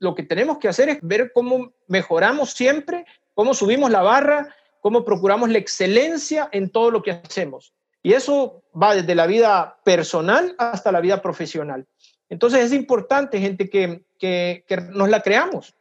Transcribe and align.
lo 0.00 0.14
que 0.14 0.22
tenemos 0.22 0.58
que 0.58 0.68
hacer 0.68 0.88
es 0.88 0.98
ver 1.02 1.32
cómo 1.32 1.72
mejoramos 1.88 2.50
siempre, 2.50 3.06
cómo 3.34 3.54
subimos 3.54 3.90
la 3.90 4.02
barra, 4.02 4.54
cómo 4.80 5.04
procuramos 5.04 5.50
la 5.50 5.58
excelencia 5.58 6.48
en 6.52 6.70
todo 6.70 6.90
lo 6.90 7.02
que 7.02 7.10
hacemos. 7.12 7.74
Y 8.02 8.12
eso 8.12 8.62
va 8.80 8.94
desde 8.94 9.14
la 9.14 9.26
vida 9.26 9.78
personal 9.84 10.54
hasta 10.58 10.92
la 10.92 11.00
vida 11.00 11.20
profesional. 11.20 11.86
Entonces 12.28 12.64
es 12.64 12.72
importante, 12.72 13.40
gente, 13.40 13.68
que, 13.68 14.04
que, 14.18 14.64
nos 14.92 15.08
la 15.08 15.20
creamos, 15.22 15.74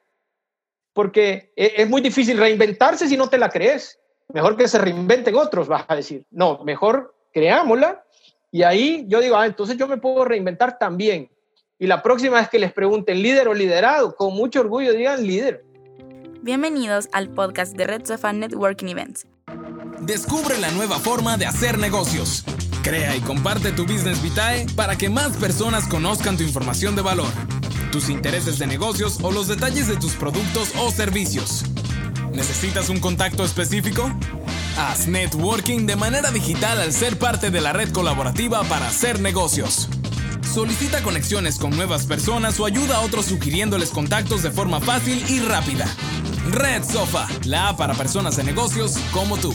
porque 0.93 1.53
e, 1.55 1.73
es 1.77 1.89
muy 1.89 2.01
difícil 2.01 2.37
reinventarse 2.37 3.07
si 3.07 3.17
no 3.17 3.27
te 3.27 3.37
la 3.37 3.49
crees. 3.49 3.99
Mejor 4.33 4.57
que 4.57 4.67
se 4.67 4.79
reinventen 4.79 5.35
otros, 5.35 5.67
vas 5.67 5.85
a 5.87 5.95
decir. 5.95 6.25
No, 6.31 6.63
mejor 6.63 7.15
creámosla 7.31 8.03
y 8.55 8.63
ahí 8.63 9.03
yo 9.09 9.19
digo, 9.19 9.35
ah, 9.35 9.45
entonces 9.45 9.75
yo 9.75 9.85
me 9.85 9.97
puedo 9.97 10.23
reinventar 10.23 10.77
también. 10.77 11.29
Y 11.77 11.87
la 11.87 12.01
próxima 12.01 12.37
vez 12.37 12.47
que 12.47 12.57
les 12.57 12.71
pregunten 12.71 13.21
líder 13.21 13.49
o 13.49 13.53
liderado, 13.53 14.15
con 14.15 14.33
mucho 14.33 14.61
orgullo 14.61 14.93
digan 14.93 15.27
líder. 15.27 15.65
Bienvenidos 16.41 17.09
al 17.11 17.27
podcast 17.27 17.75
de 17.75 17.85
Red 17.85 18.05
Sofa 18.05 18.31
Networking 18.31 18.87
Events. 18.87 19.27
Descubre 19.99 20.57
la 20.57 20.71
nueva 20.71 20.99
forma 20.99 21.35
de 21.35 21.45
hacer 21.45 21.77
negocios. 21.77 22.45
Crea 22.81 23.17
y 23.17 23.19
comparte 23.19 23.73
tu 23.73 23.83
Business 23.83 24.23
Vitae 24.23 24.67
para 24.77 24.95
que 24.95 25.09
más 25.09 25.35
personas 25.35 25.85
conozcan 25.89 26.37
tu 26.37 26.43
información 26.43 26.95
de 26.95 27.01
valor, 27.01 27.27
tus 27.91 28.09
intereses 28.09 28.57
de 28.57 28.67
negocios 28.67 29.19
o 29.21 29.33
los 29.33 29.49
detalles 29.49 29.89
de 29.89 29.97
tus 29.97 30.13
productos 30.13 30.71
o 30.79 30.91
servicios. 30.91 31.65
¿Necesitas 32.31 32.87
un 32.87 33.01
contacto 33.01 33.43
específico? 33.43 34.09
Haz 34.77 35.09
networking 35.09 35.85
de 35.87 35.97
manera 35.97 36.31
digital 36.31 36.79
al 36.79 36.93
ser 36.93 37.19
parte 37.19 37.51
de 37.51 37.59
la 37.59 37.73
red 37.73 37.91
colaborativa 37.91 38.63
para 38.63 38.87
hacer 38.87 39.19
negocios. 39.19 39.89
Solicita 40.55 41.03
conexiones 41.03 41.59
con 41.59 41.71
nuevas 41.71 42.07
personas 42.07 42.57
o 42.61 42.65
ayuda 42.65 42.95
a 42.95 43.01
otros 43.01 43.25
sugiriéndoles 43.25 43.91
contactos 43.91 44.41
de 44.41 44.51
forma 44.51 44.79
fácil 44.79 45.21
y 45.29 45.41
rápida. 45.41 45.85
Red 46.49 46.83
Sofa, 46.83 47.27
la 47.45 47.67
app 47.67 47.77
para 47.77 47.93
personas 47.93 48.37
de 48.37 48.45
negocios 48.45 48.97
como 49.11 49.35
tú. 49.35 49.53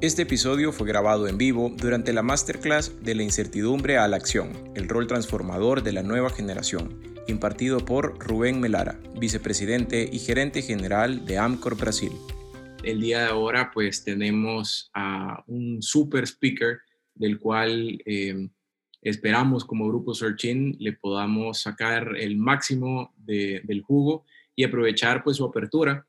Este 0.00 0.22
episodio 0.22 0.70
fue 0.70 0.86
grabado 0.86 1.26
en 1.26 1.38
vivo 1.38 1.74
durante 1.76 2.12
la 2.12 2.22
masterclass 2.22 3.02
de 3.02 3.16
la 3.16 3.24
incertidumbre 3.24 3.98
a 3.98 4.06
la 4.06 4.16
acción, 4.16 4.52
el 4.76 4.88
rol 4.88 5.08
transformador 5.08 5.82
de 5.82 5.90
la 5.90 6.04
nueva 6.04 6.30
generación, 6.30 7.02
impartido 7.26 7.84
por 7.84 8.16
Rubén 8.24 8.60
Melara, 8.60 9.00
vicepresidente 9.18 10.08
y 10.12 10.20
gerente 10.20 10.62
general 10.62 11.26
de 11.26 11.36
Amcor 11.36 11.76
Brasil. 11.76 12.12
El 12.84 13.00
día 13.00 13.22
de 13.22 13.30
ahora 13.30 13.72
pues 13.74 14.04
tenemos 14.04 14.88
a 14.94 15.42
un 15.48 15.82
super 15.82 16.22
speaker 16.28 16.78
del 17.16 17.40
cual 17.40 18.00
eh, 18.06 18.48
esperamos 19.02 19.64
como 19.64 19.88
Grupo 19.88 20.14
Searching 20.14 20.76
le 20.78 20.92
podamos 20.92 21.60
sacar 21.60 22.16
el 22.16 22.36
máximo 22.36 23.14
del 23.16 23.82
jugo 23.82 24.24
y 24.54 24.64
aprovechar 24.64 25.22
pues 25.24 25.36
su 25.38 25.44
apertura 25.44 26.06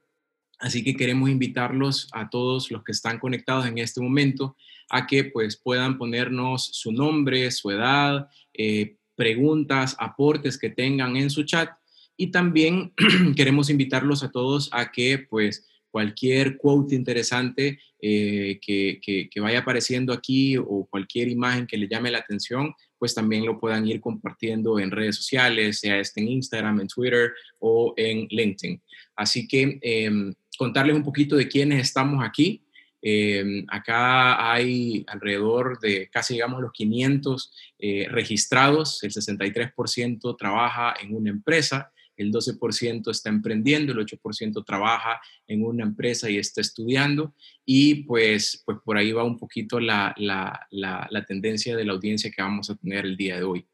Así 0.61 0.83
que 0.83 0.95
queremos 0.95 1.27
invitarlos 1.29 2.07
a 2.11 2.29
todos 2.29 2.69
los 2.69 2.83
que 2.83 2.91
están 2.91 3.17
conectados 3.17 3.65
en 3.65 3.79
este 3.79 3.99
momento 3.99 4.55
a 4.91 5.07
que 5.07 5.23
pues 5.23 5.57
puedan 5.57 5.97
ponernos 5.97 6.63
su 6.63 6.91
nombre, 6.91 7.49
su 7.49 7.71
edad, 7.71 8.29
eh, 8.53 8.97
preguntas, 9.15 9.95
aportes 9.97 10.59
que 10.59 10.69
tengan 10.69 11.17
en 11.17 11.31
su 11.31 11.43
chat. 11.43 11.71
Y 12.15 12.27
también 12.27 12.93
queremos 13.35 13.71
invitarlos 13.71 14.21
a 14.21 14.31
todos 14.31 14.69
a 14.71 14.91
que 14.91 15.17
pues 15.17 15.67
cualquier 15.91 16.57
quote 16.57 16.95
interesante 16.95 17.79
eh, 18.01 18.59
que, 18.61 18.99
que, 19.01 19.41
vaya 19.41 19.59
apareciendo 19.59 20.13
aquí 20.13 20.57
o 20.57 20.87
cualquier 20.89 21.27
imagen 21.27 21.67
que 21.67 21.77
le 21.77 21.87
llame 21.87 22.09
la 22.09 22.19
atención, 22.19 22.73
pues 22.97 23.13
también 23.13 23.45
lo 23.45 23.59
puedan 23.59 23.85
ir 23.87 23.99
compartiendo 23.99 24.79
en 24.79 24.89
redes 24.89 25.17
sociales, 25.17 25.79
sea 25.79 25.99
este 25.99 26.21
en 26.21 26.29
Instagram, 26.29 26.79
en 26.79 26.87
Twitter 26.87 27.33
o 27.59 27.93
en 27.97 28.27
LinkedIn. 28.29 28.81
Así 29.15 29.47
que 29.47 29.79
em, 29.81 30.33
contarles 30.57 30.95
un 30.95 31.03
poquito 31.03 31.35
de 31.35 31.47
quiénes 31.47 31.81
estamos 31.81 32.23
aquí. 32.23 32.63
Eh, 33.03 33.65
acá 33.67 34.51
hay 34.51 35.03
alrededor 35.07 35.79
de 35.79 36.07
casi, 36.09 36.35
digamos, 36.35 36.61
los 36.61 36.71
500 36.71 37.53
eh, 37.79 38.07
registrados. 38.09 39.03
El 39.03 39.11
63% 39.11 40.37
trabaja 40.37 40.93
en 41.01 41.15
una 41.15 41.31
empresa, 41.31 41.91
el 42.21 42.31
12% 42.31 43.11
está 43.11 43.29
emprendiendo, 43.29 43.91
el 43.91 43.99
8% 43.99 44.63
trabaja 44.65 45.19
en 45.47 45.63
una 45.65 45.83
empresa 45.83 46.29
y 46.29 46.37
está 46.37 46.61
estudiando. 46.61 47.33
Y 47.65 48.03
pues, 48.03 48.61
pues 48.65 48.77
por 48.83 48.97
ahí 48.97 49.11
va 49.11 49.23
un 49.23 49.37
poquito 49.37 49.79
la, 49.79 50.13
la, 50.17 50.67
la 50.69 51.25
tendencia 51.25 51.75
de 51.75 51.85
la 51.85 51.93
audiencia 51.93 52.31
que 52.31 52.41
vamos 52.41 52.69
a 52.69 52.75
tener 52.75 53.05
el 53.05 53.17
día 53.17 53.37
de 53.37 53.43
hoy. 53.43 53.65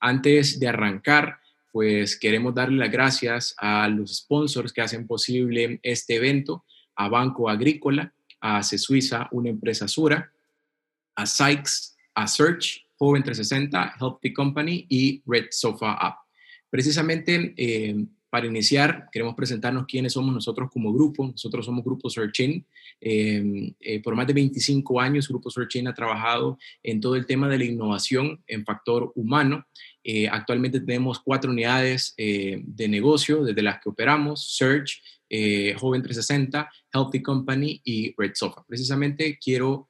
Antes 0.00 0.58
de 0.58 0.68
arrancar, 0.68 1.38
pues 1.72 2.18
queremos 2.18 2.54
darle 2.54 2.76
las 2.76 2.90
gracias 2.90 3.54
a 3.56 3.88
los 3.88 4.16
sponsors 4.16 4.72
que 4.72 4.82
hacen 4.82 5.06
posible 5.06 5.80
este 5.82 6.16
evento, 6.16 6.64
a 6.94 7.08
Banco 7.08 7.48
Agrícola, 7.48 8.12
a 8.40 8.62
Suiza, 8.62 9.28
una 9.30 9.48
empresa 9.48 9.88
Sura, 9.88 10.30
a 11.14 11.24
Sykes, 11.24 11.96
a 12.14 12.26
Search, 12.26 12.86
Joven 12.96 13.22
360, 13.22 13.94
Healthy 13.98 14.32
Company 14.32 14.86
y 14.88 15.22
Red 15.24 15.46
Sofa 15.50 15.94
App. 15.94 16.21
Precisamente 16.72 17.52
eh, 17.54 18.06
para 18.30 18.46
iniciar, 18.46 19.10
queremos 19.12 19.34
presentarnos 19.34 19.84
quiénes 19.84 20.14
somos 20.14 20.32
nosotros 20.32 20.70
como 20.72 20.90
grupo. 20.90 21.26
Nosotros 21.26 21.66
somos 21.66 21.84
Grupo 21.84 22.08
Searching. 22.08 22.64
Eh, 22.98 23.74
eh, 23.78 24.00
por 24.00 24.16
más 24.16 24.26
de 24.26 24.32
25 24.32 24.98
años, 24.98 25.28
Grupo 25.28 25.50
Searching 25.50 25.86
ha 25.86 25.92
trabajado 25.92 26.56
en 26.82 26.98
todo 26.98 27.16
el 27.16 27.26
tema 27.26 27.46
de 27.46 27.58
la 27.58 27.64
innovación 27.64 28.42
en 28.46 28.64
factor 28.64 29.12
humano 29.16 29.66
eh, 30.04 30.28
actualmente 30.28 30.80
tenemos 30.80 31.20
cuatro 31.20 31.50
unidades 31.50 32.14
eh, 32.16 32.60
de 32.64 32.88
negocio 32.88 33.44
desde 33.44 33.62
las 33.62 33.80
que 33.80 33.90
operamos, 33.90 34.56
Search, 34.56 35.02
Joven 35.78 36.02
360, 36.02 36.70
Healthy 36.92 37.22
Company 37.22 37.80
y 37.84 38.14
Red 38.18 38.32
Sofa. 38.34 38.64
Precisamente 38.68 39.38
quiero 39.42 39.88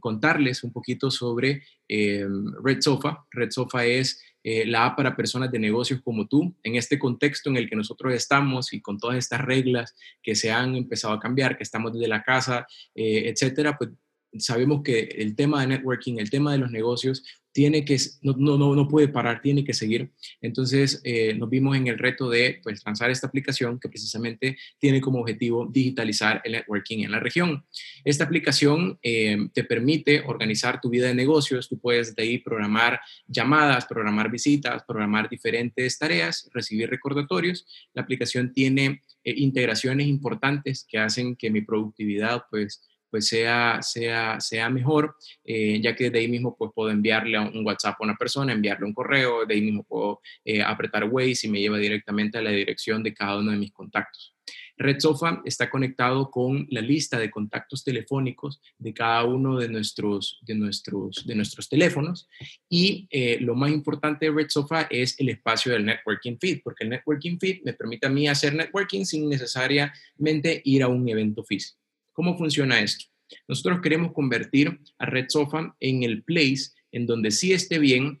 contarles 0.00 0.64
un 0.64 0.72
poquito 0.72 1.12
sobre 1.12 1.62
Red 1.88 2.80
Sofa. 2.80 3.24
Red 3.30 3.52
Sofa 3.52 3.84
es 3.86 4.20
la 4.44 4.84
app 4.84 4.96
para 4.96 5.16
personas 5.16 5.50
de 5.50 5.58
negocios 5.58 6.00
como 6.02 6.26
tú. 6.26 6.54
En 6.62 6.76
este 6.76 6.98
contexto 6.98 7.48
en 7.48 7.56
el 7.56 7.68
que 7.68 7.76
nosotros 7.76 8.12
estamos 8.12 8.72
y 8.72 8.80
con 8.80 8.98
todas 8.98 9.16
estas 9.16 9.40
reglas 9.40 9.94
que 10.22 10.34
se 10.34 10.52
han 10.52 10.76
empezado 10.76 11.14
a 11.14 11.20
cambiar, 11.20 11.56
que 11.56 11.62
estamos 11.62 11.92
desde 11.94 12.08
la 12.08 12.22
casa, 12.22 12.66
etcétera, 12.94 13.78
pues 13.78 13.90
sabemos 14.38 14.82
que 14.82 15.00
el 15.00 15.34
tema 15.34 15.60
de 15.60 15.68
networking, 15.68 16.18
el 16.18 16.28
tema 16.28 16.52
de 16.52 16.58
los 16.58 16.70
negocios, 16.70 17.24
tiene 17.54 17.84
que, 17.84 17.96
no, 18.22 18.34
no, 18.58 18.74
no 18.74 18.88
puede 18.88 19.06
parar, 19.06 19.40
tiene 19.40 19.64
que 19.64 19.72
seguir. 19.72 20.10
Entonces, 20.42 21.00
eh, 21.04 21.34
nos 21.34 21.48
vimos 21.48 21.76
en 21.76 21.86
el 21.86 21.98
reto 21.98 22.28
de 22.28 22.58
pues, 22.64 22.82
lanzar 22.84 23.12
esta 23.12 23.28
aplicación 23.28 23.78
que 23.78 23.88
precisamente 23.88 24.58
tiene 24.80 25.00
como 25.00 25.20
objetivo 25.20 25.64
digitalizar 25.72 26.42
el 26.44 26.52
networking 26.52 27.04
en 27.04 27.12
la 27.12 27.20
región. 27.20 27.64
Esta 28.04 28.24
aplicación 28.24 28.98
eh, 29.04 29.38
te 29.52 29.62
permite 29.62 30.22
organizar 30.26 30.80
tu 30.80 30.90
vida 30.90 31.06
de 31.06 31.14
negocios, 31.14 31.68
tú 31.68 31.78
puedes 31.78 32.16
de 32.16 32.24
ahí 32.24 32.38
programar 32.38 33.00
llamadas, 33.28 33.86
programar 33.86 34.32
visitas, 34.32 34.82
programar 34.82 35.28
diferentes 35.28 35.96
tareas, 35.96 36.50
recibir 36.52 36.90
recordatorios. 36.90 37.66
La 37.92 38.02
aplicación 38.02 38.52
tiene 38.52 39.00
eh, 39.22 39.32
integraciones 39.36 40.08
importantes 40.08 40.84
que 40.90 40.98
hacen 40.98 41.36
que 41.36 41.50
mi 41.50 41.60
productividad 41.60 42.42
pues 42.50 42.82
pues 43.14 43.28
sea, 43.28 43.78
sea, 43.80 44.40
sea 44.40 44.68
mejor, 44.68 45.14
eh, 45.44 45.80
ya 45.80 45.94
que 45.94 46.10
de 46.10 46.18
ahí 46.18 46.26
mismo 46.26 46.56
pues 46.58 46.72
puedo 46.74 46.90
enviarle 46.90 47.38
un 47.38 47.64
WhatsApp 47.64 47.94
a 48.00 48.02
una 48.02 48.16
persona, 48.16 48.52
enviarle 48.52 48.86
un 48.86 48.92
correo, 48.92 49.46
de 49.46 49.54
ahí 49.54 49.60
mismo 49.60 49.84
puedo 49.84 50.20
eh, 50.44 50.60
apretar 50.60 51.04
Waze 51.04 51.46
y 51.46 51.48
me 51.48 51.60
lleva 51.60 51.78
directamente 51.78 52.38
a 52.38 52.42
la 52.42 52.50
dirección 52.50 53.04
de 53.04 53.14
cada 53.14 53.38
uno 53.38 53.52
de 53.52 53.58
mis 53.58 53.70
contactos. 53.70 54.34
Red 54.76 54.98
Sofa 54.98 55.42
está 55.44 55.70
conectado 55.70 56.28
con 56.28 56.66
la 56.70 56.80
lista 56.80 57.16
de 57.16 57.30
contactos 57.30 57.84
telefónicos 57.84 58.60
de 58.78 58.92
cada 58.92 59.22
uno 59.22 59.60
de 59.60 59.68
nuestros, 59.68 60.40
de 60.42 60.56
nuestros, 60.56 61.24
de 61.24 61.36
nuestros 61.36 61.68
teléfonos 61.68 62.28
y 62.68 63.06
eh, 63.12 63.38
lo 63.40 63.54
más 63.54 63.70
importante 63.70 64.26
de 64.26 64.32
Red 64.32 64.48
Sofa 64.48 64.88
es 64.90 65.14
el 65.20 65.28
espacio 65.28 65.70
del 65.70 65.84
networking 65.84 66.36
feed, 66.40 66.62
porque 66.64 66.82
el 66.82 66.90
networking 66.90 67.38
feed 67.38 67.62
me 67.64 67.74
permite 67.74 68.08
a 68.08 68.10
mí 68.10 68.26
hacer 68.26 68.56
networking 68.56 69.04
sin 69.04 69.28
necesariamente 69.28 70.60
ir 70.64 70.82
a 70.82 70.88
un 70.88 71.08
evento 71.08 71.44
físico. 71.44 71.78
¿Cómo 72.14 72.38
funciona 72.38 72.78
esto? 72.80 73.13
Nosotros 73.48 73.80
queremos 73.82 74.12
convertir 74.12 74.80
a 74.98 75.06
Red 75.06 75.26
Sofa 75.28 75.74
en 75.80 76.02
el 76.02 76.22
place 76.22 76.70
en 76.92 77.06
donde 77.06 77.30
sí 77.30 77.52
esté 77.52 77.78
bien 77.78 78.20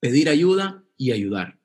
pedir 0.00 0.28
ayuda 0.28 0.84
y 0.96 1.12
ayudar. 1.12 1.58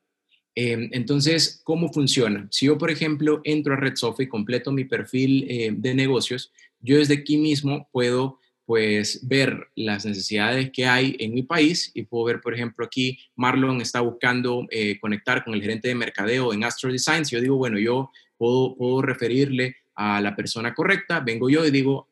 Em, 0.56 0.88
entonces, 0.92 1.60
¿cómo 1.64 1.92
funciona? 1.92 2.46
Si 2.50 2.66
yo, 2.66 2.78
por 2.78 2.90
ejemplo, 2.90 3.40
entro 3.44 3.74
a 3.74 3.76
Red 3.76 3.96
Sofa 3.96 4.22
y 4.22 4.28
completo 4.28 4.70
mi 4.70 4.84
perfil 4.84 5.46
eh, 5.48 5.72
de 5.76 5.94
negocios, 5.94 6.52
yo 6.80 6.98
desde 6.98 7.14
aquí 7.14 7.36
mismo 7.36 7.88
puedo 7.92 8.38
pues 8.66 9.26
ver 9.26 9.68
las 9.74 10.06
necesidades 10.06 10.70
que 10.70 10.86
hay 10.86 11.16
en 11.18 11.34
mi 11.34 11.42
país 11.42 11.90
y 11.92 12.04
puedo 12.04 12.24
ver, 12.24 12.40
por 12.40 12.54
ejemplo, 12.54 12.86
aquí 12.86 13.18
Marlon 13.36 13.80
está 13.80 14.00
buscando 14.00 14.66
eh, 14.70 14.98
conectar 15.00 15.44
con 15.44 15.54
el 15.54 15.60
gerente 15.60 15.88
de 15.88 15.94
mercadeo 15.94 16.52
en 16.54 16.64
Astro 16.64 16.90
Designs. 16.90 17.30
Yo 17.30 17.40
digo, 17.40 17.56
bueno, 17.56 17.78
yo 17.78 18.10
puedo, 18.38 18.74
puedo 18.76 19.02
referirle 19.02 19.76
a 19.94 20.20
la 20.20 20.34
persona 20.34 20.74
correcta, 20.74 21.20
vengo 21.20 21.50
yo 21.50 21.66
y 21.66 21.70
digo, 21.70 22.08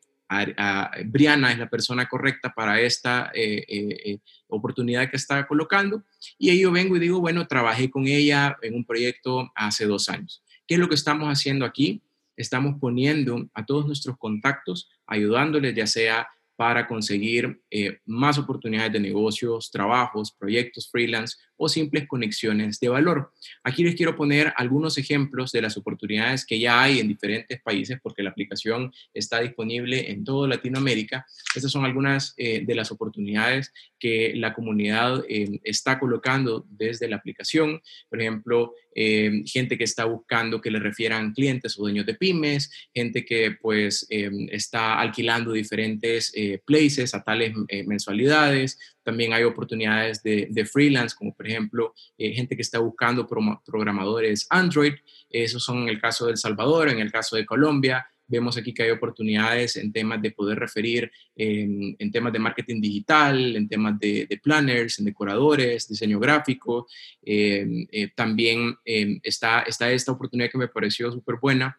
Briana 1.05 1.51
es 1.51 1.59
la 1.59 1.69
persona 1.69 2.07
correcta 2.07 2.53
para 2.53 2.79
esta 2.79 3.31
eh, 3.33 3.65
eh, 3.67 4.19
oportunidad 4.47 5.09
que 5.09 5.17
está 5.17 5.47
colocando. 5.47 6.03
Y 6.37 6.57
yo 6.59 6.71
vengo 6.71 6.95
y 6.95 6.99
digo, 6.99 7.19
bueno, 7.19 7.47
trabajé 7.47 7.89
con 7.89 8.07
ella 8.07 8.57
en 8.61 8.75
un 8.75 8.85
proyecto 8.85 9.51
hace 9.55 9.85
dos 9.85 10.09
años. 10.09 10.43
¿Qué 10.67 10.75
es 10.75 10.79
lo 10.79 10.89
que 10.89 10.95
estamos 10.95 11.27
haciendo 11.27 11.65
aquí? 11.65 12.01
Estamos 12.35 12.79
poniendo 12.79 13.47
a 13.53 13.65
todos 13.65 13.85
nuestros 13.85 14.17
contactos, 14.17 14.89
ayudándoles 15.05 15.75
ya 15.75 15.87
sea 15.87 16.27
para 16.55 16.87
conseguir 16.87 17.61
eh, 17.71 17.99
más 18.05 18.37
oportunidades 18.37 18.93
de 18.93 18.99
negocios, 18.99 19.71
trabajos, 19.71 20.31
proyectos 20.31 20.89
freelance 20.89 21.37
o 21.57 21.69
simples 21.69 22.07
conexiones 22.07 22.79
de 22.79 22.89
valor. 22.89 23.31
Aquí 23.63 23.83
les 23.83 23.95
quiero 23.95 24.15
poner 24.15 24.53
algunos 24.57 24.97
ejemplos 24.97 25.51
de 25.51 25.61
las 25.61 25.77
oportunidades 25.77 26.45
que 26.45 26.59
ya 26.59 26.81
hay 26.81 26.99
en 26.99 27.07
diferentes 27.07 27.61
países 27.61 27.99
porque 28.01 28.23
la 28.23 28.31
aplicación 28.31 28.91
está 29.13 29.41
disponible 29.41 30.11
en 30.11 30.23
toda 30.23 30.47
Latinoamérica. 30.47 31.25
Estas 31.55 31.71
son 31.71 31.85
algunas 31.85 32.33
eh, 32.37 32.63
de 32.65 32.75
las 32.75 32.91
oportunidades 32.91 33.71
que 33.99 34.33
la 34.35 34.53
comunidad 34.53 35.23
eh, 35.29 35.59
está 35.63 35.99
colocando 35.99 36.65
desde 36.69 37.07
la 37.07 37.17
aplicación. 37.17 37.81
Por 38.09 38.21
ejemplo, 38.21 38.73
gente 38.95 39.75
que 39.75 39.85
está 39.85 40.05
buscando 40.05 40.61
que 40.61 40.69
le 40.69 40.77
refieran 40.77 41.33
clientes 41.33 41.79
o 41.79 41.81
dueños 41.81 42.05
de 42.05 42.13
pymes, 42.13 42.69
gente 42.93 43.25
que 43.25 43.57
pues 43.59 44.05
está 44.51 44.99
alquilando 44.99 45.51
diferentes 45.51 46.31
places 46.63 47.15
a 47.15 47.23
tales 47.23 47.53
mensualidades, 47.87 48.77
también 49.03 49.33
hay 49.33 49.43
oportunidades 49.43 50.23
de, 50.23 50.65
freelance, 50.65 51.15
como 51.15 51.33
por 51.33 51.47
ejemplo 51.47 51.93
eh, 52.17 52.31
gente 52.33 52.55
que 52.55 52.61
está 52.61 52.79
buscando 52.79 53.27
programadores 53.27 54.47
Android. 54.49 54.93
Esos 55.29 55.63
son 55.63 55.83
en 55.83 55.89
el 55.89 55.99
caso 55.99 56.25
de 56.25 56.31
El 56.31 56.37
Salvador, 56.37 56.89
en 56.89 56.99
el 56.99 57.11
caso 57.11 57.35
de 57.35 57.45
Colombia. 57.45 58.07
Vemos 58.25 58.57
aquí 58.57 58.73
que 58.73 58.83
hay 58.83 58.89
oportunidades 58.89 59.75
en 59.75 59.91
temas 59.91 60.21
de 60.21 60.31
poder 60.31 60.57
referir 60.57 61.11
en, 61.35 62.11
temas 62.11 62.31
de 62.31 62.39
marketing 62.39 62.79
digital, 62.79 63.55
en 63.55 63.67
temas 63.67 63.99
de, 63.99 64.39
planners, 64.41 64.97
en 64.99 65.05
decoradores, 65.05 65.87
diseño 65.87 66.19
gráfico. 66.19 66.87
Eh, 67.21 67.85
eh, 67.91 68.11
también 68.15 68.75
está, 68.85 69.61
está 69.63 69.91
esta 69.91 70.13
oportunidad 70.13 70.49
que 70.49 70.57
me 70.57 70.69
pareció 70.69 71.11
súper 71.11 71.35
buena 71.41 71.77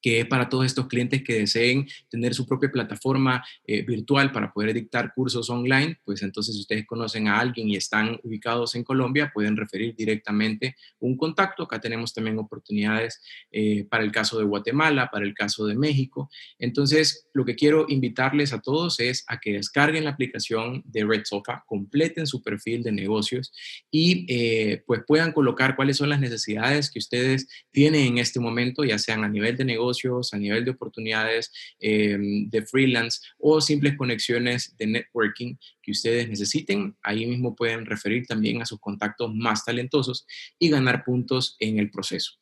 que 0.00 0.20
es 0.20 0.26
para 0.26 0.48
todos 0.48 0.66
estos 0.66 0.86
clientes 0.86 1.22
que 1.22 1.34
deseen 1.34 1.86
tener 2.08 2.34
su 2.34 2.46
propia 2.46 2.70
plataforma 2.70 3.44
eh, 3.66 3.82
virtual 3.82 4.32
para 4.32 4.52
poder 4.52 4.74
dictar 4.74 5.12
cursos 5.14 5.50
online, 5.50 5.98
pues 6.04 6.22
entonces 6.22 6.54
si 6.54 6.60
ustedes 6.62 6.86
conocen 6.86 7.28
a 7.28 7.38
alguien 7.38 7.68
y 7.68 7.76
están 7.76 8.18
ubicados 8.22 8.74
en 8.74 8.84
Colombia, 8.84 9.30
pueden 9.32 9.56
referir 9.56 9.94
directamente 9.94 10.76
un 10.98 11.16
contacto. 11.16 11.64
Acá 11.64 11.80
tenemos 11.80 12.12
también 12.14 12.38
oportunidades 12.38 13.20
eh, 13.50 13.84
para 13.88 14.04
el 14.04 14.12
caso 14.12 14.38
de 14.38 14.44
Guatemala, 14.44 15.10
para 15.10 15.24
el 15.24 15.34
caso 15.34 15.66
de 15.66 15.76
México. 15.76 16.30
Entonces, 16.58 17.28
lo 17.32 17.44
que 17.44 17.54
quiero 17.54 17.86
invitarles 17.88 18.52
a 18.52 18.60
todos 18.60 19.00
es 19.00 19.24
a 19.28 19.38
que 19.38 19.52
descarguen 19.54 20.04
la 20.04 20.10
aplicación 20.10 20.82
de 20.86 21.04
Red 21.04 21.24
Sofa, 21.24 21.64
completen 21.66 22.26
su 22.26 22.42
perfil 22.42 22.82
de 22.82 22.92
negocios 22.92 23.52
y 23.90 24.26
eh, 24.28 24.82
pues 24.86 25.02
puedan 25.06 25.32
colocar 25.32 25.76
cuáles 25.76 25.96
son 25.96 26.08
las 26.08 26.20
necesidades 26.20 26.90
que 26.90 26.98
ustedes 26.98 27.48
tienen 27.70 28.06
en 28.06 28.18
este 28.18 28.40
momento, 28.40 28.84
ya 28.84 28.98
sean 28.98 29.24
a 29.24 29.28
nivel 29.28 29.56
de 29.56 29.64
negocio, 29.64 29.89
a 30.32 30.36
nivel 30.36 30.64
de 30.64 30.70
oportunidades 30.70 31.50
em, 31.78 32.48
de 32.48 32.62
freelance 32.62 33.20
o 33.38 33.60
simples 33.60 33.96
conexiones 33.96 34.74
de 34.78 34.86
networking 34.86 35.56
que 35.82 35.90
ustedes 35.92 36.28
necesiten. 36.28 36.96
Ahí 37.02 37.26
mismo 37.26 37.54
pueden 37.54 37.86
referir 37.86 38.26
también 38.26 38.62
a 38.62 38.66
sus 38.66 38.80
contactos 38.80 39.34
más 39.34 39.64
talentosos 39.64 40.26
y 40.58 40.68
ganar 40.68 41.04
puntos 41.04 41.56
en 41.60 41.78
el 41.78 41.90
proceso. 41.90 42.32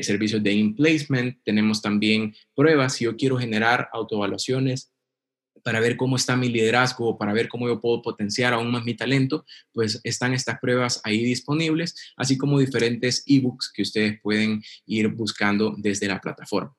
servicios 0.00 0.42
de 0.42 0.52
in-placement. 0.52 1.38
Tenemos 1.44 1.80
también 1.80 2.34
pruebas. 2.54 2.94
Si 2.94 3.04
yo 3.04 3.16
quiero 3.16 3.38
generar 3.38 3.88
autoevaluaciones 3.92 4.91
para 5.62 5.80
ver 5.80 5.96
cómo 5.96 6.16
está 6.16 6.36
mi 6.36 6.48
liderazgo, 6.48 7.16
para 7.18 7.32
ver 7.32 7.48
cómo 7.48 7.68
yo 7.68 7.80
puedo 7.80 8.02
potenciar 8.02 8.52
aún 8.52 8.70
más 8.70 8.84
mi 8.84 8.94
talento, 8.94 9.44
pues 9.72 10.00
están 10.04 10.32
estas 10.34 10.58
pruebas 10.60 11.00
ahí 11.04 11.22
disponibles, 11.24 11.94
así 12.16 12.36
como 12.36 12.58
diferentes 12.58 13.24
ebooks 13.26 13.72
que 13.72 13.82
ustedes 13.82 14.20
pueden 14.20 14.62
ir 14.86 15.08
buscando 15.08 15.74
desde 15.76 16.08
la 16.08 16.20
plataforma. 16.20 16.74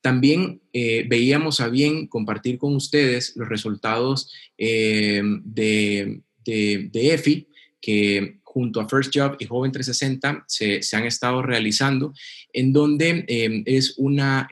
También 0.00 0.62
eh, 0.72 1.04
veíamos 1.08 1.60
a 1.60 1.68
bien 1.68 2.06
compartir 2.06 2.58
con 2.58 2.76
ustedes 2.76 3.32
los 3.36 3.48
resultados 3.48 4.32
eh, 4.56 5.22
de, 5.44 6.22
de, 6.44 6.88
de, 6.92 7.14
EFI, 7.14 7.48
que 7.80 8.40
junto 8.56 8.80
a 8.80 8.88
First 8.88 9.12
Job 9.14 9.36
y 9.38 9.44
Joven 9.44 9.70
360 9.70 10.46
se, 10.48 10.96
han 10.96 11.04
estado 11.04 11.42
realizando, 11.42 12.14
en 12.54 12.72
donde 12.72 13.26
eh, 13.28 13.62
es 13.66 13.92
una 13.98 14.48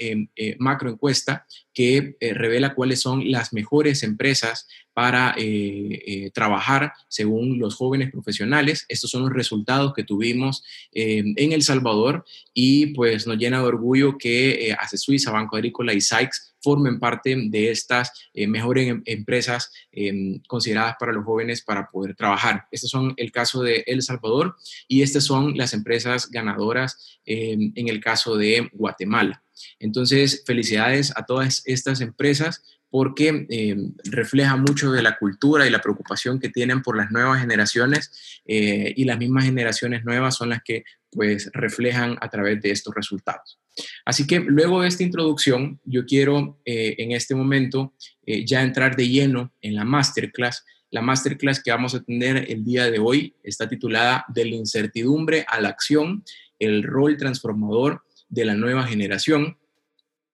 macro 0.58 0.90
encuesta 0.90 1.46
que 1.74 2.16
eh, 2.20 2.32
revela 2.32 2.74
cuáles 2.74 3.00
son 3.00 3.30
las 3.30 3.52
mejores 3.52 4.04
empresas 4.04 4.68
para 4.92 5.34
eh, 5.36 6.02
eh, 6.06 6.30
trabajar 6.30 6.92
según 7.08 7.58
los 7.58 7.74
jóvenes 7.74 8.12
profesionales. 8.12 8.86
Estos 8.88 9.10
son 9.10 9.22
los 9.22 9.32
resultados 9.32 9.92
que 9.92 10.04
tuvimos 10.04 10.62
en 10.92 11.52
El 11.52 11.62
Salvador 11.62 12.24
y 12.54 12.86
pues 12.94 13.26
nos 13.26 13.36
llena 13.36 13.58
de 13.58 13.66
orgullo 13.66 14.16
que 14.16 14.74
Hace 14.78 14.96
Suiza, 14.96 15.32
Banco 15.32 15.56
Agrícola 15.56 15.92
y 15.92 16.00
Sykes 16.00 16.53
formen 16.64 16.98
parte 16.98 17.36
de 17.36 17.70
estas 17.70 18.10
mejores 18.34 18.88
em, 18.88 19.02
empresas 19.04 19.70
consideradas 20.48 20.96
para 20.98 21.12
los 21.12 21.24
jóvenes 21.24 21.62
para 21.62 21.88
poder 21.90 22.16
trabajar. 22.16 22.64
Estos 22.72 22.90
son 22.90 23.14
el 23.16 23.30
caso 23.30 23.62
de 23.62 23.84
El 23.86 24.02
Salvador 24.02 24.56
y 24.88 25.02
estas 25.02 25.24
son 25.24 25.56
las 25.56 25.74
empresas 25.74 26.30
ganadoras 26.30 27.20
en 27.26 27.88
el 27.88 28.00
caso 28.00 28.36
de 28.36 28.68
Guatemala. 28.72 29.44
Entonces, 29.78 30.42
felicidades 30.46 31.12
a 31.16 31.24
todas 31.24 31.62
estas 31.66 32.00
empresas 32.00 32.62
porque 32.94 33.44
eh, 33.50 33.76
refleja 34.04 34.56
mucho 34.56 34.92
de 34.92 35.02
la 35.02 35.16
cultura 35.16 35.66
y 35.66 35.70
la 35.70 35.80
preocupación 35.80 36.38
que 36.38 36.48
tienen 36.48 36.80
por 36.80 36.96
las 36.96 37.10
nuevas 37.10 37.40
generaciones 37.40 38.40
eh, 38.46 38.94
y 38.96 39.04
las 39.04 39.18
mismas 39.18 39.46
generaciones 39.46 40.04
nuevas 40.04 40.36
son 40.36 40.50
las 40.50 40.62
que 40.62 40.84
pues 41.14 41.50
reflejan 41.52 42.16
a 42.20 42.28
través 42.28 42.60
de 42.60 42.70
estos 42.70 42.94
resultados. 42.94 43.58
Así 44.04 44.26
que 44.26 44.40
luego 44.40 44.82
de 44.82 44.88
esta 44.88 45.02
introducción, 45.02 45.80
yo 45.84 46.04
quiero 46.04 46.60
eh, 46.64 46.94
en 46.98 47.12
este 47.12 47.34
momento 47.34 47.94
ya 48.26 48.62
entrar 48.62 48.96
de 48.96 49.08
lleno 49.08 49.52
en 49.60 49.74
la 49.74 49.84
masterclass. 49.84 50.64
La 50.90 51.02
masterclass 51.02 51.62
que 51.62 51.70
vamos 51.70 51.94
a 51.94 52.02
tener 52.02 52.50
el 52.50 52.64
día 52.64 52.90
de 52.90 52.98
hoy 52.98 53.34
está 53.42 53.68
titulada 53.68 54.24
De 54.28 54.44
la 54.44 54.54
incertidumbre 54.54 55.44
a 55.48 55.60
la 55.60 55.68
acción, 55.68 56.24
el 56.58 56.82
rol 56.82 57.16
transformador 57.16 58.04
de 58.28 58.44
la 58.44 58.54
nueva 58.54 58.84
generación. 58.84 59.56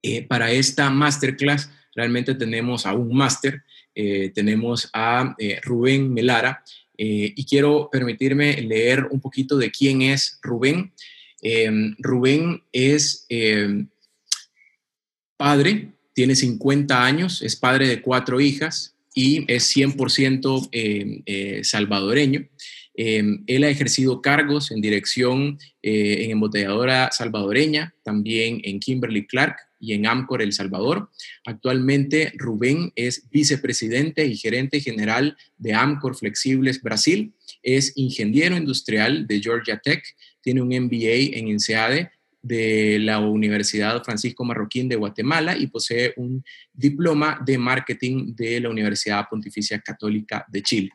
Eh, 0.03 0.27
para 0.27 0.51
esta 0.51 0.89
masterclass 0.91 1.71
realmente 1.95 2.35
tenemos 2.35 2.87
a 2.87 2.95
un 2.95 3.15
máster, 3.15 3.63
eh, 3.95 4.31
tenemos 4.35 4.89
a 4.93 5.35
eh, 5.39 5.61
Rubén 5.63 6.13
Melara 6.13 6.63
y 7.03 7.45
quiero 7.47 7.89
permitirme 7.91 8.61
leer 8.61 9.07
un 9.11 9.21
poquito 9.21 9.57
de 9.57 9.71
quién 9.71 10.03
es 10.03 10.39
Rubén. 10.43 10.93
Em, 11.41 11.97
Rubén 11.99 12.63
es 12.73 13.25
em, 13.31 13.89
padre, 15.39 15.93
tiene 16.15 16.35
50 16.35 17.05
años, 17.05 17.41
es 17.41 17.57
padre 17.57 17.89
de 17.89 18.03
cuatro 18.03 18.41
hijas 18.41 18.95
y 19.15 19.51
es 19.51 19.75
100% 19.75 20.69
em, 20.73 21.65
salvadoreño. 21.65 22.47
Él 22.95 23.65
ha 23.65 23.71
ejercido 23.71 24.21
cargos 24.21 24.71
en 24.71 24.83
dirección 24.83 25.59
eh, 25.83 26.25
en 26.25 26.33
embotelladora 26.33 27.11
salvadoreña, 27.13 27.95
también 28.03 28.61
en 28.63 28.79
Kimberly 28.79 29.27
Clark, 29.27 29.57
y 29.81 29.95
en 29.95 30.07
Amcor 30.07 30.43
El 30.43 30.53
Salvador. 30.53 31.11
Actualmente 31.45 32.33
Rubén 32.37 32.93
es 32.95 33.29
vicepresidente 33.31 34.27
y 34.27 34.37
gerente 34.37 34.81
general 34.81 35.37
de 35.59 35.75
Amcor 35.75 36.17
Flexibles 36.17 36.83
Brasil. 36.83 37.33
Es 37.63 37.93
ingeniero 37.97 38.57
industrial 38.57 39.27
de 39.27 39.41
Georgia 39.41 39.81
Tech, 39.83 40.05
tiene 40.43 40.63
un 40.63 40.69
MBA 40.69 41.37
en 41.37 41.49
INSEADE 41.49 42.11
de 42.43 42.99
la 43.01 43.19
Universidad 43.19 44.03
Francisco 44.03 44.45
Marroquín 44.45 44.89
de 44.89 44.97
Guatemala 44.97 45.57
y 45.57 45.67
posee 45.67 46.15
un 46.17 46.43
diploma 46.73 47.41
de 47.45 47.59
marketing 47.59 48.35
de 48.35 48.61
la 48.61 48.71
Universidad 48.71 49.27
Pontificia 49.29 49.79
Católica 49.81 50.47
de 50.49 50.63
Chile. 50.63 50.91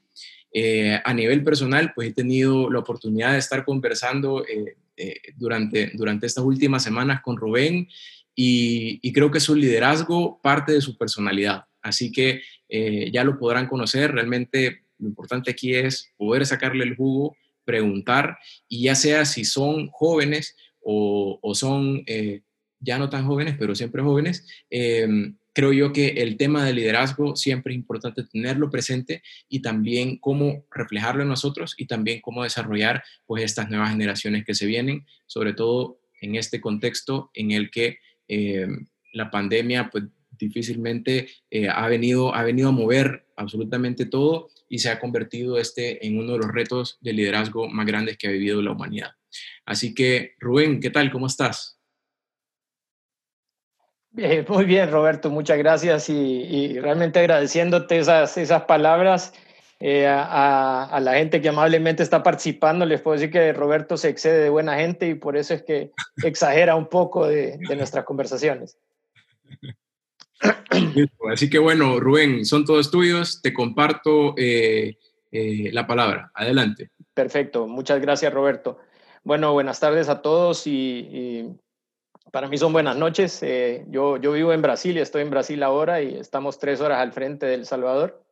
Eh, 0.51 0.99
a 1.03 1.13
nivel 1.13 1.43
personal, 1.43 1.91
pues 1.93 2.09
he 2.09 2.13
tenido 2.13 2.69
la 2.69 2.79
oportunidad 2.79 3.33
de 3.33 3.39
estar 3.39 3.65
conversando 3.65 4.45
eh, 4.47 4.77
eh, 4.95 5.19
durante, 5.35 5.91
durante 5.93 6.25
estas 6.25 6.45
últimas 6.45 6.81
semanas 6.81 7.21
con 7.21 7.35
Rubén 7.35 7.89
y, 8.35 9.11
creo 9.13 9.31
que 9.31 9.39
su 9.39 9.55
liderazgo 9.55 10.39
parte 10.41 10.73
de 10.73 10.81
su 10.81 10.97
personalidad. 10.97 11.65
Así 11.81 12.11
que 12.11 12.41
ya 13.11 13.23
lo 13.23 13.37
podrán 13.39 13.67
conocer. 13.67 14.11
Realmente 14.11 14.81
lo 14.97 15.07
importante 15.07 15.51
aquí 15.51 15.73
es 15.73 16.11
poder 16.17 16.45
sacarle 16.45 16.83
el 16.83 16.95
jugo, 16.95 17.35
preguntar 17.65 18.37
y 18.67 18.83
ya 18.83 18.95
sea 18.95 19.25
si 19.25 19.43
son 19.43 19.89
jóvenes 19.89 20.55
o, 20.81 21.39
son 21.55 22.03
eh, 22.05 22.41
ya 22.79 22.99
no 22.99 23.09
tan 23.09 23.25
jóvenes, 23.25 23.55
pero 23.57 23.73
siempre 23.73 24.03
jóvenes, 24.03 24.45
em, 24.69 25.35
creo 25.53 25.73
yo 25.73 25.91
que 25.91 26.09
el 26.09 26.37
tema 26.37 26.63
del 26.63 26.75
liderazgo 26.75 27.35
siempre 27.35 27.73
es 27.73 27.77
importante 27.79 28.23
tenerlo 28.23 28.69
presente 28.69 29.23
y 29.49 29.61
también 29.61 30.17
cómo 30.17 30.65
reflejarlo 30.69 31.23
en 31.23 31.29
nosotros 31.29 31.73
y 31.77 31.87
también 31.87 32.21
cómo 32.21 32.43
desarrollar 32.43 33.03
pues 33.25 33.43
estas 33.43 33.69
nuevas 33.69 33.89
generaciones 33.89 34.45
que 34.45 34.53
se 34.53 34.67
vienen, 34.67 35.05
sobre 35.25 35.53
todo 35.53 35.99
en 36.21 36.35
este 36.35 36.61
contexto 36.61 37.31
en 37.33 37.51
el 37.51 37.71
que 37.71 37.97
em, 38.27 38.87
la 39.13 39.29
pandemia 39.31 39.89
pues 39.91 40.05
difícilmente 40.37 41.29
eh, 41.49 41.69
ha, 41.69 41.87
venido, 41.87 42.35
ha 42.35 42.43
venido 42.43 42.69
a 42.69 42.73
mover 42.73 43.25
absolutamente 43.37 44.05
todo 44.05 44.49
y 44.67 44.79
se 44.79 44.89
ha 44.89 44.99
convertido 44.99 45.57
este 45.57 46.05
en 46.05 46.17
uno 46.17 46.33
de 46.33 46.39
los 46.39 46.51
retos 46.51 46.97
de 47.01 47.13
liderazgo 47.13 47.67
más 47.67 47.85
grandes 47.85 48.17
que 48.17 48.27
ha 48.27 48.31
vivido 48.31 48.61
la 48.61 48.71
humanidad. 48.71 49.11
Así 49.65 49.93
que, 49.93 50.35
Rubén, 50.39 50.79
¿qué 50.79 50.89
tal? 50.89 51.11
¿Cómo 51.11 51.27
estás? 51.27 51.79
muy 54.47 54.63
bien, 54.63 54.89
Roberto, 54.91 55.29
muchas 55.29 55.57
gracias 55.57 56.09
y, 56.09 56.79
realmente 56.79 57.19
agradeciéndote 57.19 57.97
esas, 57.97 58.37
esas 58.37 58.63
palabras 58.63 59.33
eh, 59.79 60.07
a, 60.07 60.99
la 61.01 61.13
gente 61.15 61.41
que 61.41 61.49
amablemente 61.49 62.03
está 62.03 62.23
participando. 62.23 62.85
Les 62.85 63.01
puedo 63.01 63.15
decir 63.17 63.31
que 63.31 63.53
Roberto 63.53 63.97
se 63.97 64.09
excede 64.09 64.43
de 64.43 64.49
buena 64.49 64.75
gente 64.75 65.07
y 65.07 65.15
por 65.15 65.37
eso 65.37 65.53
es 65.53 65.63
que 65.63 65.91
exagera 66.23 66.75
un 66.75 66.87
poco 66.87 67.27
de, 67.27 67.57
nuestras 67.75 68.05
conversaciones. 68.05 68.77
Así 71.31 71.49
que 71.49 71.59
bueno, 71.59 71.99
Rubén, 71.99 72.45
son 72.45 72.65
todos 72.65 72.91
tuyos. 72.91 73.41
Te 73.41 73.53
comparto 73.53 74.33
eh, 74.37 74.97
eh, 75.31 75.69
la 75.73 75.85
palabra. 75.85 76.31
Adelante. 76.33 76.91
Perfecto, 77.13 77.67
muchas 77.67 77.99
gracias, 77.99 78.33
Roberto. 78.33 78.77
Bueno, 79.25 79.53
buenas 79.53 79.79
tardes 79.79 80.07
a 80.07 80.21
todos 80.21 80.67
y, 80.67 81.49
para 82.31 82.47
mí 82.47 82.57
son 82.57 82.71
buenas 82.71 82.95
noches. 82.95 83.41
Eh, 83.41 83.85
yo, 83.89 84.17
yo 84.17 84.31
vivo 84.31 84.53
en 84.53 84.61
Brasil 84.61 84.95
y 84.95 85.01
estoy 85.01 85.23
en 85.23 85.31
Brasil 85.31 85.61
ahora 85.63 86.01
y 86.01 86.15
estamos 86.15 86.59
tres 86.59 86.79
horas 86.79 86.99
al 86.99 87.11
frente 87.11 87.45
de 87.45 87.55
El 87.55 87.65
Salvador. 87.65 88.23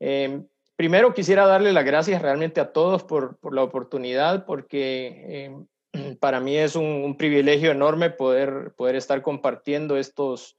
Eh, 0.00 0.42
primero 0.76 1.14
quisiera 1.14 1.46
darle 1.46 1.72
las 1.72 1.84
gracias 1.84 2.22
realmente 2.22 2.60
a 2.60 2.72
todos 2.72 3.04
por, 3.04 3.38
por 3.38 3.54
la 3.54 3.62
oportunidad 3.62 4.44
porque 4.44 5.54
eh, 5.92 6.16
para 6.20 6.40
mí 6.40 6.56
es 6.56 6.76
un, 6.76 7.16
privilegio 7.16 7.70
enorme 7.70 8.10
poder, 8.10 8.72
poder 8.76 8.96
estar 8.96 9.22
compartiendo 9.22 9.96
estos, 9.96 10.56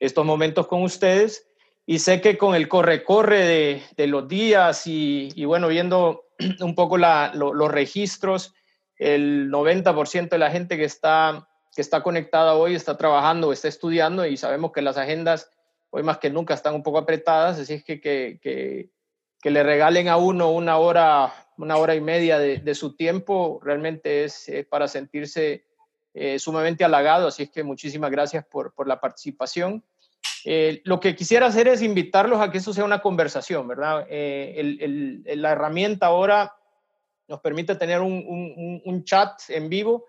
estos 0.00 0.24
momentos 0.24 0.66
con 0.66 0.82
ustedes. 0.82 1.46
Y 1.86 2.00
sé 2.00 2.20
que 2.20 2.36
con 2.36 2.54
el 2.54 2.68
corre-corre 2.68 3.46
de, 3.46 3.82
de, 3.96 4.06
los 4.06 4.28
días 4.28 4.86
y, 4.86 5.30
y, 5.34 5.46
bueno, 5.46 5.68
viendo 5.68 6.26
un 6.60 6.74
poco 6.74 6.98
la, 6.98 7.32
los 7.34 7.70
registros, 7.70 8.54
el 8.96 9.50
90% 9.50 10.28
de 10.28 10.38
la 10.38 10.50
gente 10.50 10.76
que 10.76 10.84
está, 10.84 11.48
que 11.74 11.80
está 11.80 12.02
conectada 12.02 12.54
hoy 12.54 12.74
está 12.74 12.96
trabajando 12.96 13.52
está 13.52 13.68
estudiando 13.68 14.26
y 14.26 14.36
sabemos 14.36 14.72
que 14.72 14.82
las 14.82 14.96
agendas 14.96 15.50
hoy 15.90 16.02
más 16.02 16.18
que 16.18 16.30
nunca 16.30 16.54
están 16.54 16.74
un 16.74 16.82
poco 16.82 16.98
apretadas, 16.98 17.58
así 17.58 17.74
es 17.74 17.84
que, 17.84 18.00
que, 18.00 18.90
le 19.44 19.62
regalen 19.62 20.08
a 20.08 20.16
uno 20.16 20.50
una 20.50 20.78
hora, 20.78 21.32
una 21.56 21.76
hora 21.76 21.94
y 21.94 22.00
media 22.00 22.38
de, 22.38 22.74
su 22.74 22.96
tiempo 22.96 23.60
realmente 23.62 24.24
es, 24.24 24.50
para 24.68 24.88
sentirse 24.88 25.64
eh, 26.20 26.40
sumamente 26.40 26.84
halagado, 26.84 27.28
así 27.28 27.44
es 27.44 27.50
que 27.50 27.62
muchísimas 27.62 28.10
gracias 28.10 28.44
por, 28.44 28.74
por 28.74 28.88
la 28.88 29.00
participación. 29.00 29.84
Eh, 30.44 30.80
lo 30.84 30.98
que 30.98 31.14
quisiera 31.14 31.46
hacer 31.46 31.68
es 31.68 31.80
invitarlos 31.80 32.40
a 32.40 32.50
que 32.50 32.58
eso 32.58 32.72
sea 32.72 32.84
una 32.84 33.00
conversación, 33.00 33.68
¿verdad? 33.68 34.04
Eh, 34.10 35.22
la 35.36 35.52
herramienta 35.52 36.06
ahora 36.06 36.56
nos 37.28 37.40
permite 37.40 37.76
tener 37.76 38.00
un, 38.00 39.04
chat 39.04 39.42
en 39.48 39.68
vivo. 39.68 40.06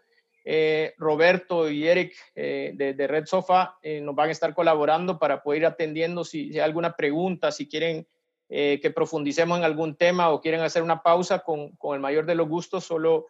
Roberto 0.98 1.70
y 1.70 1.88
Eric 1.88 2.16
de, 2.34 3.08
Red 3.08 3.26
Sofa 3.28 3.78
nos 4.02 4.16
van 4.16 4.30
a 4.30 4.32
estar 4.32 4.56
colaborando 4.56 5.20
para 5.20 5.44
poder 5.44 5.62
ir 5.62 5.66
atendiendo 5.68 6.24
si, 6.24 6.50
hay 6.54 6.60
alguna 6.60 6.96
pregunta, 6.96 7.52
si 7.52 7.68
quieren 7.68 8.08
que 8.50 8.91
profundicemos 8.96 9.60
en 9.60 9.63
algún 9.63 9.96
tema 9.96 10.32
o 10.32 10.41
quieren 10.41 10.62
hacer 10.62 10.82
una 10.82 11.03
pausa 11.03 11.39
con, 11.39 11.72
el 11.94 12.00
mayor 12.00 12.25
de 12.25 12.36
los 12.36 12.48
gustos, 12.48 12.84
solo 12.84 13.27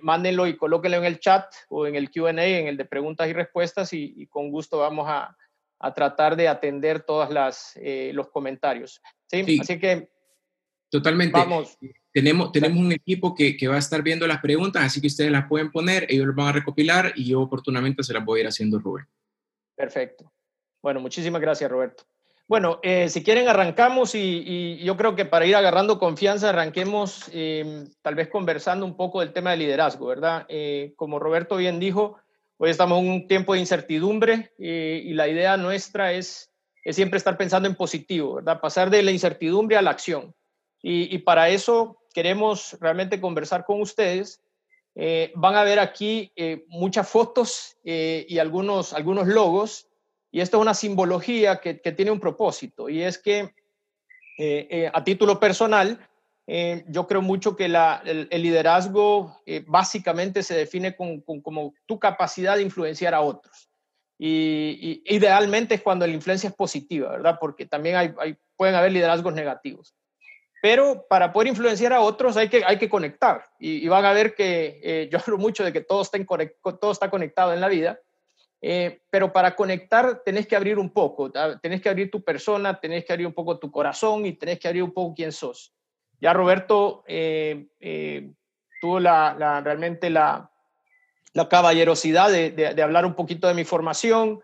mándenlo 0.00 0.46
y 0.46 0.56
colóquenlo 0.56 0.96
en 0.96 1.04
el 1.04 1.20
chat 1.20 1.44
o 1.68 1.86
en 1.86 1.94
el 1.96 2.10
QA, 2.10 2.30
en 2.30 2.66
el 2.66 2.76
de 2.78 2.86
preguntas 2.86 3.28
y 3.28 3.34
respuestas 3.34 3.92
y, 3.92 4.26
con 4.28 4.50
gusto 4.50 4.78
vamos 4.78 5.06
a, 5.08 5.36
tratar 5.94 6.36
de 6.36 6.48
atender 6.48 7.02
todos 7.02 7.28
los 8.12 8.28
comentarios. 8.28 9.02
¿sí? 9.26 9.58
Así 9.60 9.78
que... 9.78 10.08
Totalmente. 10.90 11.38
Vamos. 11.38 11.78
Tenemos, 12.12 12.52
tenemos 12.52 12.78
un 12.78 12.92
equipo 12.92 13.34
que, 13.34 13.56
que, 13.56 13.68
va 13.68 13.76
a 13.76 13.78
estar 13.78 14.02
viendo 14.02 14.26
las 14.26 14.40
preguntas, 14.40 14.84
así 14.84 15.00
que 15.00 15.06
ustedes 15.06 15.30
las 15.30 15.48
pueden 15.48 15.70
poner, 15.70 16.06
ellos 16.10 16.26
las 16.26 16.36
van 16.36 16.48
a 16.48 16.52
recopilar 16.52 17.12
y 17.16 17.24
yo 17.24 17.40
oportunamente 17.40 18.02
se 18.02 18.12
las 18.12 18.22
voy 18.22 18.40
a 18.40 18.42
ir 18.42 18.48
haciendo 18.48 18.78
Rubén. 18.78 19.06
Perfecto. 19.74 20.30
Bueno, 20.82 21.00
muchísimas 21.00 21.40
gracias, 21.40 21.70
Roberto. 21.70 22.04
Bueno, 22.52 22.80
eh, 22.82 23.08
si 23.08 23.24
quieren 23.24 23.48
arrancamos 23.48 24.14
y, 24.14 24.76
yo 24.84 24.94
creo 24.98 25.16
que 25.16 25.24
para 25.24 25.46
ir 25.46 25.56
agarrando 25.56 25.98
confianza 25.98 26.50
arranquemos 26.50 27.30
em, 27.32 27.88
tal 28.02 28.14
vez 28.14 28.28
conversando 28.28 28.84
un 28.84 28.94
poco 28.94 29.20
del 29.20 29.32
tema 29.32 29.52
de 29.52 29.56
liderazgo, 29.56 30.08
¿verdad? 30.08 30.44
Eh, 30.50 30.92
como 30.96 31.18
Roberto 31.18 31.56
bien 31.56 31.80
dijo, 31.80 32.18
hoy 32.58 32.68
estamos 32.68 33.00
en 33.00 33.08
un 33.08 33.26
tiempo 33.26 33.54
de 33.54 33.60
incertidumbre 33.60 34.52
eh, 34.58 35.00
y 35.02 35.14
la 35.14 35.28
idea 35.28 35.56
nuestra 35.56 36.12
es, 36.12 36.52
es 36.84 36.94
siempre 36.94 37.16
estar 37.16 37.38
pensando 37.38 37.70
en 37.70 37.74
positivo, 37.74 38.34
¿verdad? 38.34 38.60
Pasar 38.60 38.90
de 38.90 39.02
la 39.02 39.12
incertidumbre 39.12 39.78
a 39.78 39.80
la 39.80 39.92
acción. 39.92 40.34
Y, 40.82 41.04
y 41.04 41.20
para 41.20 41.48
eso 41.48 42.02
queremos 42.12 42.76
realmente 42.82 43.18
conversar 43.18 43.64
con 43.64 43.80
ustedes. 43.80 44.42
Eh, 44.94 45.32
van 45.36 45.54
a 45.54 45.64
ver 45.64 45.78
aquí 45.78 46.32
eh, 46.36 46.66
muchas 46.68 47.08
fotos 47.08 47.78
eh, 47.82 48.26
y 48.28 48.38
algunos, 48.38 48.92
algunos 48.92 49.26
logos, 49.26 49.88
y 50.32 50.40
esto 50.40 50.56
es 50.56 50.62
una 50.62 50.74
simbología 50.74 51.60
que, 51.60 51.74
tiene 51.74 52.10
un 52.10 52.18
propósito, 52.18 52.88
y 52.88 53.02
es 53.02 53.18
que 53.18 53.54
a 54.92 55.04
título 55.04 55.38
personal, 55.38 56.00
yo 56.88 57.06
creo 57.06 57.22
mucho 57.22 57.54
que 57.54 57.66
el, 57.66 58.28
liderazgo 58.42 59.40
básicamente 59.66 60.42
se 60.42 60.56
define 60.56 60.96
con, 60.96 61.20
como 61.20 61.74
tu 61.86 62.00
capacidad 62.00 62.56
de 62.56 62.62
influenciar 62.62 63.14
a 63.14 63.20
otros. 63.20 63.68
Y, 64.24 65.02
idealmente 65.04 65.74
es 65.74 65.82
cuando 65.82 66.06
la 66.06 66.12
influencia 66.12 66.48
es 66.48 66.54
positiva, 66.54 67.10
¿verdad? 67.10 67.38
Porque 67.40 67.66
también 67.66 68.14
pueden 68.56 68.76
haber 68.76 68.92
liderazgos 68.92 69.34
negativos. 69.34 69.96
Pero 70.62 71.06
para 71.08 71.32
poder 71.32 71.48
influenciar 71.48 71.92
a 71.92 72.02
otros 72.02 72.36
hay 72.36 72.48
que, 72.48 72.62
hay 72.64 72.78
que 72.78 72.88
conectar. 72.88 73.44
Y, 73.58 73.88
van 73.88 74.04
a 74.04 74.12
ver 74.12 74.36
que 74.36 74.80
eh, 74.80 75.08
yo 75.10 75.18
hablo 75.18 75.38
mucho 75.38 75.64
de 75.64 75.72
que 75.72 75.80
todo 75.80 76.02
está, 76.02 76.18
todo 76.80 76.92
está 76.92 77.10
conectado 77.10 77.52
en 77.52 77.60
la 77.60 77.66
vida. 77.66 77.98
Eh, 78.64 79.02
pero 79.10 79.32
para 79.32 79.56
conectar 79.56 80.22
tenés 80.24 80.46
que 80.46 80.54
abrir 80.54 80.78
un 80.78 80.90
poco, 80.90 81.32
tenés 81.60 81.82
que 81.82 81.88
abrir 81.88 82.10
tu 82.10 82.22
persona, 82.22 82.78
tenés 82.78 83.04
que 83.04 83.12
abrir 83.12 83.26
un 83.26 83.32
poco 83.32 83.58
tu 83.58 83.72
corazón 83.72 84.24
y 84.24 84.34
tenés 84.34 84.60
que 84.60 84.68
abrir 84.68 84.84
un 84.84 84.92
poco 84.92 85.14
quién 85.14 85.32
sos. 85.32 85.74
Ya 86.20 86.32
Roberto 86.32 87.02
eh, 87.08 87.66
tuvo 88.80 89.00
la, 89.00 89.60
realmente 89.64 90.10
la, 90.10 90.48
la 91.32 91.48
caballerosidad 91.48 92.30
de, 92.30 92.52
de, 92.52 92.74
de, 92.74 92.82
hablar 92.82 93.04
un 93.04 93.14
poquito 93.14 93.48
de 93.48 93.54
mi 93.54 93.64
formación 93.64 94.40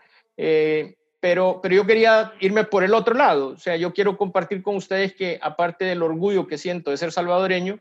pero, 1.21 1.61
pero 1.61 1.75
yo 1.75 1.87
quería 1.87 2.33
irme 2.41 2.65
por 2.65 2.85
el 2.85 2.95
otro 2.95 3.15
lado. 3.15 3.49
O 3.49 3.57
sea, 3.57 3.77
yo 3.77 3.93
quiero 3.93 4.17
compartir 4.17 4.63
con 4.63 4.77
ustedes 4.77 5.15
que 5.15 5.39
aparte 5.43 5.85
del 5.85 6.03
orgullo 6.03 6.47
que 6.47 6.59
siento 6.59 6.91
de 6.91 6.97
ser 6.97 7.13
salvadoreño, 7.13 7.81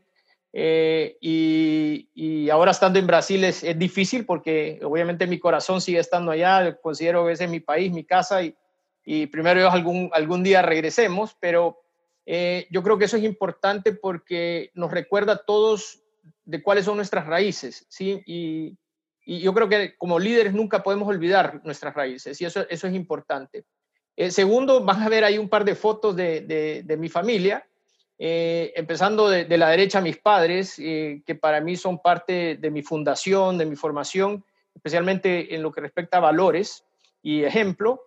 eh, 0.53 1.17
y, 1.21 2.09
y, 2.13 2.49
ahora 2.49 2.71
estando 2.71 2.99
en 2.99 3.07
Brasil 3.07 3.43
es, 3.43 3.63
es, 3.63 3.77
difícil 3.77 4.25
porque 4.25 4.79
obviamente 4.83 5.27
mi 5.27 5.39
corazón 5.39 5.81
sigue 5.81 5.99
estando 5.99 6.31
allá, 6.31 6.77
considero 6.81 7.25
que 7.25 7.33
ese 7.33 7.45
es 7.45 7.49
mi 7.49 7.59
país, 7.59 7.91
mi 7.91 8.05
casa, 8.05 8.41
y, 8.41 8.55
y 9.03 9.27
primero 9.27 9.59
Dios 9.59 9.73
algún, 9.73 10.09
algún 10.13 10.43
día 10.43 10.61
regresemos, 10.61 11.35
pero 11.39 11.79
eh, 12.25 12.67
yo 12.71 12.83
creo 12.83 12.97
que 12.97 13.05
eso 13.05 13.17
es 13.17 13.23
importante 13.23 13.93
porque 13.93 14.71
nos 14.73 14.91
recuerda 14.91 15.33
a 15.33 15.45
todos 15.45 16.01
de 16.45 16.61
cuáles 16.61 16.85
son 16.85 16.97
nuestras 16.97 17.25
raíces, 17.25 17.85
¿sí? 17.89 18.21
Y, 18.25 18.77
y 19.25 19.39
yo 19.39 19.53
creo 19.53 19.67
que 19.67 19.95
como 19.97 20.19
líderes 20.19 20.53
nunca 20.53 20.83
podemos 20.83 21.07
olvidar 21.07 21.61
nuestras 21.65 21.93
raíces 21.93 22.39
y 22.41 22.45
eso, 22.45 22.65
eso 22.69 22.87
es 22.87 22.93
importante. 22.93 23.65
Eh, 24.15 24.31
segundo, 24.31 24.83
van 24.83 25.03
a 25.03 25.09
ver 25.09 25.23
ahí 25.23 25.37
un 25.37 25.47
par 25.47 25.63
de 25.63 25.75
fotos 25.75 26.15
de, 26.15 26.41
de, 26.83 26.97
mi 26.97 27.07
familia, 27.07 27.67
eh, 28.19 28.74
empezando 28.75 29.29
de, 29.29 29.57
la 29.57 29.69
derecha 29.69 30.01
mis 30.01 30.17
padres, 30.17 30.77
eh, 30.79 31.21
que 31.25 31.36
para 31.36 31.62
mí 31.62 31.75
son 31.75 32.00
parte 32.00 32.55
de 32.55 32.71
mi 32.71 32.83
fundación, 32.83 33.57
de 33.57 33.65
mi 33.65 33.75
formación, 33.75 34.43
especialmente 34.75 35.55
en 35.55 35.63
lo 35.63 35.71
que 35.71 35.81
respecta 35.81 36.17
a 36.17 36.21
valores 36.21 36.83
y 37.21 37.43
ejemplo. 37.43 38.03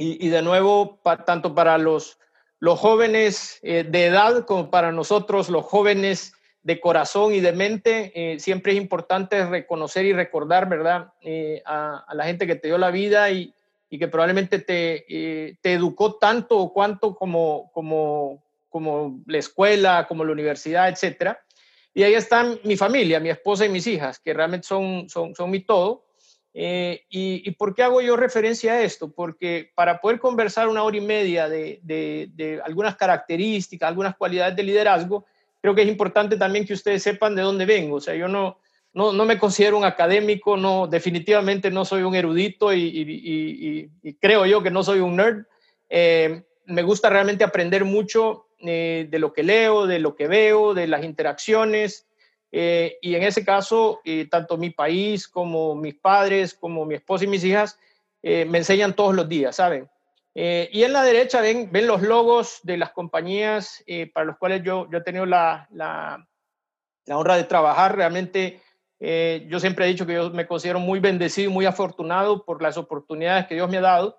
Y, 0.00 0.28
de 0.28 0.42
nuevo, 0.42 1.00
tanto 1.26 1.56
para 1.56 1.76
los, 1.76 2.20
los 2.60 2.78
jóvenes 2.78 3.58
de 3.62 4.06
edad 4.06 4.44
como 4.44 4.70
para 4.70 4.92
nosotros, 4.92 5.48
los 5.48 5.64
jóvenes 5.64 6.34
de 6.68 6.80
corazón 6.80 7.32
y 7.32 7.40
de 7.40 7.52
mente, 7.52 8.12
eh, 8.14 8.38
siempre 8.40 8.72
es 8.72 8.78
importante 8.78 9.46
reconocer 9.46 10.04
y 10.04 10.12
recordar, 10.12 10.68
¿verdad?, 10.68 11.12
eh, 11.22 11.62
a, 11.64 12.04
la 12.12 12.24
gente 12.24 12.46
que 12.46 12.56
te 12.56 12.68
dio 12.68 12.76
la 12.76 12.90
vida 12.90 13.30
y, 13.30 13.54
y 13.88 13.98
que 13.98 14.08
probablemente 14.08 14.58
te, 14.58 15.06
eh, 15.08 15.56
te, 15.62 15.72
educó 15.72 16.16
tanto 16.16 16.58
o 16.58 16.72
cuanto 16.72 17.14
como, 17.14 17.70
como, 17.72 18.42
como 18.68 19.20
la 19.26 19.38
escuela, 19.38 20.06
como 20.08 20.24
la 20.24 20.32
universidad, 20.32 20.88
etcétera. 20.88 21.40
Y 21.94 22.02
ahí 22.02 22.14
están 22.14 22.60
mi 22.64 22.76
familia, 22.76 23.20
mi 23.20 23.30
esposa 23.30 23.66
y 23.66 23.68
mis 23.68 23.86
hijas, 23.86 24.18
que 24.20 24.32
realmente 24.32 24.66
son, 24.66 25.08
son, 25.08 25.34
son 25.34 25.50
mi 25.50 25.60
todo. 25.60 26.06
y, 26.52 26.98
y, 27.10 27.50
por 27.52 27.74
qué 27.74 27.82
hago 27.82 28.00
yo 28.00 28.16
referencia 28.16 28.72
a 28.72 28.82
esto? 28.82 29.12
Porque 29.12 29.70
para 29.74 30.00
poder 30.00 30.18
conversar 30.18 30.68
una 30.68 30.82
hora 30.82 30.96
y 30.96 31.00
media 31.00 31.48
de, 31.48 31.80
de, 31.82 32.30
de 32.34 32.60
algunas 32.64 32.96
características, 32.96 33.88
algunas 33.88 34.16
cualidades 34.16 34.56
de 34.56 34.62
liderazgo, 34.62 35.24
creo 35.60 35.74
que 35.74 35.82
es 35.82 35.88
importante 35.88 36.36
también 36.36 36.66
que 36.66 36.74
ustedes 36.74 37.02
sepan 37.02 37.34
de 37.34 37.42
dónde 37.42 37.66
vengo. 37.66 37.96
O 37.96 38.00
sea, 38.00 38.14
yo 38.14 38.28
no, 38.28 38.58
no, 38.92 39.12
no 39.12 39.24
me 39.24 39.38
considero 39.38 39.78
un 39.78 39.84
académico, 39.84 40.56
no, 40.56 40.86
definitivamente 40.86 41.70
no 41.70 41.84
soy 41.84 42.02
un 42.02 42.14
erudito 42.14 42.72
y, 42.72 43.90
creo 44.20 44.46
yo 44.46 44.62
que 44.62 44.70
no 44.70 44.82
soy 44.82 45.00
un 45.00 45.16
nerd. 45.16 45.44
Eh, 45.88 46.42
me 46.66 46.82
gusta 46.82 47.08
realmente 47.08 47.44
aprender 47.44 47.84
mucho 47.84 48.47
eh, 48.60 49.06
de 49.08 49.18
lo 49.18 49.32
que 49.32 49.42
leo, 49.42 49.86
de 49.86 49.98
lo 49.98 50.14
que 50.14 50.26
veo, 50.26 50.74
de 50.74 50.86
las 50.86 51.04
interacciones. 51.04 52.06
Eh, 52.50 52.98
y 53.02 53.14
en 53.14 53.22
ese 53.22 53.44
caso, 53.44 54.00
tanto 54.30 54.56
mi 54.56 54.70
país 54.70 55.28
como 55.28 55.74
mis 55.74 55.94
padres, 55.94 56.54
como 56.54 56.84
mi 56.86 56.94
esposa 56.94 57.24
y 57.24 57.28
mis 57.28 57.44
hijas, 57.44 57.78
me 58.22 58.58
enseñan 58.58 58.96
todos 58.96 59.14
los 59.14 59.28
días, 59.28 59.56
¿saben? 59.56 59.88
Eh, 60.40 60.70
y 60.72 60.84
en 60.84 60.92
la 60.92 61.02
derecha 61.02 61.40
ven, 61.40 61.68
ven 61.72 61.88
los 61.88 62.00
logos 62.00 62.60
de 62.62 62.76
las 62.76 62.92
compañías 62.92 63.82
eh, 63.88 64.08
para 64.08 64.24
los 64.24 64.38
cuales 64.38 64.62
yo, 64.62 64.88
yo 64.88 64.98
he 64.98 65.02
tenido 65.02 65.26
la, 65.26 65.66
la, 65.72 66.24
honra 67.08 67.36
de 67.36 67.42
trabajar. 67.42 67.96
Realmente 67.96 68.62
eh, 69.00 69.48
yo 69.48 69.58
siempre 69.58 69.84
he 69.84 69.88
dicho 69.88 70.06
que 70.06 70.14
yo 70.14 70.30
me 70.30 70.46
considero 70.46 70.78
muy 70.78 71.00
bendecido 71.00 71.50
y 71.50 71.52
muy 71.52 71.66
afortunado 71.66 72.44
por 72.44 72.62
las 72.62 72.76
oportunidades 72.76 73.48
que 73.48 73.56
Dios 73.56 73.68
me 73.68 73.78
ha 73.78 73.80
dado 73.80 74.16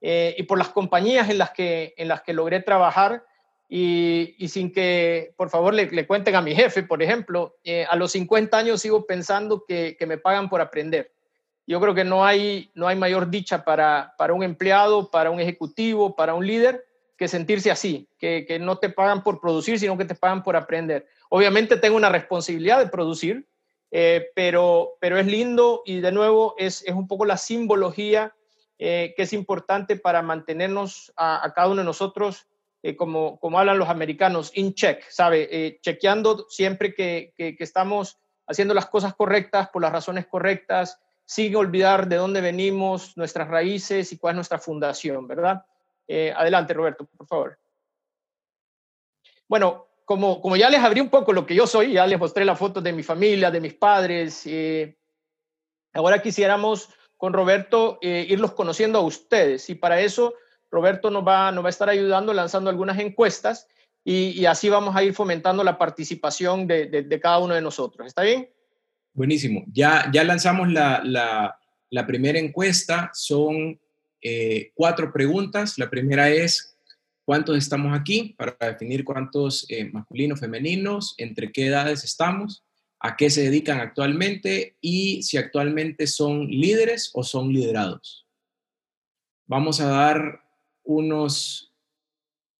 y 0.00 0.42
por 0.44 0.56
las 0.56 0.70
compañías 0.70 1.28
en 1.28 1.36
las 1.36 1.50
que, 1.50 1.92
en 1.98 2.08
las 2.08 2.22
que 2.22 2.32
logré 2.32 2.62
trabajar. 2.62 3.22
Y, 3.70 4.48
sin 4.48 4.72
que, 4.72 5.34
por 5.36 5.50
favor, 5.50 5.74
le, 5.74 6.06
cuenten 6.06 6.34
a 6.34 6.40
mi 6.40 6.54
jefe, 6.54 6.82
por 6.82 7.02
ejemplo, 7.02 7.56
a 7.88 7.96
los 7.96 8.12
50 8.12 8.56
años 8.56 8.80
sigo 8.80 9.04
pensando 9.04 9.64
que, 9.66 9.96
que 9.98 10.06
me 10.06 10.16
pagan 10.16 10.48
por 10.48 10.60
aprender. 10.60 11.12
Yo 11.66 11.78
creo 11.82 11.94
que 11.94 12.04
no 12.04 12.24
hay, 12.24 12.70
no 12.74 12.88
hay 12.88 12.96
mayor 12.96 13.28
dicha 13.28 13.62
para, 13.62 14.14
para 14.16 14.32
un 14.32 14.42
empleado, 14.42 15.10
para 15.10 15.30
un 15.30 15.38
ejecutivo, 15.38 16.16
para 16.16 16.32
un 16.32 16.46
líder, 16.46 16.86
que 17.18 17.28
sentirse 17.28 17.70
así, 17.70 18.08
que, 18.18 18.46
que, 18.46 18.58
no 18.58 18.78
te 18.78 18.88
pagan 18.88 19.22
por 19.22 19.38
producir, 19.38 19.78
sino 19.78 19.98
que 19.98 20.06
te 20.06 20.14
pagan 20.14 20.42
por 20.42 20.56
aprender. 20.56 21.06
Obviamente 21.28 21.76
tengo 21.76 21.96
una 21.96 22.08
responsabilidad 22.08 22.78
de 22.78 22.86
producir, 22.86 23.46
eh, 23.90 24.30
pero, 24.34 24.96
pero 24.98 25.18
es 25.18 25.26
lindo 25.26 25.82
y 25.84 26.00
de 26.00 26.12
nuevo 26.12 26.54
es, 26.56 26.82
es 26.86 26.94
un 26.94 27.06
poco 27.06 27.26
la 27.26 27.36
simbología 27.36 28.34
eh, 28.78 29.12
que 29.16 29.24
es 29.24 29.32
importante 29.34 29.96
para 29.96 30.22
mantenernos 30.22 31.12
a, 31.16 31.44
a 31.44 31.52
cada 31.52 31.68
uno 31.68 31.82
de 31.82 31.84
nosotros, 31.84 32.46
eh, 32.82 32.96
como, 32.96 33.38
como 33.40 33.58
hablan 33.58 33.78
los 33.78 33.88
americanos, 33.88 34.50
in 34.54 34.74
check, 34.74 35.02
¿sabe? 35.08 35.78
chequeando 35.82 36.46
siempre 36.48 36.94
que, 36.94 37.32
que, 37.36 37.56
que 37.56 37.64
estamos 37.64 38.18
haciendo 38.46 38.74
las 38.74 38.86
cosas 38.86 39.14
correctas 39.14 39.68
por 39.68 39.82
las 39.82 39.92
razones 39.92 40.26
correctas, 40.26 40.98
sin 41.24 41.54
olvidar 41.56 42.08
de 42.08 42.16
dónde 42.16 42.40
venimos, 42.40 43.14
nuestras 43.16 43.48
raíces 43.48 44.10
y 44.12 44.18
cuál 44.18 44.32
es 44.32 44.36
nuestra 44.36 44.58
fundación, 44.58 45.28
¿verdad? 45.28 45.62
Eh, 46.08 46.32
adelante, 46.34 46.72
Roberto, 46.72 47.04
por 47.04 47.26
favor. 47.26 47.58
Bueno, 49.46 49.88
como, 50.06 50.40
como 50.40 50.56
ya 50.56 50.70
les 50.70 50.80
abrí 50.80 51.02
un 51.02 51.10
poco 51.10 51.34
lo 51.34 51.44
que 51.44 51.54
yo 51.54 51.66
soy, 51.66 51.92
ya 51.92 52.06
les 52.06 52.18
mostré 52.18 52.46
la 52.46 52.56
foto 52.56 52.80
de 52.80 52.94
mi 52.94 53.02
familia, 53.02 53.50
de 53.50 53.60
mis 53.60 53.74
padres, 53.74 54.46
eh, 54.46 54.96
ahora 55.92 56.22
quisiéramos 56.22 56.88
con 57.18 57.34
Roberto 57.34 57.98
eh, 58.00 58.24
irlos 58.26 58.52
conociendo 58.52 58.98
a 58.98 59.02
ustedes 59.02 59.68
y 59.68 59.74
para 59.74 60.00
eso 60.00 60.32
Roberto 60.70 61.10
nos 61.10 61.26
va, 61.26 61.50
nos 61.52 61.64
va 61.64 61.68
a 61.68 61.70
estar 61.70 61.88
ayudando 61.88 62.32
lanzando 62.32 62.70
algunas 62.70 62.98
encuestas 62.98 63.66
y, 64.04 64.46
así 64.46 64.68
vamos 64.68 64.96
a 64.96 65.04
ir 65.04 65.12
fomentando 65.12 65.62
la 65.62 65.76
participación 65.76 66.66
de 66.66 67.20
cada 67.20 67.38
uno 67.38 67.54
de 67.54 67.60
nosotros. 67.60 68.06
¿Está 68.06 68.22
bien? 68.22 68.48
Buenísimo. 69.18 69.64
Ya, 69.72 70.08
ya 70.12 70.22
lanzamos 70.22 70.70
la, 70.70 71.02
la, 71.90 72.06
primera 72.06 72.38
encuesta. 72.38 73.10
Son 73.12 73.76
eh, 74.22 74.70
cuatro 74.74 75.12
preguntas. 75.12 75.76
La 75.76 75.90
primera 75.90 76.30
es, 76.30 76.78
¿cuántos 77.24 77.58
estamos 77.58 77.98
aquí? 77.98 78.36
Para 78.38 78.56
definir 78.60 79.04
cuántos 79.04 79.66
eh, 79.70 79.90
masculinos, 79.92 80.38
femeninos, 80.38 81.16
entre 81.18 81.50
qué 81.50 81.66
edades 81.66 82.04
estamos, 82.04 82.64
a 83.00 83.16
qué 83.16 83.28
se 83.28 83.42
dedican 83.42 83.80
actualmente 83.80 84.76
y 84.80 85.20
si 85.24 85.36
actualmente 85.36 86.06
son 86.06 86.46
líderes 86.46 87.10
o 87.12 87.24
son 87.24 87.52
liderados. 87.52 88.24
Vamos 89.46 89.80
a 89.80 89.88
dar 89.88 90.44
unos, 90.88 91.70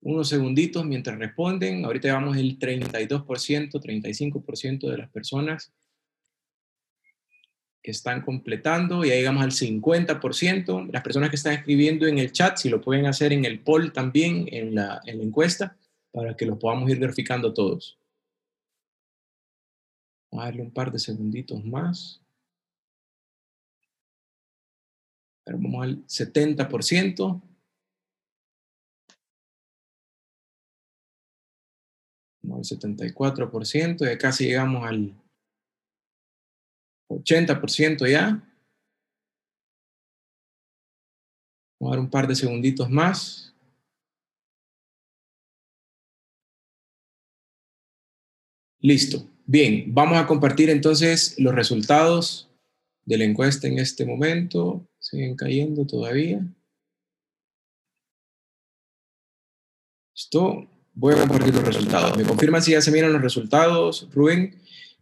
unos 0.02 0.28
segunditos 0.28 0.84
mientras 0.84 1.18
responden. 1.18 1.84
Ahorita 1.84 2.08
llevamos 2.08 2.36
el 2.36 2.58
32%, 2.58 3.24
35% 3.24 4.90
de 4.90 4.98
las 4.98 5.10
personas 5.10 5.72
que 7.82 7.90
están 7.90 8.20
completando, 8.20 9.02
ya 9.02 9.14
llegamos 9.14 9.42
al 9.42 9.52
50%. 9.52 10.90
Las 10.92 11.02
personas 11.02 11.30
que 11.30 11.36
están 11.36 11.54
escribiendo 11.54 12.06
en 12.06 12.18
el 12.18 12.30
chat, 12.32 12.58
si 12.58 12.68
lo 12.68 12.82
pueden 12.82 13.06
hacer 13.06 13.32
en 13.32 13.46
el 13.46 13.60
poll 13.60 13.92
también, 13.92 14.46
en 14.52 14.74
la, 14.74 15.00
en 15.06 15.18
la 15.18 15.24
encuesta, 15.24 15.76
para 16.10 16.36
que 16.36 16.44
los 16.44 16.58
podamos 16.58 16.90
ir 16.90 16.98
verificando 16.98 17.54
todos. 17.54 17.98
Vamos 20.30 20.42
a 20.42 20.46
darle 20.48 20.62
un 20.62 20.70
par 20.70 20.92
de 20.92 20.98
segunditos 20.98 21.64
más. 21.64 22.20
Vamos 25.46 25.82
al 25.82 26.06
70%. 26.06 27.42
Vamos 32.42 32.72
al 32.72 32.78
74%, 32.78 34.04
ya 34.04 34.18
casi 34.18 34.46
llegamos 34.46 34.86
al 34.86 35.14
80% 37.08 38.08
ya. 38.08 38.44
Vamos 41.80 41.92
a 41.92 41.96
dar 41.96 42.00
un 42.00 42.10
par 42.10 42.26
de 42.26 42.34
segunditos 42.34 42.90
más. 42.90 43.54
Listo. 48.80 49.28
Bien, 49.46 49.92
vamos 49.94 50.18
a 50.18 50.26
compartir 50.26 50.70
entonces 50.70 51.38
los 51.38 51.54
resultados 51.54 52.50
de 53.04 53.18
la 53.18 53.24
encuesta 53.24 53.66
en 53.66 53.78
este 53.78 54.04
momento. 54.04 54.86
Siguen 54.98 55.36
cayendo 55.36 55.86
todavía. 55.86 56.46
Listo. 60.14 60.77
Voy 61.00 61.14
a 61.14 61.18
compartir 61.18 61.54
los 61.54 61.62
resultados. 61.62 62.16
¿Me 62.16 62.24
confirman 62.24 62.60
si 62.60 62.72
ya 62.72 62.80
se 62.80 62.90
miran 62.90 63.12
los 63.12 63.22
resultados, 63.22 64.08
Rubén? 64.12 64.56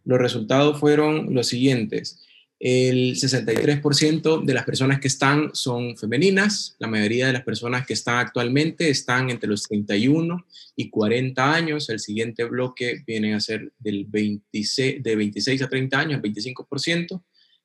los 0.05 0.19
resultados 0.19 0.79
fueron 0.79 1.33
los 1.33 1.47
siguientes. 1.47 2.21
El 2.59 3.15
63% 3.15 4.45
de 4.45 4.53
las 4.53 4.63
personas 4.63 4.99
que 4.99 5.07
están 5.07 5.49
son 5.53 5.97
femeninas, 5.97 6.75
la 6.77 6.87
mayoría 6.87 7.25
de 7.25 7.33
las 7.33 7.43
personas 7.43 7.87
que 7.87 7.93
están 7.93 8.19
actualmente 8.19 8.89
están 8.89 9.31
entre 9.31 9.49
los 9.49 9.63
31 9.63 10.45
y 10.75 10.91
40 10.91 11.53
años, 11.53 11.89
el 11.89 11.99
siguiente 11.99 12.43
bloque 12.43 13.03
viene 13.07 13.33
a 13.33 13.39
ser 13.39 13.73
del 13.79 14.05
26, 14.05 15.01
de 15.01 15.15
26 15.15 15.63
a 15.63 15.67
30 15.67 15.99
años, 15.99 16.21
el 16.23 16.31
25%, 16.31 17.23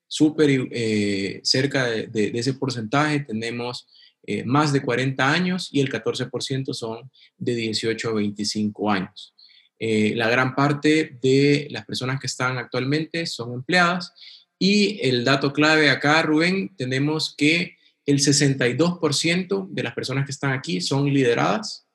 súper 0.08 0.68
eh, 0.72 1.40
cerca 1.42 1.84
de, 1.86 2.32
ese 2.34 2.54
porcentaje 2.54 3.20
tenemos 3.20 3.86
eh, 4.24 4.44
más 4.44 4.72
de 4.72 4.82
40 4.82 5.32
años 5.32 5.68
y 5.72 5.80
el 5.80 5.90
14% 5.90 6.72
son 6.74 7.10
de 7.38 7.54
18 7.54 8.08
a 8.08 8.12
25 8.14 8.90
años. 8.90 9.34
Eh, 9.78 10.14
la 10.14 10.30
gran 10.30 10.54
parte 10.54 11.18
de 11.20 11.66
las 11.70 11.84
personas 11.84 12.20
que 12.20 12.28
están 12.28 12.56
actualmente 12.56 13.26
son 13.26 13.52
empleadas. 13.52 14.12
Y 14.58 15.00
el 15.02 15.24
dato 15.24 15.52
clave 15.52 15.90
acá, 15.90 16.22
Rubén, 16.22 16.72
tenemos 16.76 17.34
que 17.36 17.76
el 18.06 18.20
62% 18.20 19.68
de 19.68 19.82
las 19.82 19.94
personas 19.94 20.24
que 20.24 20.30
están 20.30 20.52
aquí 20.52 20.80
son 20.80 21.12
lideradas 21.12 21.86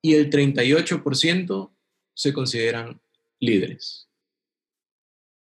y 0.00 0.14
el 0.14 0.30
38% 0.30 1.70
se 2.14 2.32
consideran 2.32 3.00
líderes. 3.38 4.05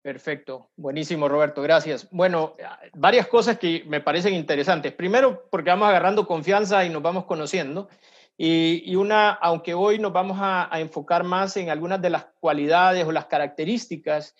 Perfecto, 0.01 0.71
buenísimo 0.75 1.29
Roberto, 1.29 1.61
gracias. 1.61 2.07
Bueno, 2.09 2.55
varias 2.93 3.27
cosas 3.27 3.59
que 3.59 3.83
me 3.85 4.01
parecen 4.01 4.33
interesantes. 4.33 4.93
Primero, 4.93 5.47
porque 5.51 5.69
vamos 5.69 5.89
agarrando 5.89 6.25
confianza 6.25 6.83
y 6.83 6.89
nos 6.89 7.03
vamos 7.03 7.25
conociendo. 7.25 7.87
Y, 8.35 8.95
una, 8.95 9.29
aunque 9.29 9.75
hoy 9.75 9.99
nos 9.99 10.11
vamos 10.11 10.39
a, 10.41 10.67
enfocar 10.79 11.23
más 11.23 11.55
en 11.57 11.69
algunas 11.69 12.01
de 12.01 12.09
las 12.09 12.25
cualidades 12.39 13.05
o 13.05 13.11
las 13.11 13.27
características 13.27 14.35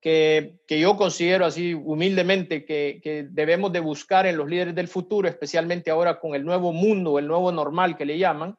que, 0.00 0.56
yo 0.68 0.96
considero 0.96 1.46
así 1.46 1.74
humildemente 1.74 2.64
que, 2.64 3.28
debemos 3.30 3.72
de 3.72 3.78
buscar 3.78 4.26
en 4.26 4.36
los 4.36 4.48
líderes 4.48 4.74
del 4.74 4.88
futuro, 4.88 5.28
especialmente 5.28 5.92
ahora 5.92 6.18
con 6.18 6.34
el 6.34 6.44
nuevo 6.44 6.72
mundo, 6.72 7.20
el 7.20 7.28
nuevo 7.28 7.52
normal 7.52 7.96
que 7.96 8.06
le 8.06 8.18
llaman. 8.18 8.56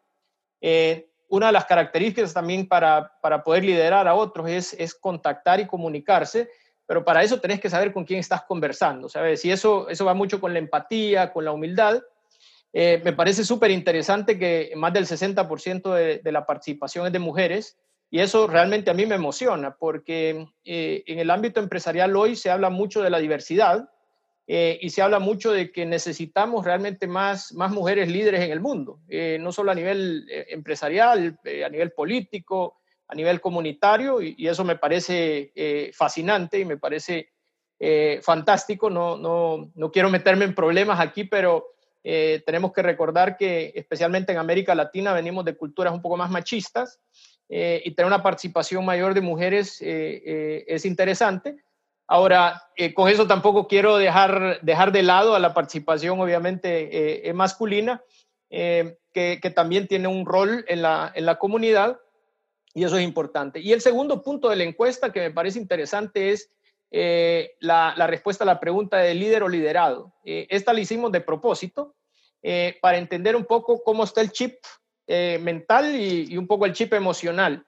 Eh, 0.62 1.10
una 1.28 1.48
de 1.48 1.52
las 1.52 1.66
características 1.66 2.34
también 2.34 2.68
para, 2.68 3.12
poder 3.44 3.64
liderar 3.64 4.08
a 4.08 4.16
otros 4.16 4.50
es, 4.50 4.74
es, 4.74 4.94
contactar 4.94 5.60
y 5.60 5.68
comunicarse, 5.68 6.50
pero 6.86 7.04
para 7.04 7.24
eso 7.24 7.40
tenés 7.40 7.60
que 7.60 7.70
saber 7.70 7.92
con 7.92 8.06
quién 8.06 8.20
estás 8.20 8.44
conversando, 8.44 9.10
¿sabes? 9.10 9.44
Y 9.46 9.52
eso, 9.52 9.90
eso 9.90 10.06
va 10.06 10.14
mucho 10.14 10.40
con 10.40 10.54
la 10.54 10.60
empatía, 10.60 11.32
con 11.32 11.46
la 11.46 11.52
humildad. 11.52 12.02
Eh, 12.72 13.02
me 13.04 13.14
parece 13.14 13.44
súper 13.44 13.72
interesante 13.72 14.38
que 14.38 14.72
más 14.76 14.94
del 14.94 15.06
60% 15.08 15.94
de, 15.94 16.20
de, 16.20 16.32
la 16.32 16.46
participación 16.46 17.08
es 17.08 17.14
de 17.14 17.20
mujeres 17.20 17.78
y 18.10 18.20
eso 18.20 18.48
realmente 18.48 18.92
a 18.92 18.94
mí 18.94 19.06
me 19.06 19.16
emociona 19.16 19.76
porque 19.76 20.48
eh, 20.64 21.04
en 21.08 21.20
el 21.20 21.32
ámbito 21.32 21.60
empresarial 21.60 22.16
hoy 22.16 22.36
se 22.36 22.52
habla 22.52 22.70
mucho 22.70 23.02
de 23.02 23.10
la 23.10 23.20
diversidad, 23.20 23.90
eh, 24.48 24.78
y 24.80 24.92
se 24.92 25.02
habla 25.02 25.18
mucho 25.18 25.52
de 25.52 25.72
que 25.72 25.86
necesitamos 25.88 26.66
realmente 26.66 27.08
más, 27.08 27.52
más 27.54 27.72
mujeres 27.72 28.10
líderes 28.10 28.42
en 28.42 28.52
el 28.52 28.60
mundo, 28.60 29.00
eh, 29.10 29.38
no 29.42 29.52
solo 29.52 29.72
a 29.72 29.76
nivel 29.76 30.28
eh, 30.30 30.46
empresarial, 30.50 31.40
a 31.66 31.70
nivel 31.70 31.92
político, 31.94 32.78
a 33.08 33.16
nivel 33.16 33.42
comunitario, 33.42 34.22
y, 34.22 34.48
eso 34.48 34.64
me 34.64 34.78
parece 34.78 35.52
fascinante 35.94 36.60
y 36.60 36.66
me 36.66 36.78
parece 36.78 37.30
fantástico. 38.24 38.90
No, 38.90 39.16
no, 39.16 39.72
no, 39.76 39.92
quiero 39.92 40.10
meterme 40.10 40.46
en 40.46 40.56
problemas 40.56 41.00
aquí, 41.00 41.24
pero 41.24 41.68
tenemos 42.02 42.72
que 42.74 42.82
recordar 42.82 43.38
que 43.38 43.74
especialmente 43.76 44.32
en 44.32 44.40
América 44.40 44.74
Latina 44.74 45.14
venimos 45.14 45.46
de 45.46 45.56
culturas 45.56 45.94
un 45.94 46.02
poco 46.02 46.18
más 46.18 46.32
machistas 46.32 47.00
y 47.48 47.92
tener 47.92 48.08
una 48.08 48.24
participación 48.24 48.84
mayor 48.86 49.14
de 49.14 49.22
mujeres 49.22 49.80
es 49.82 50.86
interesante 50.86 51.65
Ahora, 52.08 52.62
eh, 52.76 52.94
con 52.94 53.10
eso 53.10 53.26
tampoco 53.26 53.68
quiero 53.68 53.98
dejar, 53.98 54.60
dejar 54.62 54.92
de 54.92 55.02
lado 55.02 55.36
a 55.36 55.40
la 55.40 55.54
participación, 55.54 56.20
obviamente, 56.20 57.28
eh, 57.28 57.34
masculina, 57.34 58.04
eh, 58.50 58.98
que, 59.12 59.40
también 59.56 59.88
tiene 59.88 60.08
un 60.08 60.26
rol 60.26 60.66
en 60.68 60.82
la, 60.82 61.12
en 61.16 61.26
la 61.26 61.40
comunidad, 61.40 62.00
y 62.74 62.84
eso 62.84 62.98
es 62.98 63.04
importante. 63.04 63.60
Y 63.60 63.74
el 63.74 63.82
segundo 63.82 64.22
punto 64.22 64.50
de 64.50 64.58
la 64.58 64.66
encuesta 64.66 65.12
que 65.12 65.22
me 65.22 65.32
parece 65.32 65.58
interesante 65.58 66.32
es 66.32 66.52
la, 67.60 67.94
la, 67.98 68.08
respuesta 68.08 68.44
a 68.44 68.48
la 68.48 68.60
pregunta 68.60 68.98
de 68.98 69.16
líder 69.16 69.44
o 69.44 69.50
liderado. 69.50 70.14
esta 70.24 70.74
la 70.74 70.82
hicimos 70.82 71.12
de 71.12 71.22
propósito 71.22 71.96
para 72.82 72.98
entender 72.98 73.36
un 73.36 73.46
poco 73.46 73.82
cómo 73.84 74.04
está 74.04 74.22
el 74.22 74.32
chip 74.32 74.56
mental 75.08 75.96
y, 75.96 76.34
y, 76.34 76.38
un 76.38 76.48
poco 76.48 76.66
el 76.66 76.74
chip 76.74 76.94
emocional. 76.94 77.66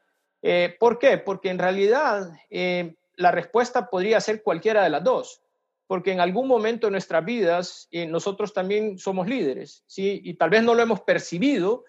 ¿Por 0.80 1.00
qué? 1.00 1.18
Porque 1.18 1.50
en 1.50 1.60
realidad 1.60 2.30
la 3.18 3.32
respuesta 3.32 3.90
podría 3.90 4.22
ser 4.22 4.42
cualquiera 4.44 4.84
de 4.84 4.90
las 4.90 5.04
dos, 5.04 5.42
porque 5.88 6.12
en 6.12 6.20
algún 6.20 6.48
momento 6.48 6.88
de 6.88 6.92
nuestras 6.92 7.26
vidas 7.26 7.88
eh, 7.92 8.06
nosotros 8.06 8.54
también 8.54 8.98
somos 8.98 9.28
líderes, 9.28 9.84
¿sí? 9.88 10.22
Y 10.24 10.36
tal 10.36 10.50
vez 10.50 10.64
no 10.64 10.76
lo 10.76 10.84
hemos 10.84 11.02
percibido, 11.02 11.84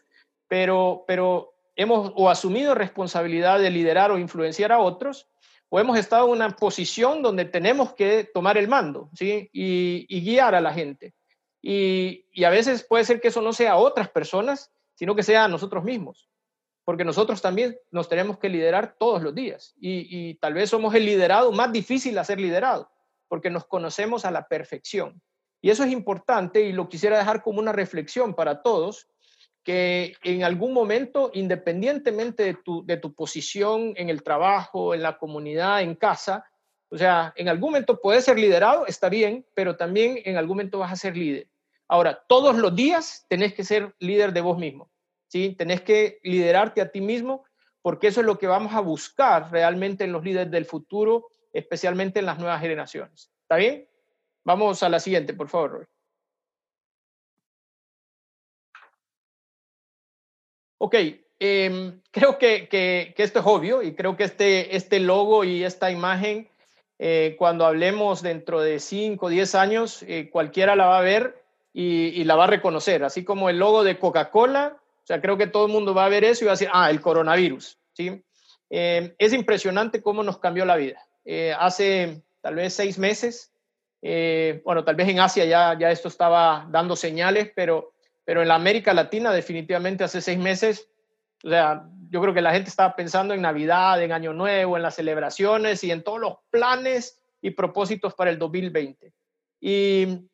pero, 0.48 1.04
pero 1.06 1.54
hemos 1.76 2.12
o 2.16 2.30
asumido 2.30 2.74
responsabilidad 2.74 3.60
de 3.60 3.70
liderar 3.70 4.10
o 4.10 4.18
influenciar 4.18 4.72
a 4.72 4.80
otros, 4.80 5.28
o 5.68 5.78
hemos 5.78 5.98
estado 5.98 6.26
en 6.26 6.32
una 6.32 6.50
posición 6.56 7.22
donde 7.22 7.44
tenemos 7.44 7.92
que 7.92 8.24
tomar 8.32 8.56
el 8.56 8.68
mando, 8.68 9.10
¿sí? 9.14 9.50
Y, 9.52 10.20
guiar 10.22 10.54
a 10.54 10.62
la 10.62 10.72
gente. 10.72 11.14
Y, 11.60 12.24
y 12.32 12.44
a 12.44 12.50
veces 12.50 12.84
puede 12.84 13.04
ser 13.04 13.20
que 13.20 13.28
eso 13.28 13.42
no 13.42 13.52
sea 13.52 13.72
a 13.72 13.76
otras 13.76 14.08
personas, 14.08 14.72
sino 14.94 15.14
que 15.14 15.22
sea 15.22 15.44
a 15.44 15.48
nosotros 15.48 15.84
mismos 15.84 16.28
porque 16.88 17.04
nosotros 17.04 17.42
también 17.42 17.78
nos 17.90 18.08
tenemos 18.08 18.38
que 18.38 18.48
liderar 18.48 18.96
todos 18.98 19.22
los 19.22 19.34
días 19.34 19.74
y, 19.78 20.36
tal 20.36 20.54
vez 20.54 20.70
somos 20.70 20.94
el 20.94 21.04
liderado 21.04 21.52
más 21.52 21.70
difícil 21.70 22.16
a 22.16 22.24
ser 22.24 22.40
liderado, 22.40 22.90
porque 23.28 23.50
nos 23.50 23.66
conocemos 23.66 24.24
a 24.24 24.30
la 24.30 24.48
perfección. 24.48 25.20
Y 25.60 25.68
eso 25.68 25.84
es 25.84 25.92
importante 25.92 26.62
y 26.62 26.72
lo 26.72 26.88
quisiera 26.88 27.18
dejar 27.18 27.42
como 27.42 27.58
una 27.58 27.72
reflexión 27.72 28.32
para 28.32 28.62
todos, 28.62 29.06
que 29.62 30.14
en 30.22 30.44
algún 30.44 30.72
momento, 30.72 31.30
independientemente 31.34 32.42
de 32.42 32.54
tu, 32.54 32.86
de 32.86 32.96
tu 32.96 33.12
posición 33.12 33.92
en 33.96 34.08
el 34.08 34.22
trabajo, 34.22 34.94
en 34.94 35.02
la 35.02 35.18
comunidad, 35.18 35.82
en 35.82 35.94
casa, 35.94 36.46
o 36.88 36.96
sea, 36.96 37.34
en 37.36 37.50
algún 37.50 37.68
momento 37.68 38.00
puedes 38.00 38.24
ser 38.24 38.38
liderado, 38.38 38.86
está 38.86 39.10
bien, 39.10 39.44
pero 39.52 39.76
también 39.76 40.22
en 40.24 40.38
algún 40.38 40.56
momento 40.56 40.78
vas 40.78 40.92
a 40.92 40.96
ser 40.96 41.18
líder. 41.18 41.50
Ahora, 41.86 42.24
todos 42.26 42.56
los 42.56 42.74
días 42.74 43.26
tenés 43.28 43.52
que 43.52 43.62
ser 43.62 43.94
líder 43.98 44.32
de 44.32 44.40
vos 44.40 44.56
mismo. 44.56 44.90
¿Sí? 45.28 45.54
Tenés 45.56 45.82
que 45.82 46.18
liderarte 46.22 46.80
a 46.80 46.90
ti 46.90 47.00
mismo 47.00 47.44
porque 47.82 48.08
eso 48.08 48.20
es 48.20 48.26
lo 48.26 48.38
que 48.38 48.46
vamos 48.46 48.74
a 48.74 48.80
buscar 48.80 49.50
realmente 49.50 50.04
en 50.04 50.12
los 50.12 50.24
líderes 50.24 50.50
del 50.50 50.64
futuro, 50.64 51.28
especialmente 51.52 52.18
en 52.18 52.26
las 52.26 52.38
nuevas 52.38 52.60
generaciones. 52.60 53.30
¿Está 53.42 53.56
bien? 53.56 53.88
Vamos 54.44 54.82
a 54.82 54.88
la 54.88 55.00
siguiente, 55.00 55.32
por 55.32 55.48
favor, 55.48 55.70
Roy. 55.70 55.86
Ok, 60.78 60.94
em, 61.38 62.00
creo 62.10 62.38
que, 62.38 63.14
esto 63.16 63.40
es 63.40 63.46
obvio 63.46 63.82
y 63.82 63.94
creo 63.94 64.16
que 64.16 64.24
este, 64.24 64.76
este 64.76 65.00
logo 65.00 65.44
y 65.44 65.64
esta 65.64 65.90
imagen, 65.90 66.48
eh, 66.98 67.36
cuando 67.38 67.66
hablemos 67.66 68.22
dentro 68.22 68.60
de 68.60 68.80
5 68.80 69.26
o 69.26 69.28
10 69.28 69.54
años, 69.54 70.02
eh, 70.02 70.30
cualquiera 70.30 70.76
la 70.76 70.86
va 70.86 70.98
a 70.98 71.02
ver 71.02 71.42
y, 71.72 72.24
la 72.24 72.34
va 72.34 72.44
a 72.44 72.48
reconocer, 72.48 73.04
así 73.04 73.24
como 73.24 73.50
el 73.50 73.58
logo 73.58 73.84
de 73.84 73.98
Coca-Cola 73.98 74.78
sea, 75.08 75.22
creo 75.22 75.38
que 75.38 75.46
todo 75.46 75.64
el 75.64 75.72
mundo 75.72 75.94
va 75.94 76.04
a 76.04 76.10
ver 76.10 76.22
eso 76.22 76.44
y 76.44 76.46
va 76.46 76.52
a 76.52 76.54
decir, 76.54 76.68
ah, 76.70 76.90
el 76.90 77.00
coronavirus, 77.00 77.78
¿sí? 77.94 78.22
Eh, 78.68 79.14
es 79.18 79.32
impresionante 79.32 80.02
cómo 80.02 80.22
nos 80.22 80.38
cambió 80.38 80.66
la 80.66 80.76
vida. 80.76 81.02
Eh, 81.24 81.54
hace 81.58 82.22
tal 82.42 82.56
vez 82.56 82.74
seis 82.74 82.98
meses, 82.98 83.50
eh, 84.02 84.60
bueno, 84.66 84.84
tal 84.84 84.96
vez 84.96 85.08
en 85.08 85.20
Asia 85.20 85.46
ya, 85.46 85.78
ya 85.78 85.90
esto 85.90 86.08
estaba 86.08 86.66
dando 86.70 86.94
señales, 86.94 87.50
pero, 87.56 87.94
pero 88.22 88.42
en 88.42 88.48
la 88.48 88.56
América 88.56 88.92
Latina 88.92 89.32
definitivamente 89.32 90.04
hace 90.04 90.20
seis 90.20 90.38
meses, 90.38 90.90
o 91.42 91.48
sea, 91.48 91.88
yo 92.10 92.20
creo 92.20 92.34
que 92.34 92.42
la 92.42 92.52
gente 92.52 92.68
estaba 92.68 92.94
pensando 92.94 93.32
en 93.32 93.40
Navidad, 93.40 94.02
en 94.02 94.12
Año 94.12 94.34
Nuevo, 94.34 94.76
en 94.76 94.82
las 94.82 94.96
celebraciones 94.96 95.82
y 95.84 95.90
en 95.90 96.02
todos 96.02 96.20
los 96.20 96.34
planes 96.50 97.18
y 97.40 97.52
propósitos 97.52 98.12
para 98.12 98.30
el 98.30 98.38
2020. 98.38 99.14
Y, 99.58 100.28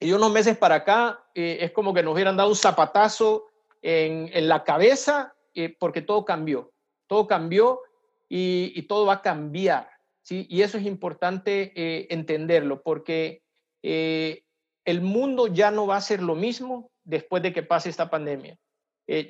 y 0.00 0.12
unos 0.12 0.32
meses 0.32 0.58
para 0.58 0.76
acá 0.76 1.24
es 1.34 1.70
como 1.70 1.94
que 1.94 2.02
nos 2.02 2.14
hubieran 2.14 2.36
dado 2.36 2.48
un 2.48 2.56
zapatazo 2.56 3.51
en, 3.82 4.48
la 4.48 4.64
cabeza 4.64 5.34
eh, 5.54 5.74
porque 5.78 6.02
todo 6.02 6.24
cambió, 6.24 6.72
todo 7.06 7.26
cambió 7.26 7.80
y, 8.28 8.82
todo 8.82 9.06
va 9.06 9.14
a 9.14 9.22
cambiar. 9.22 9.88
¿sí? 10.22 10.46
Y 10.48 10.62
eso 10.62 10.78
es 10.78 10.86
importante 10.86 11.72
eh, 11.74 12.06
entenderlo 12.10 12.82
porque 12.82 13.42
eh, 13.82 14.44
el 14.84 15.02
mundo 15.02 15.48
ya 15.48 15.70
no 15.70 15.86
va 15.86 15.96
a 15.96 16.00
ser 16.00 16.22
lo 16.22 16.34
mismo 16.34 16.90
después 17.04 17.42
de 17.42 17.52
que 17.52 17.62
pase 17.62 17.90
esta 17.90 18.08
pandemia. 18.08 18.56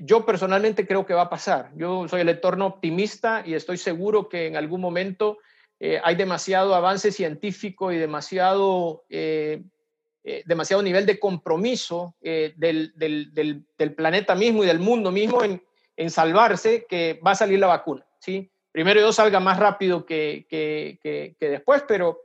yo 0.01 0.25
personalmente 0.25 0.87
creo 0.87 1.05
que 1.07 1.15
va 1.15 1.23
a 1.23 1.31
pasar. 1.31 1.73
Yo 1.75 2.07
soy 2.07 2.21
el 2.21 2.29
eterno 2.29 2.67
optimista 2.67 3.43
y 3.45 3.55
estoy 3.55 3.79
seguro 3.79 4.29
que 4.29 4.47
en 4.47 4.57
algún 4.57 4.81
momento 4.81 5.39
hay 6.05 6.15
demasiado 6.15 6.77
avance 6.77 7.11
científico 7.11 7.91
y 7.91 7.97
demasiado 7.97 9.05
eh, 10.25 10.45
demasiado 10.47 10.85
nivel 10.85 11.05
de 11.05 11.19
compromiso 11.19 12.15
eh, 12.23 12.55
del, 12.57 13.65
planeta 13.97 14.37
mismo 14.37 14.63
y 14.63 14.69
del 14.69 14.79
mundo 14.79 15.11
mismo 15.11 15.43
en, 15.43 15.61
salvarse 16.11 16.87
que 16.89 17.21
va 17.25 17.33
a 17.33 17.37
salir 17.37 17.59
la 17.59 17.67
vacuna. 17.67 18.07
¿sí? 18.21 18.49
Primero 18.71 19.01
yo 19.01 19.13
salga 19.13 19.41
más 19.41 19.59
rápido 19.59 20.07
que, 20.07 20.47
después, 21.41 21.85
pero 21.89 22.21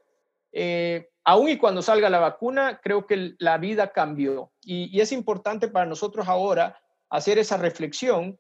eh, 0.52 1.10
aún 1.24 1.50
y 1.50 1.58
cuando 1.58 1.82
salga 1.82 2.10
la 2.10 2.20
vacuna, 2.20 2.80
creo 2.84 3.08
que 3.08 3.34
la 3.40 3.58
vida 3.58 3.92
cambió. 3.92 4.52
Y, 4.62 5.00
es 5.00 5.12
importante 5.12 5.68
para 5.68 5.88
nosotros 5.88 6.28
ahora 6.28 6.80
hacer 7.10 7.40
esa 7.40 7.58
reflexión, 7.58 8.40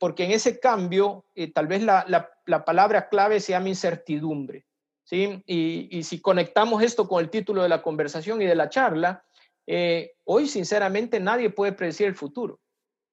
porque 0.00 0.24
en 0.24 0.32
ese 0.32 0.58
cambio, 0.58 1.24
tal 1.54 1.68
vez 1.68 1.82
la, 1.82 2.04
la 2.46 2.64
palabra 2.64 3.08
clave 3.08 3.38
se 3.38 3.52
llama 3.52 3.68
incertidumbre. 3.68 4.66
¿Sí? 5.06 5.42
Y, 5.46 6.02
si 6.02 6.20
conectamos 6.20 6.82
esto 6.82 7.08
con 7.08 7.22
el 7.22 7.30
título 7.30 7.62
de 7.62 7.68
la 7.68 7.80
conversación 7.80 8.42
y 8.42 8.44
de 8.44 8.54
la 8.54 8.68
charla, 8.68 9.24
eh, 9.66 10.12
hoy 10.24 10.46
sinceramente 10.46 11.18
nadie 11.20 11.50
puede 11.50 11.72
predecir 11.72 12.08
el 12.08 12.14
futuro. 12.14 12.60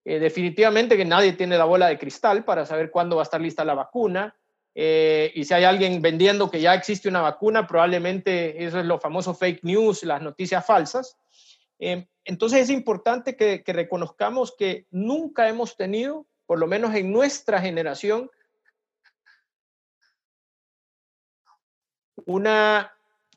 Eh, 0.04 0.20
definitivamente 0.20 0.98
que 0.98 1.06
nadie 1.06 1.34
tiene 1.34 1.58
la 1.58 1.64
bola 1.64 1.88
de 1.88 1.98
cristal 1.98 2.44
para 2.44 2.66
saber 2.66 2.92
cuándo 2.92 3.16
va 3.16 3.22
a 3.22 3.24
estar 3.24 3.40
lista 3.40 3.64
la 3.64 3.76
vacuna. 3.76 4.36
Eh, 4.76 5.32
y 5.36 5.46
si 5.46 5.54
hay 5.54 5.64
alguien 5.64 6.02
vendiendo 6.02 6.50
que 6.50 6.60
ya 6.60 6.74
existe 6.74 7.08
una 7.08 7.22
vacuna, 7.22 7.68
probablemente 7.68 8.66
eso 8.66 8.80
es 8.80 8.86
lo 8.86 9.00
famoso 9.00 9.36
fake 9.36 9.64
news, 9.64 10.04
las 10.04 10.22
noticias 10.22 10.66
falsas. 10.66 11.16
entonces 12.26 12.62
es 12.62 12.70
importante 12.70 13.36
que, 13.36 13.62
que 13.62 13.74
reconozcamos 13.74 14.56
que 14.58 14.88
nunca 14.90 15.48
hemos 15.48 15.76
tenido, 15.76 16.26
por 16.46 16.58
lo 16.58 16.66
menos 16.66 16.96
en 16.96 17.12
nuestra 17.12 17.62
generación, 17.62 18.32
una, 22.26 22.92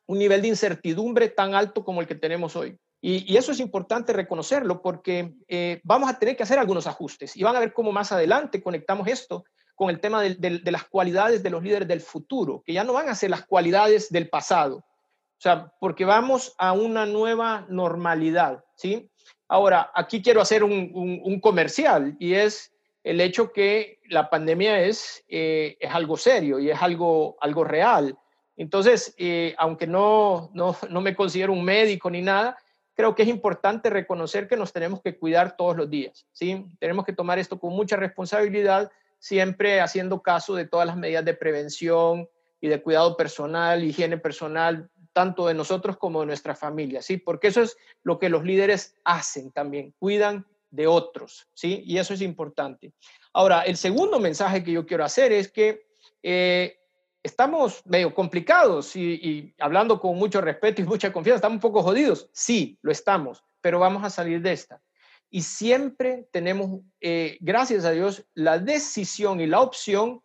un 0.07 0.19
nivel 0.19 0.43
de 0.43 0.49
incertidumbre 0.49 1.29
tan 1.29 1.55
alto 1.55 1.85
como 1.85 2.01
el 2.01 2.07
que 2.07 2.15
tenemos 2.15 2.57
hoy. 2.57 2.79
Y, 3.01 3.37
eso 3.37 3.53
es 3.53 3.61
importante 3.61 4.13
reconocerlo 4.13 4.83
porque 4.83 5.35
eh, 5.49 5.81
vamos 5.85 6.11
a 6.11 6.19
tener 6.19 6.37
que 6.37 6.43
hacer 6.43 6.59
algunos 6.59 6.87
ajustes 6.87 7.37
y 7.37 7.43
van 7.43 7.55
a 7.55 7.61
ver 7.61 7.73
cómo 7.73 7.93
más 7.93 8.11
adelante 8.11 8.63
conectamos 8.63 9.07
esto 9.07 9.45
con 9.77 9.91
el 9.91 10.01
tema 10.01 10.23
de, 10.23 10.61
las 10.65 10.85
cualidades 10.85 11.43
de 11.43 11.51
los 11.51 11.63
líderes 11.63 11.87
del 11.87 12.01
futuro, 12.01 12.63
que 12.65 12.73
ya 12.73 12.83
no 12.83 12.95
van 12.95 13.09
a 13.09 13.15
ser 13.15 13.31
las 13.31 13.47
cualidades 13.47 14.11
del 14.11 14.29
pasado. 14.29 14.79
O 14.79 15.41
sea, 15.41 15.71
porque 15.79 16.07
vamos 16.07 16.55
a 16.59 16.73
una 16.73 17.05
nueva 17.05 17.67
normalidad, 17.69 18.65
¿sí? 18.75 19.11
Ahora, 19.49 19.93
aquí 19.95 20.23
quiero 20.23 20.41
hacer 20.41 20.65
un, 20.65 21.41
comercial 21.41 22.17
y 22.19 22.35
es 22.35 22.73
el 23.05 23.21
hecho 23.21 23.53
que 23.53 24.01
la 24.09 24.31
pandemia 24.31 24.83
es, 24.83 25.23
eh, 25.29 25.77
es 25.79 25.91
algo 25.93 26.17
serio 26.17 26.59
y 26.59 26.71
es 26.71 26.83
algo, 26.83 27.37
algo 27.41 27.63
real. 27.63 28.19
Entonces, 28.57 29.15
eh, 29.19 29.55
aunque 29.59 29.87
no, 29.87 30.51
no, 30.55 30.77
no 30.89 31.01
me 31.01 31.15
considero 31.15 31.53
un 31.53 31.65
médico 31.65 32.11
ni 32.11 32.23
nada, 32.23 32.57
creo 32.95 33.15
que 33.15 33.23
es 33.23 33.29
importante 33.29 33.91
reconocer 33.91 34.49
que 34.49 34.57
nos 34.57 34.73
tenemos 34.73 35.03
que 35.03 35.19
cuidar 35.19 35.57
todos 35.57 35.77
los 35.77 35.91
días, 35.91 36.27
¿sí? 36.33 36.67
Tenemos 36.79 37.05
que 37.05 37.13
tomar 37.13 37.39
esto 37.39 37.61
con 37.61 37.75
mucha 37.75 37.97
responsabilidad 37.97 38.91
siempre 39.19 39.81
haciendo 39.81 40.23
caso 40.23 40.55
de 40.55 40.67
todas 40.67 40.87
las 40.87 40.97
medidas 40.97 41.25
de 41.25 41.35
prevención 41.35 42.29
y 42.61 42.69
de 42.69 42.83
cuidado 42.83 43.17
personal, 43.17 43.85
higiene 43.85 44.19
personal, 44.19 44.91
tanto 45.13 45.47
de 45.47 45.55
nosotros 45.55 45.97
como 45.97 46.21
de 46.21 46.27
nuestra 46.27 46.55
familia, 46.55 47.03
¿sí? 47.03 47.17
Porque 47.17 47.49
eso 47.49 47.63
es 47.63 47.77
lo 48.03 48.19
que 48.19 48.29
los 48.29 48.45
líderes 48.45 48.95
hacen 49.05 49.51
también, 49.53 49.95
cuidan 49.99 50.47
de 50.71 50.87
otros, 50.87 51.49
¿sí? 51.55 51.83
Y 51.87 51.99
eso 51.99 52.15
es 52.15 52.23
importante. 52.23 52.93
Ahora, 53.33 53.63
el 53.63 53.77
segundo 53.77 54.19
mensaje 54.19 54.65
que 54.65 54.73
yo 54.73 54.87
quiero 54.87 55.05
hacer 55.05 55.33
es 55.33 55.51
que 55.51 55.87
eh, 56.23 56.79
estamos 57.27 57.83
medio 57.85 58.15
complicados 58.15 58.97
y, 58.97 59.15
y, 59.15 59.55
hablando 59.59 60.01
con 60.01 60.17
mucho 60.17 60.41
respeto 60.41 60.81
y 60.81 60.85
mucha 60.85 61.13
confianza, 61.13 61.37
estamos 61.37 61.57
un 61.57 61.61
poco 61.61 61.83
jodidos. 61.83 62.29
Sí, 62.33 62.79
lo 62.83 62.91
estamos, 62.91 63.45
pero 63.61 63.79
vamos 63.79 64.05
a 64.05 64.11
salir 64.11 64.41
de 64.41 64.53
esta 64.53 64.81
y 65.31 65.43
siempre 65.43 66.29
tenemos, 66.33 66.81
eh, 67.01 67.37
gracias 67.41 67.85
a 67.85 67.91
Dios, 67.91 68.25
la 68.35 68.59
decisión 68.59 69.41
y 69.41 69.47
la 69.47 69.61
opción 69.61 70.23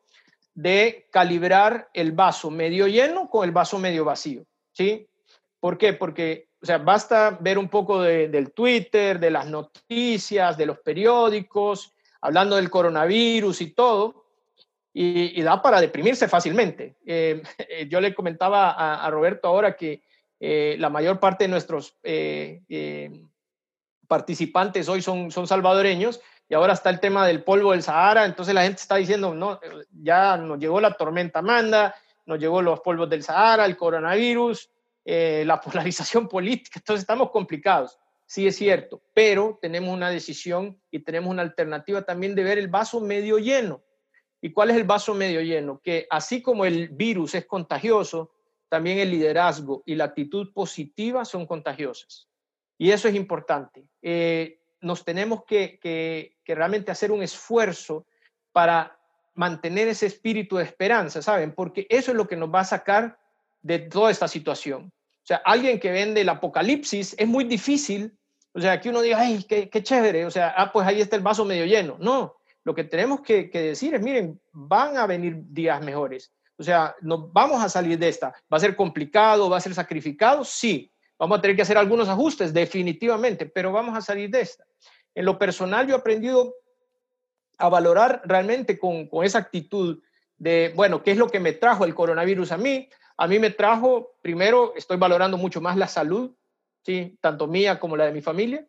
de 0.54 1.08
calibrar 1.12 1.90
el 1.94 2.12
vaso 2.12 2.52
medio 2.52 2.88
lleno 2.88 3.30
con 3.30 3.46
el 3.46 3.52
vaso 3.52 3.80
medio 3.80 4.06
vacío, 4.06 4.46
¿sí? 4.74 5.08
¿Por 5.60 5.78
qué? 5.78 5.94
Porque, 5.94 6.50
o 6.62 6.66
sea, 6.66 6.78
basta 6.78 7.38
ver 7.40 7.58
un 7.58 7.70
poco 7.70 8.02
del 8.02 8.52
Twitter, 8.52 9.20
de 9.20 9.32
las 9.32 9.48
noticias, 9.48 10.58
de 10.58 10.66
los 10.66 10.80
periódicos, 10.80 11.94
hablando 12.22 12.56
del 12.56 12.70
coronavirus 12.70 13.62
y 13.62 13.72
todo, 13.72 14.21
y, 14.94 15.42
da 15.42 15.62
para 15.62 15.80
deprimirse 15.80 16.28
fácilmente. 16.28 16.98
Eh, 17.06 17.42
yo 17.90 18.02
le 18.02 18.14
comentaba 18.14 18.72
a, 18.72 19.10
Roberto 19.10 19.48
ahora 19.48 19.76
que 19.76 20.04
eh, 20.40 20.76
la 20.80 20.90
mayor 20.90 21.20
parte 21.20 21.46
de 21.46 21.50
nuestros 21.50 21.98
participantes 24.12 24.90
hoy 24.90 25.02
son, 25.02 25.32
salvadoreños 25.32 26.20
y 26.50 26.54
ahora 26.54 26.74
está 26.74 26.90
el 26.90 27.00
tema 27.00 27.26
del 27.26 27.46
polvo 27.46 27.72
del 27.72 27.82
Sahara, 27.82 28.26
entonces 28.26 28.54
la 28.54 28.64
gente 28.64 28.82
está 28.82 28.98
diciendo, 28.98 29.34
no, 29.34 29.58
ya 30.04 30.36
nos 30.36 30.60
llegó 30.60 30.82
la 30.82 30.92
tormenta 30.92 31.40
Amanda, 31.40 31.96
nos 32.26 32.38
llegó 32.38 32.62
los 32.62 32.82
polvos 32.82 33.10
del 33.10 33.24
Sahara, 33.24 33.66
el 33.66 33.78
coronavirus, 33.78 34.70
eh, 35.06 35.44
la 35.46 35.62
polarización 35.62 36.28
política, 36.28 36.80
entonces 36.80 37.04
estamos 37.04 37.32
complicados. 37.32 37.98
Sí 38.26 38.48
es 38.48 38.58
cierto, 38.58 39.02
pero 39.14 39.58
tenemos 39.62 39.94
una 39.94 40.10
decisión 40.10 40.78
y 40.92 41.00
tenemos 41.00 41.30
una 41.30 41.42
alternativa 41.42 42.02
también 42.02 42.36
de 42.36 42.44
ver 42.44 42.58
el 42.58 42.68
vaso 42.68 43.00
medio 43.00 43.38
lleno. 43.40 43.82
¿Y 44.42 44.52
cuál 44.52 44.72
es 44.72 44.78
el 44.78 44.84
vaso 44.84 45.14
medio 45.14 45.42
lleno? 45.42 45.80
Que 45.84 46.08
así 46.10 46.42
como 46.42 46.66
el 46.66 46.90
virus 46.90 47.36
es 47.36 47.46
contagioso, 47.46 48.32
también 48.70 48.98
el 48.98 49.12
liderazgo 49.12 49.84
y 49.86 49.96
la 49.96 50.06
actitud 50.06 50.52
positiva 50.52 51.26
son 51.26 51.46
contagiosas. 51.46 52.28
Y 52.78 52.92
eso 52.92 53.08
es 53.08 53.16
importante. 53.16 53.86
Eh, 54.02 54.60
nos 54.82 55.06
tenemos 55.06 55.44
que, 55.46 55.80
que, 55.80 56.56
realmente 56.56 56.92
hacer 56.92 57.12
un 57.12 57.22
esfuerzo 57.22 58.06
para 58.52 58.98
mantener 59.36 59.88
ese 59.88 60.08
espíritu 60.08 60.58
de 60.58 60.64
esperanza, 60.64 61.22
¿saben? 61.22 61.54
Porque 61.54 61.86
eso 61.90 62.12
es 62.12 62.18
lo 62.18 62.28
que 62.28 62.36
nos 62.36 62.54
va 62.54 62.62
a 62.62 62.66
sacar 62.66 63.20
de 63.62 63.80
toda 63.80 64.10
esta 64.10 64.28
situación. 64.28 64.92
O 65.24 65.26
sea, 65.26 65.38
alguien 65.46 65.80
que 65.80 65.92
vende 65.92 66.22
el 66.22 66.30
apocalipsis 66.30 67.16
es 67.18 67.28
muy 67.28 67.44
difícil, 67.44 68.18
o 68.54 68.60
sea, 68.60 68.82
que 68.82 68.90
uno 68.90 69.02
diga, 69.02 69.20
ay, 69.20 69.46
qué, 69.48 69.70
qué 69.70 69.84
chévere, 69.84 70.26
o 70.26 70.32
sea, 70.32 70.54
ah, 70.58 70.72
pues 70.72 70.88
ahí 70.88 71.00
está 71.00 71.16
el 71.16 71.22
vaso 71.22 71.46
medio 71.46 71.66
lleno. 71.66 71.98
No, 72.00 72.38
lo 72.64 72.76
que 72.76 72.84
tenemos 72.84 73.22
que, 73.22 73.50
decir 73.52 73.96
es, 73.96 74.02
miren, 74.02 74.40
van 74.52 74.98
a 74.98 75.08
venir 75.08 75.36
días 75.48 75.82
mejores. 75.84 76.32
O 76.58 76.64
sea, 76.64 76.96
nos 77.02 77.32
vamos 77.34 77.64
a 77.64 77.70
salir 77.70 77.98
de 77.98 78.08
esta. 78.08 78.34
¿Va 78.52 78.58
a 78.58 78.60
ser 78.60 78.76
complicado? 78.76 79.50
¿Va 79.50 79.58
a 79.58 79.62
ser 79.62 79.74
sacrificado? 79.74 80.44
Sí, 80.44 80.92
Vamos 81.22 81.38
a 81.38 81.42
tener 81.44 81.56
que 81.56 81.62
hacer 81.62 81.78
algunos 81.78 82.10
ajustes, 82.10 82.52
definitivamente, 82.52 83.46
pero 83.46 83.72
vamos 83.72 83.96
a 83.96 84.02
salir 84.02 84.32
de 84.32 84.42
esta. 84.42 84.66
En 85.14 85.24
lo 85.24 85.38
personal, 85.38 85.86
yo 85.86 85.94
he 85.94 86.00
aprendido 86.00 86.56
a 87.60 87.70
valorar 87.70 88.24
realmente 88.26 88.80
con, 88.80 89.06
con 89.06 89.24
esa 89.24 89.38
actitud 89.38 90.02
de, 90.40 90.74
bueno, 90.76 91.04
¿qué 91.04 91.12
es 91.12 91.18
lo 91.18 91.30
que 91.30 91.40
me 91.40 91.54
trajo 91.54 91.86
el 91.86 91.94
coronavirus 91.94 92.54
a 92.54 92.58
mí? 92.58 92.90
A 93.18 93.28
mí 93.28 93.38
me 93.38 93.52
trajo, 93.52 94.16
primero, 94.24 94.74
estoy 94.76 94.98
valorando 94.98 95.38
mucho 95.38 95.62
más 95.62 95.78
la 95.78 95.88
salud, 95.88 96.32
¿sí? 96.84 97.20
tanto 97.22 97.46
mía 97.46 97.80
como 97.80 97.96
la 97.96 98.08
de 98.08 98.14
mi 98.14 98.22
familia. 98.22 98.66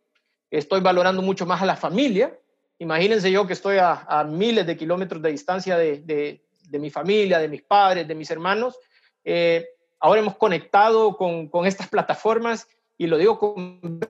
Estoy 0.51 0.83
valorando 0.83 1.23
mucho 1.23 1.47
más 1.47 1.63
a 1.63 1.65
la 1.65 1.77
familia. 1.77 2.39
Imagínense 2.79 3.31
yo 3.31 3.47
que 3.47 3.53
estoy 3.53 3.79
a, 3.79 4.27
miles 4.29 4.67
de 4.67 4.77
kilómetros 4.77 5.23
de 5.23 5.31
distancia 5.31 5.77
de, 5.77 6.43
mi 6.71 6.91
familia, 6.91 7.39
de 7.39 7.49
mis 7.49 7.63
padres, 7.63 8.09
de 8.09 8.15
mis 8.15 8.31
hermanos. 8.31 8.79
Eh, 9.25 9.67
ahora 10.01 10.21
hemos 10.21 10.37
conectado 10.37 11.17
con, 11.17 11.67
estas 11.67 11.89
plataformas 11.89 12.67
y 12.99 13.07
lo 13.07 13.19
digo 13.19 13.39
con 13.39 14.01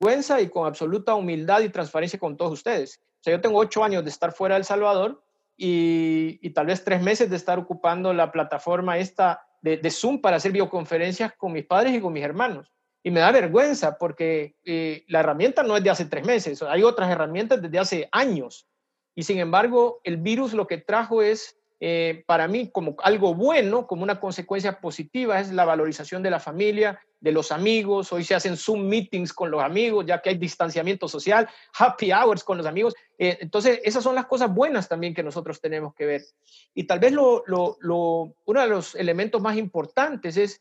vergüenza 0.00 0.40
y 0.40 0.48
con 0.48 0.66
absoluta 0.66 1.14
humildad 1.14 1.60
y 1.60 1.68
transparencia 1.68 2.18
con 2.18 2.36
todos 2.36 2.52
ustedes. 2.52 3.00
O 3.20 3.22
sea, 3.22 3.34
yo 3.34 3.40
tengo 3.40 3.58
ocho 3.58 3.84
años 3.84 4.02
de 4.02 4.10
estar 4.10 4.32
fuera 4.32 4.56
de 4.56 4.60
El 4.60 4.64
Salvador 4.64 5.22
y, 5.56 6.50
tal 6.50 6.66
vez 6.66 6.82
tres 6.82 7.02
meses 7.02 7.30
de 7.30 7.36
estar 7.36 7.58
ocupando 7.58 8.12
la 8.12 8.32
plataforma 8.32 8.98
esta 8.98 9.46
de, 9.62 9.76
de, 9.76 9.90
Zoom 9.90 10.20
para 10.20 10.38
hacer 10.38 10.52
videoconferencias 10.52 11.34
con 11.36 11.52
mis 11.52 11.66
padres 11.66 11.94
y 11.94 12.00
con 12.00 12.12
mis 12.12 12.24
hermanos. 12.24 12.72
Y 13.02 13.10
me 13.10 13.20
da 13.20 13.32
vergüenza 13.32 13.96
porque 13.98 14.56
eh, 14.64 15.04
la 15.08 15.20
herramienta 15.20 15.62
no 15.62 15.76
es 15.76 15.82
de 15.84 15.90
hace 15.90 16.04
tres 16.04 16.24
meses, 16.24 16.62
hay 16.62 16.82
otras 16.82 17.10
herramientas 17.10 17.62
desde 17.62 17.78
hace 17.78 18.08
años. 18.12 18.66
Y 19.14 19.22
sin 19.22 19.38
embargo, 19.38 20.00
el 20.04 20.18
virus 20.18 20.52
lo 20.52 20.66
que 20.66 20.78
trajo 20.78 21.22
es 21.22 21.56
eh, 21.82 22.24
para 22.26 22.46
mí 22.46 22.70
como 22.70 22.94
algo 23.02 23.34
bueno, 23.34 23.86
como 23.86 24.02
una 24.02 24.20
consecuencia 24.20 24.80
positiva, 24.80 25.40
es 25.40 25.50
la 25.50 25.64
valorización 25.64 26.22
de 26.22 26.30
la 26.30 26.38
familia, 26.38 27.00
de 27.20 27.32
los 27.32 27.52
amigos. 27.52 28.12
Hoy 28.12 28.22
se 28.22 28.34
hacen 28.34 28.58
Zoom 28.58 28.86
meetings 28.86 29.32
con 29.32 29.50
los 29.50 29.62
amigos, 29.62 30.04
ya 30.04 30.20
que 30.20 30.28
hay 30.28 30.36
distanciamiento 30.36 31.08
social, 31.08 31.48
happy 31.78 32.12
hours 32.12 32.44
con 32.44 32.58
los 32.58 32.66
amigos. 32.66 32.94
Eh, 33.18 33.38
entonces, 33.40 33.80
esas 33.82 34.04
son 34.04 34.14
las 34.14 34.26
cosas 34.26 34.54
buenas 34.54 34.90
también 34.90 35.14
que 35.14 35.22
nosotros 35.22 35.58
tenemos 35.58 35.94
que 35.94 36.04
ver. 36.04 36.22
Y 36.74 36.84
tal 36.84 36.98
vez 36.98 37.14
uno 37.16 38.34
de 38.44 38.68
los 38.68 38.94
elementos 38.94 39.40
más 39.40 39.56
importantes 39.56 40.36
es 40.36 40.60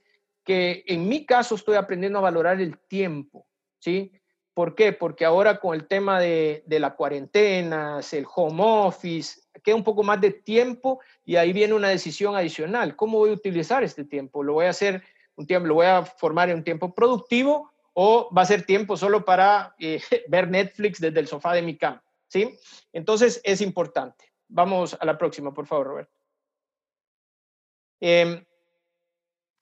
que 0.50 0.84
en 0.88 1.08
mi 1.08 1.28
caso 1.28 1.54
estoy 1.54 1.76
aprendiendo 1.76 2.18
a 2.18 2.24
valorar 2.24 2.60
el 2.60 2.80
tiempo, 2.80 3.46
¿sí? 3.78 4.12
¿Por 4.56 4.74
qué? 4.74 4.94
Porque 4.94 5.24
ahora 5.24 5.60
con 5.60 5.76
el 5.76 5.88
tema 5.88 6.20
de, 6.20 6.64
de 6.66 6.80
la 6.80 6.96
cuarentena, 6.96 8.00
el 8.12 8.26
home 8.34 8.64
office, 8.64 9.42
queda 9.64 9.76
un 9.76 9.84
poco 9.84 10.02
más 10.02 10.20
de 10.20 10.32
tiempo 10.32 11.02
y 11.24 11.36
ahí 11.36 11.54
viene 11.54 11.76
una 11.76 11.90
decisión 11.90 12.36
adicional. 12.36 12.96
¿Cómo 12.96 13.20
voy 13.20 13.30
a 13.30 13.34
utilizar 13.34 13.84
este 13.84 14.06
tiempo? 14.06 14.42
¿Lo 14.42 14.54
voy 14.54 14.66
a 14.66 14.72
hacer 14.72 15.04
un 15.36 15.46
tiempo, 15.46 15.68
lo 15.68 15.76
voy 15.76 15.86
a 15.86 16.02
formar 16.02 16.50
en 16.50 16.56
un 16.56 16.64
tiempo 16.64 16.96
productivo 16.96 17.72
o 17.94 18.34
va 18.36 18.42
a 18.42 18.46
ser 18.48 18.66
tiempo 18.66 18.98
solo 18.98 19.24
para 19.24 19.76
eh, 19.78 20.02
ver 20.30 20.50
Netflix 20.50 21.00
desde 21.00 21.20
el 21.20 21.28
sofá 21.28 21.54
de 21.54 21.62
mi 21.62 21.78
cama? 21.78 22.04
¿Sí? 22.28 22.58
Entonces 22.92 23.40
es 23.44 23.62
importante. 23.62 24.34
Vamos 24.48 24.98
a 25.00 25.06
la 25.06 25.16
próxima, 25.16 25.54
por 25.54 25.68
favor, 25.68 25.86
Roberto. 25.86 26.14
Em, 28.02 28.44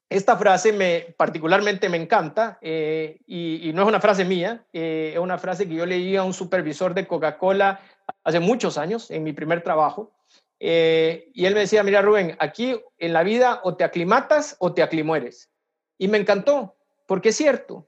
esta 0.09 0.37
frase 0.37 0.71
me 0.71 1.13
particularmente 1.17 1.89
me 1.89 1.97
encanta 1.97 2.57
eh, 2.61 3.19
y, 3.27 3.71
no 3.73 3.81
es 3.81 3.87
una 3.87 3.99
frase 3.99 4.23
mía, 4.23 4.65
eh, 4.71 5.11
es 5.13 5.19
una 5.19 5.37
frase 5.37 5.67
que 5.67 5.75
yo 5.75 5.85
leí 5.85 6.15
a 6.15 6.23
un 6.23 6.33
supervisor 6.33 6.93
de 6.93 7.05
Coca-Cola 7.05 7.81
hace 8.23 8.39
muchos 8.39 8.77
años, 8.77 9.11
en 9.11 9.23
mi 9.23 9.33
primer 9.33 9.63
trabajo, 9.63 10.13
eh, 10.59 11.29
y 11.33 11.45
él 11.45 11.53
me 11.53 11.61
decía, 11.61 11.83
mira 11.83 12.01
Rubén, 12.01 12.37
aquí 12.39 12.79
en 12.97 13.13
la 13.13 13.23
vida 13.23 13.59
o 13.63 13.75
te 13.75 13.83
aclimatas 13.83 14.55
o 14.59 14.73
te 14.73 14.81
aclimueres. 14.81 15.49
Y 15.97 16.07
me 16.07 16.17
encantó, 16.17 16.75
porque 17.05 17.29
es 17.29 17.35
cierto, 17.35 17.87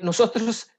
nosotros, 0.00 0.70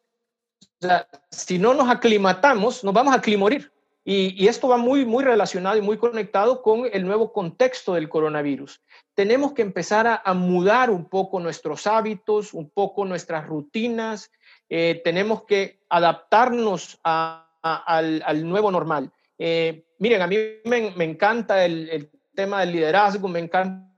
si 1.30 1.60
no 1.60 1.74
nos 1.74 1.90
aclimatamos, 1.90 2.84
nos 2.84 2.94
vamos 2.94 3.14
a 3.14 3.18
aclimorir. 3.18 3.72
Y, 4.04 4.36
y, 4.44 4.48
esto 4.48 4.68
va 4.68 4.78
muy, 4.78 5.04
muy 5.04 5.24
relacionado 5.24 5.78
y 5.78 5.82
muy 5.82 5.98
conectado 5.98 6.62
con 6.62 6.88
el 6.92 7.06
nuevo 7.06 7.34
contexto 7.34 7.96
del 7.96 8.08
coronavirus. 8.08 8.80
Tenemos 9.16 9.54
que 9.54 9.62
empezar 9.62 10.06
a, 10.08 10.22
a 10.24 10.34
mudar 10.34 10.90
un 10.90 11.06
poco 11.06 11.40
nuestros 11.40 11.88
hábitos, 11.88 12.54
un 12.54 12.70
poco 12.70 13.06
nuestras 13.06 13.48
rutinas. 13.48 14.30
Eh, 14.70 15.02
tenemos 15.04 15.46
que 15.46 15.80
adaptarnos 15.90 17.00
a, 17.04 17.46
al, 17.66 18.48
nuevo 18.48 18.72
normal. 18.72 19.12
Eh, 19.38 19.88
miren, 20.00 20.22
a 20.22 20.28
mí 20.28 20.38
me, 20.66 21.04
encanta 21.04 21.66
el, 21.66 22.12
tema 22.34 22.60
del 22.62 22.74
liderazgo, 22.74 23.28
me 23.28 23.40
encanta 23.40 23.90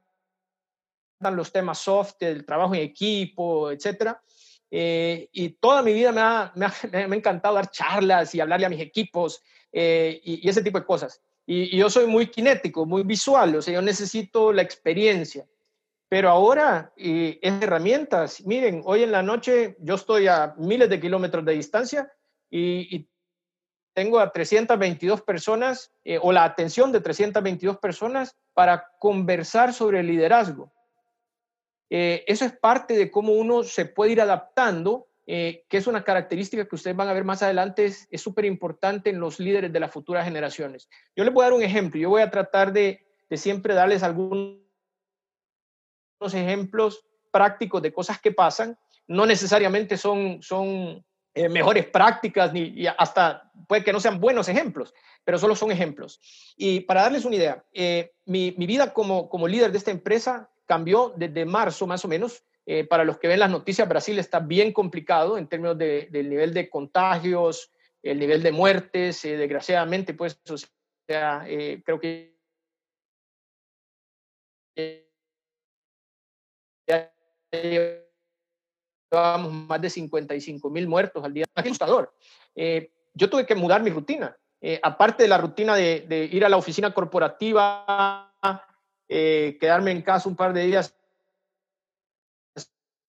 los 1.31 1.51
temas 1.51 1.79
soft, 1.79 2.21
el 2.21 2.45
trabajo 2.45 2.75
en 2.75 2.81
equipo, 2.81 3.71
etcétera. 3.71 4.21
Eh, 4.69 5.29
y 5.31 5.49
toda 5.49 5.81
mi 5.81 5.93
vida 5.93 6.11
me 6.11 6.21
ha, 6.21 6.51
me, 6.55 6.65
ha, 6.65 6.73
encantado 7.15 7.55
dar 7.55 7.71
charlas 7.71 8.35
y 8.35 8.39
hablarle 8.39 8.65
a 8.65 8.69
mis 8.69 8.81
equipos 8.81 9.41
eh, 9.71 10.19
y, 10.23 10.47
ese 10.47 10.61
tipo 10.61 10.79
de 10.79 10.85
cosas. 10.85 11.21
Y, 11.49 11.77
yo 11.77 11.89
soy 11.89 12.05
muy 12.05 12.27
kinético, 12.27 12.85
muy 12.85 13.03
visual, 13.03 13.55
o 13.55 13.61
sea, 13.61 13.73
yo 13.73 13.81
necesito 13.81 14.51
la 14.51 14.61
experiencia. 14.61 15.47
Pero 16.09 16.29
ahora 16.29 16.93
eh, 16.95 17.39
es 17.41 17.61
herramientas. 17.61 18.45
Miren, 18.45 18.81
hoy 18.85 19.03
en 19.03 19.11
la 19.11 19.23
noche 19.23 19.77
yo 19.79 19.95
estoy 19.95 20.27
a 20.27 20.53
miles 20.57 20.89
de 20.89 20.99
kilómetros 20.99 21.43
de 21.45 21.53
distancia 21.53 22.11
y, 22.51 23.09
tengo 23.93 24.19
a 24.19 24.31
322 24.31 25.23
personas 25.23 25.91
eh, 26.03 26.19
o 26.21 26.31
la 26.31 26.43
atención 26.43 26.91
de 26.91 27.01
322 27.01 27.79
personas 27.79 28.37
para 28.53 28.91
conversar 28.99 29.73
sobre 29.73 30.03
liderazgo. 30.03 30.71
Eh, 31.89 32.23
eso 32.27 32.45
es 32.45 32.51
parte 32.51 32.95
de 32.95 33.09
cómo 33.09 33.33
uno 33.33 33.63
se 33.63 33.85
puede 33.85 34.11
ir 34.11 34.21
adaptando, 34.21 35.07
eh, 35.29 35.65
que 35.67 35.77
es 35.77 35.87
una 35.87 36.05
característica 36.05 36.65
que 36.65 36.75
ustedes 36.75 36.95
van 36.95 37.09
a 37.09 37.13
ver 37.13 37.25
más 37.25 37.43
adelante, 37.43 37.85
es 37.85 38.21
súper 38.21 38.45
importante 38.45 39.09
en 39.09 39.19
los 39.19 39.39
líderes 39.39 39.73
de 39.73 39.79
las 39.79 39.91
futuras 39.91 40.23
generaciones. 40.23 40.89
Yo 41.17 41.25
les 41.25 41.33
voy 41.33 41.43
a 41.43 41.47
dar 41.47 41.53
un 41.53 41.63
ejemplo, 41.63 41.99
yo 41.99 42.09
voy 42.09 42.21
a 42.21 42.31
tratar 42.31 42.71
de, 42.71 43.05
de 43.29 43.37
siempre 43.37 43.73
darles 43.73 44.03
algunos 44.03 44.61
ejemplos 46.33 47.05
prácticos 47.29 47.81
de 47.81 47.91
cosas 47.91 48.21
que 48.21 48.31
pasan, 48.31 48.77
no 49.05 49.25
necesariamente 49.25 49.97
son, 49.97 50.41
son 50.41 51.05
eh, 51.33 51.49
mejores 51.49 51.85
prácticas, 51.85 52.51
ni 52.53 52.61
y 52.61 52.87
hasta 52.87 53.51
puede 53.67 53.83
que 53.83 53.93
no 53.93 53.99
sean 53.99 54.19
buenos 54.19 54.47
ejemplos, 54.49 54.93
pero 55.23 55.37
solo 55.37 55.55
son 55.55 55.71
ejemplos. 55.71 56.19
Y 56.55 56.79
para 56.79 57.03
darles 57.03 57.25
una 57.25 57.35
idea, 57.35 57.63
eh, 57.73 58.13
mi, 58.25 58.55
mi, 58.57 58.65
vida 58.65 58.93
como, 58.93 59.29
como 59.29 59.47
líder 59.47 59.71
de 59.71 59.77
esta 59.77 59.91
empresa 59.91 60.49
cambió 60.65 61.13
desde 61.15 61.45
marzo 61.45 61.85
más 61.85 62.03
o 62.05 62.07
menos. 62.07 62.43
Eh, 62.67 62.83
para 62.83 63.03
los 63.03 63.17
que 63.17 63.27
ven 63.27 63.39
las 63.39 63.49
noticias, 63.49 63.89
Brasil 63.89 64.19
está 64.19 64.39
bien 64.39 64.73
complicado 64.73 65.37
en 65.37 65.47
términos 65.47 65.77
de, 65.77 66.09
del 66.11 66.29
nivel 66.29 66.53
de 66.53 66.69
contagios, 66.69 67.71
el 68.03 68.19
nivel 68.19 68.43
de 68.43 68.51
muertes, 68.51 69.23
desgraciadamente, 69.23 70.13
pues, 70.13 70.39
o 70.49 70.57
sea, 71.07 71.45
creo 71.83 71.99
que 71.99 72.37
ya 76.87 77.11
más 79.37 79.81
de 79.81 79.89
55 79.89 80.69
mil 80.69 80.87
muertos 80.87 81.23
al 81.23 81.33
día. 81.33 81.45
asustador. 81.55 82.13
Eh, 82.55 82.91
yo 83.13 83.29
tuve 83.29 83.45
que 83.45 83.55
mudar 83.55 83.81
mi 83.81 83.89
rutina. 83.89 84.35
Eh, 84.61 84.79
aparte 84.81 85.23
de 85.23 85.29
la 85.29 85.37
rutina 85.37 85.75
de, 85.75 86.29
ir 86.31 86.43
a 86.45 86.49
la 86.49 86.57
oficina 86.57 86.93
corporativa, 86.93 88.33
eh, 89.07 89.57
quedarme 89.59 89.91
en 89.91 90.01
casa 90.01 90.27
un 90.27 90.35
par 90.35 90.53
de 90.53 90.65
días 90.65 90.96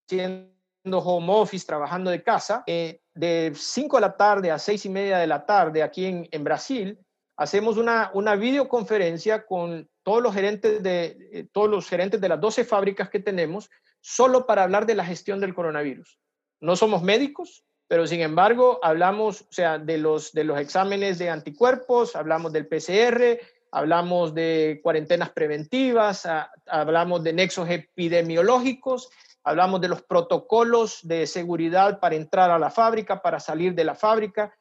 haciendo 0.09 0.99
home 1.01 1.33
office, 1.33 1.67
trabajando 1.67 2.11
de 2.11 2.23
casa, 2.23 2.65
eh, 2.67 3.01
de 3.15 3.53
5 3.55 3.97
de 3.99 4.01
la 4.01 4.17
tarde 4.17 4.51
a 4.51 4.59
6 4.59 4.87
y 4.87 4.89
media 4.89 5.19
de 5.19 5.27
la 5.27 5.45
tarde 5.45 5.83
aquí 5.83 6.07
en, 6.07 6.29
en 6.31 6.45
Brasil, 6.45 6.99
hacemos 7.37 7.77
una, 7.77 8.11
una 8.15 8.35
videoconferencia 8.35 9.45
con 9.45 9.89
todos 10.03 10.23
los 10.23 10.35
gerentes 10.35 10.83
de 10.83 11.17
eh, 11.33 11.47
todos 11.53 11.69
los 11.69 11.89
gerentes 11.89 12.21
de 12.21 12.29
las 12.29 12.41
12 12.41 12.65
fábricas 12.65 13.11
que 13.11 13.21
tenemos 13.21 13.71
solo 14.01 14.47
para 14.47 14.63
hablar 14.63 14.87
de 14.87 14.95
la 14.95 15.05
gestión 15.05 15.41
del 15.41 15.55
coronavirus. 15.55 16.19
No 16.61 16.75
somos 16.75 17.03
médicos, 17.03 17.65
pero 17.87 18.07
sin 18.07 18.23
embargo 18.23 18.81
hablamos, 18.83 19.43
o 19.43 19.53
sea, 19.53 19.79
de 19.79 19.99
los, 19.99 20.33
de 20.33 20.45
los 20.45 20.59
exámenes 20.59 21.19
de 21.19 21.29
anticuerpos, 21.29 22.17
hablamos 22.17 22.53
del 22.53 22.67
PCR, 22.67 23.39
hablamos 23.71 24.35
de 24.35 24.81
cuarentenas 24.83 25.31
preventivas, 25.31 26.27
hablamos 26.67 27.23
de 27.23 27.33
nexos 27.35 27.69
epidemiológicos, 27.69 29.11
hablamos 29.49 29.81
de 29.81 29.89
los 29.89 30.03
protocolos 30.03 31.01
de 31.03 31.27
seguridad 31.27 32.01
para 32.01 32.15
entrar 32.15 32.51
a 32.51 32.59
la 32.59 32.71
fábrica, 32.71 33.23
para 33.23 33.41
salir 33.41 33.75
de 33.75 33.85
la 33.85 33.95
fábrica, 33.95 34.55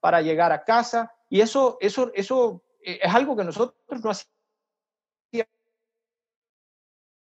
para 0.00 0.20
llegar 0.20 0.52
a 0.52 0.64
casa. 0.64 1.14
Y 1.28 1.40
eso, 1.40 1.78
eso, 1.80 2.10
eso 2.14 2.62
eh, 2.84 2.98
es 3.02 3.14
algo 3.14 3.36
que 3.36 3.44
nosotros 3.44 3.76
no 4.02 4.10
hacíamos 4.10 5.48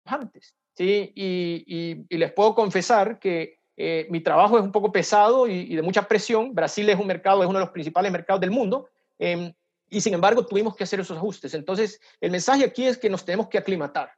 antes. 0.05 0.55
¿sí? 0.73 1.11
Y, 1.15 2.05
y, 2.09 2.17
les 2.17 2.33
puedo 2.33 2.55
confesar 2.55 3.19
que 3.19 3.59
eh, 3.77 4.07
mi 4.09 4.21
trabajo 4.21 4.57
es 4.57 4.63
un 4.63 4.71
poco 4.71 4.91
pesado 4.91 5.47
y, 5.47 5.75
de 5.75 5.81
mucha 5.81 6.07
presión. 6.07 6.55
Brasil 6.55 6.89
es 6.89 6.99
un 6.99 7.07
mercado, 7.07 7.43
es 7.43 7.49
uno 7.49 7.59
de 7.59 7.65
los 7.65 7.73
principales 7.73 8.11
mercados 8.11 8.41
del 8.41 8.51
mundo. 8.51 8.89
Eh, 9.19 9.53
y 9.89 10.01
sin 10.01 10.13
embargo, 10.13 10.45
tuvimos 10.45 10.75
que 10.75 10.83
hacer 10.83 10.99
esos 10.99 11.17
ajustes. 11.17 11.53
Entonces, 11.53 12.01
el 12.19 12.31
mensaje 12.31 12.65
aquí 12.65 12.85
es 12.85 12.97
que 12.97 13.09
nos 13.09 13.23
tenemos 13.23 13.47
que 13.47 13.57
aclimatar, 13.57 14.11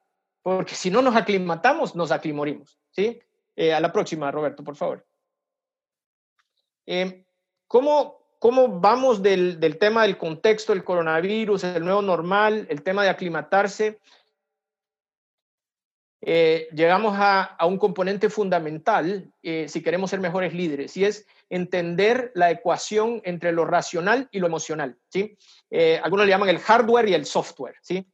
porque 0.48 0.76
si 0.76 0.90
no 0.90 1.02
nos 1.02 1.14
aclimatamos, 1.14 1.94
nos 1.94 2.10
aclimorimos. 2.10 2.80
¿sí? 2.92 3.20
Eh, 3.54 3.74
a 3.74 3.82
la 3.82 3.92
próxima, 3.92 4.32
Roberto, 4.32 4.64
por 4.64 4.78
favor. 4.78 5.06
Em, 6.86 7.26
¿cómo, 7.68 8.22
¿Cómo 8.40 8.80
vamos 8.80 9.22
del, 9.22 9.60
del 9.60 9.78
tema 9.78 10.04
del 10.04 10.18
contexto 10.18 10.72
del 10.72 10.86
coronavirus, 10.86 11.66
el 11.66 11.84
nuevo 11.84 12.02
normal, 12.02 12.66
el 12.70 12.82
tema 12.82 13.04
de 13.04 13.10
aclimatarse? 13.10 14.00
eh, 16.22 16.68
llegamos 16.74 17.16
a, 17.18 17.44
a, 17.44 17.66
un 17.66 17.78
componente 17.78 18.30
fundamental 18.30 19.32
eh, 19.44 19.68
si 19.70 19.82
queremos 19.82 20.10
ser 20.10 20.20
mejores 20.20 20.54
líderes 20.54 20.98
y 20.98 21.06
es 21.06 21.28
entender 21.50 22.32
la 22.34 22.50
ecuación 22.50 23.22
entre 23.24 23.52
lo 23.52 23.66
racional 23.66 24.28
y 24.32 24.40
lo 24.40 24.48
emocional. 24.48 24.98
¿sí? 25.10 25.38
Eh, 25.70 26.00
algunos 26.04 26.26
le 26.26 26.32
llaman 26.32 26.50
el 26.50 26.60
hardware 26.60 27.10
y 27.10 27.14
el 27.14 27.26
software. 27.26 27.76
¿sí? 27.82 28.06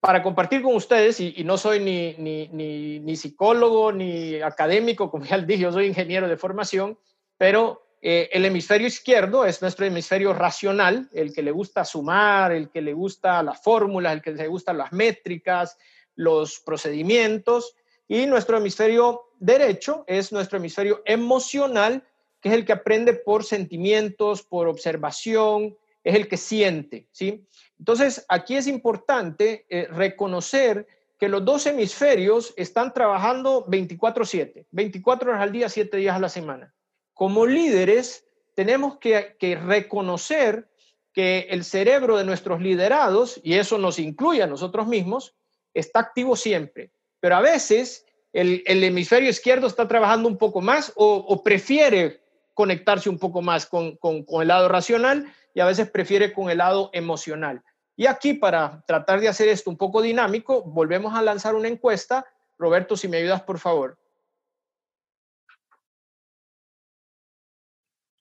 Para 0.00 0.22
compartir 0.22 0.62
con 0.62 0.76
ustedes, 0.76 1.18
y, 1.18 1.42
no 1.44 1.58
soy 1.58 1.80
ni, 1.80 2.14
ni, 2.18 3.00
ni, 3.00 3.16
psicólogo 3.16 3.92
ni 3.92 4.40
académico, 4.40 5.10
como 5.10 5.24
ya 5.24 5.38
dije, 5.38 5.62
yo 5.62 5.72
soy 5.72 5.86
ingeniero 5.86 6.28
de 6.28 6.36
formación, 6.36 6.98
pero 7.36 7.82
eh, 8.00 8.28
el 8.32 8.44
hemisferio 8.44 8.86
izquierdo 8.86 9.44
es 9.44 9.60
nuestro 9.60 9.86
hemisferio 9.86 10.32
racional, 10.32 11.08
el 11.12 11.32
que 11.32 11.42
le 11.42 11.50
gusta 11.50 11.84
sumar, 11.84 12.52
el 12.52 12.70
que 12.70 12.80
le 12.80 12.92
gusta 12.92 13.42
las 13.42 13.60
fórmulas, 13.60 14.12
el 14.12 14.22
que 14.22 14.30
le 14.30 14.46
gusta 14.46 14.72
las 14.72 14.92
métricas, 14.92 15.76
los 16.14 16.60
procedimientos 16.60 17.74
y 18.08 18.26
nuestro 18.26 18.56
hemisferio 18.56 19.28
derecho 19.38 20.04
es 20.06 20.32
nuestro 20.32 20.58
hemisferio 20.58 21.02
emocional, 21.04 22.04
que 22.40 22.48
es 22.48 22.54
el 22.54 22.64
que 22.64 22.72
aprende 22.72 23.14
por 23.14 23.44
sentimientos, 23.44 24.42
por 24.42 24.66
observación, 24.66 25.76
es 26.02 26.14
el 26.14 26.26
que 26.26 26.36
siente, 26.36 27.06
¿sí? 27.12 27.46
Entonces, 27.78 28.24
aquí 28.28 28.56
es 28.56 28.66
importante 28.66 29.66
eh, 29.68 29.86
reconocer 29.90 30.86
que 31.18 31.28
los 31.28 31.44
dos 31.44 31.66
hemisferios 31.66 32.54
están 32.56 32.92
trabajando 32.92 33.66
24/7, 33.66 34.66
24 34.70 35.30
horas 35.30 35.42
al 35.42 35.52
día, 35.52 35.68
7 35.68 35.96
días 35.96 36.16
a 36.16 36.20
la 36.20 36.28
semana. 36.28 36.72
Como 37.12 37.46
líderes, 37.46 38.24
tenemos 38.58 38.98
que, 38.98 39.36
reconocer 39.64 40.68
que 41.12 41.46
el 41.50 41.64
cerebro 41.64 42.16
de 42.16 42.24
nuestros 42.24 42.60
liderados, 42.60 43.40
y 43.42 43.54
eso 43.54 43.78
nos 43.78 43.98
incluye 43.98 44.42
a 44.42 44.48
nosotros 44.48 44.86
mismos, 44.86 45.36
está 45.74 46.00
activo 46.00 46.34
siempre, 46.34 46.90
pero 47.20 47.36
a 47.36 47.40
veces 47.40 48.04
el, 48.32 48.62
hemisferio 48.66 49.30
izquierdo 49.30 49.66
está 49.66 49.88
trabajando 49.88 50.28
un 50.28 50.36
poco 50.36 50.60
más 50.60 50.92
o, 50.96 51.42
prefiere 51.42 52.20
conectarse 52.54 53.08
un 53.08 53.18
poco 53.18 53.42
más 53.42 53.66
con, 53.66 53.96
el 54.02 54.48
lado 54.48 54.68
racional 54.68 55.32
y 55.58 55.60
a 55.60 55.64
veces 55.64 55.90
prefiere 55.90 56.32
con 56.32 56.50
el 56.50 56.58
lado 56.58 56.88
emocional. 56.92 57.64
Y 57.96 58.06
aquí, 58.06 58.34
para 58.34 58.84
tratar 58.86 59.18
de 59.18 59.26
hacer 59.26 59.48
esto 59.48 59.70
un 59.70 59.76
poco 59.76 60.00
dinámico, 60.00 60.62
volvemos 60.62 61.12
a 61.16 61.20
lanzar 61.20 61.56
una 61.56 61.66
encuesta. 61.66 62.24
Roberto, 62.56 62.96
si 62.96 63.08
me 63.08 63.16
ayudas, 63.16 63.42
por 63.42 63.58
favor. 63.58 63.98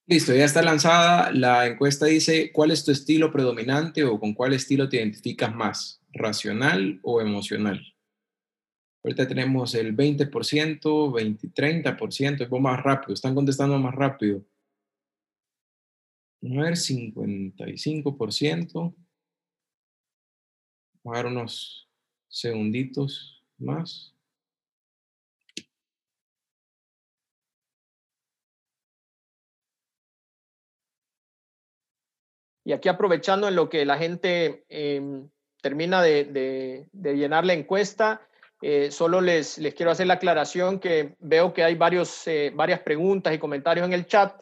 Listo, 0.08 0.34
ya 0.34 0.45
está 0.45 0.63
lanzada. 0.63 1.32
La 1.32 1.67
encuesta 1.67 2.08
dice, 2.08 2.52
¿cuál 2.52 2.71
es 2.71 2.84
tu 2.84 2.91
estilo 2.91 3.32
predominante 3.32 4.04
o 4.04 4.19
con 4.19 4.34
cuál 4.34 4.54
estilo 4.54 4.89
te 4.89 4.97
identificas 4.97 5.54
más? 5.54 6.02
racional 6.12 7.00
o 7.04 7.21
emocional. 7.21 7.80
Ahorita 9.04 9.28
tenemos 9.28 9.76
el 9.76 9.95
20%, 9.95 11.13
20, 11.13 11.47
30%, 11.50 12.41
es 12.41 12.52
más 12.60 12.82
rápido, 12.82 13.13
están 13.13 13.36
contestando 13.36 13.78
más 13.78 13.93
rápido. 13.93 14.43
A 16.43 16.62
ver, 16.62 16.76
55%. 16.76 18.95
Vamos 21.03 21.05
a 21.05 21.12
dar 21.12 21.26
unos 21.26 21.89
segunditos 22.28 23.43
más. 23.57 24.18
Y 32.68 32.74
aquí 32.74 32.89
aprovechando 32.89 33.47
en 33.47 33.55
lo 33.55 33.70
que 33.70 33.86
la 33.86 33.97
gente 33.97 34.66
eh, 34.68 35.01
termina 35.62 36.01
de, 36.01 36.26
de, 36.26 36.89
de, 36.91 37.16
llenar 37.16 37.45
la 37.45 37.53
encuesta, 37.53 38.28
eh, 38.62 38.91
solo 38.91 39.22
les, 39.22 39.57
les, 39.57 39.74
quiero 39.74 39.91
hacer 39.91 40.07
la 40.07 40.16
aclaración 40.16 40.80
que 40.80 41.16
veo 41.20 41.53
que 41.53 41.64
hay 41.64 41.76
varios, 41.76 42.28
eh, 42.28 42.51
varias 42.53 42.82
preguntas 42.82 43.34
y 43.34 43.38
comentarios 43.38 43.88
en 43.88 43.93
el 43.93 44.05
chat. 44.05 44.36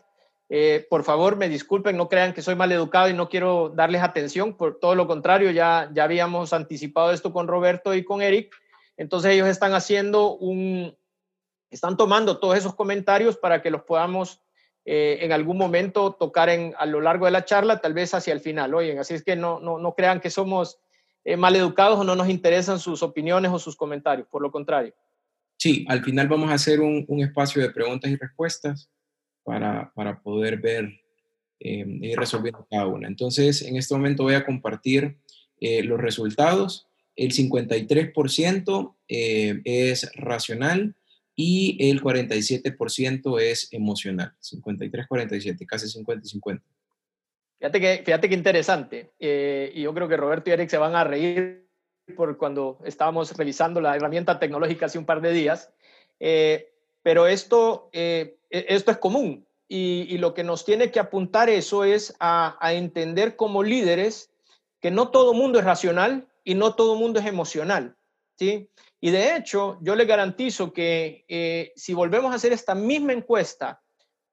Eh, 0.49 0.85
por 0.89 1.03
favor, 1.03 1.37
me 1.37 1.49
disculpen, 1.49 1.97
no 1.97 2.07
crean 2.07 2.33
que 2.33 2.41
soy 2.41 2.55
mal 2.55 2.71
educado 2.71 3.09
y 3.09 3.13
no 3.13 3.29
quiero 3.29 3.69
darles 3.69 4.03
atención, 4.03 4.55
por 4.55 4.79
todo 4.79 4.93
lo 4.93 5.07
contrario, 5.07 5.51
ya, 5.51 5.89
ya 5.93 6.03
habíamos 6.03 6.53
anticipado 6.53 7.11
esto 7.11 7.33
con 7.33 7.47
Roberto 7.47 7.95
y 7.95 8.03
con 8.03 8.21
Eric. 8.21 8.55
Entonces 8.97 9.31
ellos 9.31 9.47
están 9.47 9.73
haciendo 9.73 10.35
un, 10.35 10.95
están 11.71 11.97
tomando 11.97 12.37
todos 12.37 12.57
esos 12.57 12.75
comentarios 12.75 13.37
para 13.37 13.61
que 13.61 13.71
los 13.71 13.83
podamos 13.83 14.41
eh, 14.85 15.17
en 15.21 15.31
algún 15.31 15.57
momento 15.57 16.13
tocar 16.13 16.49
en, 16.49 16.75
a 16.77 16.85
lo 16.85 17.01
largo 17.01 17.25
de 17.25 17.31
la 17.31 17.43
charla, 17.43 17.81
tal 17.81 17.93
vez 17.93 18.13
hacia 18.13 18.33
el 18.33 18.39
final. 18.39 18.73
Oyen, 18.75 18.99
así 18.99 19.15
es 19.15 19.23
que 19.23 19.35
no, 19.35 19.59
no, 19.59 19.79
no 19.79 19.95
crean 19.95 20.19
que 20.19 20.29
somos 20.29 20.79
eh, 21.23 21.37
mal 21.37 21.55
educados 21.55 21.99
o 21.99 22.03
no 22.03 22.15
nos 22.15 22.29
interesan 22.29 22.79
sus 22.79 23.01
opiniones 23.01 23.51
o 23.51 23.57
sus 23.57 23.75
comentarios, 23.75 24.27
por 24.27 24.43
lo 24.43 24.51
contrario. 24.51 24.93
Sí, 25.57 25.85
al 25.89 26.03
final 26.03 26.27
vamos 26.27 26.51
a 26.51 26.53
hacer 26.53 26.81
un, 26.81 27.03
un 27.07 27.21
espacio 27.21 27.63
de 27.63 27.71
preguntas 27.71 28.11
y 28.11 28.15
respuestas 28.15 28.91
para, 29.45 29.93
para 29.95 30.19
poder 30.21 30.57
ver 30.57 30.99
eh, 31.61 31.85
y 31.87 32.15
resolviendo 32.15 32.67
cada 32.69 32.87
una. 32.87 33.07
Entonces, 33.07 33.61
en 33.61 33.77
este 33.77 33.93
momento 33.95 34.23
voy 34.23 34.33
a 34.33 34.45
compartir 34.45 35.17
eh, 35.61 35.83
los 35.83 36.01
resultados. 36.01 36.87
El 37.15 37.31
53% 37.31 38.95
es 39.07 40.11
racional, 40.15 40.95
y 41.35 41.89
el 41.89 42.01
47% 42.01 43.41
es 43.41 43.67
emocional, 43.73 44.33
53-47, 44.41 45.65
casi 45.65 45.87
50-50. 45.87 46.61
Fíjate 47.59 47.81
que, 47.81 48.03
fíjate 48.05 48.29
que 48.29 48.35
interesante. 48.35 49.11
Eh, 49.19 49.71
y 49.75 49.81
yo 49.81 49.93
creo 49.93 50.07
que 50.07 50.17
Roberto 50.17 50.49
y 50.49 50.53
Eric 50.53 50.69
se 50.69 50.77
van 50.77 50.95
a 50.95 51.03
reír 51.03 51.67
por 52.15 52.37
cuando 52.37 52.79
estábamos 52.85 53.35
revisando 53.35 53.81
la 53.81 53.95
herramienta 53.95 54.39
tecnológica 54.39 54.85
hace 54.85 54.97
un 54.97 55.05
par 55.05 55.21
de 55.21 55.33
días. 55.33 55.73
Eh, 56.19 56.74
pero 57.05 57.27
esto, 57.27 57.91
eh, 57.93 58.39
e, 58.49 58.65
esto 58.69 58.89
es 58.89 58.97
común. 58.97 59.47
Y, 59.67 60.17
lo 60.17 60.33
que 60.33 60.43
nos 60.43 60.65
tiene 60.65 60.89
que 60.89 60.99
apuntar 60.99 61.49
eso 61.51 61.83
es 61.83 62.15
a, 62.19 62.57
entender 62.73 63.35
como 63.35 63.61
líderes 63.61 64.31
que 64.81 64.89
no 64.89 65.09
todo 65.09 65.35
mundo 65.35 65.59
es 65.59 65.65
racional 65.65 66.27
y 66.43 66.55
no 66.55 66.73
todo 66.73 66.95
mundo 66.95 67.19
es 67.19 67.27
emocional. 67.27 67.95
¿sí? 68.39 68.71
Y 69.01 69.11
de 69.11 69.35
hecho, 69.35 69.77
yo 69.81 69.95
le 69.95 70.05
garantizo 70.05 70.73
que 70.73 71.25
eh, 71.27 71.73
si 71.75 71.93
volvemos 71.93 72.31
a 72.31 72.35
hacer 72.35 72.53
esta 72.53 72.73
misma 72.73 73.13
encuesta 73.13 73.83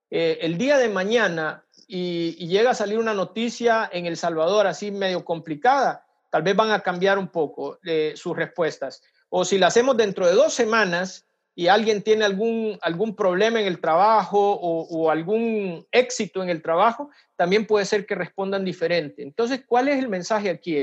eh, 0.08 0.38
el 0.40 0.56
día 0.56 0.78
de 0.78 0.88
mañana 0.88 1.66
y, 1.86 2.46
llega 2.46 2.70
a 2.70 2.74
salir 2.74 2.98
una 2.98 3.12
noticia 3.12 3.90
en 3.92 4.06
El 4.06 4.16
Salvador 4.16 4.66
así 4.66 4.90
medio 4.90 5.26
complicada, 5.26 6.06
tal 6.30 6.42
vez 6.42 6.56
van 6.56 6.70
a 6.70 6.80
cambiar 6.80 7.18
un 7.18 7.28
poco 7.28 7.78
sus 8.14 8.34
respuestas. 8.34 9.02
O 9.28 9.44
si 9.44 9.58
la 9.58 9.66
hacemos 9.66 9.94
dentro 9.98 10.26
de 10.26 10.32
dos 10.32 10.54
semanas 10.54 11.26
y 11.54 11.68
alguien 11.68 12.02
tiene 12.02 12.24
algún, 12.24 12.78
algún 12.80 13.14
problema 13.14 13.60
en 13.60 13.66
el 13.66 13.80
trabajo 13.80 14.58
o, 14.60 15.10
algún 15.10 15.86
éxito 15.92 16.42
en 16.42 16.48
el 16.48 16.62
trabajo, 16.62 17.10
también 17.36 17.66
puede 17.66 17.84
ser 17.84 18.06
que 18.06 18.14
respondan 18.14 18.64
diferente. 18.64 19.22
Entonces, 19.22 19.62
¿cuál 19.66 19.88
es 19.88 19.98
el 19.98 20.08
mensaje 20.08 20.48
aquí? 20.48 20.78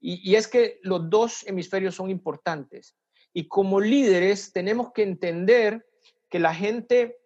Y, 0.00 0.30
y, 0.30 0.34
es 0.34 0.48
que 0.48 0.80
los 0.82 1.08
dos 1.08 1.46
hemisferios 1.46 1.94
son 1.94 2.10
importantes. 2.10 2.96
Y 3.32 3.46
como 3.46 3.80
líderes 3.80 4.52
tenemos 4.52 4.92
que 4.92 5.02
entender 5.02 5.86
que 6.28 6.40
la 6.40 6.54
gente 6.54 7.18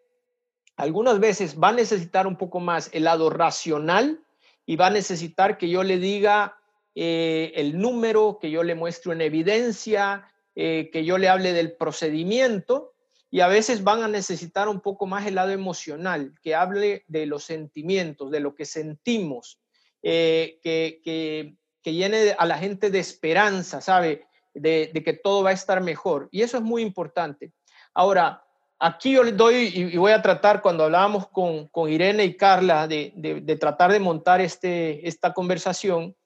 algunas 0.76 1.18
veces 1.18 1.58
va 1.58 1.70
a 1.70 1.72
necesitar 1.72 2.26
un 2.26 2.36
poco 2.36 2.60
más 2.60 2.90
el 2.92 3.04
lado 3.04 3.30
racional 3.30 4.20
y 4.66 4.76
va 4.76 4.88
a 4.88 4.90
necesitar 4.90 5.56
que 5.56 5.70
yo 5.70 5.82
le 5.82 5.98
diga 5.98 6.58
eh, 6.94 7.52
el 7.54 7.78
número, 7.78 8.38
que 8.40 8.50
yo 8.50 8.62
le 8.62 8.74
muestre 8.74 9.12
una 9.12 9.24
evidencia, 9.24 10.30
eh, 10.56 10.90
que 10.92 11.04
yo 11.04 11.18
le 11.18 11.28
hable 11.28 11.52
del 11.52 11.72
procedimiento 11.72 12.94
y 13.30 13.40
a 13.40 13.48
veces 13.48 13.84
van 13.84 14.02
a 14.02 14.08
necesitar 14.08 14.68
un 14.68 14.80
poco 14.80 15.06
más 15.06 15.26
el 15.26 15.36
lado 15.36 15.50
emocional, 15.50 16.34
que 16.42 16.54
hable 16.54 17.04
de 17.06 17.26
los 17.26 17.44
sentimientos, 17.44 18.30
de 18.30 18.40
lo 18.40 18.54
que 18.54 18.64
sentimos, 18.64 19.60
eh, 20.02 20.58
que, 20.62 21.00
que, 21.04 21.54
que 21.82 21.92
llene 21.92 22.34
a 22.38 22.46
la 22.46 22.58
gente 22.58 22.90
de 22.90 22.98
esperanza, 22.98 23.80
¿sabe? 23.80 24.26
de, 24.56 25.02
que 25.04 25.12
todo 25.12 25.42
va 25.42 25.50
a 25.50 25.54
estar 25.54 25.82
mejor. 25.82 26.28
Y 26.30 26.42
eso 26.42 26.56
es 26.56 26.62
muy 26.62 26.82
importante. 26.82 27.52
Ahora, 27.94 28.42
aquí 28.78 29.12
yo 29.12 29.22
les 29.22 29.36
doy, 29.36 29.72
y, 29.74 29.96
voy 29.96 30.12
a 30.12 30.22
tratar 30.22 30.62
cuando 30.62 30.84
hablábamos 30.84 31.28
con, 31.28 31.90
Irene 31.90 32.24
y 32.24 32.36
Carla 32.36 32.88
de, 32.88 33.58
tratar 33.60 33.92
de 33.92 34.00
montar 34.00 34.40
este, 34.40 35.06
esta 35.06 35.32
conversación, 35.32 36.16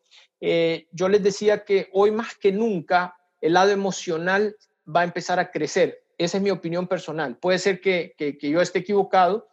eh, 0.41 0.87
yo 0.93 1.09
les 1.09 1.23
decía 1.23 1.65
que 1.65 1.89
hoy 1.93 2.11
más 2.11 2.35
que 2.37 2.51
nunca 2.53 3.17
el 3.41 3.55
lado 3.55 3.71
emocional 3.71 4.57
va 4.87 5.01
a 5.01 5.05
empezar 5.05 5.39
a 5.39 5.51
crecer. 5.51 6.03
Esa 6.19 6.37
es 6.37 6.43
mi 6.43 6.51
opinión 6.51 6.87
personal. 6.87 7.37
Puede 7.37 7.59
ser 7.59 7.81
que, 7.81 8.15
yo 8.41 8.61
esté 8.61 8.81
equivocado 8.81 9.49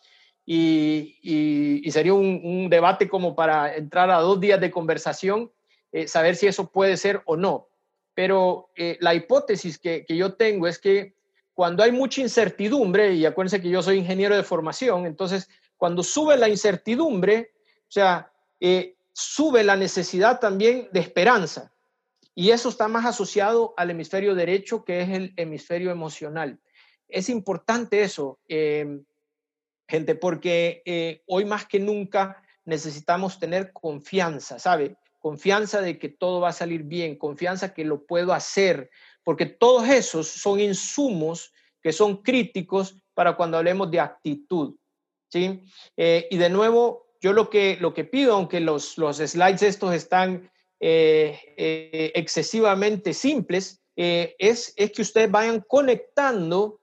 y, 0.45 1.85
sería 1.91 2.13
un, 2.13 2.69
debate 2.69 3.07
como 3.07 3.35
para 3.35 3.75
entrar 3.75 4.09
a 4.09 4.19
dos 4.19 4.39
días 4.39 4.59
de 4.59 4.71
conversación, 4.71 5.51
eh, 5.91 6.07
saber 6.07 6.35
si 6.35 6.47
eso 6.47 6.69
puede 6.69 6.97
ser 6.97 7.21
o 7.25 7.38
no. 7.38 7.69
Pero 8.13 8.69
eh, 8.75 8.97
la 8.99 9.13
hipótesis 9.13 9.77
que, 9.77 10.05
yo 10.09 10.33
tengo 10.33 10.67
es 10.67 10.79
que 10.79 11.15
cuando 11.53 11.83
hay 11.83 11.91
mucha 11.91 12.21
incertidumbre, 12.21 13.13
y 13.13 13.25
acuérdense 13.25 13.61
que 13.61 13.69
yo 13.69 13.81
soy 13.81 13.97
ingeniero 13.97 14.35
de 14.35 14.43
formación, 14.43 15.05
entonces 15.05 15.49
cuando 15.77 16.03
sube 16.03 16.38
la 16.38 16.49
incertidumbre, 16.49 17.51
o 17.81 17.91
sea, 17.91 18.31
eh, 18.59 18.95
sube 19.13 19.63
la 19.63 19.75
necesidad 19.75 20.39
también 20.39 20.89
de 20.91 20.99
esperanza. 20.99 21.71
Y 22.39 22.51
eso 22.51 22.69
está 22.69 22.88
más 22.88 23.03
asociado 23.03 23.73
al 23.77 23.89
hemisferio 23.89 24.35
derecho, 24.35 24.85
que 24.85 25.01
es 25.01 25.09
el 25.09 25.33
hemisferio 25.38 25.89
emocional. 25.89 26.59
Es 27.07 27.29
importante 27.29 28.03
eso, 28.03 28.38
em, 28.47 29.03
gente, 29.88 30.13
porque 30.13 30.83
eh, 30.85 31.23
hoy 31.25 31.45
más 31.45 31.65
que 31.65 31.79
nunca 31.79 32.39
necesitamos 32.63 33.39
tener 33.39 33.73
confianza, 33.73 34.59
¿sabe? 34.59 34.97
confianza 35.17 35.81
de 35.81 35.97
que 35.97 36.09
todo 36.09 36.39
va 36.39 36.49
a 36.49 36.53
salir 36.53 36.83
bien, 36.83 37.17
confianza 37.17 37.73
que 37.73 37.83
lo 37.83 38.05
puedo 38.05 38.33
hacer, 38.33 38.91
porque 39.23 39.47
todos 39.47 39.89
esos 39.89 40.27
son 40.27 40.59
insumos 40.59 41.51
que 41.81 41.91
son 41.91 42.21
críticos 42.21 43.01
para 43.15 43.35
cuando 43.35 43.57
hablemos 43.57 43.89
de 43.89 43.99
actitud. 43.99 44.75
¿sí? 45.29 45.63
Eh, 45.97 46.27
y 46.29 46.38
de 46.38 46.49
nuevo, 46.51 47.07
yo 47.19 47.33
lo 47.33 47.49
que, 47.49 47.77
lo 47.81 47.95
que 47.95 48.03
pido, 48.03 48.35
aunque 48.35 48.59
los, 48.59 48.99
los 48.99 49.17
slides 49.17 49.63
estos 49.63 49.95
están 49.95 50.51
eh, 50.80 51.39
eh, 51.57 52.11
excesivamente 52.15 53.13
simples, 53.13 53.82
es, 53.95 54.73
es 54.75 54.91
que 54.91 55.01
ustedes 55.01 55.32
vayan 55.32 55.61
conectando 55.67 56.82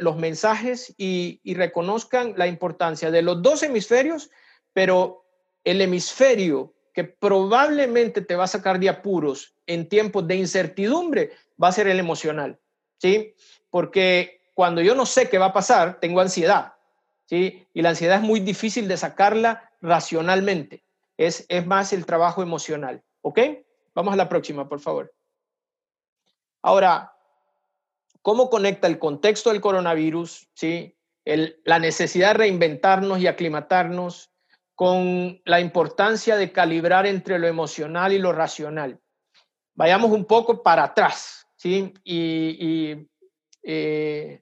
los 0.00 0.16
mensajes 0.16 0.92
y, 0.98 1.40
y 1.44 1.54
reconozcan 1.54 2.34
la 2.36 2.48
importancia 2.48 3.12
de 3.12 3.22
los 3.22 3.40
dos 3.40 3.62
hemisferios, 3.62 4.28
pero 4.72 5.24
el 5.62 5.80
hemisferio 5.80 6.74
que 6.92 7.04
probablemente 7.04 8.22
te 8.22 8.34
va 8.34 8.42
a 8.42 8.48
sacar 8.48 8.80
de 8.80 8.88
apuros 8.88 9.54
en 9.68 9.88
tiempos 9.88 10.26
de 10.26 10.34
incertidumbre 10.34 11.30
va 11.62 11.68
a 11.68 11.72
ser 11.72 11.86
el 11.86 12.00
emocional, 12.00 12.58
¿sí? 12.96 13.36
Porque 13.70 14.40
cuando 14.54 14.80
yo 14.80 14.96
no 14.96 15.06
sé 15.06 15.28
qué 15.28 15.38
va 15.38 15.46
a 15.46 15.52
pasar, 15.52 16.00
tengo 16.00 16.20
ansiedad, 16.20 16.72
¿sí? 17.26 17.64
Y 17.72 17.82
la 17.82 17.90
ansiedad 17.90 18.16
es 18.16 18.24
muy 18.24 18.40
difícil 18.40 18.88
de 18.88 18.96
sacarla 18.96 19.70
racionalmente. 19.80 20.82
Es, 21.16 21.46
es 21.48 21.64
más 21.66 21.92
el 21.92 22.04
trabajo 22.04 22.42
emocional, 22.42 23.04
¿ok? 23.22 23.40
Vamos 23.94 24.14
a 24.14 24.16
la 24.16 24.28
próxima, 24.28 24.68
por 24.68 24.80
favor. 24.80 25.14
Ahora, 26.62 27.14
¿cómo 28.22 28.50
conecta 28.50 28.86
el 28.86 28.98
contexto 28.98 29.50
del 29.50 29.60
coronavirus, 29.60 30.48
¿sí? 30.54 30.96
El, 31.24 31.60
la 31.64 31.78
necesidad 31.78 32.28
de 32.28 32.34
reinventarnos 32.34 33.18
y 33.20 33.26
aclimatarnos, 33.26 34.32
con 34.78 35.42
la 35.44 35.58
importancia 35.58 36.36
de 36.36 36.52
calibrar 36.52 37.04
entre 37.04 37.40
lo 37.40 37.48
emocional 37.48 38.12
y 38.12 38.20
lo 38.20 38.30
racional. 38.30 39.00
Vayamos 39.74 40.12
un 40.12 40.24
poco 40.24 40.62
para 40.62 40.84
atrás, 40.84 41.48
¿sí? 41.56 41.92
Y, 42.04 43.08
eh, 43.64 44.40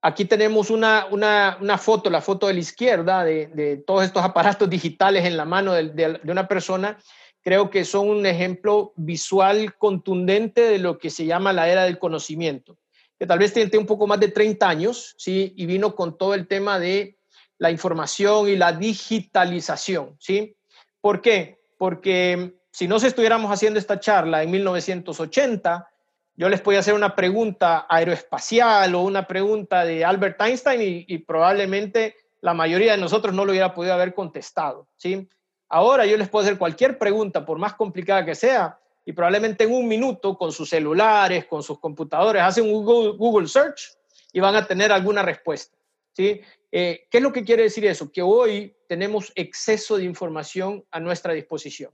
aquí 0.00 0.24
tenemos 0.24 0.70
una, 0.70 1.08
una, 1.10 1.76
foto, 1.76 2.08
la 2.08 2.22
foto 2.22 2.46
de 2.46 2.54
la 2.54 2.60
izquierda, 2.60 3.22
de, 3.22 3.84
todos 3.86 4.04
estos 4.04 4.24
aparatos 4.24 4.70
digitales 4.70 5.26
en 5.26 5.36
la 5.36 5.44
mano 5.44 5.74
de, 5.74 5.90
de, 5.90 6.32
una 6.32 6.48
persona. 6.48 6.96
Creo 7.42 7.70
que 7.70 7.84
son 7.84 8.08
un 8.08 8.26
ejemplo 8.26 8.92
visual 8.96 9.76
contundente 9.76 10.62
de 10.62 10.78
lo 10.78 10.98
que 10.98 11.10
se 11.10 11.26
llama 11.26 11.52
la 11.52 11.68
era 11.68 11.84
del 11.84 11.98
conocimiento, 11.98 12.78
que 13.18 13.26
tal 13.26 13.38
vez 13.38 13.52
tiene 13.52 13.76
un 13.78 13.86
poco 13.86 14.06
más 14.06 14.20
de 14.20 14.28
30 14.28 14.68
años, 14.68 15.14
¿sí? 15.18 15.52
Y 15.56 15.66
vino 15.66 15.94
con 15.94 16.16
todo 16.16 16.34
el 16.34 16.46
tema 16.46 16.78
de 16.78 17.18
la 17.58 17.70
información 17.70 18.48
y 18.48 18.56
la 18.56 18.72
digitalización, 18.72 20.16
¿sí? 20.18 20.56
¿Por 21.00 21.20
qué? 21.20 21.60
Porque 21.78 22.54
si 22.70 22.88
no 22.88 22.98
se 22.98 23.08
estuviéramos 23.08 23.50
haciendo 23.52 23.78
esta 23.78 24.00
charla 24.00 24.42
en 24.42 24.50
1980, 24.50 25.88
yo 26.34 26.48
les 26.48 26.60
podía 26.60 26.80
hacer 26.80 26.94
una 26.94 27.14
pregunta 27.14 27.86
aeroespacial 27.88 28.94
o 28.94 29.02
una 29.02 29.26
pregunta 29.26 29.84
de 29.84 30.04
Albert 30.04 30.40
Einstein 30.40 31.04
y, 31.06 31.18
probablemente 31.18 32.16
la 32.40 32.54
mayoría 32.54 32.92
de 32.92 32.98
nosotros 32.98 33.34
no 33.34 33.44
lo 33.44 33.52
hubiera 33.52 33.74
podido 33.74 33.94
haber 33.94 34.14
contestado, 34.14 34.88
¿sí? 34.96 35.28
Ahora 35.72 36.04
yo 36.04 36.18
les 36.18 36.28
puedo 36.28 36.44
hacer 36.44 36.58
cualquier 36.58 36.98
pregunta, 36.98 37.46
por 37.46 37.56
más 37.56 37.72
complicada 37.72 38.26
que 38.26 38.34
sea, 38.34 38.78
y 39.06 39.12
probablemente 39.14 39.64
en 39.64 39.72
un 39.72 39.88
minuto 39.88 40.36
con 40.36 40.52
sus 40.52 40.68
celulares, 40.68 41.46
con 41.46 41.62
sus 41.62 41.80
computadores, 41.80 42.42
hacen 42.42 42.70
un 42.70 42.84
Google, 42.84 43.48
Search 43.48 43.96
y 44.34 44.40
van 44.40 44.54
a 44.54 44.66
tener 44.66 44.92
alguna 44.92 45.22
respuesta. 45.22 45.74
¿sí? 46.12 46.42
Eh, 46.70 47.06
¿Qué 47.10 47.16
es 47.16 47.22
lo 47.22 47.32
que 47.32 47.42
quiere 47.42 47.62
decir 47.62 47.86
eso? 47.86 48.12
Que 48.12 48.20
hoy 48.20 48.76
tenemos 48.86 49.32
exceso 49.34 49.96
de 49.96 50.04
información 50.04 50.84
a 50.90 51.00
nuestra 51.00 51.32
disposición. 51.32 51.90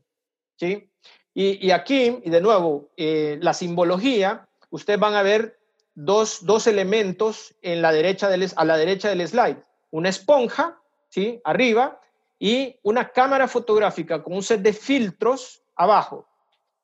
¿sí? 0.57 0.91
Y, 1.33 1.71
aquí, 1.71 2.19
y 2.25 2.31
de 2.31 2.41
nuevo, 2.41 2.91
eh, 2.97 3.39
la 3.41 3.55
simbología 3.55 4.49
ustedes 4.71 4.99
van 4.99 5.15
a 5.15 5.23
ver 5.23 5.61
dos, 5.95 6.45
dos 6.45 6.67
elementos 6.67 7.55
en 7.63 7.81
la 7.81 7.93
derecha 7.93 8.29
del, 8.29 8.51
a 8.57 8.65
la 8.65 8.77
derecha 8.77 9.09
del 9.09 9.27
slide. 9.27 9.63
Una 9.91 10.09
esponja, 10.09 10.83
¿sí? 11.11 11.41
Arriba, 11.45 12.01
y 12.39 12.79
una 12.83 13.09
cámara 13.09 13.49
fotográfica 13.49 14.23
con 14.23 14.35
un 14.35 14.43
set 14.43 14.61
de 14.61 14.73
filtros 14.73 15.63
abajo. 15.75 16.29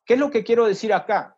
¿Qué 0.04 0.14
es 0.14 0.20
lo 0.20 0.30
que 0.30 0.44
quiero 0.44 0.66
decir 0.66 0.92
acá? 0.92 1.36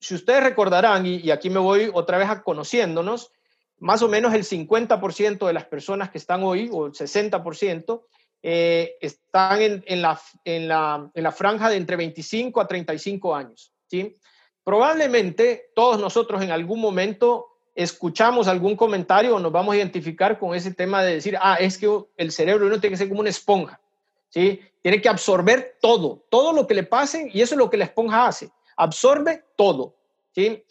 Si 0.00 0.14
ustedes 0.14 0.42
recordarán, 0.42 1.06
y, 1.06 1.30
aquí 1.30 1.48
me 1.48 1.58
voy 1.58 1.90
otra 1.92 2.18
vez 2.18 2.28
a 2.28 2.42
conociéndonos, 2.42 3.32
más 3.78 4.02
o 4.02 4.08
menos 4.08 4.34
el 4.34 4.44
50% 4.44 5.46
de 5.46 5.52
las 5.52 5.64
personas 5.64 6.10
que 6.10 6.18
están 6.18 6.42
hoy, 6.42 6.68
o 6.70 6.86
el 6.86 6.92
60%, 6.92 8.02
eh, 8.42 8.96
están 9.00 9.62
en, 9.62 10.02
la, 10.02 10.20
en, 10.44 10.68
la, 10.68 11.10
en 11.14 11.22
la 11.22 11.32
franja 11.32 11.70
de 11.70 11.76
entre 11.76 11.96
25 11.96 12.60
a 12.60 12.66
35 12.66 13.34
años. 13.34 13.72
¿sí? 13.86 14.14
Probablemente 14.62 15.70
todos 15.74 15.98
nosotros 15.98 16.42
en 16.42 16.50
algún 16.50 16.80
momento 16.80 17.53
escuchamos 17.74 18.46
algún 18.46 18.76
comentario 18.76 19.34
o 19.34 19.40
nos 19.40 19.52
vamos 19.52 19.74
a 19.74 19.76
identificar 19.76 20.38
con 20.38 20.54
ese 20.54 20.72
tema 20.72 21.02
de 21.02 21.14
decir, 21.14 21.36
ah, 21.40 21.56
es 21.58 21.76
que 21.76 21.88
el 22.16 22.30
cerebro 22.30 22.68
no 22.68 22.80
tiene 22.80 22.94
que 22.94 22.98
ser 22.98 23.08
como 23.08 23.20
una 23.20 23.30
esponja, 23.30 23.80
¿sí? 24.28 24.60
Tiene 24.82 25.00
que 25.00 25.08
absorber 25.08 25.76
todo, 25.80 26.24
todo 26.30 26.52
lo 26.52 26.66
que 26.66 26.74
le 26.74 26.84
pase 26.84 27.30
y 27.32 27.42
eso 27.42 27.54
es 27.54 27.58
lo 27.58 27.70
que 27.70 27.76
la 27.76 27.84
esponja 27.84 28.26
hace, 28.26 28.50
absorbe 28.76 29.44
todo, 29.56 29.96
¿sí? 30.32 30.64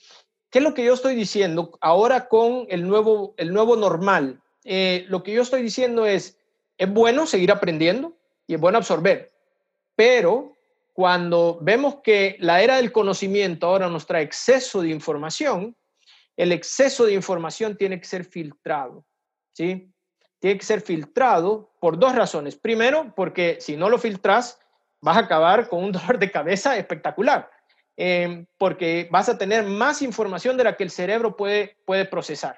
¿Qué 0.49 0.59
es 0.59 0.63
lo 0.63 0.73
que 0.73 0.85
yo 0.85 0.93
estoy 0.93 1.15
diciendo 1.15 1.77
ahora 1.81 2.29
con 2.29 2.67
el 2.69 2.87
nuevo, 2.87 3.33
el 3.37 3.51
nuevo 3.51 3.75
normal? 3.75 4.41
Eh, 4.63 5.05
lo 5.07 5.23
que 5.23 5.33
yo 5.33 5.41
estoy 5.41 5.61
diciendo 5.61 6.05
es, 6.05 6.37
es 6.77 6.91
bueno 6.91 7.25
seguir 7.25 7.51
aprendiendo 7.51 8.15
y 8.47 8.53
es 8.53 8.61
bueno 8.61 8.77
absorber, 8.77 9.33
pero 9.95 10.55
cuando 10.93 11.57
vemos 11.59 11.95
que 12.03 12.37
la 12.39 12.61
era 12.61 12.77
del 12.77 12.91
conocimiento 12.91 13.67
ahora 13.67 13.89
nos 13.89 14.05
trae 14.05 14.23
exceso 14.23 14.81
de 14.81 14.89
información, 14.89 15.75
el 16.37 16.51
exceso 16.51 17.05
de 17.05 17.13
información 17.13 17.77
tiene 17.77 17.99
que 17.99 18.05
ser 18.05 18.25
filtrado, 18.25 19.05
¿sí? 19.53 19.91
Tiene 20.39 20.57
que 20.57 20.65
ser 20.65 20.81
filtrado 20.81 21.71
por 21.79 21.97
dos 21.97 22.15
razones. 22.15 22.55
Primero, 22.55 23.13
porque 23.15 23.57
si 23.61 23.77
no 23.77 23.89
lo 23.89 23.97
filtras, 23.97 24.59
vas 25.01 25.17
a 25.17 25.21
acabar 25.21 25.69
con 25.69 25.83
un 25.83 25.91
dolor 25.91 26.17
de 26.19 26.31
cabeza 26.31 26.77
espectacular, 26.77 27.49
eh, 27.95 28.45
porque 28.57 29.07
vas 29.11 29.29
a 29.29 29.37
tener 29.37 29.63
más 29.63 30.01
información 30.01 30.57
de 30.57 30.63
la 30.63 30.75
que 30.75 30.83
el 30.83 30.91
cerebro 30.91 31.35
puede, 31.35 31.77
puede 31.85 32.05
procesar. 32.05 32.57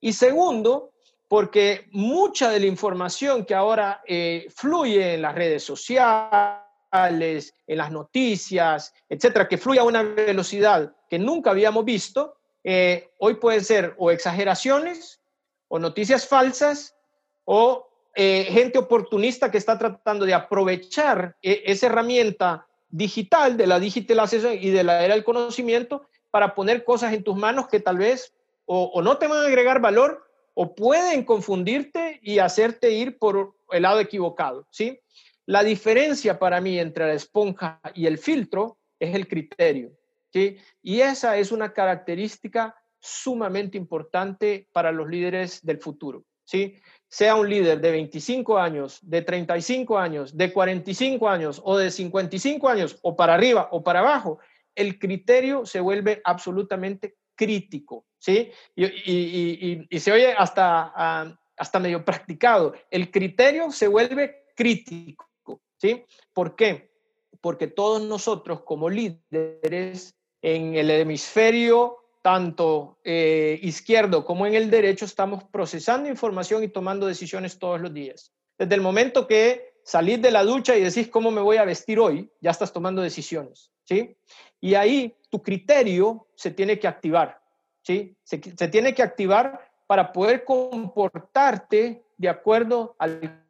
Y 0.00 0.12
segundo, 0.12 0.92
porque 1.28 1.88
mucha 1.92 2.50
de 2.50 2.60
la 2.60 2.66
información 2.66 3.44
que 3.44 3.54
ahora 3.54 4.02
eh, 4.06 4.46
fluye 4.54 5.14
en 5.14 5.22
las 5.22 5.34
redes 5.34 5.62
sociales, 5.62 7.54
en 7.66 7.78
las 7.78 7.90
noticias, 7.90 8.92
etcétera, 9.08 9.46
que 9.46 9.58
fluye 9.58 9.78
a 9.78 9.84
una 9.84 10.02
velocidad 10.02 10.92
que 11.08 11.18
nunca 11.18 11.50
habíamos 11.50 11.84
visto, 11.84 12.39
eh, 12.64 13.10
hoy 13.18 13.34
pueden 13.34 13.64
ser 13.64 13.94
o 13.98 14.10
exageraciones 14.10 15.20
o 15.68 15.78
noticias 15.78 16.26
falsas 16.26 16.94
o 17.44 17.88
eh, 18.14 18.44
gente 18.50 18.78
oportunista 18.78 19.50
que 19.50 19.58
está 19.58 19.78
tratando 19.78 20.26
de 20.26 20.34
aprovechar 20.34 21.36
eh, 21.42 21.62
esa 21.66 21.86
herramienta 21.86 22.66
digital 22.88 23.56
de 23.56 23.66
la 23.66 23.78
digitalización 23.78 24.54
y 24.60 24.70
de 24.70 24.84
la 24.84 25.04
era 25.04 25.14
del 25.14 25.24
conocimiento 25.24 26.06
para 26.30 26.54
poner 26.54 26.84
cosas 26.84 27.12
en 27.12 27.22
tus 27.22 27.36
manos 27.36 27.68
que 27.68 27.80
tal 27.80 27.98
vez 27.98 28.34
o, 28.72 29.02
no 29.02 29.18
te 29.18 29.26
van 29.26 29.38
a 29.38 29.46
agregar 29.46 29.80
valor 29.80 30.24
o 30.54 30.74
pueden 30.76 31.24
confundirte 31.24 32.20
y 32.22 32.38
hacerte 32.38 32.90
ir 32.92 33.18
por 33.18 33.54
el 33.70 33.82
lado 33.82 33.98
equivocado, 33.98 34.66
¿sí? 34.70 35.00
La 35.46 35.64
diferencia 35.64 36.38
para 36.38 36.60
mí 36.60 36.78
entre 36.78 37.08
la 37.08 37.14
esponja 37.14 37.80
y 37.94 38.06
el 38.06 38.18
filtro 38.18 38.78
es 39.00 39.12
el 39.14 39.26
criterio. 39.26 39.90
Y 40.32 41.00
esa 41.00 41.36
es 41.36 41.52
una 41.52 41.72
característica 41.72 42.76
sumamente 43.00 43.78
importante 43.78 44.68
para 44.72 44.92
los 44.92 45.08
líderes 45.08 45.64
del 45.64 45.78
futuro, 45.78 46.24
¿sí? 46.44 46.76
Sea 47.08 47.34
un 47.34 47.48
líder 47.48 47.80
de 47.80 47.90
25 47.90 48.58
años, 48.58 48.98
de 49.02 49.22
35 49.22 49.98
años, 49.98 50.36
de 50.36 50.52
45 50.52 51.28
años 51.28 51.60
o 51.64 51.76
de 51.76 51.90
55 51.90 52.68
años 52.68 52.98
o 53.02 53.16
para 53.16 53.34
arriba 53.34 53.68
o 53.72 53.82
para 53.82 54.00
abajo, 54.00 54.38
el 54.74 54.98
criterio 54.98 55.66
se 55.66 55.80
vuelve 55.80 56.20
absolutamente 56.24 57.16
crítico, 57.34 58.06
¿sí? 58.18 58.50
Y, 58.76 59.98
se 59.98 60.12
oye 60.12 60.32
hasta, 60.32 60.92
ah, 60.94 61.38
hasta 61.56 61.80
medio 61.80 62.04
practicado. 62.04 62.74
El 62.90 63.10
criterio 63.10 63.72
se 63.72 63.88
vuelve 63.88 64.44
crítico, 64.54 65.28
¿sí? 65.78 66.04
¿Por 66.32 66.54
qué? 66.54 66.92
Porque 67.40 67.66
todos 67.66 68.02
nosotros 68.02 68.62
como 68.62 68.90
líderes 68.90 70.19
en 70.42 70.74
el 70.74 70.90
hemisferio 70.90 72.00
tanto 72.22 72.98
eh, 73.04 73.58
izquierdo 73.62 74.24
como 74.24 74.46
en 74.46 74.54
el 74.54 74.70
derecho 74.70 75.04
estamos 75.04 75.44
procesando 75.44 76.08
información 76.08 76.62
y 76.62 76.68
tomando 76.68 77.06
decisiones 77.06 77.58
todos 77.58 77.80
los 77.80 77.92
días. 77.94 78.32
Desde 78.58 78.74
el 78.74 78.80
momento 78.82 79.26
que 79.26 79.80
salís 79.84 80.20
de 80.20 80.30
la 80.30 80.44
ducha 80.44 80.76
y 80.76 80.82
decís 80.82 81.08
cómo 81.08 81.30
me 81.30 81.40
voy 81.40 81.56
a 81.56 81.64
vestir 81.64 81.98
hoy, 81.98 82.30
ya 82.40 82.50
estás 82.50 82.72
tomando 82.72 83.00
decisiones, 83.00 83.72
¿sí? 83.84 84.16
Y 84.60 84.74
ahí 84.74 85.16
tu 85.30 85.42
criterio 85.42 86.28
se 86.34 86.50
tiene 86.50 86.78
que 86.78 86.86
activar, 86.86 87.42
¿sí? 87.82 88.16
Se, 88.22 88.40
se 88.42 88.68
tiene 88.68 88.94
que 88.94 89.02
activar 89.02 89.70
para 89.86 90.12
poder 90.12 90.44
comportarte 90.44 92.04
de 92.18 92.28
acuerdo 92.28 92.94
al 92.98 93.42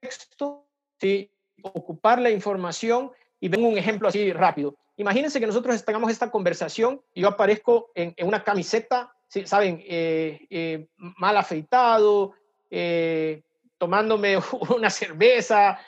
contexto, 0.00 0.66
¿sí? 1.00 1.30
Ocupar 1.72 2.20
la 2.20 2.30
información 2.30 3.10
y 3.40 3.48
vengo 3.48 3.68
un 3.68 3.78
ejemplo 3.78 4.08
así 4.08 4.32
rápido. 4.32 4.76
Imagínense 4.96 5.40
que 5.40 5.46
nosotros 5.46 5.84
tengamos 5.84 6.10
esta 6.10 6.30
conversación 6.30 7.02
y 7.12 7.22
yo 7.22 7.28
aparezco 7.28 7.90
en, 7.94 8.14
una 8.22 8.44
camiseta, 8.44 9.12
¿saben? 9.44 9.82
Eh, 9.86 10.46
eh, 10.50 10.86
mal 10.96 11.36
afeitado, 11.36 12.34
eh, 12.70 13.42
tomándome 13.76 14.38
una 14.76 14.90
cerveza. 14.90 15.78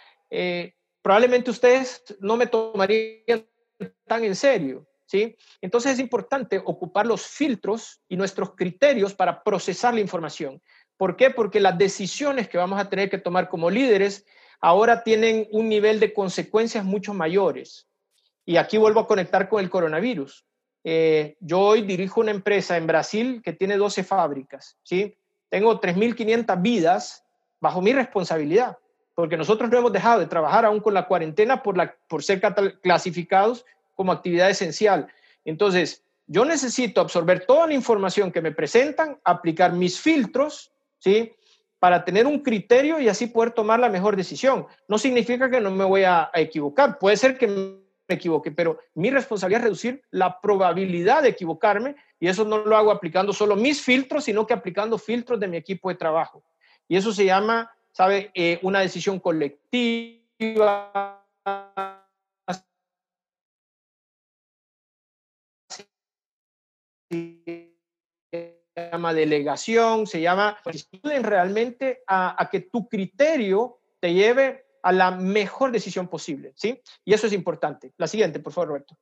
probablemente 1.02 1.50
ustedes 1.50 2.02
no 2.20 2.36
me 2.36 2.46
tomarían 2.46 3.46
tan 4.06 4.24
en 4.24 4.34
serio, 4.34 4.86
¿sí? 5.06 5.36
Entonces 5.60 5.92
es 5.92 5.98
importante 6.00 6.60
ocupar 6.64 7.06
los 7.06 7.26
filtros 7.26 8.00
y 8.08 8.16
nuestros 8.16 8.54
criterios 8.56 9.14
para 9.14 9.42
procesar 9.44 9.94
la 9.94 10.00
información. 10.00 10.60
¿Por 10.96 11.16
qué? 11.16 11.30
Porque 11.30 11.60
las 11.60 11.78
decisiones 11.78 12.48
que 12.48 12.58
vamos 12.58 12.80
a 12.80 12.88
tener 12.88 13.08
que 13.08 13.18
tomar 13.18 13.48
como 13.48 13.70
líderes 13.70 14.26
ahora 14.60 15.02
tienen 15.02 15.48
un 15.52 15.68
nivel 15.68 16.00
de 16.00 16.12
consecuencias 16.12 16.84
mucho 16.84 17.14
mayores. 17.14 17.88
Y 18.44 18.56
aquí 18.56 18.78
vuelvo 18.78 19.00
a 19.00 19.06
conectar 19.06 19.48
con 19.48 19.62
el 19.62 19.70
coronavirus. 19.70 20.44
Eh, 20.84 21.36
yo 21.40 21.60
hoy 21.60 21.82
dirijo 21.82 22.20
una 22.20 22.30
empresa 22.30 22.76
en 22.76 22.86
Brasil 22.86 23.42
que 23.44 23.52
tiene 23.52 23.76
12 23.76 24.04
fábricas, 24.04 24.78
¿sí? 24.84 25.18
Tengo 25.48 25.80
3.500 25.80 26.62
vidas 26.62 27.24
bajo 27.60 27.82
mi 27.82 27.92
responsabilidad, 27.92 28.78
porque 29.14 29.36
nosotros 29.36 29.68
no 29.68 29.78
hemos 29.78 29.92
dejado 29.92 30.20
de 30.20 30.26
trabajar 30.26 30.64
aún 30.64 30.78
con 30.80 30.94
la 30.94 31.08
cuarentena 31.08 31.62
por, 31.62 31.76
la, 31.76 31.96
por 32.08 32.22
ser 32.22 32.40
clasificados 32.82 33.64
como 33.94 34.12
actividad 34.12 34.48
esencial. 34.48 35.08
Entonces, 35.44 36.04
yo 36.28 36.44
necesito 36.44 37.00
absorber 37.00 37.46
toda 37.46 37.66
la 37.66 37.74
información 37.74 38.30
que 38.30 38.42
me 38.42 38.52
presentan, 38.52 39.18
aplicar 39.24 39.72
mis 39.72 40.00
filtros, 40.00 40.72
¿sí? 40.98 41.32
Para 41.78 42.04
tener 42.04 42.26
un 42.26 42.40
criterio 42.40 43.00
y 43.00 43.08
así 43.08 43.26
poder 43.26 43.52
tomar 43.52 43.80
la 43.80 43.88
mejor 43.88 44.16
decisión. 44.16 44.66
No 44.88 44.98
significa 44.98 45.50
que 45.50 45.60
no 45.60 45.70
me 45.70 45.84
voy 45.84 46.04
a, 46.04 46.30
equivocar, 46.34 46.98
puede 46.98 47.16
ser 47.16 47.36
que 47.36 47.46
me 47.46 47.76
equivoque, 48.08 48.50
pero 48.50 48.78
mi 48.94 49.10
responsabilidad 49.10 49.60
es 49.60 49.64
reducir 49.64 50.02
la 50.10 50.40
probabilidad 50.40 51.22
de 51.22 51.30
equivocarme 51.30 51.96
y 52.18 52.28
eso 52.28 52.44
no 52.44 52.58
lo 52.58 52.76
hago 52.76 52.90
aplicando 52.90 53.32
solo 53.32 53.56
mis 53.56 53.82
filtros, 53.82 54.24
sino 54.24 54.46
que 54.46 54.54
aplicando 54.54 54.98
filtros 54.98 55.40
de 55.40 55.48
mi 55.48 55.56
equipo 55.56 55.88
de 55.88 55.96
trabajo. 55.96 56.42
Y 56.88 56.96
eso 56.96 57.12
se 57.12 57.24
llama, 57.24 57.70
¿sabe? 57.92 58.30
Eh, 58.34 58.58
una 58.62 58.80
decisión 58.80 59.18
colectiva. 59.18 61.22
se 67.08 67.65
llama 68.76 69.14
delegación, 69.14 70.06
se 70.06 70.20
llama, 70.20 70.58
ayuden 70.64 71.24
realmente 71.24 72.02
a, 72.06 72.48
que 72.50 72.60
tu 72.60 72.88
criterio 72.88 73.78
te 74.00 74.12
lleve 74.12 74.66
a 74.82 74.92
la 74.92 75.10
mejor 75.10 75.72
decisión 75.72 76.08
posible, 76.08 76.52
¿sí? 76.54 76.80
Y 77.04 77.14
eso 77.14 77.26
es 77.26 77.32
importante. 77.32 77.92
La 77.96 78.06
siguiente, 78.06 78.38
por 78.38 78.52
favor, 78.52 78.68
Roberto. 78.68 78.96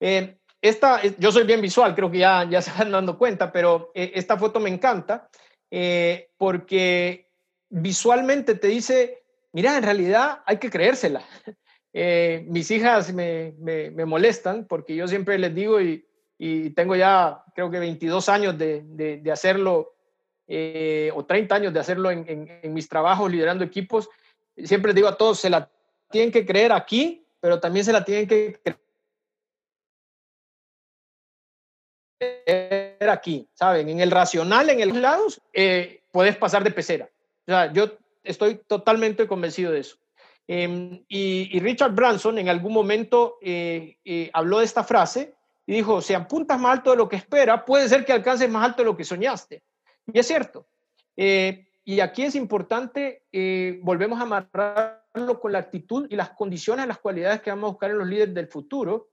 Eh, 0.00 0.38
esta, 0.60 1.02
yo 1.18 1.30
soy 1.30 1.44
bien 1.44 1.60
visual, 1.60 1.94
creo 1.94 2.10
que 2.10 2.18
ya, 2.18 2.48
ya 2.48 2.62
se 2.62 2.72
van 2.72 2.90
dando 2.90 3.18
cuenta, 3.18 3.52
pero 3.52 3.92
eh, 3.94 4.12
esta 4.14 4.38
foto 4.38 4.58
me 4.58 4.70
encanta 4.70 5.28
eh, 5.70 6.30
porque 6.36 7.30
visualmente 7.68 8.54
te 8.54 8.68
dice, 8.68 9.22
mira, 9.52 9.76
en 9.76 9.82
realidad 9.82 10.42
hay 10.46 10.58
que 10.58 10.70
creérsela. 10.70 11.22
mis 12.46 12.70
hijas 12.72 13.12
me, 13.12 13.54
me, 13.58 13.90
me 13.90 14.04
molestan 14.04 14.66
porque 14.66 14.96
yo 14.96 15.06
siempre 15.06 15.38
les 15.38 15.54
digo 15.54 15.80
y 15.80 16.04
y 16.38 16.70
tengo 16.70 16.96
ya 16.96 17.44
creo 17.54 17.70
que 17.70 17.78
22 17.78 18.28
años 18.28 18.58
de, 18.58 18.82
de, 18.84 19.32
hacerlo 19.32 19.94
eh, 20.46 21.10
o 21.14 21.24
30 21.24 21.54
años 21.54 21.72
de 21.72 21.80
hacerlo 21.80 22.10
en, 22.10 22.60
mis 22.74 22.88
trabajos 22.88 23.30
liderando 23.30 23.64
equipos. 23.64 24.08
Siempre 24.56 24.92
digo 24.92 25.08
a 25.08 25.16
todos, 25.16 25.40
se 25.40 25.50
la 25.50 25.70
tienen 26.10 26.32
que 26.32 26.44
creer 26.44 26.72
aquí 26.72 27.24
pero 27.44 27.60
también 27.60 27.84
se 27.84 27.92
la 27.92 28.02
tienen 28.02 28.26
que 28.26 28.58
creer 32.18 33.10
aquí, 33.10 33.46
¿saben? 33.52 33.90
En 33.90 34.00
el 34.00 34.10
racional, 34.10 34.70
en 34.70 34.88
los 34.88 34.96
lados, 34.96 35.42
eh, 35.52 36.04
puedes 36.10 36.38
pasar 36.38 36.64
de 36.64 36.70
pecera. 36.70 37.10
O 37.46 37.50
sea, 37.50 37.70
yo 37.70 37.98
estoy 38.22 38.62
totalmente 38.66 39.26
convencido 39.26 39.72
de 39.72 39.80
eso. 39.80 39.98
Em, 40.48 41.04
y, 41.06 41.60
Richard 41.60 41.92
Branson 41.94 42.38
en 42.38 42.48
algún 42.48 42.72
momento 42.72 43.36
eh, 43.42 43.98
eh, 44.06 44.30
habló 44.32 44.60
de 44.60 44.64
esta 44.64 44.82
frase 44.82 45.34
y 45.66 45.74
dijo, 45.74 46.02
si 46.02 46.14
apuntas 46.14 46.60
más 46.60 46.78
alto 46.78 46.90
de 46.90 46.96
lo 46.96 47.08
que 47.08 47.16
espera, 47.16 47.64
puede 47.64 47.88
ser 47.88 48.04
que 48.04 48.12
alcances 48.12 48.50
más 48.50 48.64
alto 48.64 48.82
de 48.82 48.86
lo 48.86 48.96
que 48.96 49.04
soñaste. 49.04 49.62
Y 50.06 50.18
es 50.18 50.26
cierto. 50.26 50.66
Eh, 51.16 51.66
y 51.84 52.00
aquí 52.00 52.22
es 52.22 52.34
importante, 52.34 53.24
volvemos 53.82 54.18
a 54.18 54.22
amarrarlo 54.22 55.38
con 55.40 55.52
la 55.52 55.58
actitud 55.58 56.06
y 56.08 56.16
las 56.16 56.30
condiciones, 56.30 56.86
las 56.86 56.98
cualidades 56.98 57.42
que 57.42 57.50
vamos 57.50 57.68
a 57.68 57.72
buscar 57.72 57.90
en 57.90 57.98
los 57.98 58.08
líderes 58.08 58.34
del 58.34 58.48
futuro, 58.48 59.10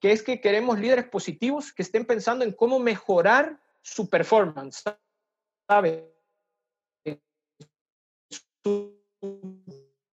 que 0.00 0.12
es 0.12 0.22
que 0.22 0.40
queremos 0.40 0.78
líderes 0.78 1.06
positivos 1.06 1.72
que 1.72 1.82
estén 1.82 2.04
pensando 2.04 2.44
en 2.44 2.52
cómo 2.52 2.78
mejorar 2.78 3.60
su 3.82 4.08
performance, 4.08 4.84
¿sabe? 5.66 6.14
Su 8.62 9.02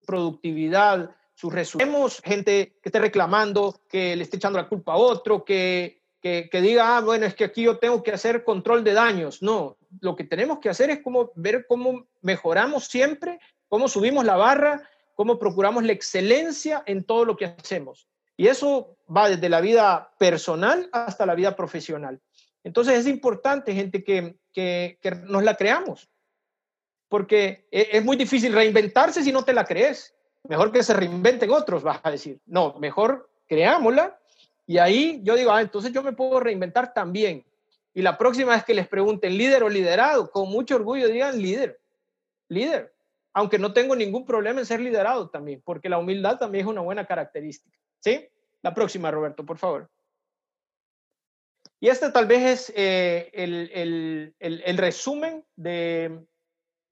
productividad, 0.04 1.14
sus 1.42 1.52
resultados. 1.52 2.22
gente 2.24 2.78
que 2.80 2.88
esté 2.88 3.00
reclamando, 3.00 3.80
que 3.88 4.14
le 4.14 4.22
esté 4.22 4.36
echando 4.36 4.60
la 4.60 4.68
culpa 4.68 4.92
a 4.92 4.96
otro, 4.96 5.44
que, 5.44 6.00
que, 6.20 6.48
diga, 6.60 6.96
ah, 6.96 7.00
bueno, 7.00 7.26
es 7.26 7.34
que 7.34 7.42
aquí 7.42 7.62
yo 7.64 7.78
tengo 7.78 8.00
que 8.00 8.12
hacer 8.12 8.44
control 8.44 8.84
de 8.84 8.92
daños. 8.92 9.42
No, 9.42 9.76
lo 10.00 10.14
que 10.14 10.22
tenemos 10.22 10.60
que 10.60 10.68
hacer 10.68 10.90
es 10.90 11.02
como 11.02 11.32
ver 11.34 11.66
cómo 11.66 12.06
mejoramos 12.20 12.84
siempre, 12.84 13.40
cómo 13.68 13.88
subimos 13.88 14.24
la 14.24 14.36
barra, 14.36 14.88
cómo 15.16 15.40
procuramos 15.40 15.82
la 15.82 15.90
excelencia 15.90 16.84
en 16.86 17.02
todo 17.02 17.24
lo 17.24 17.36
que 17.36 17.46
hacemos. 17.46 18.06
Y 18.36 18.46
eso 18.46 18.96
va 19.14 19.28
desde 19.28 19.48
la 19.48 19.60
vida 19.60 20.12
personal 20.20 20.88
hasta 20.92 21.26
la 21.26 21.34
vida 21.34 21.56
profesional. 21.56 22.20
Entonces 22.62 23.00
es 23.00 23.08
importante, 23.08 23.74
gente, 23.74 24.04
que, 24.04 24.36
que, 24.52 24.96
que 25.02 25.10
nos 25.10 25.42
la 25.42 25.56
creamos 25.56 26.08
porque 27.08 27.66
e, 27.70 27.88
es 27.92 28.04
muy 28.04 28.16
difícil 28.16 28.54
reinventarse 28.54 29.24
si 29.24 29.32
no 29.32 29.44
te 29.44 29.52
la 29.52 29.64
crees. 29.64 30.14
Mejor 30.48 30.72
que 30.72 30.82
se 30.82 30.94
reinventen 30.94 31.50
otros, 31.50 31.82
vas 31.82 32.00
a 32.02 32.10
decir. 32.10 32.40
No, 32.46 32.74
mejor 32.78 33.30
creámosla 33.46 34.18
y 34.66 34.78
ahí 34.78 35.20
yo 35.22 35.36
digo, 35.36 35.50
ah, 35.50 35.60
entonces 35.60 35.92
yo 35.92 36.02
me 36.02 36.12
puedo 36.12 36.40
reinventar 36.40 36.92
también. 36.92 37.44
Y 37.94 38.02
la 38.02 38.16
próxima 38.16 38.52
vez 38.52 38.64
que 38.64 38.74
les 38.74 38.88
pregunten 38.88 39.36
líder 39.36 39.62
o 39.62 39.68
liderado, 39.68 40.30
con 40.30 40.48
mucho 40.48 40.76
orgullo 40.76 41.08
digan 41.08 41.40
líder, 41.40 41.80
líder, 42.48 42.94
aunque 43.34 43.58
no 43.58 43.72
tengo 43.72 43.94
ningún 43.94 44.24
problema 44.24 44.60
en 44.60 44.66
ser 44.66 44.80
liderado 44.80 45.28
también, 45.28 45.60
porque 45.64 45.88
la 45.88 45.98
humildad 45.98 46.38
también 46.38 46.64
es 46.64 46.70
una 46.70 46.80
buena 46.80 47.06
característica. 47.06 47.76
¿Sí? 48.00 48.28
La 48.62 48.72
próxima, 48.72 49.10
Roberto, 49.10 49.44
por 49.44 49.58
favor. 49.58 49.90
Y 51.80 51.88
este 51.88 52.10
tal 52.10 52.26
vez 52.26 52.42
es 52.42 52.72
eh, 52.76 53.30
el, 53.32 54.34
el 54.38 54.78
resumen 54.78 55.44
de, 55.56 56.24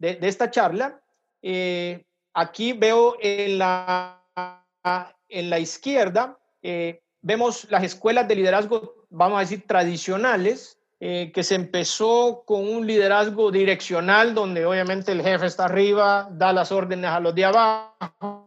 de, 0.01 0.19
esta 0.23 0.51
charla. 0.51 1.01
Eh, 1.43 2.05
aquí 2.35 2.72
veo 2.72 3.16
en 3.20 3.59
la, 3.59 4.22
en 5.28 5.51
la 5.51 5.59
izquierda, 5.59 6.39
eh, 6.62 7.03
vemos 7.22 7.66
las 7.70 7.85
escuelas 7.85 8.28
de 8.28 8.37
liderazgo, 8.37 9.07
vamos 9.11 9.39
a 9.39 9.41
decir, 9.41 9.66
tradicionales, 9.66 10.78
eh, 11.01 11.33
que 11.35 11.43
se 11.43 11.55
empezó 11.55 12.43
con 12.45 12.68
un 12.68 12.87
liderazgo 12.87 13.51
direccional, 13.51 14.35
donde 14.35 14.66
obviamente 14.66 15.12
el 15.12 15.22
jefe 15.22 15.47
está 15.47 15.64
arriba, 15.64 16.28
da 16.31 16.53
las 16.53 16.70
órdenes 16.72 17.11
a 17.11 17.20
los 17.20 17.35
de 17.35 17.45
abajo. 17.47 18.47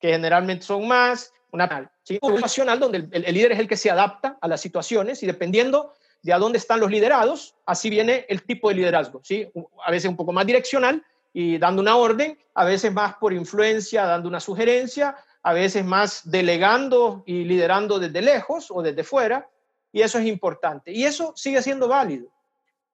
que 0.00 0.08
generalmente 0.12 0.64
son 0.64 0.88
más, 0.88 1.32
una 1.52 1.92
¿sí? 2.02 2.18
nacional 2.40 2.80
donde 2.80 3.06
el, 3.10 3.34
líder 3.34 3.52
es 3.52 3.58
el 3.58 3.68
que 3.68 3.76
se 3.76 3.90
adapta 3.90 4.38
a 4.40 4.48
las 4.48 4.60
situaciones 4.60 5.22
y 5.22 5.26
dependiendo 5.26 5.92
de 6.22 6.32
a 6.32 6.38
dónde 6.38 6.58
están 6.58 6.80
los 6.80 6.90
liderados, 6.90 7.54
así 7.64 7.88
viene 7.88 8.26
el 8.28 8.42
tipo 8.42 8.68
de 8.68 8.74
liderazgo, 8.76 9.20
¿sí? 9.24 9.50
A 9.84 9.90
veces 9.90 10.10
un 10.10 10.16
poco 10.16 10.32
más 10.32 10.46
direccional 10.46 11.04
y 11.32 11.58
dando 11.58 11.80
una 11.80 11.96
orden, 11.96 12.38
a 12.54 12.64
veces 12.64 12.92
más 12.92 13.14
por 13.16 13.32
influencia, 13.32 14.04
dando 14.04 14.28
una 14.28 14.40
sugerencia, 14.40 15.16
a 15.42 15.52
veces 15.52 15.84
más 15.84 16.30
delegando 16.30 17.22
y 17.26 17.44
liderando 17.44 17.98
desde 17.98 18.20
lejos 18.20 18.70
o 18.70 18.82
desde 18.82 19.04
fuera, 19.04 19.48
y 19.92 20.02
eso 20.02 20.18
es 20.18 20.26
importante. 20.26 20.92
Y 20.92 21.04
eso 21.04 21.32
sigue 21.36 21.62
siendo 21.62 21.88
válido. 21.88 22.28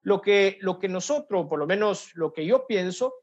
Lo 0.03 0.21
que, 0.21 0.59
lo 0.61 0.79
que 0.79 0.89
nosotros, 0.89 1.47
por 1.49 1.59
lo 1.59 1.67
menos 1.67 2.15
lo 2.15 2.33
que 2.33 2.47
yo 2.47 2.67
pienso, 2.67 3.15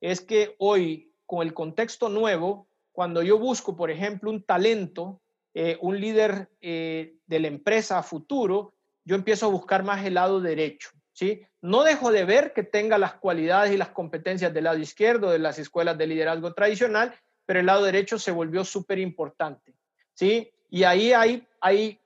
es 0.00 0.20
que 0.20 0.54
hoy, 0.58 1.12
con 1.26 1.46
el 1.46 1.52
contexto 1.52 2.08
nuevo, 2.08 2.66
cuando 2.92 3.22
yo 3.22 3.38
busco, 3.38 3.76
por 3.76 3.90
ejemplo, 3.90 4.30
un 4.30 4.42
talento, 4.42 5.20
eh, 5.54 5.76
un 5.80 6.00
líder 6.00 6.48
eh, 6.60 7.16
de 7.26 7.40
la 7.40 7.48
empresa 7.48 8.02
futuro, 8.02 8.72
yo 9.10 9.16
empiezo 9.16 9.46
a 9.46 9.48
buscar 9.48 9.82
más 9.82 10.04
el 10.04 10.14
lado 10.14 10.40
derecho. 10.40 10.90
¿sí? 11.12 11.44
No 11.62 11.82
dejo 11.82 12.12
de 12.12 12.24
ver 12.24 12.52
que 12.52 12.62
tenga 12.62 12.96
las 12.96 13.14
cualidades 13.14 13.72
y 13.72 13.76
las 13.76 13.88
competencias 13.88 14.54
del 14.54 14.62
lado 14.62 14.78
izquierdo 14.78 15.32
de 15.32 15.40
las 15.40 15.58
escuelas 15.58 15.98
de 15.98 16.06
liderazgo 16.06 16.54
tradicional, 16.54 17.12
pero 17.44 17.58
el 17.58 17.66
lado 17.66 17.82
derecho 17.82 18.20
se 18.20 18.30
volvió 18.30 18.64
súper 18.64 19.00
importante. 19.00 19.74
¿sí? 20.14 20.52
Y 20.68 20.84
ahí 20.84 21.12
hay, 21.12 21.44
hay 21.60 21.98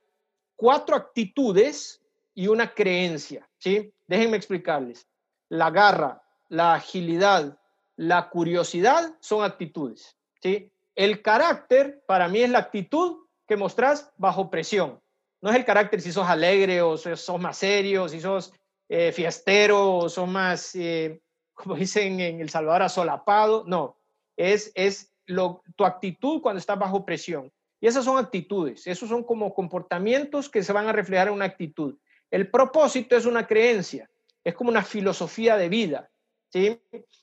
cuatro 0.55 0.95
actitudes 0.95 2.01
y 2.33 2.47
una 2.47 2.73
creencia. 2.73 3.47
¿sí? 3.59 3.93
Déjenme 4.07 4.37
explicarles. 4.37 5.07
La 5.47 5.69
garra, 5.69 6.23
la 6.49 6.73
agilidad, 6.73 7.55
la 7.97 8.31
curiosidad 8.31 9.13
son 9.19 9.43
actitudes. 9.43 10.17
¿sí? 10.41 10.71
El 10.95 11.21
carácter 11.21 12.03
para 12.07 12.27
mí 12.27 12.39
es 12.39 12.49
la 12.49 12.57
actitud 12.57 13.27
que 13.47 13.57
mostrás 13.57 14.11
bajo 14.17 14.49
presión. 14.49 14.99
No 15.45 15.51
es 15.51 15.57
el 15.57 15.65
carácter 15.65 16.01
si 16.01 16.11
sos 16.11 16.27
alegre 16.27 16.81
o 16.81 16.97
sos 16.97 17.39
más 17.39 17.59
serio, 17.59 18.09
si 18.09 18.19
sos 18.19 18.51
eh, 18.89 19.11
fiestero 19.11 19.97
o 19.97 20.09
sos 20.09 20.27
más, 20.27 20.73
eh, 20.73 21.21
como 21.53 21.75
dicen 21.75 22.19
en 22.19 22.41
El 22.41 22.49
Salvador, 22.49 22.81
asolapado. 22.81 23.63
No, 23.67 23.95
es, 24.35 24.71
es 24.73 25.13
lo, 25.27 25.61
tu 25.75 25.85
actitud 25.85 26.41
cuando 26.41 26.57
estás 26.57 26.79
bajo 26.79 27.05
presión. 27.05 27.53
Y 27.79 27.85
esas 27.85 28.05
son 28.05 28.17
actitudes, 28.17 28.87
esos 28.87 29.07
son 29.07 29.23
como 29.23 29.53
comportamientos 29.53 30.49
que 30.49 30.63
se 30.63 30.73
van 30.73 30.87
a 30.87 30.93
reflejar 30.93 31.27
en 31.27 31.35
una 31.35 31.45
actitud. 31.45 31.95
El 32.31 32.49
propósito 32.49 33.15
es 33.15 33.27
una 33.27 33.45
creencia, 33.45 34.09
es 34.43 34.55
como 34.55 34.71
una 34.71 34.81
filosofía 34.81 35.57
de 35.57 35.69
vida. 35.69 36.09
¿sí? 36.51 36.81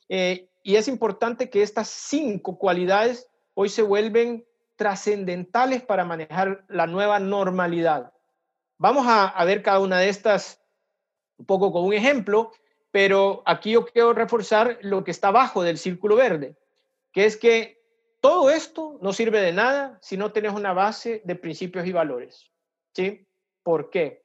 Eh, 0.09 0.49
y 0.63 0.77
es 0.77 0.87
importante 0.87 1.51
que 1.51 1.63
estas 1.63 1.89
cinco 1.89 2.57
cualidades 2.57 3.27
hoy 3.55 3.69
se 3.69 3.83
vuelven 3.83 4.47
trascendentales 4.83 5.81
para 5.81 6.05
manejar 6.05 6.65
la 6.67 6.89
nueva 6.89 7.21
normalidad. 7.21 8.13
Vamos 8.79 9.07
a, 9.09 9.45
ver 9.45 9.63
cada 9.63 9.79
una 9.79 10.01
de 10.01 10.09
estas 10.09 10.61
un 11.39 11.47
poco 11.47 11.73
con 11.73 11.85
un 11.85 11.93
ejemplo, 11.93 12.51
pero 12.91 13.45
aquí 13.47 13.71
yo 13.71 13.87
quiero 13.87 14.13
reforzar 14.13 14.79
lo 14.83 15.05
que 15.05 15.13
está 15.13 15.29
abajo 15.29 15.63
del 15.63 15.79
círculo 15.79 16.17
verde, 16.17 16.57
que 17.13 17.27
es 17.27 17.37
que 17.37 17.81
todo 18.21 18.51
esto 18.51 18.99
no 19.01 19.13
sirve 19.13 19.41
de 19.41 19.53
nada 19.53 20.01
si 20.03 20.17
no 20.17 20.33
tienes 20.33 20.53
una 20.53 20.73
base 20.73 21.23
de 21.25 21.37
principios 21.37 21.87
y 21.87 21.93
valores. 21.93 22.51
¿Sí? 22.93 23.25
¿Por 23.63 23.89
qué? 23.89 24.25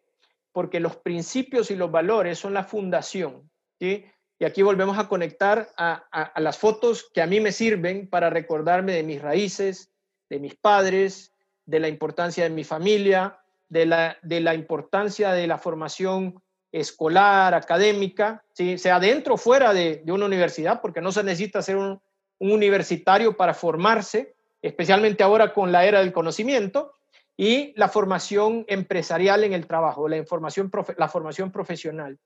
Porque 0.53 0.79
los 0.79 0.95
principios 0.95 1.69
y 1.69 1.75
los 1.75 1.91
valores 1.91 2.39
son 2.39 2.55
la 2.55 2.63
fundación. 2.63 3.47
¿sí? 3.79 4.05
Y 4.39 4.45
aquí 4.45 4.63
volvemos 4.63 4.97
a 4.97 5.07
conectar 5.07 5.69
a, 5.77 6.33
las 6.37 6.57
fotos 6.57 7.11
que 7.13 7.21
a 7.21 7.27
mí 7.27 7.39
me 7.39 7.51
sirven 7.51 8.09
para 8.09 8.31
recordarme 8.31 8.93
de 8.93 9.03
mis 9.03 9.21
raíces, 9.21 9.91
de 10.29 10.39
mis 10.39 10.55
padres, 10.55 11.33
de 11.65 11.79
la 11.79 11.87
importancia 11.87 12.43
de 12.43 12.49
mi 12.49 12.63
familia, 12.63 13.39
de 13.69 13.85
la, 13.85 14.17
de 14.21 14.39
la 14.39 14.53
importancia 14.55 15.33
de 15.33 15.47
la 15.47 15.57
formación 15.57 16.41
escolar, 16.71 17.53
académica, 17.53 18.43
¿sí? 18.53 18.77
sea 18.77 18.99
dentro 18.99 19.35
o 19.35 19.37
fuera 19.37 19.73
de, 19.73 20.03
una 20.07 20.25
universidad, 20.25 20.81
porque 20.81 21.01
no 21.01 21.11
se 21.11 21.23
necesita 21.23 21.61
ser 21.61 21.77
un, 21.77 22.01
universitario 22.39 23.35
para 23.35 23.55
formarse, 23.55 24.35
especialmente 24.61 25.23
ahora 25.23 25.53
con 25.53 25.71
la 25.71 25.85
era 25.85 25.99
del 26.01 26.13
conocimiento, 26.13 26.93
y 27.35 27.73
la 27.75 27.87
formación 27.87 28.63
empresarial 28.67 29.43
en 29.43 29.53
el 29.53 29.65
trabajo, 29.65 30.07
la, 30.07 30.17
información, 30.17 30.71
la 30.97 31.07
formación 31.07 31.51
profesional. 31.51 32.19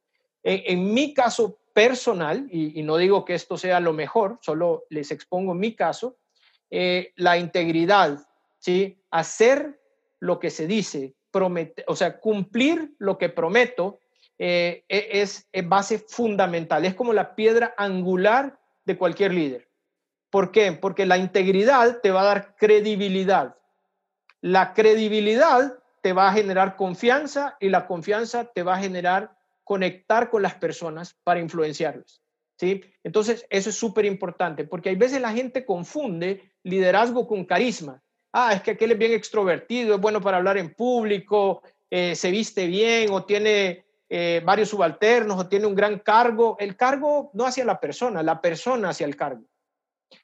En, 0.44 0.94
mi 0.94 1.14
caso 1.14 1.60
personal, 1.74 2.48
y, 2.52 2.82
no 2.84 2.98
digo 2.98 3.24
que 3.24 3.36
esto 3.36 3.58
sea 3.58 3.80
lo 3.80 3.94
mejor, 3.94 4.40
solo 4.42 4.86
les 4.90 5.12
expongo 5.12 5.54
mi 5.54 5.76
caso, 5.76 6.18
eh, 6.72 7.12
la 7.18 7.38
integridad, 7.38 8.20
¿sí? 8.58 8.98
hacer 9.12 9.80
lo 10.20 10.40
que 10.40 10.50
se 10.50 10.68
dice, 10.68 11.16
o 11.88 11.96
sea, 11.96 12.20
cumplir 12.20 12.94
lo 12.98 13.18
que 13.18 13.30
prometo 13.30 14.00
eh, 14.38 14.86
e, 14.88 15.22
es, 15.22 15.48
es, 15.52 15.70
base 15.70 16.00
fundamental, 16.00 16.86
es 16.86 16.96
como 16.96 17.14
la 17.14 17.36
piedra 17.36 17.74
angular 17.78 18.60
de 18.86 18.98
cualquier 18.98 19.34
líder. 19.34 19.68
¿Por 20.30 20.52
qué? 20.52 20.72
Porque 20.72 21.06
la 21.06 21.18
integridad 21.18 22.00
te 22.02 22.12
va 22.12 22.22
a 22.22 22.26
dar 22.26 22.56
credibilidad. 22.56 23.58
La 24.40 24.74
credibilidad 24.74 25.78
te 26.02 26.14
va 26.14 26.30
a 26.30 26.34
generar 26.34 26.76
confianza 26.76 27.58
y 27.60 27.70
la 27.70 27.86
confianza 27.86 28.46
te 28.46 28.64
va 28.64 28.76
a 28.76 28.80
generar 28.80 29.36
conectar 29.64 30.30
con 30.30 30.42
las 30.42 30.56
personas 30.56 31.16
para 31.24 31.40
influenciarlas. 31.40 32.22
¿sí? 32.58 32.84
Entonces, 33.04 33.46
eso 33.50 33.70
es 33.70 33.76
súper 33.76 34.06
importante, 34.06 34.64
porque 34.66 34.90
hay 34.90 34.96
veces 34.96 35.22
la 35.22 35.32
gente 35.32 35.66
confunde 35.66 36.51
liderazgo 36.64 37.28
con 37.28 37.46
carisma. 37.46 38.02
Ah, 38.32 38.54
es 38.54 38.62
que 38.62 38.72
aquel 38.72 38.92
es 38.92 38.98
bien 38.98 39.12
extrovertido, 39.12 39.96
es 39.96 40.02
bueno 40.02 40.22
para 40.22 40.38
hablar 40.38 40.58
en 40.58 40.74
público, 40.74 41.64
eh, 41.90 42.16
se 42.16 42.32
viste 42.32 42.68
bien 42.68 43.12
o 43.12 43.26
tiene 43.26 43.84
eh, 44.10 44.42
varios 44.44 44.70
subalternos 44.70 45.40
o 45.40 45.48
tiene 45.48 45.66
un 45.66 45.76
gran 45.76 46.00
cargo. 46.00 46.56
El 46.60 46.76
cargo 46.76 47.32
no 47.34 47.46
hacia 47.46 47.66
la 47.66 47.80
persona, 47.80 48.24
la 48.24 48.40
persona 48.42 48.90
hacia 48.90 49.06
el 49.06 49.16
cargo. 49.16 49.44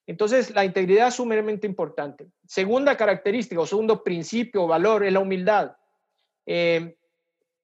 Entonces, 0.05 0.53
la 0.53 0.65
integridad 0.65 1.07
es 1.07 1.15
sumamente 1.15 1.67
importante. 1.67 2.27
Segunda 2.45 2.95
característica 2.95 3.61
o 3.61 3.65
segundo 3.65 4.03
principio 4.03 4.63
o 4.63 4.67
valor 4.67 5.05
es 5.05 5.13
la 5.13 5.19
humildad. 5.19 5.75
Eh, 6.45 6.97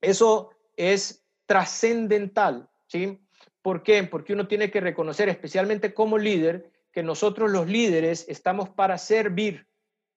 eso 0.02 0.50
es 0.76 1.24
trascendental, 1.46 2.70
¿sí? 2.88 3.20
¿Por 3.62 3.84
qué? 3.84 4.04
Porque 4.04 4.34
uno 4.34 4.48
tiene 4.48 4.70
que 4.70 4.82
reconocer, 4.82 5.30
especialmente 5.30 5.94
como 5.94 6.18
líder, 6.18 6.70
que 6.94 7.04
nosotros 7.04 7.52
los 7.52 7.68
líderes 7.68 8.26
estamos 8.30 8.70
para 8.70 8.98
servir, 8.98 9.68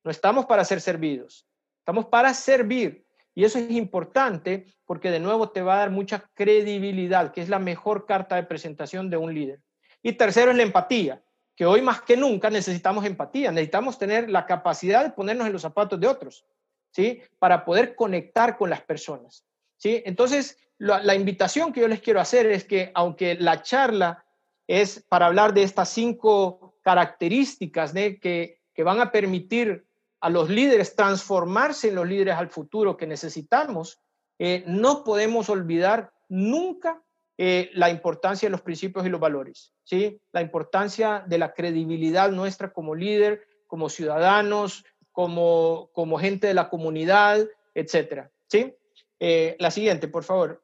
no 0.05 0.11
estamos 0.11 0.47
para 0.47 0.65
ser 0.65 0.81
servidos, 0.81 1.47
estamos 1.79 2.07
para 2.07 2.33
servir. 2.35 3.05
Y 3.35 3.45
eso 3.45 3.59
es 3.59 3.71
importante 3.71 4.67
porque 4.85 5.11
de 5.11 5.21
nuevo 5.21 5.51
te 5.51 5.63
va 5.63 5.75
a 5.75 5.79
dar 5.79 5.91
mucha 5.91 6.31
credibilidad, 6.35 7.33
que 7.33 7.43
es 7.43 7.49
la 7.49 7.59
mejor 7.59 8.07
carta 8.07 8.37
de 8.37 8.45
presentación 8.45 9.11
de 9.11 9.17
un 9.17 9.35
líder. 9.35 9.61
Y 10.03 10.13
tercero 10.13 10.53
es 10.53 10.57
la 10.57 10.63
empatía 10.63 11.23
que 11.57 11.65
hoy 11.65 11.81
más 11.81 12.03
que 12.03 12.17
nunca 12.17 12.51
necesitamos 12.51 13.05
empatía, 13.05 13.51
necesitamos 13.51 13.99
tener 13.99 14.31
la 14.31 14.45
capacidad 14.45 15.03
de 15.03 15.11
ponernos 15.11 15.47
en 15.47 15.55
los 15.55 15.63
zapatos 15.63 15.99
de 15.99 16.07
otros, 16.07 16.45
¿sí? 16.91 17.23
Para 17.39 17.65
poder 17.65 17.97
conectar 17.97 18.59
con 18.59 18.69
las 18.69 18.83
personas, 18.83 19.47
¿sí? 19.79 20.03
Entonces, 20.05 20.59
la, 20.77 21.15
invitación 21.15 21.73
que 21.73 21.81
yo 21.81 21.89
les 21.89 22.03
quiero 22.03 22.21
hacer 22.21 22.47
es 22.47 22.65
que 22.65 22.91
aunque 22.95 23.37
la 23.37 23.63
charla 23.63 24.26
es 24.67 25.05
para 25.09 25.27
hablar 25.27 25.55
de 25.55 25.63
estas 25.63 25.89
cinco 25.91 26.75
características 26.83 27.93
¿sí? 27.93 28.19
que, 28.19 28.61
que 28.75 28.83
van 28.83 29.01
a 29.01 29.11
permitir 29.11 29.87
a 30.21 30.31
los 30.31 30.49
líderes 30.49 30.97
transformarse 30.97 31.89
en 31.89 31.95
los 31.95 32.07
líderes 32.07 32.35
al 32.35 32.49
futuro 32.49 32.97
que 32.97 33.07
necesitamos, 33.07 34.01
eh, 34.39 34.65
no 34.67 35.05
podemos 35.05 35.49
olvidar 35.49 36.13
nunca 36.29 37.03
eh, 37.39 37.71
la 37.75 37.91
importancia 37.91 38.47
de 38.47 38.51
los 38.51 38.63
principios 38.63 39.05
y 39.05 39.09
los 39.09 39.21
valores, 39.21 39.73
¿sí? 39.85 40.21
La 40.33 40.41
importancia 40.41 41.23
de 41.27 41.39
la 41.39 41.53
credibilidad 41.53 42.31
nuestra 42.31 42.73
como 42.73 42.95
líder, 42.95 43.47
como 43.67 43.89
ciudadanos, 43.89 44.85
como, 45.13 45.91
como 45.93 46.19
gente 46.19 46.47
de 46.47 46.55
la 46.55 46.69
comunidad, 46.69 47.47
etcétera, 47.75 48.31
¿sí? 48.49 48.75
Eh, 49.21 49.57
la 49.59 49.71
siguiente, 49.71 50.09
por 50.09 50.25
favor. 50.25 50.63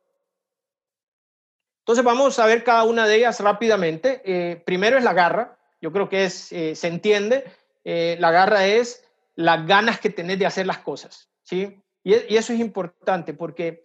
Entonces 1.82 2.04
vamos 2.04 2.38
a 2.38 2.46
ver 2.46 2.64
cada 2.64 2.84
una 2.84 3.06
de 3.06 3.16
ellas 3.16 3.40
rápidamente. 3.40 4.22
Eh, 4.24 4.62
primero 4.64 4.98
es 4.98 5.04
la 5.04 5.12
garra, 5.12 5.58
yo 5.80 5.92
creo 5.92 6.08
que 6.08 6.24
es, 6.24 6.34
se 6.34 6.86
entiende, 6.88 7.44
la 7.84 8.30
garra 8.30 8.66
es 8.66 9.04
las 9.34 9.66
ganas 9.66 9.98
que 9.98 10.10
tenés 10.10 10.38
de 10.38 10.46
hacer 10.46 10.66
las 10.66 10.78
cosas, 10.78 11.28
¿sí? 11.42 11.82
Y, 12.04 12.14
y 12.32 12.36
eso 12.36 12.52
es 12.52 12.60
importante 12.60 13.34
porque 13.34 13.84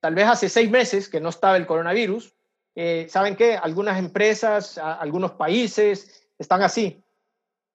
tal 0.00 0.14
vez 0.14 0.26
hace 0.26 0.48
seis 0.48 0.70
meses 0.70 1.08
que 1.08 1.20
no 1.20 1.28
estaba 1.28 1.58
el 1.58 1.66
coronavirus, 1.66 2.34
eh, 2.74 3.06
¿saben 3.10 3.36
qué? 3.36 3.56
Algunas 3.56 3.98
empresas, 3.98 4.78
algunos 4.78 5.32
países 5.32 6.26
están 6.38 6.62
así. 6.62 7.02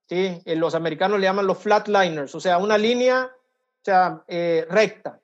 ¿sí? 0.08 0.41
Eh, 0.45 0.56
los 0.56 0.76
americanos 0.76 1.20
le 1.20 1.26
llaman 1.26 1.47
los 1.47 1.58
flatliners, 1.58 2.34
o 2.36 2.39
sea, 2.39 2.58
una 2.58 2.78
línea 2.78 3.30
o 3.32 3.86
sea, 3.86 4.24
eh, 4.28 4.66
recta. 4.70 5.20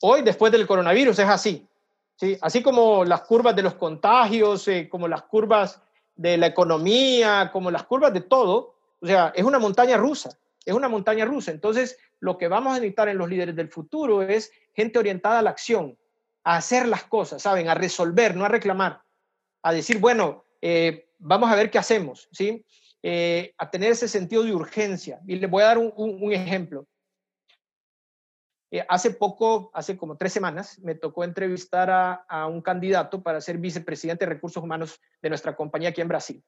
Hoy, 0.00 0.22
después 0.22 0.50
del 0.52 0.66
coronavirus, 0.66 1.18
es 1.18 1.28
así. 1.28 1.66
¿Sí? 2.16 2.38
Así 2.40 2.62
como 2.62 3.04
las 3.04 3.22
curvas 3.22 3.56
de 3.56 3.62
los 3.62 3.74
contagios, 3.74 4.68
como 4.90 5.08
las 5.08 5.22
curvas 5.22 5.82
de 6.16 6.36
la 6.36 6.46
economía, 6.46 7.50
como 7.52 7.70
las 7.70 7.84
curvas 7.84 8.12
de 8.12 8.20
todo, 8.20 8.74
o 9.00 9.06
sea, 9.06 9.32
es 9.34 9.44
una 9.44 9.58
montaña 9.58 9.96
rusa, 9.96 10.38
es 10.64 10.74
una 10.74 10.88
montaña 10.88 11.24
rusa. 11.24 11.50
Entonces, 11.50 11.98
lo 12.20 12.38
que 12.38 12.48
vamos 12.48 12.72
a 12.72 12.80
necesitar 12.80 13.08
en 13.08 13.18
los 13.18 13.28
líderes 13.28 13.56
del 13.56 13.68
futuro 13.68 14.22
es 14.22 14.52
gente 14.72 14.98
orientada 14.98 15.40
a 15.40 15.42
la 15.42 15.50
acción, 15.50 15.98
a 16.42 16.56
hacer 16.56 16.88
las 16.88 17.04
cosas, 17.04 17.42
¿saben? 17.42 17.68
A 17.68 17.74
resolver, 17.74 18.34
no 18.34 18.44
a 18.44 18.48
reclamar, 18.48 19.02
a 19.62 19.72
decir, 19.72 19.98
bueno, 19.98 20.44
eh, 20.60 21.08
vamos 21.18 21.50
a 21.50 21.54
ver 21.54 21.70
qué 21.70 21.78
hacemos, 21.78 22.28
¿sí? 22.32 22.64
Eh, 23.02 23.54
a 23.58 23.70
tener 23.70 23.92
ese 23.92 24.08
sentido 24.08 24.42
de 24.42 24.54
urgencia. 24.54 25.20
Y 25.26 25.36
les 25.36 25.50
voy 25.50 25.62
a 25.62 25.66
dar 25.66 25.78
un, 25.78 26.32
ejemplo. 26.32 26.86
Eh, 28.74 28.84
hace 28.88 29.10
poco, 29.10 29.70
hace 29.72 29.96
como 29.96 30.16
tres 30.16 30.32
semanas, 30.32 30.80
me 30.80 30.96
tocó 30.96 31.22
entrevistar 31.22 32.24
a, 32.28 32.46
un 32.46 32.60
candidato 32.60 33.22
para 33.22 33.40
ser 33.40 33.58
vicepresidente 33.58 34.24
de 34.24 34.32
recursos 34.32 34.62
humanos 34.62 35.00
de 35.22 35.28
nuestra 35.28 35.54
compañía 35.54 35.90
aquí 35.90 36.00
en 36.00 36.08
Brasil. 36.08 36.42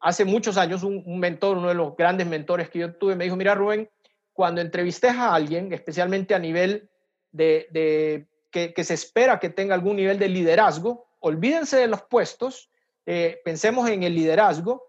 hace 0.00 0.24
muchos 0.24 0.56
años, 0.56 0.84
un, 0.84 1.18
mentor, 1.18 1.58
uno 1.58 1.68
de 1.68 1.74
los 1.74 1.96
grandes 1.96 2.28
mentores 2.28 2.70
que 2.70 2.78
yo 2.78 2.94
tuve, 2.94 3.16
me 3.16 3.24
dijo, 3.24 3.34
mira 3.34 3.56
Rubén, 3.56 3.90
cuando 4.32 4.60
entrevistes 4.60 5.10
a 5.10 5.34
alguien, 5.34 5.72
especialmente 5.72 6.36
a 6.36 6.38
nivel 6.38 6.88
de 7.32 8.28
que, 8.50 8.84
se 8.84 8.94
espera 8.94 9.38
que 9.38 9.50
tenga 9.50 9.74
algún 9.74 9.96
nivel 9.96 10.18
de 10.18 10.28
liderazgo, 10.28 11.06
olvídense 11.20 11.78
de 11.78 11.86
los 11.86 12.02
puestos, 12.02 12.70
eh, 13.06 13.40
pensemos 13.44 13.88
en 13.88 14.02
el 14.02 14.14
liderazgo, 14.14 14.88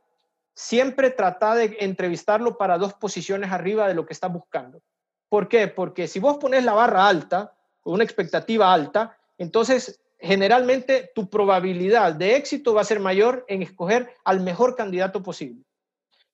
siempre 0.53 1.12
trata 1.12 1.55
de 1.55 1.78
entrevistarlo 1.80 2.57
para 2.57 2.78
dos 2.78 2.93
posiciones 2.93 3.51
arriba 3.51 3.88
de 3.88 3.93
lo 3.93 4.05
que 4.05 4.14
está 4.14 4.28
buscando. 4.28 4.82
¿Por 5.32 5.47
qué? 5.47 5.69
Porque 5.69 6.09
si 6.09 6.19
vos 6.19 6.36
pones 6.39 6.65
la 6.65 6.73
barra 6.73 7.07
alta, 7.07 7.53
con 7.79 7.93
una 7.93 8.03
expectativa 8.03 8.73
alta, 8.73 9.17
entonces 9.38 10.01
generalmente 10.19 11.09
tu 11.15 11.29
probabilidad 11.29 12.15
de 12.15 12.36
éxito 12.36 12.73
va 12.73 12.82
a 12.82 12.84
ser 12.84 12.99
mayor 12.99 13.45
en 13.47 13.61
escoger 13.61 14.13
al 14.25 14.41
mejor 14.41 14.75
candidato 14.75 15.23
posible. 15.23 15.63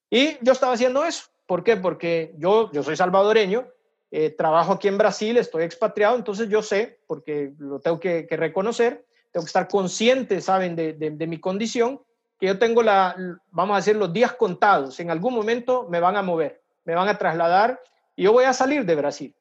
Y 0.10 0.44
yo 0.44 0.52
estaba 0.52 0.74
haciendo 0.74 1.06
eso. 1.06 1.26
¿Por 1.46 1.64
qué? 1.64 1.78
Porque 1.78 2.34
yo, 2.40 2.72
yo 2.72 2.82
soy 2.82 2.98
salvadoreño 2.98 3.68
eh, 4.10 4.32
trabajo 4.32 4.74
aquí 4.74 4.88
en 4.88 4.98
Brasil, 4.98 5.38
estoy 5.38 5.62
expatriado, 5.64 6.16
entonces 6.16 6.50
yo 6.50 6.64
sé, 6.64 7.00
porque 7.06 7.54
lo 7.60 7.80
tengo 7.80 8.00
que, 8.00 8.26
reconocer, 8.32 9.06
tengo 9.32 9.44
que 9.44 9.50
estar 9.50 9.68
consciente, 9.68 10.42
¿saben?, 10.42 10.76
de, 10.76 11.28
mi 11.28 11.40
condición, 11.40 12.02
que 12.40 12.48
yo 12.48 12.58
tengo 12.58 12.82
la, 12.82 13.16
vamos 13.52 13.76
a 13.76 13.78
decir, 13.78 13.96
los 13.96 14.12
días 14.12 14.34
contados. 14.34 15.00
En 15.00 15.12
algún 15.12 15.36
momento 15.36 15.88
me 15.88 16.00
van 16.00 16.18
a 16.18 16.24
mover, 16.24 16.64
me 16.84 16.96
van 16.96 17.10
a 17.10 17.20
trasladar 17.20 17.80
yo 18.24 18.32
voy 18.34 18.46
a 18.46 18.54
salir 18.54 18.86
de 18.86 18.96
Brasil. 18.96 19.36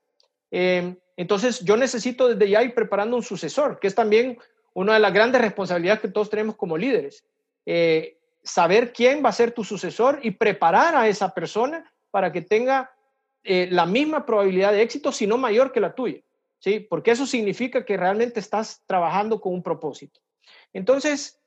Eh, 0.51 0.97
entonces 1.17 1.61
yo 1.65 1.77
necesito 1.77 2.29
desde 2.29 2.51
ya 2.51 2.63
ir 2.63 2.75
preparando 2.75 3.17
un 3.17 3.23
sucesor, 3.23 3.79
que 3.81 3.87
es 3.87 3.95
también 3.95 4.39
una 4.75 4.95
de 4.95 5.01
las 5.01 5.13
grandes 5.13 5.41
responsabilidades 5.41 6.03
que 6.03 6.09
todos 6.09 6.31
tenemos 6.31 6.57
como 6.57 6.77
líderes. 6.77 7.25
Eh, 7.65 8.19
saber 8.43 8.93
quién 8.93 9.25
va 9.25 9.31
a 9.31 9.33
ser 9.33 9.53
tu 9.53 9.65
sucesor 9.65 10.21
y 10.23 10.33
preparar 10.33 10.95
a 10.95 11.09
esa 11.09 11.35
persona 11.35 11.91
para 12.11 12.31
que 12.31 12.43
tenga 12.43 12.91
eh, 13.43 13.69
la 13.71 13.87
misma 13.87 14.27
probabilidad 14.27 14.73
de 14.73 14.83
éxito, 14.83 15.13
sino 15.13 15.39
mayor 15.39 15.73
que 15.73 15.81
la 15.81 15.95
tuya, 15.95 16.21
¿sí? 16.59 16.81
Porque 16.81 17.11
eso 17.11 17.27
significa 17.27 17.85
que 17.85 17.97
realmente 17.97 18.39
estás 18.41 18.83
trabajando 18.87 19.41
con 19.41 19.55
un 19.55 19.63
propósito. 19.63 20.21
Entonces, 20.73 21.41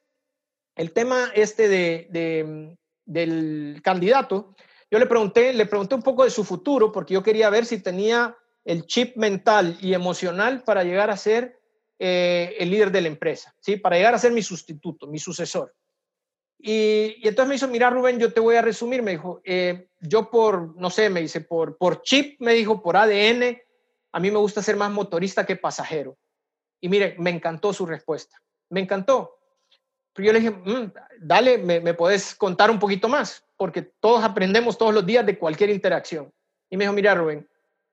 el 0.75 0.91
tema 0.91 1.31
este 1.35 1.67
de, 1.67 2.77
del 3.05 3.81
candidato, 3.83 4.55
yo 4.91 4.99
le 4.99 5.05
pregunté, 5.05 5.53
le 5.53 5.65
pregunté 5.65 5.95
un 5.95 6.01
poco 6.01 6.23
de 6.23 6.29
su 6.29 6.43
futuro, 6.43 6.91
porque 6.91 7.13
yo 7.13 7.23
quería 7.23 7.49
ver 7.49 7.65
si 7.65 7.79
tenía 7.79 8.35
el 8.65 8.85
chip 8.85 9.15
mental 9.17 9.77
y 9.81 9.93
emocional 9.93 10.63
para 10.63 10.83
llegar 10.83 11.09
a 11.09 11.17
ser 11.17 11.59
eh, 11.99 12.55
el 12.59 12.71
líder 12.71 12.91
de 12.91 13.01
la 13.01 13.07
empresa, 13.07 13.55
¿sí? 13.59 13.77
Para 13.77 13.97
llegar 13.97 14.15
a 14.15 14.19
ser 14.19 14.31
mi 14.31 14.41
sustituto, 14.41 15.07
mi 15.07 15.19
sucesor. 15.19 15.73
Y, 16.57 17.15
entonces 17.27 17.47
me 17.47 17.55
hizo, 17.55 17.67
mira 17.67 17.89
Rubén, 17.89 18.19
yo 18.19 18.33
te 18.33 18.39
voy 18.39 18.55
a 18.55 18.61
resumir, 18.61 19.01
me 19.01 19.11
dijo, 19.11 19.41
eh, 19.45 19.87
yo 20.01 20.29
por, 20.29 20.75
no 20.75 20.89
sé, 20.89 21.09
me 21.09 21.21
dice, 21.21 21.41
por, 21.41 21.77
por 21.77 22.01
chip, 22.01 22.39
me 22.41 22.53
dijo, 22.53 22.81
por 22.81 22.97
ADN, 22.97 23.61
a 24.11 24.19
mí 24.19 24.31
me 24.31 24.37
gusta 24.37 24.61
ser 24.61 24.75
más 24.75 24.91
motorista 24.91 25.45
que 25.45 25.55
pasajero. 25.55 26.17
Y 26.81 26.89
mire, 26.89 27.15
me 27.17 27.29
encantó 27.29 27.73
su 27.73 27.85
respuesta, 27.85 28.41
me 28.69 28.81
encantó. 28.81 29.38
Pero 30.19 30.27
yo 30.27 30.33
le 30.33 30.39
dije, 30.39 30.51
mm, 30.51 30.91
dale, 31.21 31.57
me, 31.57 31.79
me 31.79 31.93
puedes 31.93 32.35
contar 32.35 32.69
un 32.69 32.79
poquito 32.79 33.07
más, 33.07 33.43
porque 33.55 33.81
todos 33.81 34.23
aprendemos 34.23 34.77
todos 34.77 34.93
los 34.93 35.05
días 35.05 35.25
de 35.25 35.37
cualquier 35.37 35.69
interacción. 35.69 36.31
Y 36.69 36.75
me 36.75 36.83
dijo, 36.83 36.93
mira 36.93 37.15
Rubén, 37.15 37.47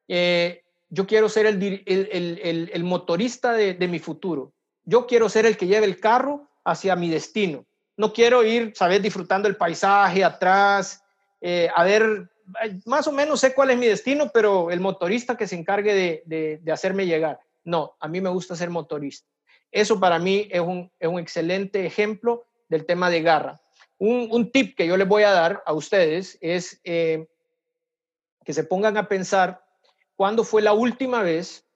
eh, 0.09 0.65
yo 0.89 1.07
quiero 1.07 1.29
ser 1.29 1.47
el, 1.47 2.85
motorista 2.85 3.53
de, 3.53 3.75
de 3.75 3.89
mi 3.89 4.01
futuro. 4.01 4.53
Yo 4.85 5.07
quiero 5.07 5.29
ser 5.29 5.47
el 5.47 5.57
que 5.57 5.67
lleve 5.67 5.87
el 5.87 6.01
carro 6.01 6.49
hacia 6.65 6.97
mi 6.97 7.09
destino 7.09 7.65
no 7.97 8.13
quiero 8.13 8.45
ir, 8.45 8.73
¿sabes? 8.75 9.03
Disfrutando 9.03 9.49
el 9.49 9.57
paisaje 9.57 10.23
atrás, 10.23 11.03
eh, 11.41 11.69
a 11.75 11.85
ver, 11.85 12.31
más 12.85 13.07
o 13.07 13.13
menos 13.13 13.41
sé 13.41 13.55
cuál 13.55 13.71
es 13.71 13.79
mi 13.79 13.87
destino, 13.87 14.31
pero 14.33 14.71
el 14.71 14.81
motorista 14.81 15.37
que 15.37 15.47
se 15.47 15.57
encargue 15.57 16.23
de, 16.27 16.73
hacerme 16.73 17.07
llegar. 17.07 17.41
No, 17.65 17.97
a 17.99 18.09
mí 18.09 18.21
me 18.21 18.31
gusta 18.31 18.55
ser 18.55 18.71
motorista. 18.71 19.29
Eso 19.71 20.01
para 20.01 20.19
mí 20.19 20.49
es 20.51 20.61
un, 20.61 20.91
excelente 21.19 21.85
ejemplo 21.85 22.47
del 22.69 22.87
tema 22.87 23.11
de 23.11 23.23
garra. 23.23 23.61
Un, 23.99 24.51
tip 24.51 24.77
que 24.77 24.87
yo 24.87 24.97
les 24.97 25.09
voy 25.09 25.23
a 25.23 25.31
dar 25.31 25.63
a 25.67 25.73
ustedes 25.73 26.39
es 26.41 26.81
eh, 26.85 27.27
que 28.45 28.53
se 28.53 28.65
pongan 28.65 28.97
a 28.97 29.09
pensar 29.09 29.65
cuándo 30.15 30.45
fue 30.45 30.63
la 30.63 30.73
última 30.73 31.23
vez 31.23 31.67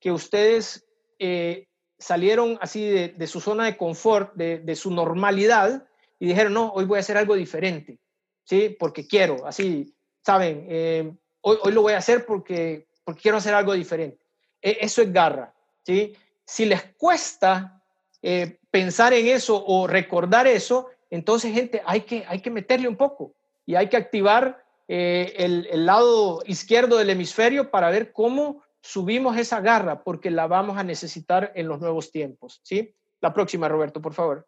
que 0.00 0.12
ustedes 0.12 0.86
eh, 1.18 1.68
salieron 1.98 2.58
así 2.60 2.86
de, 2.86 3.26
su 3.26 3.40
zona 3.40 3.64
de 3.64 3.76
confort, 3.76 4.34
de, 4.34 4.76
su 4.76 4.90
normalidad, 4.90 5.86
y 6.18 6.26
dijeron, 6.26 6.52
no, 6.52 6.70
hoy 6.72 6.84
voy 6.84 6.98
a 6.98 7.00
hacer 7.00 7.16
algo 7.16 7.34
diferente, 7.34 7.98
¿sí? 8.44 8.76
Porque 8.78 9.06
quiero, 9.06 9.46
así, 9.46 9.94
¿saben? 10.24 10.66
Eh, 10.68 11.12
hoy, 11.40 11.58
hoy, 11.62 11.72
lo 11.72 11.82
voy 11.82 11.94
a 11.94 11.98
hacer 11.98 12.26
porque, 12.26 12.86
porque 13.04 13.22
quiero 13.22 13.38
hacer 13.38 13.54
algo 13.54 13.72
diferente. 13.72 14.24
E, 14.60 14.78
eso 14.80 15.02
es 15.02 15.12
garra, 15.12 15.54
¿sí? 15.84 16.14
Si 16.46 16.66
les 16.66 16.82
cuesta 16.94 17.82
eh, 18.22 18.58
pensar 18.70 19.12
en 19.12 19.26
eso 19.26 19.64
o 19.66 19.86
recordar 19.86 20.46
eso, 20.46 20.88
entonces, 21.10 21.52
gente, 21.52 21.82
hay 21.86 22.00
que, 22.00 22.24
hay 22.26 22.40
que 22.40 22.50
meterle 22.50 22.88
un 22.88 22.96
poco 22.96 23.34
y 23.66 23.76
hay 23.76 23.88
que 23.88 23.96
activar 23.96 24.64
eh, 24.88 25.32
el, 25.38 25.86
lado 25.86 26.42
izquierdo 26.44 26.96
del 26.96 27.10
hemisferio 27.10 27.70
para 27.70 27.90
ver 27.90 28.12
cómo 28.12 28.64
subimos 28.80 29.36
esa 29.36 29.60
garra 29.60 30.02
porque 30.02 30.30
la 30.30 30.46
vamos 30.46 30.76
a 30.76 30.84
necesitar 30.84 31.52
en 31.54 31.68
los 31.68 31.80
nuevos 31.80 32.10
tiempos. 32.10 32.60
¿sí? 32.64 32.94
La 33.20 33.32
próxima, 33.32 33.68
Roberto, 33.68 34.02
por 34.02 34.12
favor. 34.12 34.46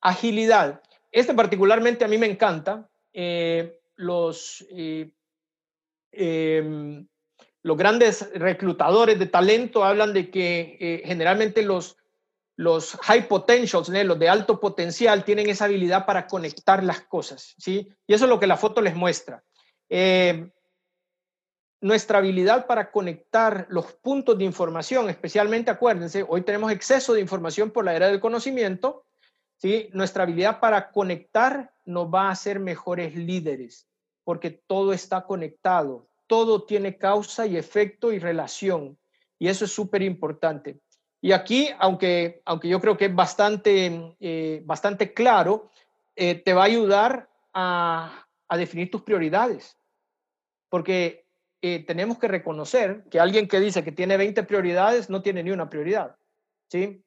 Agilidad. 0.00 0.82
Este 1.12 1.32
particularmente 1.32 2.04
a 2.04 2.08
mí 2.08 2.18
me 2.18 2.26
encanta. 2.26 2.90
Eh, 3.12 3.80
los, 3.94 4.66
em, 6.10 7.06
los 7.66 7.76
grandes 7.76 8.30
reclutadores 8.34 9.18
de 9.18 9.26
talento 9.26 9.84
hablan 9.84 10.12
de 10.12 10.30
que 10.30 10.76
eh, 10.80 11.02
generalmente 11.04 11.62
los, 11.62 11.96
los 12.56 12.96
high 13.02 13.26
potentials, 13.26 13.88
los 13.88 14.18
de 14.18 14.28
alto 14.28 14.60
potencial, 14.60 15.24
tienen 15.24 15.48
esa 15.48 15.64
habilidad 15.64 16.06
para 16.06 16.26
conectar 16.26 16.84
las 16.84 17.00
cosas. 17.00 17.54
¿sí? 17.58 17.92
Y 18.06 18.14
eso 18.14 18.26
es 18.26 18.30
lo 18.30 18.38
que 18.38 18.46
la 18.46 18.56
foto 18.56 18.80
les 18.80 18.94
muestra 18.94 19.42
nuestra 21.80 22.18
habilidad 22.18 22.66
para 22.66 22.90
conectar 22.90 23.66
los 23.68 23.92
puntos 23.92 24.38
de 24.38 24.44
información, 24.44 25.10
especialmente, 25.10 25.70
acuérdense, 25.70 26.24
hoy 26.26 26.42
tenemos 26.42 26.72
exceso 26.72 27.12
de 27.12 27.20
información 27.20 27.70
por 27.70 27.84
la 27.84 27.94
era 27.94 28.08
del 28.08 28.20
conocimiento, 28.20 29.04
¿sí? 29.56 29.90
nuestra 29.92 30.22
habilidad 30.22 30.58
para 30.58 30.90
conectar 30.90 31.72
nos 31.84 32.06
va 32.12 32.28
a 32.28 32.30
hacer 32.30 32.58
mejores 32.60 33.14
líderes, 33.14 33.88
porque 34.24 34.50
todo 34.50 34.92
está 34.92 35.26
conectado, 35.26 36.08
todo 36.26 36.64
tiene 36.64 36.98
causa 36.98 37.46
y 37.46 37.56
efecto 37.56 38.12
y 38.12 38.18
relación, 38.18 38.98
y 39.38 39.48
eso 39.48 39.64
es 39.64 39.72
súper 39.72 40.02
importante. 40.02 40.80
Y 41.20 41.32
aquí, 41.32 41.68
aunque, 41.78 42.42
aunque 42.44 42.68
yo 42.68 42.80
creo 42.80 42.96
que 42.96 43.06
es 43.06 43.14
bastante, 43.14 44.14
eh, 44.20 44.62
bastante 44.64 45.12
claro, 45.12 45.70
eh, 46.14 46.36
te 46.36 46.52
va 46.52 46.62
a 46.62 46.66
ayudar 46.66 47.28
a, 47.52 48.26
a 48.48 48.56
definir 48.56 48.90
tus 48.90 49.02
prioridades, 49.02 49.76
porque 50.68 51.26
eh, 51.62 51.84
tenemos 51.84 52.18
que 52.18 52.28
reconocer 52.28 53.04
que 53.10 53.18
alguien 53.18 53.48
que 53.48 53.60
dice 53.60 53.82
que 53.82 53.92
tiene 53.92 54.16
20 54.16 54.42
prioridades 54.44 55.10
no 55.10 55.22
tiene 55.22 55.42
ni 55.42 55.50
una 55.50 55.68
prioridad. 55.68 56.16
¿sí? 56.70 57.02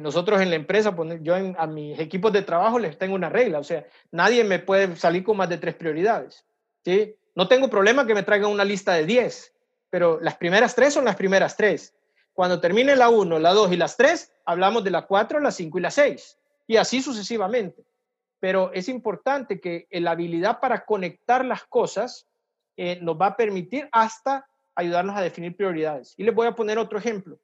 Nosotros 0.00 0.42
en 0.42 0.50
la 0.50 0.56
empresa, 0.56 0.94
pues, 0.94 1.20
yo 1.22 1.34
a 1.34 1.66
mis 1.66 1.98
equipos 1.98 2.30
de 2.34 2.42
trabajo 2.42 2.78
les 2.78 2.98
tengo 2.98 3.14
una 3.14 3.30
regla, 3.30 3.58
o 3.58 3.64
sea, 3.64 3.86
nadie 4.10 4.44
me 4.44 4.58
puede 4.58 4.94
salir 4.96 5.24
con 5.24 5.38
más 5.38 5.48
de 5.48 5.56
tres 5.56 5.74
prioridades. 5.74 6.44
¿sí? 6.84 7.16
No 7.40 7.48
tengo 7.48 7.70
problema 7.70 8.06
que 8.06 8.12
me 8.12 8.22
traigan 8.22 8.50
una 8.50 8.66
lista 8.66 8.92
de 8.92 9.06
10, 9.06 9.54
pero 9.88 10.20
las 10.20 10.36
primeras 10.36 10.74
tres 10.74 10.92
son 10.92 11.06
las 11.06 11.16
primeras 11.16 11.56
tres. 11.56 11.94
Cuando 12.34 12.60
termine 12.60 12.94
la 12.94 13.08
1, 13.08 13.38
la 13.38 13.54
2 13.54 13.72
y 13.72 13.76
las 13.78 13.96
3, 13.96 14.30
hablamos 14.44 14.84
de 14.84 14.90
la 14.90 15.06
4, 15.06 15.40
la 15.40 15.50
5 15.50 15.78
y 15.78 15.80
la 15.80 15.90
6, 15.90 16.38
y 16.66 16.76
así 16.76 17.00
sucesivamente. 17.00 17.82
Pero 18.40 18.70
es 18.74 18.90
importante 18.90 19.58
que 19.58 19.86
la 19.90 20.10
habilidad 20.10 20.60
para 20.60 20.84
conectar 20.84 21.42
las 21.42 21.64
cosas 21.64 22.28
eh, 22.76 22.98
nos 23.00 23.18
va 23.18 23.28
a 23.28 23.36
permitir 23.38 23.88
hasta 23.90 24.46
ayudarnos 24.74 25.16
a 25.16 25.22
definir 25.22 25.56
prioridades. 25.56 26.12
Y 26.18 26.24
les 26.24 26.34
voy 26.34 26.46
a 26.46 26.54
poner 26.54 26.76
otro 26.76 26.98
ejemplo. 26.98 27.40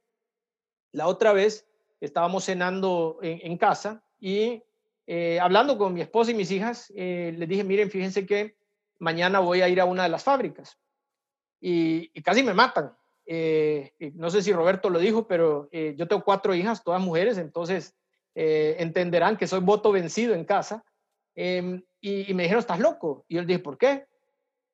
La 0.92 1.06
otra 1.06 1.32
vez 1.32 1.66
estábamos 2.02 2.44
cenando 2.44 3.18
en, 3.22 3.56
casa 3.56 4.04
y 4.20 4.62
eh, 5.06 5.40
hablando 5.40 5.78
con 5.78 5.94
mi 5.94 6.02
esposa 6.02 6.32
y 6.32 6.34
mis 6.34 6.50
hijas, 6.50 6.92
eh, 6.94 7.34
les 7.34 7.48
dije, 7.48 7.64
miren, 7.64 7.90
fíjense 7.90 8.26
que 8.26 8.56
mañana 8.98 9.40
voy 9.40 9.62
a 9.62 9.68
ir 9.68 9.80
a 9.80 9.84
una 9.84 10.04
de 10.04 10.08
las 10.08 10.24
fábricas. 10.24 10.78
Y, 11.60 12.08
casi 12.22 12.42
me 12.42 12.54
matan. 12.54 12.96
no 14.14 14.30
sé 14.30 14.42
si 14.42 14.52
Roberto 14.52 14.90
lo 14.90 14.98
dijo, 14.98 15.26
pero 15.26 15.68
yo 15.72 16.06
tengo 16.06 16.22
cuatro 16.22 16.54
hijas, 16.54 16.84
todas 16.84 17.00
mujeres, 17.00 17.38
entonces 17.38 17.94
entenderán 18.34 19.36
que 19.36 19.46
soy 19.46 19.60
voto 19.60 19.90
vencido 19.92 20.34
en 20.34 20.44
casa. 20.44 20.84
Em, 21.34 21.82
y, 22.00 22.32
me 22.34 22.44
dijeron, 22.44 22.60
¿estás 22.60 22.80
loco? 22.80 23.24
Y 23.28 23.34
yo 23.34 23.40
les 23.40 23.48
dije, 23.48 23.58
¿por 23.60 23.78
qué? 23.78 24.06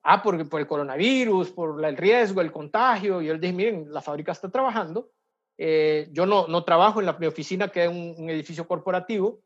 ah, 0.02 0.22
porque 0.22 0.44
por 0.44 0.60
el 0.60 0.66
coronavirus, 0.66 1.50
por 1.50 1.84
el 1.84 1.96
riesgo, 1.96 2.40
el 2.40 2.52
contagio, 2.52 3.22
y 3.22 3.28
él 3.28 3.40
dice, 3.40 3.52
miren, 3.52 3.92
la 3.92 4.00
fábrica 4.00 4.32
está 4.32 4.50
trabajando, 4.50 5.10
eh, 5.58 6.08
yo 6.12 6.26
no, 6.26 6.48
no 6.48 6.64
trabajo 6.64 7.00
en 7.00 7.06
la, 7.06 7.12
mi 7.14 7.26
oficina, 7.26 7.68
que 7.68 7.84
es 7.84 7.90
un, 7.90 8.28
edificio 8.28 8.66
corporativo, 8.66 9.40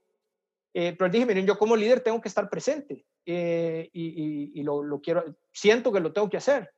eh, 0.79 0.95
pero 0.95 1.11
dije, 1.11 1.25
miren, 1.25 1.47
yo 1.47 1.57
como 1.57 1.75
líder 1.75 2.01
tengo 2.01 2.21
que 2.21 2.29
estar 2.29 2.51
presente 2.51 3.07
eh, 3.25 3.89
y, 3.95 4.63
lo, 4.63 5.01
quiero, 5.03 5.25
siento 5.51 5.91
que 5.91 6.01
lo 6.01 6.13
tengo 6.13 6.29
que 6.29 6.37
hacer. 6.37 6.71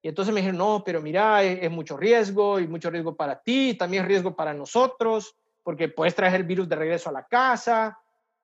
Y 0.00 0.06
entonces 0.06 0.32
me 0.32 0.40
dijeron, 0.40 0.58
no, 0.58 0.84
pero 0.86 1.02
mira, 1.02 1.42
es, 1.42 1.58
es, 1.60 1.70
mucho 1.72 1.96
riesgo 1.96 2.60
y 2.60 2.68
mucho 2.68 2.88
riesgo 2.88 3.16
para 3.16 3.42
ti, 3.42 3.74
también 3.74 4.04
es 4.04 4.08
riesgo 4.08 4.36
para 4.36 4.54
nosotros, 4.54 5.34
porque 5.64 5.88
puedes 5.88 6.14
traer 6.14 6.36
el 6.36 6.44
virus 6.44 6.68
de 6.68 6.76
regreso 6.76 7.08
a 7.10 7.14
la 7.14 7.26
casa, 7.26 7.98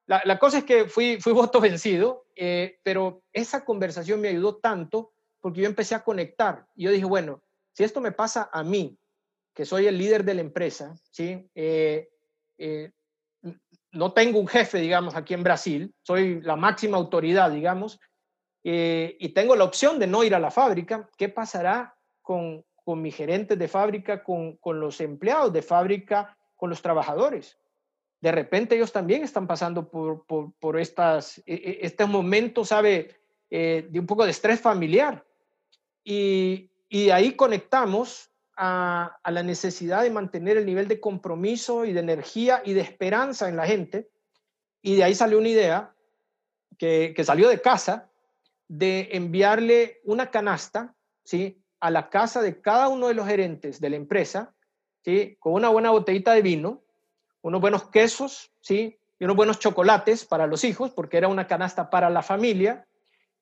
la, 0.06 0.36
cosa 0.40 0.58
es 0.58 0.64
que 0.64 0.86
fui, 0.86 1.20
fui 1.20 1.32
voto 1.32 1.60
vencido, 1.60 2.26
eh, 2.34 2.80
pero 2.82 3.22
esa 3.32 3.64
conversación 3.64 4.20
me 4.20 4.30
ayudó 4.30 4.56
tanto 4.56 5.12
porque 5.40 5.60
yo 5.60 5.68
empecé 5.68 5.94
a 5.94 6.02
conectar. 6.02 6.66
Y 6.74 6.86
yo 6.86 6.90
dije, 6.90 7.04
bueno, 7.04 7.40
si 7.70 7.84
esto 7.84 8.00
me 8.00 8.10
pasa 8.10 8.50
a 8.52 8.64
mí, 8.64 8.98
que 9.54 9.64
soy 9.64 9.86
el 9.86 9.96
líder 9.96 10.24
de 10.24 10.34
la 10.34 10.40
empresa, 10.40 10.96
¿sí? 11.12 11.48
Eh, 13.92 13.96
eh, 13.96 13.98
no 13.98 14.12
tengo 14.12 14.38
un 14.38 14.48
jefe, 14.48 14.78
digamos, 14.78 15.14
aquí 15.14 15.34
en 15.34 15.42
Brasil, 15.42 15.94
soy 16.02 16.40
la 16.40 16.56
máxima 16.56 16.96
autoridad, 16.96 17.50
digamos, 17.50 18.00
y 18.64 19.28
tengo 19.30 19.56
la 19.56 19.64
opción 19.64 19.98
de 19.98 20.06
no 20.06 20.22
ir 20.22 20.36
a 20.36 20.38
la 20.38 20.50
fábrica, 20.50 21.08
¿qué 21.18 21.28
pasará 21.28 21.96
con, 22.20 22.64
con 22.84 23.02
mis 23.02 23.16
gerentes 23.16 23.58
de 23.58 23.66
fábrica, 23.66 24.22
con, 24.22 24.56
con 24.58 24.78
los 24.78 25.00
empleados 25.00 25.52
de 25.52 25.62
fábrica, 25.62 26.36
con 26.54 26.70
los 26.70 26.80
trabajadores? 26.80 27.58
de 28.22 28.30
repente 28.30 28.76
ellos 28.76 28.92
también 28.92 29.24
están 29.24 29.48
pasando 29.48 29.90
por, 29.90 30.24
por, 30.60 30.78
estas, 30.78 31.38
e, 31.38 31.54
e, 31.54 31.78
este 31.82 32.06
momento, 32.06 32.64
¿sabe? 32.64 33.16
Eh, 33.50 33.88
de 33.90 33.98
un 33.98 34.06
poco 34.06 34.24
de 34.24 34.30
estrés 34.30 34.60
familiar. 34.60 35.26
Y, 36.04 36.70
y 36.88 37.10
ahí 37.10 37.34
conectamos 37.34 38.30
a, 38.64 39.18
la 39.28 39.42
necesidad 39.42 40.04
de 40.04 40.10
mantener 40.10 40.56
el 40.56 40.66
nivel 40.66 40.86
de 40.86 41.00
compromiso 41.00 41.84
y 41.84 41.92
de 41.92 41.98
energía 41.98 42.62
y 42.64 42.74
de 42.74 42.80
esperanza 42.80 43.48
en 43.48 43.56
la 43.56 43.66
gente. 43.66 44.08
Y 44.80 44.94
de 44.94 45.02
ahí 45.02 45.16
salió 45.16 45.38
una 45.38 45.48
idea 45.48 45.94
que, 46.78 47.12
que 47.14 47.24
salió 47.24 47.48
de 47.48 47.60
casa 47.60 48.08
de 48.68 49.08
enviarle 49.12 50.00
una 50.04 50.30
canasta, 50.30 50.94
¿sí? 51.24 51.60
A 51.80 51.90
la 51.90 52.08
casa 52.08 52.40
de 52.40 52.60
cada 52.60 52.86
uno 52.86 53.08
de 53.08 53.14
los 53.14 53.26
gerentes 53.26 53.80
de 53.80 53.90
la 53.90 53.96
empresa, 53.96 54.54
¿sí? 55.04 55.36
Con 55.40 55.54
una 55.54 55.68
buena 55.68 55.90
botellita 55.90 56.32
de 56.32 56.42
vino, 56.42 56.84
unos 57.40 57.60
buenos 57.60 57.90
quesos, 57.90 58.52
¿sí? 58.60 58.96
Y 59.18 59.24
unos 59.24 59.36
buenos 59.36 59.58
chocolates 59.58 60.24
para 60.24 60.46
los 60.46 60.62
hijos, 60.62 60.92
porque 60.92 61.16
era 61.16 61.26
una 61.26 61.48
canasta 61.48 61.90
para 61.90 62.10
la 62.10 62.22
familia. 62.22 62.86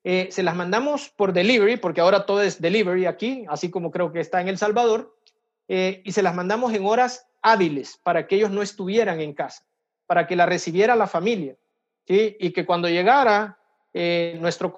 Eh, 0.03 0.29
se 0.31 0.43
las 0.43 0.57
mandamos 0.57 1.11
por 1.11 1.33
delivery, 1.33 1.77
porque 1.77 2.01
ahora 2.01 2.25
todo 2.25 2.43
es 2.43 2.61
delivery 2.61 3.07
aquí, 3.07 3.45
así 3.49 3.71
como 3.71 3.91
creo 3.91 4.13
que 4.13 4.21
está 4.21 4.41
en 4.41 4.49
El 4.49 4.59
Salvador, 4.59 5.17
eh, 5.69 6.03
y 6.05 6.13
se 6.13 6.23
las 6.23 6.35
mandamos 6.35 6.73
en 6.73 6.87
horas 6.87 7.29
hábiles 7.43 7.99
para 8.03 8.27
que 8.27 8.37
ellos 8.37 8.51
no 8.51 8.63
estuvieran 8.63 9.21
en 9.21 9.35
casa, 9.35 9.65
para 10.07 10.27
que 10.27 10.37
la 10.37 10.47
recibiera 10.47 10.97
la 10.97 11.07
familia. 11.07 11.57
Y 12.13 12.51
que 12.51 12.67
cuando 12.67 12.89
llegara 12.89 13.57
eh, 13.93 14.37
nuestro 14.41 14.77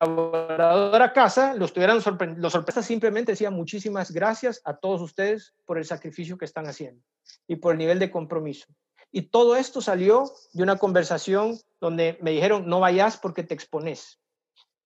a 0.00 1.12
casa, 1.14 1.54
los 1.54 1.72
tuvieran 1.72 2.02
sorprendidos. 2.02 2.42
Los 2.42 2.52
sorpresas 2.52 2.84
simplemente 2.84 3.32
decía 3.32 3.50
muchísimas 3.50 4.10
gracias 4.10 4.60
a 4.64 4.76
todos 4.76 5.00
ustedes 5.00 5.54
por 5.64 5.78
el 5.78 5.86
sacrificio 5.86 6.36
que 6.36 6.44
están 6.44 6.66
haciendo 6.66 7.02
y 7.46 7.56
por 7.56 7.72
el 7.72 7.78
nivel 7.78 7.98
de 7.98 8.10
compromiso. 8.10 8.66
Y 9.12 9.22
todo 9.22 9.56
esto 9.56 9.80
salió 9.80 10.30
de 10.52 10.62
una 10.62 10.76
conversación 10.76 11.58
donde 11.80 12.18
me 12.20 12.30
dijeron, 12.30 12.68
no 12.68 12.80
vayas 12.80 13.16
porque 13.16 13.42
te 13.42 13.54
expones. 13.54 14.20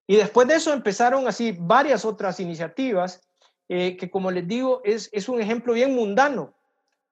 Y 0.06 0.16
después 0.16 0.48
de 0.48 0.56
eso 0.56 0.72
empezaron 0.72 1.26
así 1.28 1.56
varias 1.58 2.04
otras 2.04 2.40
iniciativas 2.40 3.20
eh, 3.68 3.96
que, 3.96 4.10
como 4.10 4.30
les 4.30 4.46
digo, 4.46 4.80
es, 4.84 5.08
es 5.12 5.28
un 5.28 5.40
ejemplo 5.40 5.72
bien 5.72 5.94
mundano, 5.94 6.54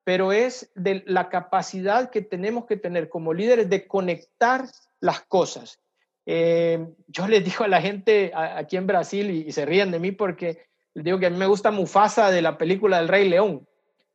pero 0.05 0.33
es 0.33 0.71
de 0.75 1.03
la 1.07 1.29
capacidad 1.29 2.11
que 2.11 2.23
tenemos 2.23 2.67
que 2.67 2.77
tener 2.77 3.09
como 3.09 3.33
líderes 3.33 3.69
de 3.71 3.87
conectar 3.87 4.67
las 5.01 5.23
cosas 5.23 5.83
eh, 6.25 6.87
yo 7.09 7.27
les 7.27 7.45
digo 7.45 7.65
a 7.65 7.69
la 7.69 7.81
gente 7.81 8.33
aquí 8.35 8.77
en 8.77 8.87
Brasil 8.87 9.31
y, 9.31 9.53
se 9.53 9.67
ríen 9.67 9.91
de 9.91 9.99
mí 9.99 10.13
porque 10.13 10.67
les 10.95 11.05
digo 11.05 11.19
que 11.19 11.27
a 11.27 11.31
mí 11.31 11.37
me 11.37 11.47
gusta 11.47 11.71
Mufasa 11.71 12.31
de 12.31 12.43
la 12.43 12.59
película 12.59 12.99
del 12.99 13.09
Rey 13.09 13.29
León, 13.29 13.67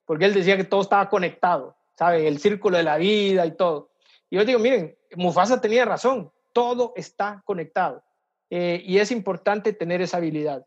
porque 0.06 0.26
él 0.26 0.34
decía 0.34 0.58
que 0.58 0.64
todo 0.64 0.82
estaba 0.82 1.10
conectado, 1.10 1.76
¿sabe? 1.98 2.28
El 2.28 2.40
círculo 2.40 2.78
de 2.78 2.84
la 2.84 2.98
vida 2.98 3.46
y 3.46 3.52
todo. 3.56 3.92
Y 4.30 4.38
yo 4.38 4.46
digo, 4.46 4.60
miren, 4.60 4.98
Mufasa 5.16 5.60
tenía 5.60 5.86
razón, 5.86 6.32
todo 6.54 6.94
está 6.96 7.42
conectado. 7.46 8.04
Eh, 8.50 8.82
y 8.86 9.00
es 9.00 9.12
importante 9.12 9.74
tener 9.74 10.02
esa 10.02 10.18
habilidad. 10.18 10.66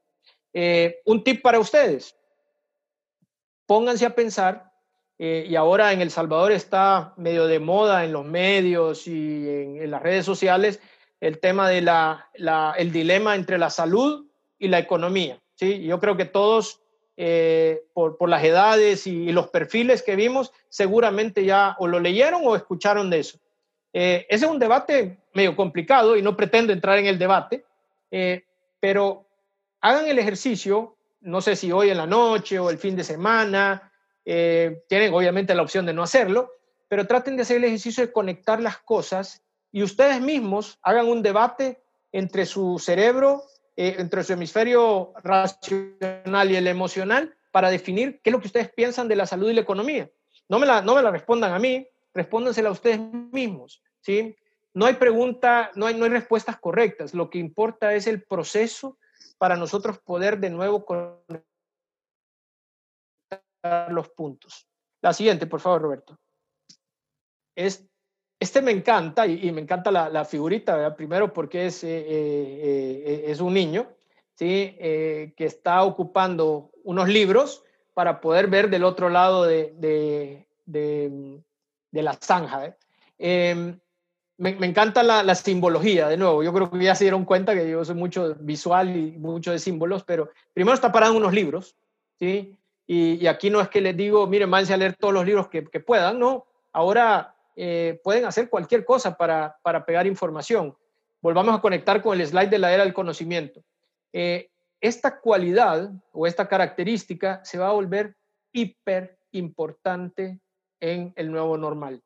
Eh, 0.53 1.01
un 1.05 1.23
tip 1.23 1.43
para 1.43 1.59
ustedes. 1.59 2.17
Pónganse 3.67 4.05
a 4.05 4.15
pensar, 4.15 4.71
eh, 5.19 5.47
y 5.49 5.55
ahora 5.55 5.93
en 5.93 6.01
El 6.01 6.11
Salvador 6.11 6.51
está 6.51 7.15
medio 7.17 7.47
de 7.47 7.61
moda 7.61 8.05
en 8.05 8.13
los 8.13 8.25
medios 8.25 9.07
y 9.07 9.49
en, 9.49 9.91
las 9.91 10.03
redes 10.03 10.25
sociales 10.25 10.81
el 11.21 11.39
tema 11.39 11.69
de 11.69 11.83
la, 11.83 12.31
el 12.79 12.91
dilema 12.91 13.35
entre 13.35 13.59
la 13.59 13.69
salud 13.69 14.27
y 14.59 14.69
la 14.69 14.79
economía. 14.79 15.39
¿sí? 15.55 15.83
Yo 15.83 16.01
creo 16.01 16.17
que 16.17 16.25
todos, 16.25 16.81
eh, 17.23 17.83
por, 17.93 18.29
las 18.29 18.43
edades 18.43 19.07
y, 19.07 19.31
los 19.33 19.49
perfiles 19.49 20.03
que 20.03 20.17
vimos, 20.17 20.53
seguramente 20.71 21.45
ya 21.45 21.77
o 21.79 21.87
lo 21.87 22.01
leyeron 22.01 22.41
o 22.45 22.57
escucharon 22.57 23.11
de 23.11 23.19
eso. 23.19 23.39
ese 23.93 24.27
es 24.29 24.43
un 24.43 24.59
debate 24.59 25.19
medio 25.35 25.55
complicado 25.55 26.17
y 26.17 26.23
no 26.23 26.35
pretendo 26.35 26.73
entrar 26.73 26.99
en 26.99 27.07
el 27.07 27.19
debate, 27.19 27.65
pero 28.81 29.27
hagan 29.81 30.07
el 30.07 30.19
ejercicio, 30.19 30.97
no 31.21 31.41
sé 31.41 31.57
si 31.57 31.71
hoy 31.73 31.91
en 31.91 31.99
la 31.99 32.07
noche 32.07 32.59
o 32.59 32.71
el 32.71 32.79
fin 32.79 32.97
de 32.97 33.05
semana, 33.05 33.93
eh, 34.25 34.85
tienen 34.89 35.13
obviamente 35.13 35.55
la 35.55 35.63
opción 35.63 35.87
de 35.87 35.93
no 35.93 36.03
hacerlo, 36.03 36.53
pero 36.89 37.07
traten 37.07 37.37
de 37.37 37.43
hacer 37.43 37.59
el 37.59 37.65
ejercicio 37.65 38.07
de 38.07 38.13
conectar 38.13 38.61
las 38.61 38.79
cosas 38.79 39.43
y 39.73 39.83
ustedes 39.83 40.21
mismos 40.21 40.79
hagan 40.83 41.09
un 41.09 41.23
debate 41.23 41.81
entre 42.13 42.47
su 42.47 42.79
cerebro, 42.79 43.45
eh, 43.83 43.97
entre 43.97 44.23
su 44.23 44.35
hemisferio 44.35 45.15
racional 45.23 46.51
y 46.51 46.57
el 46.57 46.67
emocional 46.67 47.35
para 47.51 47.71
definir 47.71 48.21
qué 48.23 48.29
es 48.29 48.33
lo 48.33 48.39
que 48.39 48.49
ustedes 48.49 48.71
piensan 48.71 49.09
de 49.09 49.17
la 49.17 49.25
salud 49.25 49.49
y 49.49 49.55
la 49.55 49.63
economía. 49.63 50.11
No 50.51 50.59
me 50.59 50.67
la, 50.67 50.83
no 50.83 50.95
me 50.95 51.03
la 51.03 51.11
respondan 51.11 51.55
a 51.55 51.59
mí, 51.59 51.89
respóndansela 52.13 52.69
a 52.69 52.73
ustedes 52.73 53.01
mismos. 53.01 53.83
¿sí? 54.03 54.37
No 54.75 54.85
hay 54.85 54.97
pregunta, 54.97 55.71
no 55.77 55.87
hay, 55.87 55.95
no 55.95 56.05
hay 56.05 56.11
respuestas 56.11 56.61
correctas. 56.61 57.15
Lo 57.15 57.31
que 57.31 57.39
importa 57.39 57.95
es 57.95 58.07
el 58.07 58.23
proceso 58.23 58.99
para 59.39 59.57
nosotros 59.57 59.99
poder 59.99 60.39
de 60.41 60.51
nuevo 60.51 60.85
conectar 60.85 61.43
los 63.89 64.11
puntos. 64.11 64.69
La 65.01 65.15
siguiente, 65.15 65.47
por 65.47 65.61
favor, 65.61 65.81
Roberto. 65.81 66.19
Es, 67.57 67.90
este 68.41 68.63
me 68.63 68.73
encanta 68.73 69.27
y, 69.27 69.53
me 69.53 69.61
encanta 69.61 69.91
la, 69.91 70.25
figurita, 70.25 70.97
primero 70.97 71.33
porque 71.33 71.67
es, 71.67 71.85
eh, 71.85 71.89
eh, 71.89 73.03
eh, 73.07 73.25
es 73.27 73.41
un 73.41 73.55
niño 73.55 73.87
¿sí? 74.35 74.75
que 74.79 75.35
está 75.39 75.85
ocupando 75.85 76.71
unos 76.83 77.09
libros 77.09 77.63
para 77.95 78.21
poder 78.21 78.49
ver 78.49 78.71
del 78.71 78.85
otro 78.85 79.11
lado 79.11 79.45
de, 79.45 79.75
de, 79.77 81.43
de 81.93 82.03
la 82.03 82.15
zanja. 82.15 82.75
Em, 83.19 83.79
me, 84.39 84.67
encanta 84.67 85.03
la, 85.03 85.35
simbología, 85.35 86.09
de 86.09 86.17
nuevo. 86.17 86.43
Yo 86.43 86.53
creo 86.55 86.71
que 86.71 86.83
ya 86.83 86.95
se 86.95 87.05
dieron 87.05 87.27
cuenta 87.27 87.55
que 87.55 87.69
yo 87.69 87.85
soy 87.85 87.95
mucho 87.95 88.35
visual 88.41 88.97
y 88.97 89.19
mucho 89.19 89.53
de 89.53 89.59
símbolos, 89.59 90.03
pero 90.03 90.31
primero 90.55 90.75
está 90.75 90.91
parado 90.91 91.13
en 91.13 91.19
unos 91.19 91.35
libros, 91.35 91.77
¿sí? 92.19 92.57
Y, 92.87 93.27
aquí 93.27 93.51
no 93.51 93.61
es 93.61 93.69
que 93.69 93.83
les 93.83 93.97
digo, 93.97 94.27
miren, 94.27 94.51
váyanse 94.51 94.73
a 94.73 94.79
leer 94.79 94.97
todos 94.97 95.13
los 95.13 95.27
libros 95.27 95.49
que, 95.49 95.63
puedan, 95.63 96.19
no. 96.19 96.47
Ahora 96.73 97.37
eh, 97.57 98.01
pueden 98.03 98.25
hacer 98.25 98.49
cualquier 98.49 98.85
cosa 98.85 99.17
para, 99.17 99.57
para, 99.63 99.85
pegar 99.85 100.07
información. 100.07 100.77
Volvamos 101.21 101.57
a 101.57 101.61
conectar 101.61 102.03
con 102.03 102.19
el 102.19 102.27
slide 102.27 102.49
de 102.49 102.59
la 102.59 102.73
era 102.73 102.85
del 102.85 102.95
conocimiento. 102.95 103.63
Eh, 104.13 104.51
esta 104.81 105.21
cualidad 105.21 105.91
o 106.13 106.27
esta 106.27 106.49
característica 106.49 107.45
se 107.45 107.59
va 107.59 107.69
a 107.69 107.73
volver 107.73 108.17
hiper 108.53 109.19
importante 109.33 110.41
en 110.81 111.13
el 111.17 111.31
nuevo 111.31 111.57
normal. 111.57 112.03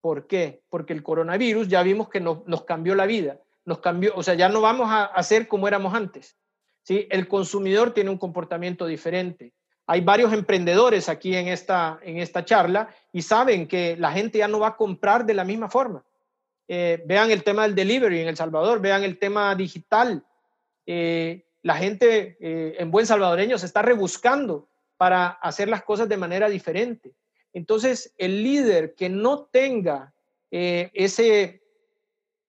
¿Por 0.00 0.26
qué? 0.26 0.62
Porque 0.68 0.92
el 0.92 1.02
coronavirus 1.02 1.68
ya 1.68 1.82
vimos 1.82 2.08
que 2.08 2.20
nos, 2.20 2.64
cambió 2.64 2.94
la 2.94 3.06
vida, 3.06 3.38
nos 3.64 3.78
cambió, 3.78 4.12
o 4.16 4.22
sea, 4.22 4.34
ya 4.34 4.48
no 4.48 4.60
vamos 4.60 4.90
a 4.90 5.04
hacer 5.04 5.46
como 5.46 5.68
éramos 5.68 5.94
antes. 5.94 6.36
¿sí? 6.82 7.06
El 7.10 7.28
consumidor 7.28 7.94
tiene 7.94 8.10
un 8.10 8.18
comportamiento 8.18 8.86
diferente. 8.86 9.52
Hay 9.86 10.00
varios 10.00 10.32
emprendedores 10.32 11.08
aquí 11.08 11.34
en 11.36 11.48
esta, 11.48 11.98
en 12.02 12.18
esta 12.18 12.44
charla 12.44 12.88
y 13.12 13.22
saben 13.22 13.66
que 13.66 13.96
la 13.96 14.12
gente 14.12 14.38
ya 14.38 14.48
no 14.48 14.60
va 14.60 14.68
a 14.68 14.76
comprar 14.76 15.26
de 15.26 15.34
la 15.34 15.44
misma 15.44 15.68
forma. 15.68 16.04
Eh, 16.68 17.02
vean 17.04 17.30
el 17.30 17.42
tema 17.42 17.64
del 17.64 17.74
delivery 17.74 18.20
en 18.20 18.28
El 18.28 18.36
Salvador, 18.36 18.80
vean 18.80 19.02
el 19.02 19.18
tema 19.18 19.54
digital. 19.54 20.24
Eh, 20.86 21.44
la 21.62 21.76
gente 21.76 22.36
eh, 22.40 22.76
en 22.78 22.90
buen 22.90 23.06
salvadoreño 23.06 23.58
se 23.58 23.66
está 23.66 23.82
rebuscando 23.82 24.68
para 24.96 25.26
hacer 25.26 25.68
las 25.68 25.82
cosas 25.82 26.08
de 26.08 26.16
manera 26.16 26.48
diferente. 26.48 27.12
Entonces, 27.52 28.14
el 28.16 28.42
líder 28.42 28.94
que 28.94 29.08
no 29.08 29.44
tenga 29.44 30.14
ese, 30.50 31.62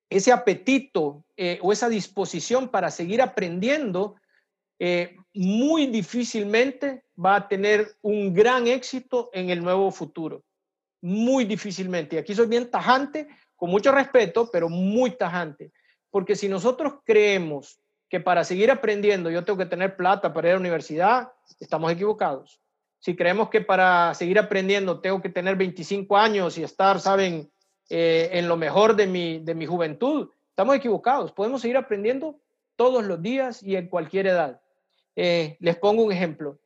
ese 0.09 0.31
apetito 0.31 1.23
o 1.61 1.71
esa 1.73 1.89
disposición 1.89 2.69
para 2.69 2.91
seguir 2.91 3.21
aprendiendo, 3.21 4.15
eh, 4.85 5.15
muy 5.33 5.87
difícilmente 5.87 7.05
va 7.15 7.35
a 7.35 7.47
tener 7.47 7.95
un 8.01 8.33
gran 8.33 8.67
éxito 8.67 9.29
en 9.31 9.49
el 9.49 9.63
nuevo 9.63 9.91
futuro. 9.91 10.43
Muy 11.01 11.45
difícilmente. 11.45 12.15
Y 12.15 12.19
aquí 12.19 12.35
soy 12.35 12.47
bien 12.47 12.69
tajante, 12.69 13.27
con 13.55 13.69
mucho 13.69 13.91
respeto, 13.91 14.49
pero 14.51 14.67
muy 14.67 15.11
tajante. 15.11 15.71
Porque 16.09 16.35
si 16.35 16.49
nosotros 16.49 16.95
creemos 17.05 17.79
que 18.09 18.19
para 18.19 18.43
seguir 18.43 18.71
aprendiendo 18.71 19.29
yo 19.29 19.45
tengo 19.45 19.57
que 19.57 19.65
tener 19.65 19.95
plata 19.95 20.33
para 20.33 20.47
ir 20.47 20.51
a 20.51 20.55
la 20.55 20.61
universidad, 20.61 21.31
estamos 21.59 21.91
equivocados 21.91 22.59
si 23.03 23.17
creemos 23.17 23.49
que 23.49 23.59
para 23.59 24.13
seguir 24.13 24.39
aprendiendo 24.39 25.01
tengo 25.01 25.21
que 25.21 25.27
tener 25.27 25.57
25 25.57 26.15
años 26.15 26.57
y 26.57 26.63
estar, 26.63 27.01
saben, 27.01 27.51
eh, 27.89 28.29
en 28.31 28.47
lo 28.47 28.55
mejor 28.55 28.95
de 28.95 29.07
mi, 29.07 29.39
de 29.39 29.53
mi 29.55 29.65
juventud, 29.65 30.29
estamos 30.47 30.77
equivocados. 30.77 31.33
Podemos 31.33 31.59
seguir 31.59 31.75
aprendiendo 31.75 32.39
todos 32.77 33.03
los 33.03 33.21
días 33.21 33.61
y 33.61 33.75
en 33.75 33.89
cualquier 33.89 34.27
edad. 34.27 34.61
Eh, 35.15 35.57
les 35.59 35.77
pongo 35.77 36.03
un 36.03 36.11
ejemplo. 36.11 36.59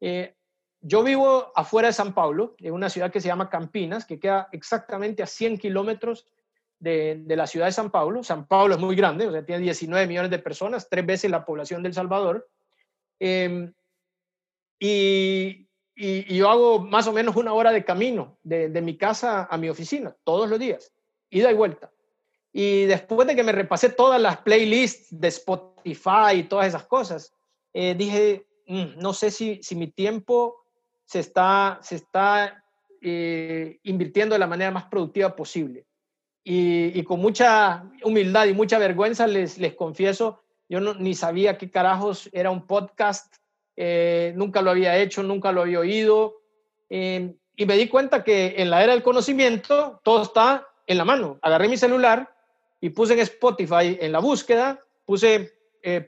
Eh, 0.00 0.34
yo 0.80 1.02
vivo 1.02 1.52
afuera 1.54 1.88
de 1.88 1.94
San 1.94 2.14
Paulo, 2.14 2.54
en 2.58 2.72
una 2.72 2.90
ciudad 2.90 3.10
que 3.10 3.20
se 3.20 3.28
llama 3.28 3.50
Campinas, 3.50 4.04
que 4.04 4.20
queda 4.20 4.48
exactamente 4.52 5.22
a 5.22 5.26
100 5.26 5.58
kilómetros 5.58 6.26
de, 6.78 7.22
de, 7.24 7.36
la 7.36 7.46
ciudad 7.46 7.66
de 7.66 7.72
San 7.72 7.90
Paulo. 7.90 8.22
San 8.22 8.46
Paulo 8.46 8.74
es 8.74 8.80
muy 8.80 8.94
grande, 8.94 9.26
o 9.26 9.32
sea, 9.32 9.44
tiene 9.44 9.62
19 9.62 10.06
millones 10.06 10.30
de 10.30 10.38
personas, 10.38 10.88
tres 10.88 11.04
veces 11.04 11.30
la 11.30 11.44
población 11.44 11.82
del 11.82 11.94
Salvador. 11.94 12.48
y 14.78 15.66
y, 15.96 16.36
yo 16.36 16.50
hago 16.50 16.78
más 16.78 17.06
o 17.06 17.12
menos 17.12 17.34
una 17.36 17.54
hora 17.54 17.72
de 17.72 17.84
camino 17.84 18.38
de, 18.42 18.68
mi 18.82 18.98
casa 18.98 19.48
a 19.50 19.56
mi 19.56 19.70
oficina, 19.70 20.14
todos 20.24 20.48
los 20.48 20.58
días, 20.58 20.92
ida 21.30 21.50
y 21.50 21.54
vuelta. 21.54 21.90
Y 22.52 22.84
después 22.84 23.26
de 23.26 23.34
que 23.34 23.42
me 23.42 23.52
repasé 23.52 23.88
todas 23.88 24.20
las 24.20 24.38
playlists 24.38 25.08
de 25.10 25.28
Spotify 25.28 26.36
y 26.36 26.42
todas 26.44 26.66
esas 26.66 26.84
cosas, 26.84 27.34
eh, 27.78 27.94
dije, 27.94 28.46
mm, 28.68 29.02
no 29.02 29.12
sé 29.12 29.30
si, 29.30 29.60
si 29.62 29.76
mi 29.76 29.88
tiempo 29.88 30.64
se 31.04 31.20
está, 31.20 31.78
se 31.82 31.96
está 31.96 32.64
eh, 33.02 33.80
invirtiendo 33.82 34.34
de 34.34 34.38
la 34.38 34.46
manera 34.46 34.70
más 34.70 34.84
productiva 34.84 35.36
posible. 35.36 35.84
Y, 36.42 37.02
con 37.02 37.20
mucha 37.20 37.84
humildad 38.02 38.46
y 38.46 38.54
mucha 38.54 38.78
vergüenza 38.78 39.26
les, 39.26 39.58
les 39.58 39.74
confieso, 39.74 40.42
yo 40.70 40.80
no, 40.80 40.94
ni 40.94 41.14
sabía 41.14 41.58
qué 41.58 41.70
carajos 41.70 42.30
era 42.32 42.50
un 42.50 42.66
podcast 42.66 43.34
eh, 43.76 44.32
nunca 44.36 44.62
lo 44.62 44.70
había 44.70 44.96
hecho, 44.96 45.22
nunca 45.22 45.52
lo 45.52 45.60
había 45.60 45.80
oído. 45.80 46.36
Y 46.88 47.66
me 47.66 47.76
di 47.76 47.88
cuenta 47.88 48.24
que 48.24 48.54
en 48.56 48.70
la 48.70 48.82
era 48.82 48.92
del 48.94 49.02
conocimiento 49.02 50.00
todo 50.02 50.22
está 50.22 50.66
en 50.86 50.96
la 50.96 51.04
mano. 51.04 51.38
Agarré 51.42 51.68
mi 51.68 51.76
celular 51.76 52.34
y 52.80 52.88
puse 52.88 53.12
en 53.12 53.20
Spotify, 53.20 53.98
en 54.00 54.12
la 54.12 54.20
búsqueda, 54.20 54.80
puse 55.04 55.52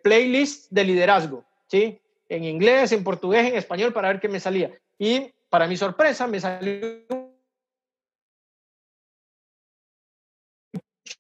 playlist 0.03 0.71
de 0.71 0.85
liderazgo, 0.85 1.48
¿sí? 1.69 2.01
En 2.29 2.45
inglés, 2.45 2.93
en 2.93 3.05
portugués, 3.05 3.47
en 3.47 3.57
español, 3.57 3.93
para 3.93 4.09
ver 4.09 4.21
qué 4.21 4.29
me 4.29 4.41
salía. 4.41 4.71
Y 4.99 5.33
para 5.49 5.67
mi 5.67 5.77
sorpresa, 5.77 6.27
me 6.27 6.41
salió 6.41 7.05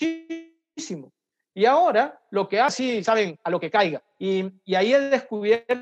muchísimo. 0.00 1.12
Y 1.54 1.64
ahora 1.64 2.20
lo 2.30 2.48
que 2.48 2.60
hace, 2.60 3.02
saben, 3.02 3.38
a 3.42 3.50
lo 3.50 3.58
que 3.58 3.70
caiga. 3.70 4.02
Y, 4.18 4.44
ahí 4.74 4.92
he 4.92 5.00
descubierto 5.00 5.76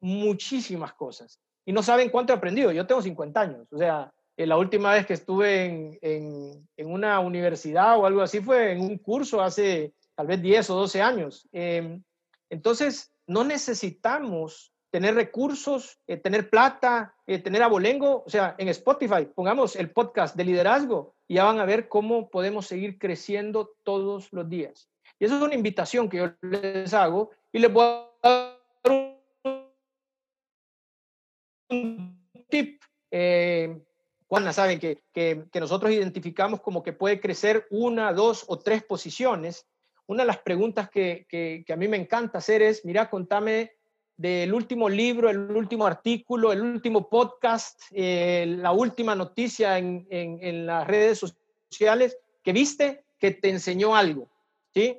muchísimas 0.00 0.92
cosas 0.94 1.40
y 1.64 1.72
no 1.72 1.82
saben 1.82 2.10
cuánto 2.10 2.32
he 2.32 2.36
aprendido. 2.36 2.72
Yo 2.72 2.86
tengo 2.86 3.02
50 3.02 3.40
años, 3.40 3.66
o 3.72 3.78
sea, 3.78 4.12
eh, 4.36 4.46
la 4.46 4.56
última 4.56 4.92
vez 4.92 5.06
que 5.06 5.14
estuve 5.14 5.98
en, 6.00 6.68
una 6.76 7.20
universidad 7.20 7.98
o 7.98 8.06
algo 8.06 8.22
así 8.22 8.40
fue 8.40 8.72
en 8.72 8.80
un 8.80 8.98
curso 8.98 9.40
hace 9.42 9.92
tal 10.14 10.26
vez 10.26 10.40
10 10.40 10.70
o 10.70 10.76
12 10.76 11.02
años. 11.02 11.48
Em, 11.52 12.02
entonces, 12.52 13.10
no 13.26 13.44
necesitamos 13.44 14.74
tener 14.90 15.14
recursos, 15.14 15.98
eh, 16.06 16.18
tener 16.18 16.50
plata, 16.50 17.14
eh, 17.26 17.38
tener 17.38 17.62
abolengo. 17.62 18.22
O 18.26 18.28
sea, 18.28 18.54
en 18.58 18.68
Spotify 18.68 19.24
pongamos 19.34 19.74
el 19.74 19.90
podcast 19.90 20.36
de 20.36 20.44
liderazgo 20.44 21.14
y 21.26 21.36
ya 21.36 21.44
van 21.44 21.60
a 21.60 21.64
ver 21.64 21.88
cómo 21.88 22.28
podemos 22.28 22.66
seguir 22.66 22.98
creciendo 22.98 23.74
todos 23.84 24.30
los 24.34 24.50
días. 24.50 24.90
Y 25.18 25.24
eso 25.24 25.36
es 25.36 25.42
una 25.42 25.54
invitación 25.54 26.10
que 26.10 26.18
yo 26.18 26.34
les 26.42 26.92
hago 26.92 27.30
y 27.50 27.58
les 27.58 27.72
voy 27.72 27.86
a 28.22 28.58
un 31.70 32.28
tip. 32.50 32.82
Eh, 33.10 33.82
Juana, 34.28 34.52
saben 34.52 34.78
que, 34.78 35.02
que, 35.14 35.46
nosotros 35.58 35.90
identificamos 35.90 36.60
como 36.60 36.82
que 36.82 36.92
puede 36.92 37.18
crecer 37.18 37.66
una, 37.70 38.12
dos 38.12 38.44
o 38.46 38.58
tres 38.58 38.82
posiciones. 38.82 39.66
Una 40.12 40.24
de 40.24 40.26
las 40.26 40.38
preguntas 40.38 40.90
que, 40.90 41.64
a 41.68 41.76
mí 41.76 41.88
me 41.88 41.96
encanta 41.96 42.38
hacer 42.38 42.62
es, 42.62 42.84
mira, 42.84 43.08
contame 43.08 43.72
del 44.16 44.52
último 44.52 44.88
libro, 44.88 45.30
el 45.30 45.38
último 45.38 45.86
artículo, 45.86 46.52
el 46.52 46.60
último 46.60 47.08
podcast, 47.08 47.80
eh, 47.90 48.44
la 48.46 48.72
última 48.72 49.14
noticia 49.14 49.78
en, 49.78 50.66
las 50.66 50.86
redes 50.86 51.24
sociales 51.70 52.18
que 52.42 52.52
viste 52.52 53.04
que 53.18 53.30
te 53.30 53.48
enseñó 53.48 53.96
algo, 53.96 54.30
¿sí? 54.74 54.98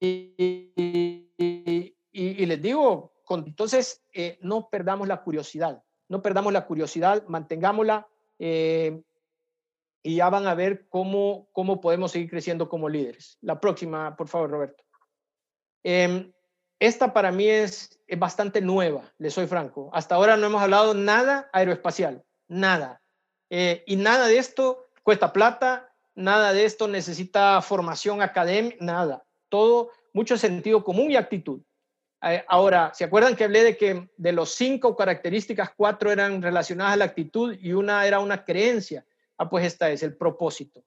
Y, 0.00 1.27
les 2.46 2.62
digo, 2.62 3.12
entonces, 3.36 4.02
eh, 4.12 4.38
no 4.40 4.68
perdamos 4.70 5.08
la 5.08 5.22
curiosidad, 5.22 5.82
no 6.08 6.22
perdamos 6.22 6.52
la 6.52 6.66
curiosidad, 6.66 7.24
mantengámosla 7.28 8.08
eh, 8.38 9.02
y 10.02 10.16
ya 10.16 10.30
van 10.30 10.46
a 10.46 10.54
ver 10.54 10.88
cómo, 10.88 11.48
cómo 11.52 11.80
podemos 11.80 12.12
seguir 12.12 12.30
creciendo 12.30 12.68
como 12.68 12.88
líderes. 12.88 13.38
La 13.40 13.60
próxima, 13.60 14.16
por 14.16 14.28
favor, 14.28 14.50
Roberto. 14.50 14.84
Em, 15.82 16.32
esta 16.78 17.12
para 17.12 17.32
mí 17.32 17.48
es, 17.48 18.00
es 18.06 18.18
bastante 18.18 18.60
nueva, 18.60 19.12
le 19.18 19.30
soy 19.30 19.46
franco. 19.46 19.90
Hasta 19.92 20.14
ahora 20.14 20.36
no 20.36 20.46
hemos 20.46 20.62
hablado 20.62 20.94
nada 20.94 21.50
aeroespacial, 21.52 22.24
nada. 22.46 23.02
Eh, 23.50 23.82
y 23.86 23.96
nada 23.96 24.26
de 24.26 24.38
esto 24.38 24.86
cuesta 25.02 25.32
plata, 25.32 25.92
nada 26.14 26.52
de 26.52 26.64
esto 26.64 26.88
necesita 26.88 27.60
formación 27.62 28.22
académica, 28.22 28.76
nada. 28.80 29.24
Todo, 29.48 29.90
mucho 30.12 30.36
sentido 30.36 30.84
común 30.84 31.10
y 31.10 31.16
actitud. 31.16 31.62
Eh, 32.22 32.44
ahora, 32.48 32.92
¿se 32.94 33.04
acuerdan 33.04 33.36
que 33.36 33.44
hablé 33.44 33.62
de 33.62 33.76
que 33.76 34.08
de 34.16 34.32
los 34.32 34.50
cinco 34.50 34.96
características, 34.96 35.70
cuatro 35.76 36.10
eran 36.10 36.42
relacionadas 36.42 36.94
a 36.94 36.96
la 36.96 37.04
actitud 37.04 37.56
y 37.60 37.72
una 37.72 38.06
era 38.06 38.18
una 38.18 38.44
creencia? 38.44 39.06
Ah, 39.36 39.48
pues 39.48 39.64
esta 39.64 39.90
es 39.90 40.02
el 40.02 40.16
propósito. 40.16 40.84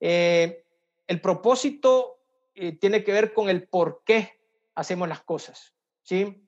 Eh, 0.00 0.64
el 1.06 1.20
propósito 1.20 2.18
eh, 2.54 2.72
tiene 2.72 3.04
que 3.04 3.12
ver 3.12 3.32
con 3.32 3.48
el 3.48 3.68
por 3.68 4.02
qué 4.04 4.40
hacemos 4.74 5.08
las 5.08 5.22
cosas. 5.22 5.72
¿sí? 6.02 6.40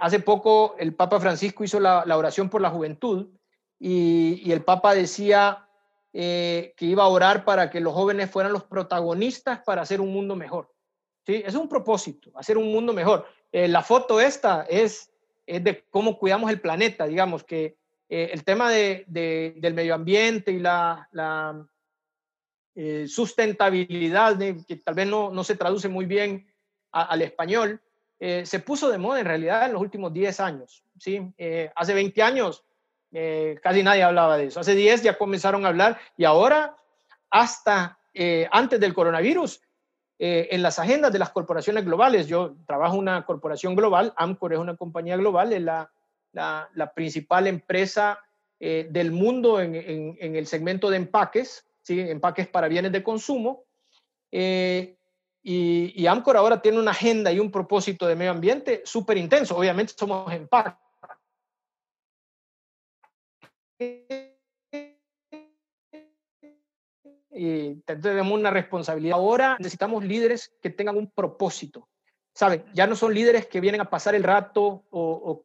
hace 0.00 0.20
poco 0.20 0.74
el 0.78 0.94
Papa 0.94 1.20
Francisco 1.20 1.62
hizo 1.62 1.78
la, 1.80 2.16
oración 2.16 2.48
por 2.48 2.62
la 2.62 2.70
juventud 2.70 3.28
y, 3.78 4.40
y 4.42 4.52
el 4.52 4.64
Papa 4.64 4.94
decía 4.94 5.68
que 6.10 6.74
iba 6.78 7.02
a 7.02 7.08
orar 7.08 7.44
para 7.44 7.68
que 7.68 7.80
los 7.80 7.92
jóvenes 7.92 8.30
fueran 8.30 8.54
los 8.54 8.64
protagonistas 8.64 9.60
para 9.60 9.82
hacer 9.82 10.00
un 10.00 10.14
mundo 10.14 10.34
mejor. 10.34 10.72
¿sí? 11.26 11.42
Es 11.44 11.54
un 11.54 11.68
propósito, 11.68 12.30
hacer 12.36 12.56
un 12.56 12.72
mundo 12.72 12.94
mejor. 12.94 13.26
Eh, 13.52 13.68
la 13.68 13.82
foto 13.82 14.20
esta 14.20 14.64
es, 14.68 15.10
es, 15.46 15.64
de 15.64 15.84
cómo 15.90 16.18
cuidamos 16.18 16.50
el 16.50 16.60
planeta, 16.60 17.06
digamos, 17.06 17.44
que 17.44 17.76
eh, 18.08 18.30
el 18.32 18.44
tema 18.44 18.70
de, 18.70 19.04
del 19.08 19.74
medio 19.74 19.94
ambiente 19.94 20.52
y 20.52 20.58
la, 20.58 21.08
la 21.12 21.66
eh, 22.74 23.06
sustentabilidad, 23.08 24.38
que 24.66 24.76
tal 24.76 24.94
vez 24.94 25.06
no, 25.06 25.30
no, 25.30 25.44
se 25.44 25.56
traduce 25.56 25.88
muy 25.88 26.06
bien 26.06 26.46
al 26.92 27.22
español, 27.22 27.80
se 28.18 28.58
puso 28.58 28.90
de 28.90 28.98
moda 28.98 29.20
en 29.20 29.26
realidad 29.26 29.64
en 29.64 29.72
los 29.72 29.80
últimos 29.80 30.12
10 30.12 30.40
años. 30.40 30.84
¿sí? 30.98 31.32
hace 31.74 31.94
20 31.94 32.20
años 32.20 32.64
casi 33.62 33.82
nadie 33.82 34.02
hablaba 34.02 34.36
de 34.36 34.46
eso. 34.46 34.60
Hace 34.60 34.74
10 34.74 35.04
ya 35.04 35.16
comenzaron 35.16 35.64
a 35.64 35.68
hablar 35.68 35.98
y 36.18 36.24
ahora, 36.24 36.76
hasta 37.30 37.98
antes 38.50 38.78
del 38.78 38.92
coronavirus, 38.92 39.62
eh, 40.22 40.54
en 40.54 40.60
las 40.60 40.78
agendas 40.78 41.10
de 41.14 41.18
las 41.18 41.30
corporaciones 41.30 41.82
globales. 41.82 42.26
Yo 42.26 42.54
trabajo 42.66 42.92
en 42.96 43.00
una 43.00 43.24
corporación 43.24 43.74
global, 43.74 44.12
Amcor 44.16 44.52
es 44.52 44.58
una 44.58 44.76
compañía 44.76 45.16
global, 45.16 45.54
es 45.54 45.62
la, 45.62 45.90
la, 46.32 46.92
principal 46.94 47.46
empresa 47.46 48.20
eh, 48.58 48.86
del 48.90 49.12
mundo 49.12 49.62
en, 49.62 49.74
en, 49.74 50.36
el 50.36 50.46
segmento 50.46 50.90
de 50.90 50.98
empaques, 50.98 51.64
¿sí? 51.80 52.00
empaques 52.00 52.46
para 52.48 52.68
bienes 52.68 52.92
de 52.92 53.02
consumo. 53.02 53.64
Eh, 54.30 54.98
y, 55.42 55.94
y, 55.96 56.06
Amcor 56.06 56.36
ahora 56.36 56.60
tiene 56.60 56.78
una 56.78 56.90
agenda 56.90 57.32
y 57.32 57.38
un 57.38 57.50
propósito 57.50 58.06
de 58.06 58.14
medio 58.14 58.32
ambiente 58.32 58.82
súper 58.84 59.16
intenso. 59.16 59.56
Obviamente 59.56 59.94
somos 59.96 60.30
empaques 60.34 60.74
y 67.42 67.76
tenemos 67.86 68.38
una 68.38 68.50
responsabilidad. 68.50 69.16
Ahora 69.16 69.56
necesitamos 69.58 70.04
líderes 70.04 70.52
que 70.60 70.68
tengan 70.68 70.98
un 70.98 71.10
propósito. 71.10 71.88
¿Saben? 72.34 72.66
Ya 72.74 72.86
no 72.86 72.94
son 72.94 73.14
líderes 73.14 73.46
que 73.46 73.60
vienen 73.60 73.80
a 73.80 73.88
pasar 73.88 74.14
el 74.14 74.22
rato 74.22 74.84
o, 74.90 75.42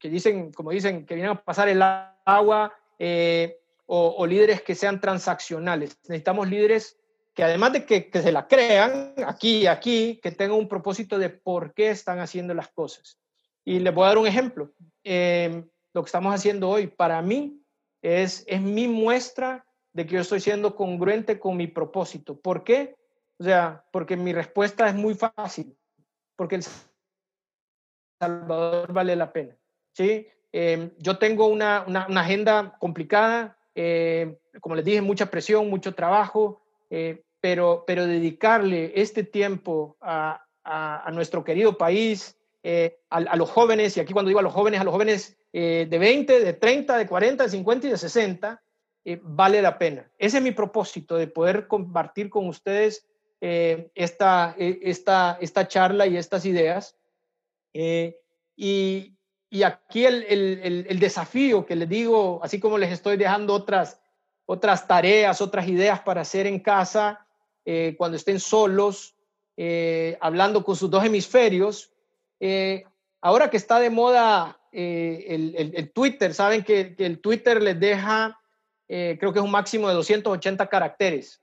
que, 0.00 0.08
dicen, 0.08 0.52
como 0.52 0.70
dicen, 0.70 1.04
que 1.04 1.14
vienen 1.14 1.32
a 1.32 1.44
pasar 1.44 1.68
el 1.68 1.82
agua 1.82 2.72
eh, 2.98 3.58
o, 3.84 4.26
líderes 4.26 4.62
que 4.62 4.74
sean 4.74 5.02
transaccionales. 5.02 5.98
Necesitamos 6.08 6.48
líderes 6.48 6.96
que 7.34 7.44
además 7.44 7.74
de 7.74 7.84
que, 7.84 8.08
se 8.10 8.32
la 8.32 8.48
crean 8.48 9.12
aquí 9.26 9.58
y 9.58 9.66
aquí, 9.66 10.20
que 10.22 10.30
tengan 10.30 10.56
un 10.56 10.68
propósito 10.68 11.18
de 11.18 11.28
por 11.28 11.74
qué 11.74 11.90
están 11.90 12.20
haciendo 12.20 12.54
las 12.54 12.68
cosas. 12.68 13.18
Y 13.66 13.80
les 13.80 13.94
voy 13.94 14.04
a 14.04 14.08
dar 14.08 14.18
un 14.18 14.26
ejemplo. 14.26 14.72
Eh, 15.02 15.62
lo 15.92 16.02
que 16.02 16.08
estamos 16.08 16.34
haciendo 16.34 16.70
hoy, 16.70 16.86
para 16.86 17.20
mí, 17.20 17.60
es, 18.00 18.44
es 18.46 18.62
mi 18.62 18.88
muestra 18.88 19.66
de 19.94 20.04
que 20.04 20.16
yo 20.16 20.20
estoy 20.20 20.40
siendo 20.40 20.74
congruente 20.76 21.38
con 21.38 21.56
mi 21.56 21.68
propósito. 21.68 22.38
¿Por 22.38 22.64
qué? 22.64 22.96
O 23.38 23.44
sea, 23.44 23.84
porque 23.92 24.16
mi 24.16 24.32
respuesta 24.32 24.88
es 24.88 24.94
muy 24.94 25.14
fácil, 25.14 25.74
porque 26.36 26.56
el 26.56 26.64
Salvador 28.20 28.92
vale 28.92 29.16
la 29.16 29.32
pena. 29.32 29.56
¿sí? 29.92 30.26
Em, 30.52 30.90
yo 30.98 31.16
tengo 31.18 31.46
una, 31.46 31.84
una, 31.86 32.20
agenda 32.20 32.76
complicada, 32.80 33.56
eh, 33.74 34.36
como 34.60 34.74
les 34.74 34.84
dije, 34.84 35.00
mucha 35.00 35.26
presión, 35.26 35.70
mucho 35.70 35.94
trabajo, 35.94 36.60
eh, 36.90 37.22
pero, 37.40 37.84
pero 37.86 38.06
dedicarle 38.06 38.92
este 38.96 39.22
tiempo 39.22 39.96
a, 40.00 40.44
a, 40.64 41.10
nuestro 41.12 41.44
querido 41.44 41.78
país, 41.78 42.36
eh, 42.64 42.98
a, 43.10 43.18
a, 43.18 43.36
los 43.36 43.50
jóvenes, 43.50 43.96
y 43.96 44.00
aquí 44.00 44.12
cuando 44.12 44.28
digo 44.28 44.40
a 44.40 44.44
los 44.44 44.54
jóvenes, 44.54 44.80
a 44.80 44.84
los 44.84 44.92
jóvenes 44.92 45.36
de 45.52 45.86
20, 45.86 46.40
de 46.40 46.52
30, 46.52 46.98
de 46.98 47.06
40, 47.06 47.44
de 47.44 47.50
50 47.50 47.86
y 47.86 47.90
de 47.90 47.96
60, 47.96 48.63
eh, 49.06 49.20
vale 49.22 49.60
la 49.60 49.76
pena. 49.76 50.10
Ese 50.18 50.38
es 50.38 50.42
mi 50.42 50.52
propósito, 50.52 51.16
de 51.16 51.26
poder 51.26 51.66
compartir 51.66 52.30
con 52.30 52.48
ustedes 52.48 53.06
eh, 53.40 53.90
esta, 53.94 54.54
eh, 54.58 54.80
esta, 54.82 55.36
esta 55.42 55.68
charla 55.68 56.06
y 56.06 56.16
estas 56.16 56.46
ideas. 56.46 56.96
y, 57.74 59.12
y, 59.50 59.62
aquí 59.62 60.06
el, 60.06 60.22
el, 60.22 60.86
el, 60.88 60.98
desafío 60.98 61.66
que 61.66 61.76
les 61.76 61.88
digo, 61.88 62.40
así 62.42 62.58
como 62.58 62.78
les 62.78 62.92
estoy 62.92 63.16
dejando 63.16 63.52
otras, 63.52 64.00
otras 64.46 64.86
tareas, 64.86 65.42
otras 65.42 65.68
ideas 65.68 66.00
para 66.00 66.22
hacer 66.22 66.46
en 66.46 66.60
casa, 66.60 67.26
cuando 67.96 68.16
estén 68.16 68.40
solos, 68.40 69.14
hablando 70.20 70.64
con 70.64 70.76
sus 70.76 70.90
dos 70.90 71.04
hemisferios, 71.04 71.92
ahora 73.20 73.48
que 73.50 73.56
está 73.56 73.80
de 73.80 73.90
moda 73.90 74.60
el, 74.72 75.54
el, 75.74 75.92
Twitter, 75.92 76.34
saben 76.34 76.62
que, 76.62 76.94
que, 76.94 77.06
el 77.06 77.20
Twitter 77.20 77.62
les 77.62 77.78
deja 77.78 78.38
eh, 78.88 79.16
creo 79.18 79.32
que 79.32 79.38
es 79.38 79.44
un 79.44 79.50
máximo 79.50 79.88
de 79.88 79.94
280 79.94 80.66
caracteres. 80.68 81.40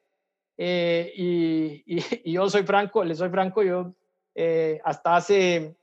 Eh, 0.57 1.11
y, 1.15 2.31
yo 2.31 2.49
soy 2.49 2.63
franco, 2.63 3.03
le 3.03 3.15
soy 3.15 3.29
franco, 3.29 3.63
yo 3.63 3.93
eh, 4.35 4.79
hasta, 4.83 5.15
hace, 5.15 5.75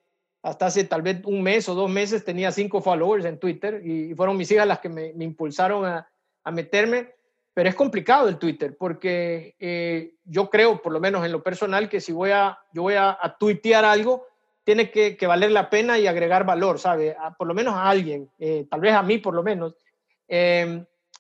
hasta 0.42 0.66
hace 0.66 0.84
tal 0.84 1.02
vez 1.02 1.20
un 1.24 1.42
mes 1.42 1.68
o 1.68 1.74
dos 1.74 1.90
meses 1.90 2.24
tenía 2.24 2.52
cinco 2.52 2.80
followers 2.80 3.24
en 3.24 3.38
Twitter 3.38 3.84
y, 3.84 4.14
fueron 4.14 4.36
mis 4.36 4.50
hijas 4.50 4.66
las 4.66 4.78
que 4.78 4.88
me, 4.88 5.08
impulsaron 5.18 5.84
a, 5.84 6.08
a, 6.44 6.50
meterme. 6.50 7.14
Pero 7.54 7.70
es 7.70 7.74
complicado 7.74 8.28
el 8.28 8.38
Twitter 8.38 8.76
porque 8.78 10.14
yo 10.24 10.48
creo, 10.48 10.80
por 10.80 10.92
lo 10.92 11.00
menos 11.00 11.26
en 11.26 11.32
lo 11.32 11.42
personal, 11.42 11.88
que 11.88 12.00
si 12.00 12.12
voy 12.12 12.30
a, 12.30 12.56
yo 12.72 12.82
voy 12.82 12.94
a, 12.94 13.18
a 13.20 13.36
tuitear 13.36 13.84
algo, 13.84 14.28
tiene 14.62 14.92
que, 14.92 15.16
que, 15.16 15.26
valer 15.26 15.50
la 15.50 15.68
pena 15.68 15.98
y 15.98 16.06
agregar 16.06 16.46
valor, 16.46 16.78
¿sabe? 16.78 17.16
por 17.36 17.48
lo 17.48 17.54
menos 17.54 17.74
a 17.74 17.90
alguien, 17.90 18.30
tal 18.70 18.80
vez 18.80 18.94
a 18.94 19.02
mí 19.02 19.18
por 19.18 19.34
lo 19.34 19.42
menos. 19.42 19.74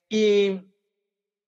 Y, 0.08 0.60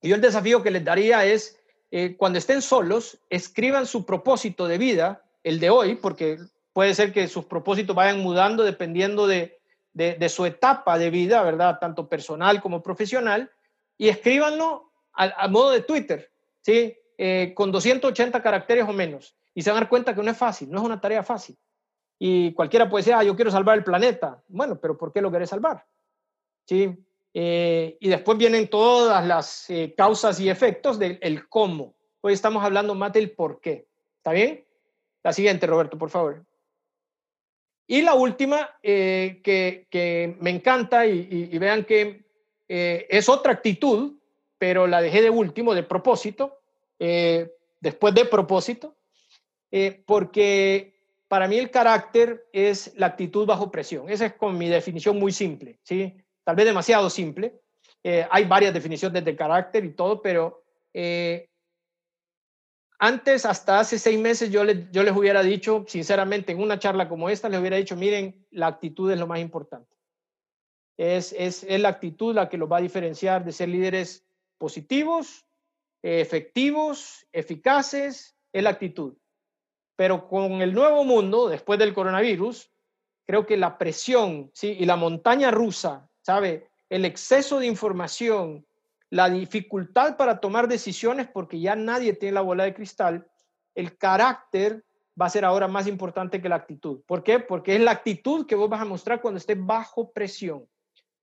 yo 0.02 0.14
el 0.14 0.20
desafío 0.20 0.62
que 0.62 0.70
les 0.70 0.84
daría 0.84 1.24
es, 1.26 1.60
eh, 1.90 2.16
cuando 2.16 2.38
estén 2.38 2.62
solos, 2.62 3.18
escriban 3.28 3.86
su 3.86 4.06
propósito 4.06 4.66
de 4.66 4.78
vida, 4.78 5.24
el 5.42 5.60
de 5.60 5.70
hoy, 5.70 5.96
porque 5.96 6.38
puede 6.72 6.94
ser 6.94 7.12
que 7.12 7.28
sus 7.28 7.44
propósitos 7.44 7.94
vayan 7.94 8.20
mudando 8.20 8.64
dependiendo 8.64 9.26
de, 9.26 9.60
de, 9.92 10.28
su 10.28 10.46
etapa 10.46 10.98
de 10.98 11.10
vida, 11.10 11.42
¿verdad? 11.42 11.78
Tanto 11.80 12.08
personal 12.08 12.60
como 12.62 12.82
profesional, 12.82 13.50
y 13.98 14.08
escríbanlo 14.08 14.90
a, 15.12 15.48
modo 15.48 15.70
de 15.72 15.82
Twitter, 15.82 16.30
¿sí? 16.62 16.96
Eh, 17.18 17.52
con 17.54 17.70
280 17.70 18.42
caracteres 18.42 18.88
o 18.88 18.92
menos. 18.92 19.36
Y 19.52 19.62
se 19.62 19.70
van 19.70 19.78
a 19.78 19.80
dar 19.80 19.88
cuenta 19.90 20.14
que 20.14 20.22
no 20.22 20.30
es 20.30 20.38
fácil, 20.38 20.70
no 20.70 20.78
es 20.78 20.84
una 20.84 21.00
tarea 21.00 21.22
fácil. 21.22 21.58
Y 22.18 22.54
cualquiera 22.54 22.88
puede 22.88 23.02
decir, 23.02 23.14
ah, 23.14 23.24
yo 23.24 23.36
quiero 23.36 23.50
salvar 23.50 23.76
el 23.76 23.84
planeta. 23.84 24.42
Bueno, 24.48 24.78
pero 24.80 24.96
¿por 24.96 25.12
qué 25.12 25.20
lo 25.20 25.30
querés 25.30 25.50
salvar? 25.50 25.84
¿Sí? 26.66 26.96
Eh, 27.32 27.96
y 28.00 28.08
después 28.08 28.36
vienen 28.36 28.68
todas 28.68 29.24
las 29.24 29.70
eh, 29.70 29.94
causas 29.96 30.40
y 30.40 30.48
efectos 30.48 30.98
del 30.98 31.48
cómo. 31.48 31.94
Hoy 32.20 32.32
estamos 32.32 32.64
hablando 32.64 32.94
más 32.94 33.12
del 33.12 33.30
por 33.30 33.60
qué. 33.60 33.86
¿Está 34.16 34.32
bien? 34.32 34.64
La 35.22 35.32
siguiente, 35.32 35.66
Roberto, 35.66 35.96
por 35.96 36.10
favor. 36.10 36.44
Y 37.86 38.02
la 38.02 38.14
última, 38.14 38.78
eh, 38.82 39.40
que, 39.42 40.36
me 40.40 40.50
encanta 40.50 41.06
y, 41.06 41.56
vean 41.58 41.84
que 41.84 42.24
es 42.68 43.28
otra 43.28 43.52
actitud, 43.52 44.16
pero 44.58 44.86
la 44.86 45.02
dejé 45.02 45.22
de 45.22 45.30
último, 45.30 45.74
de 45.74 45.82
propósito, 45.82 46.60
después 47.80 48.14
de 48.14 48.24
propósito, 48.26 48.96
porque 50.06 50.94
para 51.26 51.48
mí 51.48 51.58
el 51.58 51.70
carácter 51.70 52.46
es 52.52 52.92
la 52.96 53.06
actitud 53.06 53.44
bajo 53.44 53.72
presión. 53.72 54.08
Esa 54.08 54.26
es 54.26 54.34
con 54.34 54.56
mi 54.56 54.68
definición 54.68 55.18
muy 55.18 55.32
simple, 55.32 55.80
¿sí? 55.82 56.16
Tal 56.44 56.56
vez 56.56 56.66
demasiado 56.66 57.10
simple. 57.10 57.60
hay 58.02 58.44
varias 58.44 58.72
definiciones 58.72 59.24
de 59.24 59.36
carácter 59.36 59.84
y 59.84 59.94
todo, 59.94 60.22
pero 60.22 60.62
antes, 63.02 63.46
hasta 63.46 63.80
hace 63.80 63.98
seis 63.98 64.20
meses, 64.20 64.50
yo, 64.50 64.62
yo 64.92 65.02
les 65.02 65.16
hubiera 65.16 65.42
dicho, 65.42 65.86
sinceramente, 65.88 66.52
en 66.52 66.60
una 66.60 66.78
charla 66.78 67.08
como 67.08 67.30
esta, 67.30 67.48
les 67.48 67.58
hubiera 67.58 67.78
dicho, 67.78 67.96
miren, 67.96 68.46
la 68.50 68.66
actitud 68.66 69.10
es 69.10 69.18
lo 69.18 69.26
más 69.26 69.40
importante. 69.40 69.96
Es, 70.98 71.32
es, 71.32 71.64
es 71.64 71.80
la 71.80 71.88
actitud 71.88 72.34
la 72.34 72.50
que 72.50 72.58
los 72.58 72.70
va 72.70 72.76
a 72.76 72.82
diferenciar 72.82 73.42
de 73.42 73.52
ser 73.52 73.70
líderes 73.70 74.26
positivos, 74.58 75.46
efectivos, 76.02 77.26
eficaces, 77.32 78.36
es 78.52 78.62
la 78.62 78.68
actitud. 78.68 79.16
Pero 79.96 80.28
con 80.28 80.60
el 80.60 80.74
nuevo 80.74 81.02
mundo, 81.02 81.48
después 81.48 81.78
del 81.78 81.94
coronavirus, 81.94 82.70
creo 83.26 83.46
que 83.46 83.56
la 83.56 83.78
presión 83.78 84.50
¿sí? 84.52 84.76
y 84.78 84.84
la 84.84 84.96
montaña 84.96 85.50
rusa, 85.50 86.09
¿sabe? 86.22 86.68
El 86.88 87.04
exceso 87.04 87.58
de 87.58 87.66
información, 87.66 88.66
la 89.10 89.28
dificultad 89.28 90.16
para 90.16 90.40
tomar 90.40 90.68
decisiones 90.68 91.28
porque 91.28 91.60
ya 91.60 91.76
nadie 91.76 92.14
tiene 92.14 92.34
la 92.34 92.40
bola 92.40 92.64
de 92.64 92.74
cristal, 92.74 93.26
el 93.74 93.96
carácter 93.96 94.84
va 95.20 95.26
a 95.26 95.30
ser 95.30 95.44
ahora 95.44 95.68
más 95.68 95.86
importante 95.86 96.40
que 96.40 96.48
la 96.48 96.56
actitud. 96.56 97.02
¿Por 97.06 97.22
qué? 97.22 97.40
Porque 97.40 97.74
es 97.74 97.80
la 97.80 97.90
actitud 97.90 98.46
que 98.46 98.54
vos 98.54 98.68
vas 98.68 98.80
a 98.80 98.86
mostrar 98.86 99.20
cuando 99.20 99.38
estés 99.38 99.58
bajo 99.58 100.12
presión. 100.12 100.66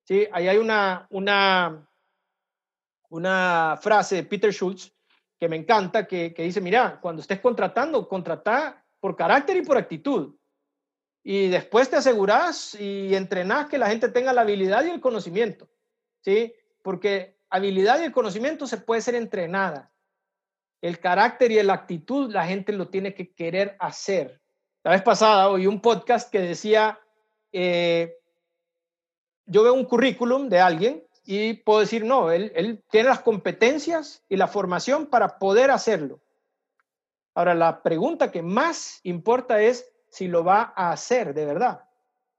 ¿Sí? 0.03 0.28
Ahí 0.32 0.48
hay 0.48 0.57
una, 0.57 1.06
una, 1.10 1.90
una 3.10 3.78
frase 3.82 4.15
de 4.15 4.24
Peter 4.24 4.53
Schultz 4.53 4.94
que 5.40 5.49
me 5.49 5.57
encanta, 5.57 6.07
que, 6.07 6.34
que 6.34 6.44
dice, 6.44 6.61
mira, 6.61 6.99
cuando 7.02 7.22
estés 7.22 7.40
contratando, 7.40 8.07
contrata 8.07 8.84
por 8.99 9.15
carácter 9.15 9.57
y 9.57 9.61
por 9.61 9.78
actitud. 9.78 10.36
Y 11.30 11.49
después 11.49 11.90
te 11.90 11.98
aseguras 11.98 12.74
y 12.80 13.14
entrenás 13.14 13.68
que 13.68 13.78
la 13.78 13.90
gente 13.90 14.08
tenga 14.08 14.32
la 14.32 14.44
habilidad 14.44 14.86
y 14.86 14.91
el 14.91 15.02
conocimiento. 15.02 15.68
¿sí? 16.22 16.54
Porque 16.82 17.36
habilidad 17.49 17.99
y 17.99 18.06
el 18.06 18.14
conocimiento 18.14 18.66
se 18.66 18.78
puede 18.78 19.02
ser 19.02 19.16
entrenada. 19.16 19.91
El 20.80 21.02
carácter 21.02 21.52
y 21.52 21.62
la 21.64 21.74
actitud 21.74 22.32
la 22.32 22.48
gente 22.48 22.72
lo 22.72 22.88
tiene 22.88 23.14
que 23.14 23.34
querer 23.34 23.76
hacer. 23.78 24.40
La 24.86 24.91
vez 24.91 25.02
pasada 25.02 25.49
oí 25.49 25.68
un 25.68 25.82
podcast 25.82 26.32
que 26.32 26.40
decía, 26.40 26.98
eh, 27.52 28.16
yo 29.48 29.64
veo 29.64 29.74
un 29.74 29.84
currículum 29.84 30.48
de 30.48 30.62
alguien 30.62 31.04
y 31.26 31.56
puedo 31.56 31.82
decir, 31.82 32.06
no, 32.06 32.32
él, 32.32 32.54
él 32.56 32.82
tiene 32.90 33.10
las 33.10 33.20
competencias 33.20 34.24
y 34.30 34.38
la 34.38 34.48
formación 34.48 35.08
para 35.08 35.40
poder 35.40 35.72
hacerlo. 35.72 36.22
Ahora, 37.34 37.54
la 37.54 37.84
pregunta 37.84 38.32
que 38.32 38.41
más 38.41 39.02
importa 39.04 39.62
es 39.62 39.91
si 40.10 40.28
lo 40.28 40.44
va 40.44 40.74
a 40.76 40.92
hacer 40.92 41.34
de 41.34 41.46
verdad. 41.46 41.84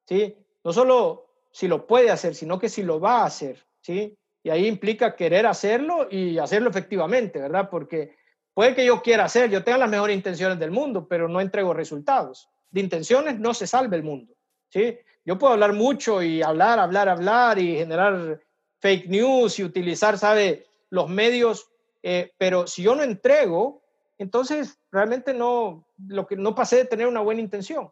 ¿sí? 0.07 0.36
No 0.65 0.73
solo 0.73 1.27
si 1.51 1.69
lo 1.69 1.86
puede 1.86 2.11
hacer, 2.11 2.35
sino 2.35 2.59
que 2.59 2.69
si 2.69 2.82
lo 2.82 3.01
va 3.01 3.23
a 3.23 3.27
hacer. 3.27 3.65
¿sí? 3.81 4.16
Y 4.43 4.51
ahí 4.51 4.66
implica 4.66 5.16
querer 5.16 5.47
hacerlo 5.47 6.09
y 6.11 6.39
hacerlo 6.39 6.70
efectivamente, 6.70 7.40
¿verdad? 7.40 7.69
Porque 7.70 8.16
puede 8.55 8.74
que 8.74 8.85
yo 8.85 9.03
quiera 9.03 9.24
hacer, 9.24 9.51
yo 9.51 9.65
tenga 9.65 9.78
las 9.78 9.90
mejores 9.90 10.16
intenciones 10.16 10.59
del 10.59 10.70
mundo, 10.70 11.07
pero 11.09 11.28
no 11.28 11.40
entrego 11.40 11.74
resultados. 11.74 12.49
De 12.70 12.81
intenciones 12.81 13.39
no 13.39 13.55
se 13.55 13.66
salve 13.66 13.97
el 13.97 14.03
mundo, 14.03 14.35
¿sí? 14.69 14.99
Yo 15.24 15.39
puedo 15.39 15.53
hablar 15.53 15.74
mucho 15.74 16.23
y 16.23 16.43
hablar, 16.43 16.78
hablar, 16.78 17.09
hablar 17.09 17.59
y 17.59 17.77
generar 17.77 18.40
fake 18.81 19.09
news 19.09 19.59
y 19.59 19.65
utilizar, 19.65 20.19
¿sabe? 20.19 20.66
Los 20.90 21.09
medios, 21.09 21.69
eh, 22.03 22.32
pero 22.39 22.66
si 22.66 22.82
yo 22.82 22.95
no 22.95 23.03
entrego, 23.03 23.82
entonces 24.19 24.78
realmente 24.90 25.32
no, 25.32 25.86
lo 26.07 26.27
que, 26.27 26.36
no 26.36 26.55
pasé 26.55 26.77
de 26.77 26.85
tener 26.85 27.07
una 27.07 27.20
buena 27.20 27.40
intención. 27.40 27.90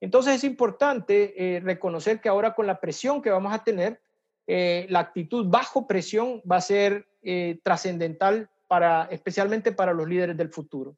Entonces 0.00 0.36
es 0.36 0.44
importante 0.44 1.56
eh, 1.56 1.60
reconocer 1.60 2.20
que 2.20 2.28
ahora 2.28 2.54
con 2.54 2.66
la 2.66 2.80
presión 2.80 3.22
que 3.22 3.30
vamos 3.30 3.52
a 3.52 3.64
tener, 3.64 4.00
eh, 4.46 4.86
la 4.90 4.98
actitud 4.98 5.46
bajo 5.48 5.86
presión 5.86 6.42
va 6.50 6.56
a 6.56 6.60
ser 6.60 7.06
eh, 7.22 7.60
trascendental 7.62 8.50
para, 8.68 9.04
especialmente 9.04 9.72
para 9.72 9.92
los 9.92 10.08
líderes 10.08 10.36
del 10.36 10.50
futuro. 10.50 10.96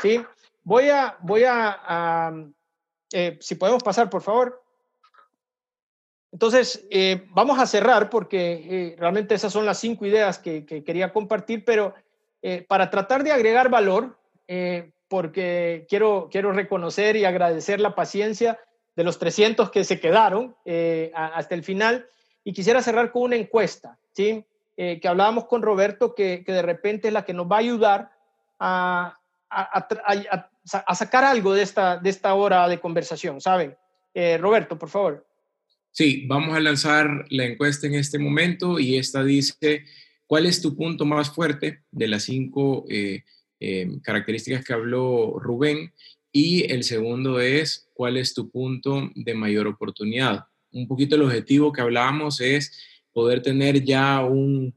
¿sí? 0.00 0.24
Voy 0.62 0.90
a, 0.90 1.18
voy 1.20 1.42
a, 1.44 2.32
eh, 3.12 3.36
si 3.40 3.56
podemos 3.56 3.82
pasar, 3.82 4.08
por 4.08 4.22
favor. 4.22 4.62
Entonces, 6.30 6.88
vamos 7.30 7.60
a 7.60 7.66
cerrar 7.66 8.10
porque 8.10 8.96
realmente 8.98 9.36
esas 9.36 9.52
son 9.52 9.64
las 9.64 9.78
cinco 9.78 10.04
ideas 10.04 10.40
que, 10.40 10.66
que 10.66 10.82
quería 10.82 11.12
compartir, 11.12 11.64
pero 11.64 11.94
para 12.68 12.90
tratar 12.90 13.24
de 13.24 13.32
agregar 13.32 13.70
valor, 13.70 14.18
porque 15.08 15.86
quiero, 15.88 16.28
quiero 16.30 16.52
reconocer 16.52 17.16
y 17.16 17.24
agradecer 17.24 17.80
la 17.80 17.94
paciencia 17.94 18.58
de 18.96 19.04
los 19.04 19.18
300 19.18 19.70
que 19.70 19.84
se 19.84 20.00
quedaron 20.00 20.56
hasta 21.14 21.54
el 21.54 21.62
final. 21.64 22.06
Y 22.44 22.52
quisiera 22.52 22.82
cerrar 22.82 23.10
con 23.10 23.22
una 23.22 23.36
encuesta, 23.36 23.98
¿sí? 24.12 24.44
Eh, 24.76 24.98
que 25.00 25.06
hablábamos 25.06 25.46
con 25.46 25.62
Roberto, 25.62 26.14
que, 26.14 26.42
que, 26.44 26.52
de 26.52 26.62
repente 26.62 27.08
es 27.08 27.14
la 27.14 27.24
que 27.24 27.32
nos 27.32 27.46
va 27.46 27.56
a 27.56 27.60
ayudar 27.60 28.10
a, 28.58 29.20
a, 29.48 30.94
sacar 30.96 31.22
algo 31.22 31.54
de 31.54 31.62
esta, 31.62 31.98
de 31.98 32.10
esta 32.10 32.34
hora 32.34 32.68
de 32.68 32.80
conversación, 32.80 33.40
¿saben? 33.40 33.76
Eh, 34.12 34.36
Roberto, 34.36 34.76
por 34.76 34.88
favor. 34.88 35.26
Sí, 35.92 36.24
vamos 36.26 36.56
a 36.56 36.60
lanzar 36.60 37.08
la 37.28 37.44
encuesta 37.44 37.86
en 37.86 37.94
este 37.94 38.18
momento 38.18 38.80
y 38.80 38.98
esta 38.98 39.22
dice, 39.22 39.84
¿cuál 40.26 40.46
es 40.46 40.60
tu 40.60 40.76
punto 40.76 41.04
más 41.04 41.30
fuerte 41.30 41.82
de 41.90 42.08
las 42.08 42.24
cinco 42.24 42.84
eh, 42.88 43.22
características 44.02 44.64
que 44.64 44.72
habló 44.72 45.38
Rubén? 45.38 45.92
Y 46.32 46.70
el 46.72 46.82
segundo 46.84 47.40
es, 47.40 47.88
¿cuál 47.94 48.16
es 48.16 48.34
tu 48.34 48.50
punto 48.50 49.10
de 49.14 49.34
mayor 49.34 49.66
oportunidad? 49.66 50.44
un 50.74 50.86
poquito 50.86 51.14
el 51.16 51.22
objetivo 51.22 51.72
que 51.72 51.80
hablábamos 51.80 52.40
es 52.40 52.78
poder 53.12 53.40
tener 53.40 53.82
ya 53.82 54.24
un, 54.24 54.74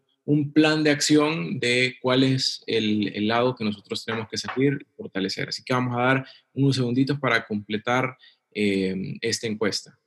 plan 0.53 0.83
de 0.83 0.91
acción 0.91 1.57
de 1.57 1.95
cuál 2.01 2.21
es 2.21 2.61
el, 2.67 3.27
lado 3.27 3.55
que 3.55 3.63
nosotros 3.63 4.03
tenemos 4.03 4.27
que 4.27 4.37
seguir 4.37 4.77
y 4.81 4.95
fortalecer. 4.95 5.47
Así 5.47 5.63
que 5.63 5.73
vamos 5.73 5.97
a 5.97 6.01
dar 6.01 6.25
unos 6.53 6.75
segunditos 6.75 7.17
para 7.17 7.45
completar 7.45 8.17
eh, 8.53 9.15
esta 9.21 9.47
encuesta. 9.47 9.97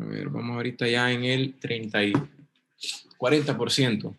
A 0.00 0.04
ver, 0.06 0.30
vamos 0.30 0.56
ahorita 0.56 0.88
ya 0.88 1.12
en 1.12 1.24
el 1.24 1.58
30 1.58 2.04
y 2.04 2.12
40%. 3.18 4.16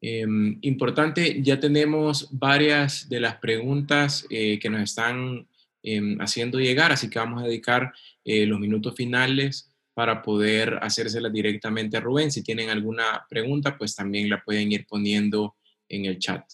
Em, 0.00 0.58
importante, 0.62 1.42
ya 1.42 1.60
tenemos 1.60 2.28
varias 2.32 3.08
de 3.10 3.20
las 3.20 3.36
preguntas 3.36 4.26
eh, 4.30 4.58
que 4.58 4.70
nos 4.70 4.80
están 4.80 5.46
em, 5.82 6.18
haciendo 6.18 6.58
llegar, 6.58 6.92
así 6.92 7.10
que 7.10 7.18
vamos 7.18 7.42
a 7.42 7.46
dedicar 7.46 7.92
eh, 8.24 8.46
los 8.46 8.58
minutos 8.58 8.94
finales 8.96 9.70
para 9.92 10.22
poder 10.22 10.78
hacérselas 10.80 11.32
directamente 11.32 11.98
a 11.98 12.00
Rubén. 12.00 12.32
Si 12.32 12.42
tienen 12.42 12.70
alguna 12.70 13.26
pregunta, 13.28 13.76
pues 13.76 13.94
también 13.94 14.30
la 14.30 14.42
pueden 14.42 14.72
ir 14.72 14.86
poniendo 14.86 15.56
en 15.88 16.06
el 16.06 16.18
chat. 16.18 16.44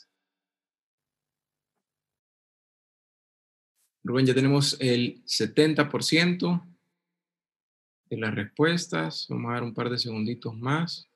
Rubén, 4.02 4.26
ya 4.26 4.34
tenemos 4.34 4.76
el 4.80 5.22
70% 5.24 6.67
de 8.08 8.16
las 8.16 8.34
respuestas. 8.34 9.26
Vamos 9.28 9.50
a 9.50 9.54
dar 9.54 9.62
un 9.62 9.74
par 9.74 9.90
de 9.90 9.98
segunditos 9.98 10.56
más. 10.56 11.08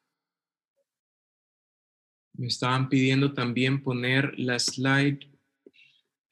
Me 2.35 2.47
estaban 2.47 2.89
pidiendo 2.89 3.35
también 3.35 3.83
poner 3.83 4.39
la 4.39 4.59
slide 4.59 5.31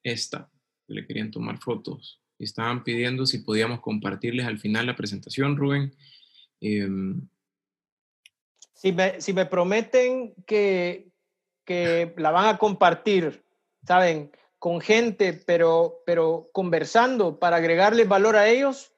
esta, 0.03 0.51
le 0.87 1.07
querían 1.07 1.31
tomar 1.31 1.59
fotos. 1.59 2.21
Estaban 2.39 2.85
pidiendo 2.85 3.27
si 3.27 3.39
podíamos 3.39 3.81
compartirles 3.81 4.47
al 4.47 4.59
final 4.59 4.87
la 4.87 4.97
presentación, 4.97 5.57
Rubén. 5.57 5.95
Em, 6.61 7.29
si, 8.73 8.93
me, 8.93 9.21
si 9.21 9.35
me 9.35 9.45
prometen 9.45 10.35
que, 10.47 11.11
que 11.67 12.15
la 12.17 12.31
van 12.31 12.47
a 12.47 12.59
compartir, 12.59 13.45
¿saben? 13.87 14.33
Con 14.59 14.81
gente, 14.81 15.35
pero, 15.35 16.03
pero 16.07 16.49
conversando 16.53 17.39
para 17.39 17.57
agregarles 17.57 18.09
valor 18.09 18.37
a 18.37 18.49
ellos, 18.49 18.93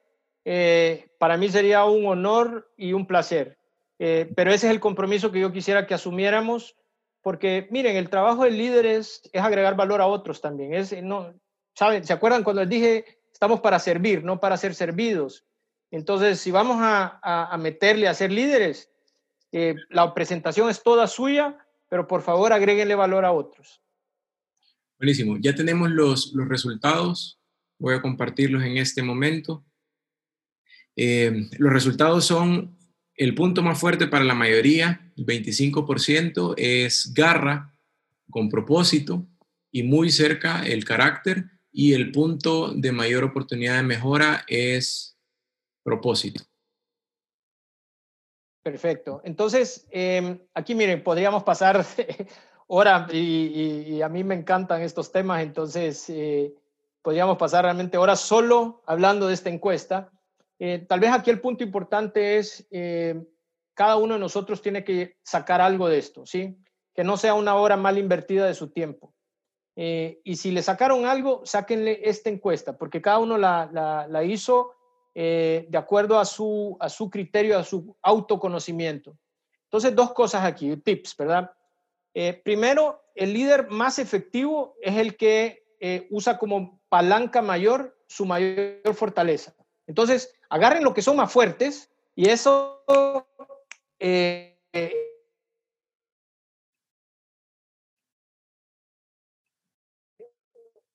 eh, 0.45 1.09
para 1.19 1.37
mí 1.37 1.49
sería 1.49 1.85
un 1.85 2.05
honor 2.05 2.71
y 2.77 2.93
un 2.93 3.07
placer. 3.07 3.57
Eh, 3.99 4.31
pero 4.35 4.51
ese 4.51 4.67
es 4.67 4.73
el 4.73 4.79
compromiso 4.79 5.31
que 5.31 5.39
yo 5.39 5.51
quisiera 5.51 5.87
que 5.87 5.93
asumiéramos 5.93 6.75
porque 7.23 7.69
miren, 7.71 7.95
el 7.95 8.09
trabajo 8.09 8.43
del 8.43 8.57
líder 8.57 8.85
es, 8.85 9.21
agregar 9.33 9.75
valor 9.77 10.01
a 10.01 10.07
otros 10.07 10.41
también. 10.41 10.73
Es, 10.73 11.01
no, 11.01 11.33
¿saben? 11.73 12.03
¿Se 12.03 12.11
acuerdan 12.11 12.43
cuando 12.43 12.61
les 12.61 12.69
dije, 12.69 13.05
estamos 13.31 13.61
para 13.61 13.79
servir, 13.79 14.23
no 14.25 14.41
para 14.41 14.57
ser 14.57 14.75
servidos? 14.75 15.45
Entonces, 15.89 16.39
si 16.41 16.51
vamos 16.51 16.77
a, 16.81 17.19
a, 17.23 17.57
meterle 17.57 18.09
a 18.09 18.13
ser 18.13 18.31
líderes, 18.31 18.91
eh, 19.53 19.75
la 19.89 20.13
presentación 20.13 20.69
es 20.69 20.83
toda 20.83 21.07
suya, 21.07 21.57
pero 21.87 22.07
por 22.07 22.23
favor 22.23 22.51
agréguenle 22.51 22.93
valor 22.93 23.23
a 23.23 23.31
otros. 23.31 23.81
Buenísimo. 24.99 25.37
Ya 25.39 25.55
tenemos 25.55 25.91
los, 25.91 26.33
los 26.33 26.49
resultados. 26.49 27.39
Voy 27.79 27.95
a 27.95 28.01
compartirlos 28.01 28.63
en 28.63 28.77
este 28.77 29.01
momento. 29.01 29.63
Eh, 30.95 31.49
los 31.57 31.73
resultados 31.73 32.25
son 32.25 32.77
el 33.15 33.35
punto 33.35 33.61
más 33.61 33.79
fuerte 33.79 34.07
para 34.07 34.23
la 34.23 34.33
mayoría, 34.33 35.11
el 35.15 35.25
25%, 35.25 36.55
es 36.57 37.13
garra 37.13 37.75
con 38.29 38.49
propósito 38.49 39.25
y 39.71 39.83
muy 39.83 40.11
cerca 40.11 40.65
el 40.65 40.85
carácter 40.85 41.45
y 41.71 41.93
el 41.93 42.11
punto 42.11 42.73
de 42.73 42.91
mayor 42.91 43.23
oportunidad 43.23 43.77
de 43.77 43.83
mejora 43.83 44.43
es 44.47 45.17
propósito. 45.83 46.43
Perfecto. 48.63 49.21
Entonces, 49.25 49.85
em, 49.91 50.39
aquí 50.53 50.73
miren, 50.73 51.03
podríamos 51.03 51.43
pasar 51.43 51.85
horas 52.67 53.13
y, 53.13 54.01
a 54.01 54.07
mí 54.07 54.23
me 54.23 54.35
encantan 54.35 54.81
estos 54.81 55.11
temas, 55.11 55.43
entonces 55.43 56.09
eh, 56.09 56.55
podríamos 57.01 57.37
pasar 57.37 57.65
realmente 57.65 57.97
horas 57.97 58.21
solo 58.21 58.81
hablando 58.85 59.27
de 59.27 59.33
esta 59.33 59.49
encuesta. 59.49 60.11
Eh, 60.65 60.85
tal 60.87 60.99
vez 60.99 61.11
aquí 61.11 61.29
el 61.29 61.41
punto 61.41 61.63
importante 61.63 62.37
es, 62.37 62.65
eh, 62.71 63.21
cada 63.73 63.97
uno 63.97 64.13
de 64.13 64.19
nosotros 64.19 64.61
tiene 64.61 64.83
que 64.83 65.17
sacar 65.23 65.59
algo 65.59 65.89
de 65.89 65.97
esto, 65.97 66.25
¿sí? 66.25 66.57
Que 66.93 67.03
no 67.03 67.17
sea 67.17 67.33
una 67.33 67.55
hora 67.55 67.75
mal 67.75 67.97
invertida 67.97 68.45
de 68.45 68.53
su 68.53 68.69
tiempo. 68.69 69.13
y 69.75 70.35
si 70.35 70.51
le 70.51 70.61
sacaron 70.61 71.07
algo, 71.07 71.41
sáquenle 71.45 72.01
esta 72.03 72.29
encuesta, 72.29 72.77
porque 72.77 73.01
cada 73.01 73.17
uno 73.17 73.39
la, 73.39 74.07
la 74.07 74.23
hizo 74.23 74.75
eh, 75.15 75.67
de 75.69 75.77
acuerdo 75.77 76.17
a 76.17 76.25
su, 76.25 76.75
a 76.79 76.89
su 76.89 77.09
criterio, 77.09 77.59
a 77.59 77.63
su 77.63 77.95
autoconocimiento. 78.01 79.15
Entonces, 79.65 79.95
dos 79.95 80.11
cosas 80.13 80.43
aquí, 80.43 80.75
tips, 80.77 81.15
¿verdad? 81.17 81.51
Eh, 82.15 82.41
primero, 82.43 83.03
el 83.13 83.33
líder 83.33 83.69
más 83.69 83.99
efectivo 83.99 84.75
es 84.81 84.97
el 84.97 85.15
que 85.15 85.65
eh, 85.79 86.07
usa 86.09 86.39
como 86.39 86.81
palanca 86.89 87.43
mayor 87.43 87.95
su 88.07 88.25
mayor 88.25 88.93
fortaleza. 88.95 89.53
Entonces, 89.85 90.33
agarren 90.53 90.83
lo 90.83 90.93
que 90.93 91.01
son 91.01 91.17
más 91.17 91.31
fuertes 91.31 91.89
y 92.15 92.29
eso 92.29 92.83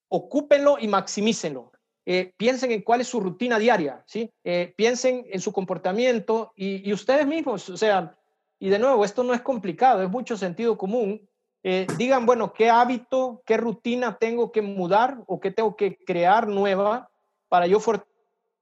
ocúpenlo 0.08 0.78
y 0.78 0.88
maximícenlo. 0.88 1.72
Eh, 2.06 2.32
piensen 2.38 2.72
en 2.72 2.82
cuál 2.82 3.02
es 3.02 3.08
su 3.08 3.20
rutina 3.20 3.58
diaria, 3.58 4.02
¿sí? 4.06 4.30
Eh, 4.42 4.72
piensen 4.76 5.26
en 5.30 5.40
su 5.40 5.52
comportamiento 5.52 6.52
y, 6.56 6.90
ustedes 6.92 7.26
mismos, 7.26 7.68
o 7.68 7.76
sea, 7.76 8.16
y 8.58 8.70
de 8.70 8.78
nuevo, 8.78 9.04
esto 9.04 9.22
no 9.22 9.34
es 9.34 9.42
complicado, 9.42 10.02
es 10.02 10.08
mucho 10.08 10.36
sentido 10.36 10.78
común. 10.78 11.28
Eh, 11.62 11.86
digan, 11.98 12.24
bueno, 12.24 12.54
¿qué 12.54 12.70
hábito, 12.70 13.42
qué 13.44 13.58
rutina 13.58 14.16
tengo 14.18 14.52
que 14.52 14.62
mudar 14.62 15.18
o 15.26 15.38
qué 15.38 15.50
tengo 15.50 15.76
que 15.76 15.98
crear 16.06 16.48
nueva 16.48 17.10
para 17.48 17.66
yo 17.66 17.78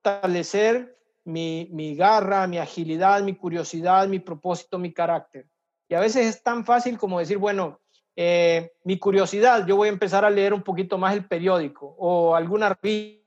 fortalecer 0.06 0.96
mi, 1.24 1.68
mi 1.72 1.96
garra, 1.96 2.46
mi 2.46 2.58
agilidad, 2.58 3.22
mi 3.22 3.34
curiosidad, 3.34 4.06
mi 4.06 4.20
propósito, 4.20 4.78
mi 4.78 4.92
carácter? 4.92 5.48
Y 5.88 5.94
a 5.94 6.00
veces 6.00 6.26
es 6.26 6.42
tan 6.42 6.64
fácil 6.64 6.96
como 6.98 7.18
decir, 7.18 7.38
bueno, 7.38 7.80
mi 8.84 8.98
curiosidad, 8.98 9.66
yo 9.66 9.76
voy 9.76 9.88
a 9.88 9.92
empezar 9.92 10.24
a 10.24 10.30
leer 10.30 10.54
un 10.54 10.62
poquito 10.62 10.96
más 10.96 11.14
el 11.14 11.26
periódico 11.26 11.94
o 11.98 12.34
alguna 12.34 12.70
revista 12.70 13.24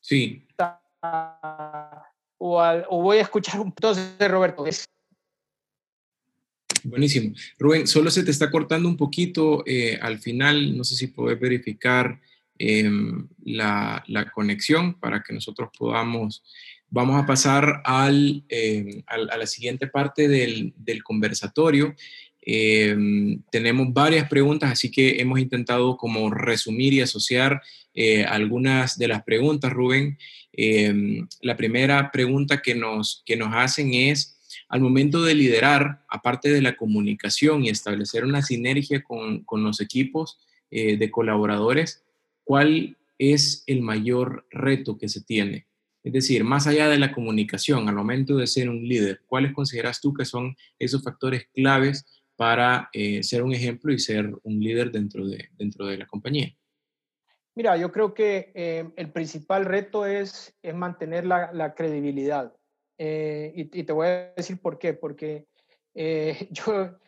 Sí. 0.00 0.46
O, 2.38 3.02
voy 3.02 3.18
a 3.18 3.22
escuchar 3.22 3.58
un 3.58 3.68
entonces 3.68 4.30
Roberto. 4.30 4.64
Buenísimo. 6.88 7.34
Rubén, 7.58 7.88
solo 7.88 8.12
se 8.12 8.22
te 8.22 8.30
está 8.30 8.48
cortando 8.48 8.88
un 8.88 8.96
poquito 8.96 9.64
eh, 9.66 9.98
al 10.00 10.20
final. 10.20 10.76
No 10.76 10.84
sé 10.84 10.94
si 10.94 11.08
puedes 11.08 11.38
verificar 11.40 12.20
em, 12.58 13.26
la, 13.44 14.04
conexión 14.32 14.94
para 14.94 15.20
que 15.24 15.34
nosotros 15.34 15.70
podamos. 15.76 16.44
Vamos 16.88 17.20
a 17.20 17.26
pasar 17.26 17.82
al, 17.84 18.44
em, 18.48 19.02
a 19.08 19.36
la 19.36 19.46
siguiente 19.46 19.88
parte 19.88 20.28
del, 20.28 20.74
del 20.76 21.02
conversatorio. 21.02 21.96
Em, 22.40 23.42
tenemos 23.50 23.92
varias 23.92 24.28
preguntas, 24.28 24.70
así 24.70 24.88
que 24.88 25.20
hemos 25.20 25.40
intentado 25.40 25.96
como 25.96 26.30
resumir 26.30 26.92
y 26.92 27.00
asociar 27.00 27.60
eh, 27.94 28.24
algunas 28.24 28.96
de 28.96 29.08
las 29.08 29.24
preguntas, 29.24 29.72
Rubén. 29.72 30.18
La 31.40 31.56
primera 31.56 32.12
pregunta 32.12 32.62
que 32.62 32.76
nos, 32.76 33.24
que 33.26 33.36
nos 33.36 33.52
hacen 33.52 33.92
es, 33.92 34.35
al 34.68 34.80
momento 34.80 35.22
de 35.22 35.34
liderar, 35.34 36.04
aparte 36.08 36.50
de 36.50 36.62
la 36.62 36.76
comunicación 36.76 37.64
y 37.64 37.68
establecer 37.68 38.24
una 38.24 38.42
sinergia 38.42 39.02
con, 39.02 39.44
con 39.44 39.62
los 39.62 39.80
equipos 39.80 40.38
eh, 40.70 40.96
de 40.96 41.10
colaboradores, 41.10 42.04
¿cuál 42.44 42.96
es 43.18 43.64
el 43.66 43.82
mayor 43.82 44.46
reto 44.50 44.98
que 44.98 45.08
se 45.08 45.22
tiene? 45.22 45.66
Es 46.02 46.12
decir, 46.12 46.44
más 46.44 46.66
allá 46.66 46.88
de 46.88 46.98
la 46.98 47.12
comunicación, 47.12 47.88
al 47.88 47.96
momento 47.96 48.36
de 48.36 48.46
ser 48.46 48.68
un 48.68 48.86
líder, 48.86 49.22
¿cuáles 49.26 49.52
consideras 49.52 50.00
tú 50.00 50.14
que 50.14 50.24
son 50.24 50.56
esos 50.78 51.02
factores 51.02 51.48
claves 51.52 52.04
para 52.36 52.90
eh, 52.92 53.22
ser 53.22 53.42
un 53.42 53.52
ejemplo 53.52 53.92
y 53.92 53.98
ser 53.98 54.32
un 54.44 54.60
líder 54.60 54.92
dentro 54.92 55.26
de, 55.26 55.48
dentro 55.56 55.86
de 55.86 55.98
la 55.98 56.06
compañía? 56.06 56.54
Mira, 57.56 57.76
yo 57.78 57.90
creo 57.90 58.12
que 58.12 58.52
eh, 58.54 58.88
el 58.96 59.10
principal 59.10 59.64
reto 59.64 60.04
es, 60.04 60.54
es 60.62 60.74
mantener 60.74 61.24
la, 61.24 61.74
credibilidad. 61.74 62.52
Eh, 62.98 63.52
y, 63.54 63.82
te 63.82 63.92
voy 63.92 64.06
a 64.06 64.32
decir 64.36 64.60
por 64.60 64.78
qué. 64.78 64.94
Porque 64.94 65.46
yo, 65.94 66.98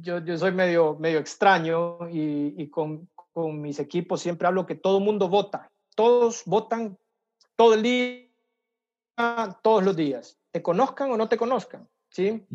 yo, 0.00 0.18
yo, 0.24 0.38
soy 0.38 0.52
medio, 0.52 0.96
medio 0.98 1.18
extraño 1.18 1.98
y, 2.10 2.54
y 2.56 2.68
con, 2.68 3.08
con, 3.32 3.60
mis 3.60 3.78
equipos 3.78 4.22
siempre 4.22 4.48
hablo 4.48 4.66
que 4.66 4.74
todo 4.74 5.00
mundo 5.00 5.28
vota. 5.28 5.70
Todos 5.94 6.42
votan 6.46 6.98
todo 7.56 7.74
el 7.74 7.82
día, 7.82 8.28
todos 9.62 9.82
los 9.84 9.96
días. 9.96 10.38
Te 10.50 10.62
conozcan 10.62 11.10
o 11.10 11.16
no 11.16 11.28
te 11.28 11.36
conozcan. 11.36 11.88
¿sí? 12.10 12.46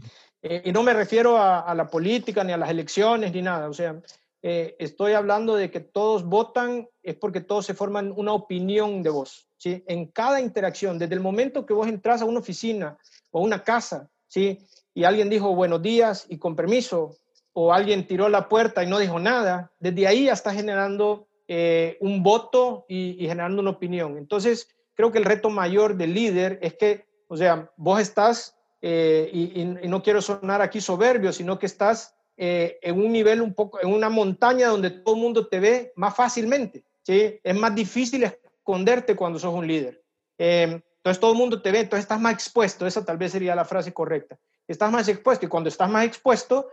Eh, 0.41 0.63
y 0.65 0.71
no 0.71 0.83
me 0.83 0.93
refiero 0.93 1.37
a, 1.37 1.73
la 1.75 1.87
política, 1.87 2.43
ni 2.43 2.51
a 2.51 2.57
las 2.57 2.69
elecciones, 2.69 3.31
ni 3.33 3.41
nada. 3.41 3.69
O 3.69 3.73
sea, 3.73 4.01
eh, 4.41 4.75
estoy 4.79 5.13
hablando 5.13 5.55
de 5.55 5.69
que 5.69 5.79
todos 5.79 6.25
votan 6.25 6.89
es 7.03 7.15
porque 7.15 7.41
todos 7.41 7.65
se 7.65 7.75
forman 7.75 8.11
una 8.15 8.33
opinión 8.33 9.03
de 9.03 9.11
vos, 9.11 9.47
¿sí? 9.61 9.83
En 9.87 10.07
cada 10.07 10.41
interacción, 10.41 10.97
desde 10.97 11.13
el 11.13 11.19
momento 11.19 11.65
que 11.65 11.73
vos 11.73 11.87
entras 11.87 12.21
a 12.21 12.25
una 12.25 12.39
oficina 12.39 12.97
o 13.29 13.41
una 13.41 13.63
casa, 13.63 14.09
¿sí? 14.27 14.59
Y 14.93 15.03
alguien 15.03 15.29
dijo 15.29 15.53
buenos 15.53 15.81
días 15.81 16.25
y 16.29 16.39
con 16.39 16.55
permiso, 16.55 17.15
o 17.53 17.71
alguien 17.71 18.07
tiró 18.07 18.27
la 18.29 18.49
puerta 18.49 18.83
y 18.83 18.87
no 18.87 18.97
dijo 18.97 19.19
nada, 19.19 19.71
desde 19.79 20.07
ahí 20.07 20.25
ya 20.25 20.33
está 20.33 20.53
generando 20.53 21.27
eh, 21.47 21.97
un 21.99 22.23
voto 22.23 22.85
y, 22.87 23.23
y 23.23 23.27
generando 23.27 23.61
una 23.61 23.71
opinión. 23.71 24.17
Entonces, 24.17 24.67
creo 24.95 25.11
que 25.11 25.19
el 25.19 25.25
reto 25.25 25.49
mayor 25.49 25.95
del 25.95 26.13
líder 26.13 26.57
es 26.61 26.73
que, 26.75 27.05
o 27.27 27.37
sea, 27.37 27.71
vos 27.77 27.99
estás 27.99 28.57
eh, 28.81 29.29
y, 29.31 29.87
no 29.87 30.01
quiero 30.01 30.21
sonar 30.21 30.61
aquí 30.61 30.81
soberbio, 30.81 31.31
sino 31.31 31.59
que 31.59 31.67
estás 31.67 32.15
eh, 32.35 32.79
en 32.81 32.99
un 32.99 33.11
nivel 33.11 33.41
un 33.41 33.53
poco, 33.53 33.79
en 33.79 33.93
una 33.93 34.09
montaña 34.09 34.69
donde 34.69 34.89
todo 34.89 35.15
el 35.15 35.21
mundo 35.21 35.47
te 35.47 35.59
ve 35.59 35.93
más 35.95 36.15
fácilmente, 36.15 36.83
¿sí? 37.03 37.39
Es 37.43 37.55
más 37.55 37.75
difícil 37.75 38.23
esconderte 38.61 39.15
cuando 39.15 39.39
sos 39.39 39.53
un 39.53 39.67
líder. 39.67 40.03
Eh, 40.37 40.81
entonces 40.97 41.19
todo 41.19 41.31
el 41.31 41.37
mundo 41.37 41.61
te 41.61 41.71
ve, 41.71 41.79
entonces 41.79 42.03
estás 42.03 42.21
más 42.21 42.33
expuesto, 42.33 42.85
esa 42.85 43.03
tal 43.03 43.17
vez 43.17 43.31
sería 43.31 43.55
la 43.55 43.65
frase 43.65 43.91
correcta. 43.91 44.37
Estás 44.67 44.91
más 44.91 45.07
expuesto 45.07 45.45
y 45.45 45.49
cuando 45.49 45.67
estás 45.67 45.89
más 45.89 46.05
expuesto 46.05 46.69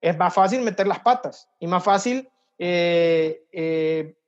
es 0.00 0.16
más 0.16 0.32
fácil 0.32 0.62
meter 0.62 0.86
las 0.86 1.00
patas 1.00 1.48
y 1.58 1.66
más 1.66 1.82
fácil 1.82 2.28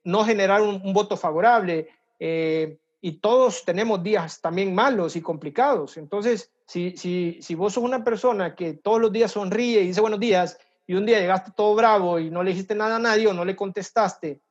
no 0.03 0.25
generar 0.25 0.61
un, 0.61 0.81
un 0.83 0.93
voto 0.93 1.15
favorable. 1.17 1.87
y 2.19 3.11
todos 3.19 3.63
tenemos 3.63 4.03
días 4.03 4.41
también 4.41 4.75
malos 4.75 5.15
y 5.15 5.21
complicados. 5.21 5.95
Entonces, 5.97 6.51
si, 6.67 6.97
si, 6.97 7.39
si 7.41 7.55
vos 7.55 7.73
sos 7.73 7.83
una 7.83 8.03
persona 8.03 8.55
que 8.55 8.73
todos 8.73 8.99
los 8.99 9.11
días 9.11 9.31
sonríe 9.31 9.81
y 9.81 9.87
dice 9.87 10.01
buenos 10.01 10.19
días 10.19 10.57
y 10.87 10.95
un 10.95 11.05
día 11.05 11.19
llegaste 11.19 11.51
todo 11.55 11.75
bravo 11.75 12.19
y 12.19 12.29
no 12.29 12.43
le 12.43 12.51
dijiste 12.51 12.75
nada 12.75 12.95
a 12.95 12.99
nadie 12.99 13.27
o 13.27 13.33
no 13.33 13.45
le 13.45 13.55
contestaste 13.55 14.41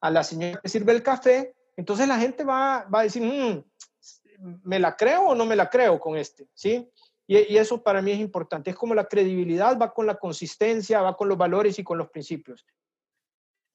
a 0.00 0.10
la 0.10 0.22
señora 0.22 0.60
que 0.62 0.68
sirve 0.68 0.92
el 0.92 1.02
café, 1.02 1.54
entonces 1.78 2.08
la 2.08 2.18
gente 2.18 2.42
va, 2.42 2.88
va 2.92 3.00
a 3.00 3.02
decir, 3.04 3.22
mm, 3.22 4.58
¿me 4.64 4.80
la 4.80 4.96
creo 4.96 5.28
o 5.28 5.34
no 5.36 5.46
me 5.46 5.54
la 5.54 5.70
creo 5.70 6.00
con 6.00 6.16
este? 6.16 6.48
¿Sí? 6.52 6.88
Y, 7.24 7.36
y, 7.54 7.56
eso 7.56 7.80
para 7.80 8.02
mí 8.02 8.10
es 8.10 8.18
importante. 8.18 8.70
Es 8.70 8.76
como 8.76 8.96
la 8.96 9.04
credibilidad 9.04 9.78
va 9.78 9.94
con 9.94 10.04
la 10.04 10.16
consistencia, 10.16 11.02
va 11.02 11.16
con 11.16 11.28
los 11.28 11.38
valores 11.38 11.78
y 11.78 11.84
con 11.84 11.96
los 11.96 12.10
principios. 12.10 12.66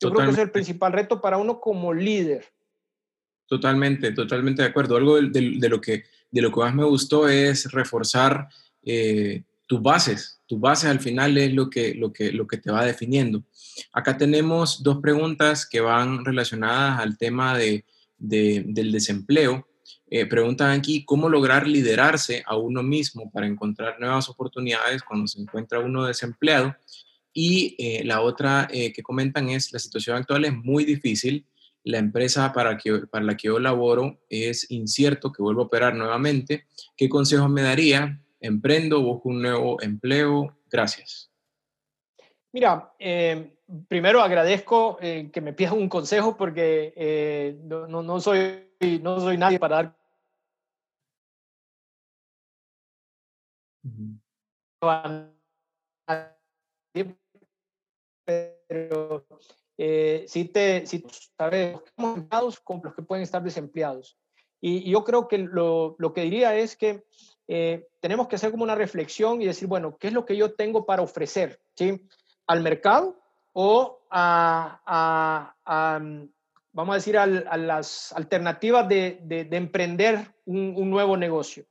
Yo 0.01 0.11
creo 0.11 0.25
que 0.25 0.33
es 0.33 0.37
el 0.37 0.51
principal 0.51 0.91
reto 0.91 1.21
para 1.21 1.37
uno 1.37 1.61
como 1.61 1.93
líder. 1.93 2.45
Totalmente, 3.47 4.11
totalmente 4.11 4.63
de 4.63 4.67
acuerdo. 4.67 4.97
Algo 4.97 5.21
de, 5.21 5.69
lo, 5.69 5.79
que, 5.79 6.03
de 6.29 6.41
lo 6.41 6.51
que 6.51 6.59
más 6.59 6.75
me 6.75 6.83
gustó 6.83 7.29
es 7.29 7.71
reforzar 7.71 8.49
eh, 8.81 9.43
tus 9.65 9.81
bases. 9.81 10.41
Tus 10.45 10.59
bases 10.59 10.89
al 10.89 10.99
final 10.99 11.37
es 11.37 11.53
lo 11.53 11.69
que, 11.69 11.93
lo, 11.93 12.11
que, 12.11 12.33
lo 12.33 12.47
que 12.47 12.57
te 12.57 12.69
va 12.69 12.83
definiendo. 12.83 13.43
Acá 13.93 14.17
tenemos 14.17 14.83
dos 14.83 14.97
preguntas 14.97 15.65
que 15.65 15.79
van 15.79 16.25
relacionadas 16.25 16.99
al 16.99 17.17
tema 17.17 17.57
de, 17.57 17.85
del 18.23 18.91
desempleo. 18.91 19.67
Eh, 20.09 20.25
preguntan 20.25 20.71
aquí 20.71 21.03
cómo 21.05 21.27
lograr 21.27 21.67
liderarse 21.67 22.43
a 22.45 22.55
uno 22.55 22.83
mismo 22.83 23.31
para 23.31 23.47
encontrar 23.47 23.99
nuevas 23.99 24.29
oportunidades 24.29 25.03
cuando 25.03 25.27
se 25.27 25.41
encuentra 25.41 25.79
uno 25.79 26.05
desempleado. 26.05 26.75
Y 27.33 27.75
eh, 27.79 28.03
la 28.05 28.21
otra 28.21 28.67
eh, 28.71 28.93
que 28.93 29.01
comentan 29.01 29.49
es, 29.49 29.73
la 29.73 29.79
situación 29.79 30.15
actual 30.17 30.45
es 30.45 30.53
muy 30.53 30.85
difícil. 30.85 31.45
La 31.83 31.97
empresa 31.97 32.53
para, 32.53 32.77
que, 32.77 32.99
para 33.11 33.25
la 33.25 33.35
que 33.35 33.47
yo 33.47 33.59
laboro 33.59 34.21
es 34.29 34.69
incierto 34.71 35.31
que 35.31 35.43
vuelva 35.43 35.63
a 35.63 35.65
operar 35.65 35.95
nuevamente. 35.95 36.65
¿Qué 36.95 37.09
consejos 37.09 37.49
me 37.49 37.63
daría? 37.63 38.21
¿Emprendo? 38.39 39.01
¿Busco 39.01 39.29
un 39.29 39.41
nuevo 39.41 39.81
empleo? 39.81 40.55
Gracias. 40.69 41.32
Mira, 42.53 42.93
primero 43.87 44.21
agradezco 44.21 44.97
que 44.97 45.41
me 45.41 45.53
pidas 45.53 45.73
un 45.73 45.89
consejo 45.89 46.37
porque 46.37 47.57
no, 47.63 47.87
no, 47.87 48.03
no, 48.03 48.19
soy, 48.19 48.69
no 49.01 49.19
soy 49.19 49.37
nadie 49.37 49.59
para 49.59 49.75
dar 49.75 49.95
pero 58.65 59.25
eh, 59.77 60.25
si 60.27 60.45
te, 60.45 60.85
si 60.85 61.03
sabes, 61.37 61.79
empleados 61.97 62.59
con 62.59 62.81
los 62.83 62.93
que 62.93 63.01
pueden 63.01 63.23
estar 63.23 63.43
desempleados. 63.43 64.17
Y, 64.61 64.89
yo 64.89 65.03
creo 65.03 65.27
que 65.27 65.37
lo, 65.37 65.95
lo, 65.99 66.13
que 66.13 66.21
diría 66.21 66.55
es 66.55 66.77
que 66.77 67.03
eh, 67.47 67.87
tenemos 67.99 68.27
que 68.27 68.35
hacer 68.35 68.51
como 68.51 68.63
una 68.63 68.75
reflexión 68.75 69.41
y 69.41 69.45
decir, 69.45 69.67
bueno, 69.67 69.97
¿qué 69.97 70.07
es 70.07 70.13
lo 70.13 70.25
que 70.25 70.37
yo 70.37 70.53
tengo 70.53 70.85
para 70.85 71.01
ofrecer 71.01 71.61
¿sí? 71.75 72.07
Al 72.47 72.61
mercado 72.61 73.19
o 73.53 73.99
a, 74.09 75.53
a, 75.65 75.99
vamos 76.71 76.93
a 76.93 76.97
decir, 76.97 77.17
a, 77.17 77.25
las 77.25 78.11
alternativas 78.13 78.87
de, 78.87 79.19
de, 79.23 79.45
de 79.45 79.57
emprender 79.57 80.33
un, 80.45 80.73
un, 80.75 80.89
nuevo 80.89 81.17
negocio? 81.17 81.65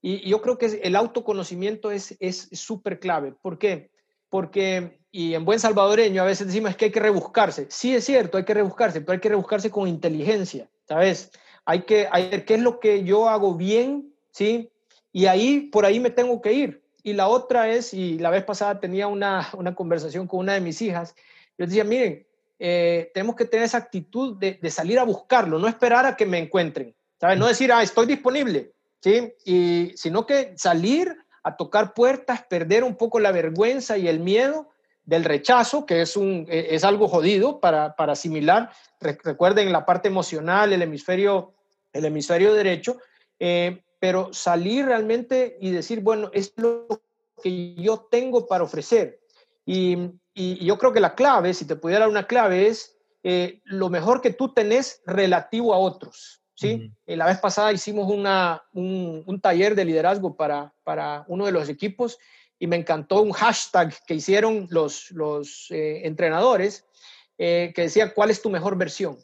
Y, 0.00 0.28
yo 0.28 0.40
creo 0.42 0.58
que 0.58 0.66
el 0.82 0.96
autoconocimiento 0.96 1.90
es 1.90 2.16
súper 2.52 3.00
clave. 3.00 3.32
¿Por 3.32 3.58
qué? 3.58 3.90
Porque, 4.28 4.98
y 5.12 5.34
en 5.34 5.44
buen 5.44 5.60
salvadoreño 5.60 6.20
a 6.20 6.26
veces 6.26 6.48
decimos 6.48 6.74
que 6.76 6.86
hay 6.86 6.90
que 6.90 7.00
rebuscarse. 7.00 7.66
Sí 7.70 7.94
es 7.94 8.04
cierto, 8.04 8.36
hay 8.36 8.44
que 8.44 8.54
rebuscarse, 8.54 9.00
pero 9.00 9.12
hay 9.12 9.20
que 9.20 9.28
rebuscarse 9.28 9.70
con 9.70 9.86
inteligencia, 9.88 10.68
¿sabes? 10.88 11.30
Hay 11.64 11.82
que, 11.82 12.08
hay, 12.10 12.42
¿qué 12.42 12.54
es 12.54 12.60
lo 12.60 12.80
que 12.80 13.04
yo 13.04 13.28
hago 13.28 13.54
bien? 13.54 14.12
¿Sí? 14.32 14.72
Y 15.12 15.26
ahí, 15.26 15.60
por 15.60 15.86
ahí 15.86 16.00
me 16.00 16.10
tengo 16.10 16.42
que 16.42 16.52
ir. 16.52 16.83
Y 17.04 17.12
la 17.12 17.28
otra 17.28 17.68
es, 17.68 17.92
y 17.92 18.18
la 18.18 18.30
vez 18.30 18.42
pasada 18.44 18.80
tenía 18.80 19.06
una, 19.06 19.48
una 19.52 19.74
conversación 19.74 20.26
con 20.26 20.40
una 20.40 20.54
de 20.54 20.60
mis 20.60 20.80
hijas, 20.82 21.14
yo 21.56 21.66
decía, 21.66 21.84
miren, 21.84 22.26
eh, 22.58 23.10
tenemos 23.12 23.36
que 23.36 23.44
tener 23.44 23.66
esa 23.66 23.76
actitud 23.76 24.36
de, 24.38 24.58
de, 24.60 24.70
salir 24.70 24.98
a 24.98 25.04
buscarlo, 25.04 25.58
no 25.58 25.68
esperar 25.68 26.06
a 26.06 26.16
que 26.16 26.24
me 26.24 26.38
encuentren, 26.38 26.94
¿sabes? 27.20 27.38
No 27.38 27.46
decir, 27.46 27.70
ah, 27.72 27.82
estoy 27.82 28.06
disponible, 28.06 28.72
¿sí? 29.00 29.34
Y 29.44 29.92
sino 29.96 30.24
que 30.24 30.54
salir 30.56 31.14
a 31.42 31.56
tocar 31.56 31.92
puertas, 31.92 32.42
perder 32.48 32.82
un 32.84 32.96
poco 32.96 33.20
la 33.20 33.32
vergüenza 33.32 33.98
y 33.98 34.08
el 34.08 34.18
miedo 34.18 34.70
del 35.04 35.24
rechazo, 35.24 35.84
que 35.84 36.00
es, 36.00 36.16
un, 36.16 36.46
e, 36.48 36.68
es 36.70 36.84
algo 36.84 37.06
jodido 37.06 37.60
para, 37.60 37.94
para 37.96 38.14
asimilar. 38.14 38.70
Recuerden 38.98 39.70
la 39.72 39.84
parte 39.84 40.08
emocional, 40.08 40.72
el 40.72 40.80
hemisferio, 40.80 41.52
el 41.92 42.06
hemisferio 42.06 42.54
derecho, 42.54 42.98
eh, 43.38 43.83
pero 44.04 44.34
salir 44.34 44.84
realmente 44.84 45.56
y 45.62 45.70
decir, 45.70 46.00
bueno, 46.00 46.28
es 46.34 46.52
lo 46.56 47.00
que 47.42 47.74
yo 47.74 48.06
tengo 48.10 48.46
para 48.46 48.62
ofrecer. 48.62 49.18
Y, 49.64 49.96
y 50.34 50.62
yo 50.62 50.76
creo 50.76 50.92
que 50.92 51.00
la 51.00 51.14
clave, 51.14 51.54
si 51.54 51.64
te 51.64 51.74
pudiera 51.74 52.00
dar 52.00 52.10
una 52.10 52.26
clave, 52.26 52.66
es 52.66 52.98
eh, 53.22 53.62
lo 53.64 53.88
mejor 53.88 54.20
que 54.20 54.28
tú 54.28 54.52
tenés 54.52 55.00
relativo 55.06 55.72
a 55.72 55.78
otros. 55.78 56.42
¿sí? 56.54 56.92
Eh, 57.06 57.16
la 57.16 57.24
vez 57.24 57.38
pasada 57.38 57.72
hicimos 57.72 58.12
una, 58.12 58.62
un, 58.74 59.40
taller 59.40 59.74
de 59.74 59.86
liderazgo 59.86 60.36
para, 60.36 60.74
para 60.82 61.24
uno 61.26 61.46
de 61.46 61.52
los 61.52 61.70
equipos 61.70 62.18
y 62.58 62.66
me 62.66 62.76
encantó 62.76 63.22
un 63.22 63.32
hashtag 63.32 63.94
que 64.06 64.16
hicieron 64.16 64.66
los, 64.68 65.10
los 65.12 65.68
eh, 65.70 66.02
entrenadores 66.06 66.84
que 67.38 67.72
decía, 67.74 68.12
¿cuál 68.12 68.28
es 68.28 68.42
tu 68.42 68.50
mejor 68.50 68.76
versión? 68.76 69.16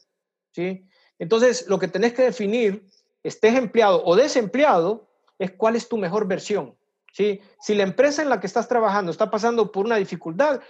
¿Sí? 0.52 0.86
Entonces, 1.18 1.66
lo 1.68 1.78
que 1.78 1.86
tenés 1.86 2.14
que 2.14 2.22
definir, 2.22 2.82
estés 3.22 3.56
empleado 3.56 4.02
o 4.04 4.16
desempleado, 4.16 5.08
es 5.38 5.52
cuál 5.52 5.76
es 5.76 5.88
tu 5.88 5.96
mejor 5.96 6.26
versión. 6.26 6.76
¿Sí? 7.12 7.40
Si 7.60 7.74
la 7.74 7.82
empresa 7.82 8.22
en 8.22 8.28
la 8.28 8.38
que 8.38 8.46
estás 8.46 8.68
trabajando 8.68 9.10
está 9.10 9.30
pasando 9.30 9.72
por 9.72 9.84
una 9.84 9.96
dificultad, 9.96 10.60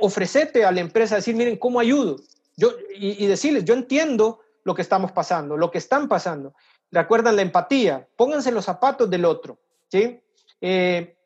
ofrecete 0.00 0.64
a 0.64 0.72
la 0.72 0.80
empresa, 0.80 1.16
decir, 1.16 1.36
miren, 1.36 1.56
¿cómo 1.56 1.78
ayudo? 1.78 2.16
Yo, 2.56 2.72
y, 2.96 3.24
y 3.24 3.26
decirles, 3.26 3.64
yo 3.64 3.74
entiendo 3.74 4.40
lo 4.64 4.74
que 4.74 4.82
estamos 4.82 5.12
pasando, 5.12 5.56
lo 5.56 5.70
que 5.70 5.78
están 5.78 6.08
pasando. 6.08 6.54
Recuerdan 6.90 7.36
la 7.36 7.42
empatía, 7.42 8.08
pónganse 8.16 8.50
los 8.50 8.64
zapatos 8.64 9.08
del 9.08 9.24
otro, 9.24 9.58
¿sí? 9.88 10.20
Eh, 10.60 11.16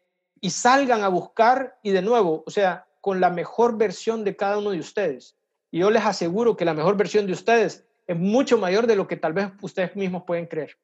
y 0.40 0.50
salgan 0.50 1.02
a 1.02 1.08
buscar 1.08 1.78
y 1.82 1.90
de 1.90 2.02
nuevo, 2.02 2.42
o 2.46 2.50
sea, 2.50 2.86
con 3.00 3.20
la 3.20 3.30
mejor 3.30 3.76
versión 3.76 4.24
de 4.24 4.36
cada 4.36 4.58
uno 4.58 4.70
de 4.70 4.80
ustedes. 4.80 5.36
Y 5.70 5.80
yo 5.80 5.90
les 5.90 6.04
aseguro 6.04 6.56
que 6.56 6.64
la 6.64 6.74
mejor 6.74 6.96
versión 6.96 7.26
de 7.26 7.32
ustedes 7.32 7.86
es 8.08 8.16
mucho 8.16 8.58
mayor 8.58 8.88
de 8.88 8.96
lo 8.96 9.06
que 9.06 9.16
tal 9.16 9.32
vez 9.32 9.50
ustedes 9.60 9.94
mismos 9.94 10.24
pueden 10.26 10.46
creer. 10.46 10.76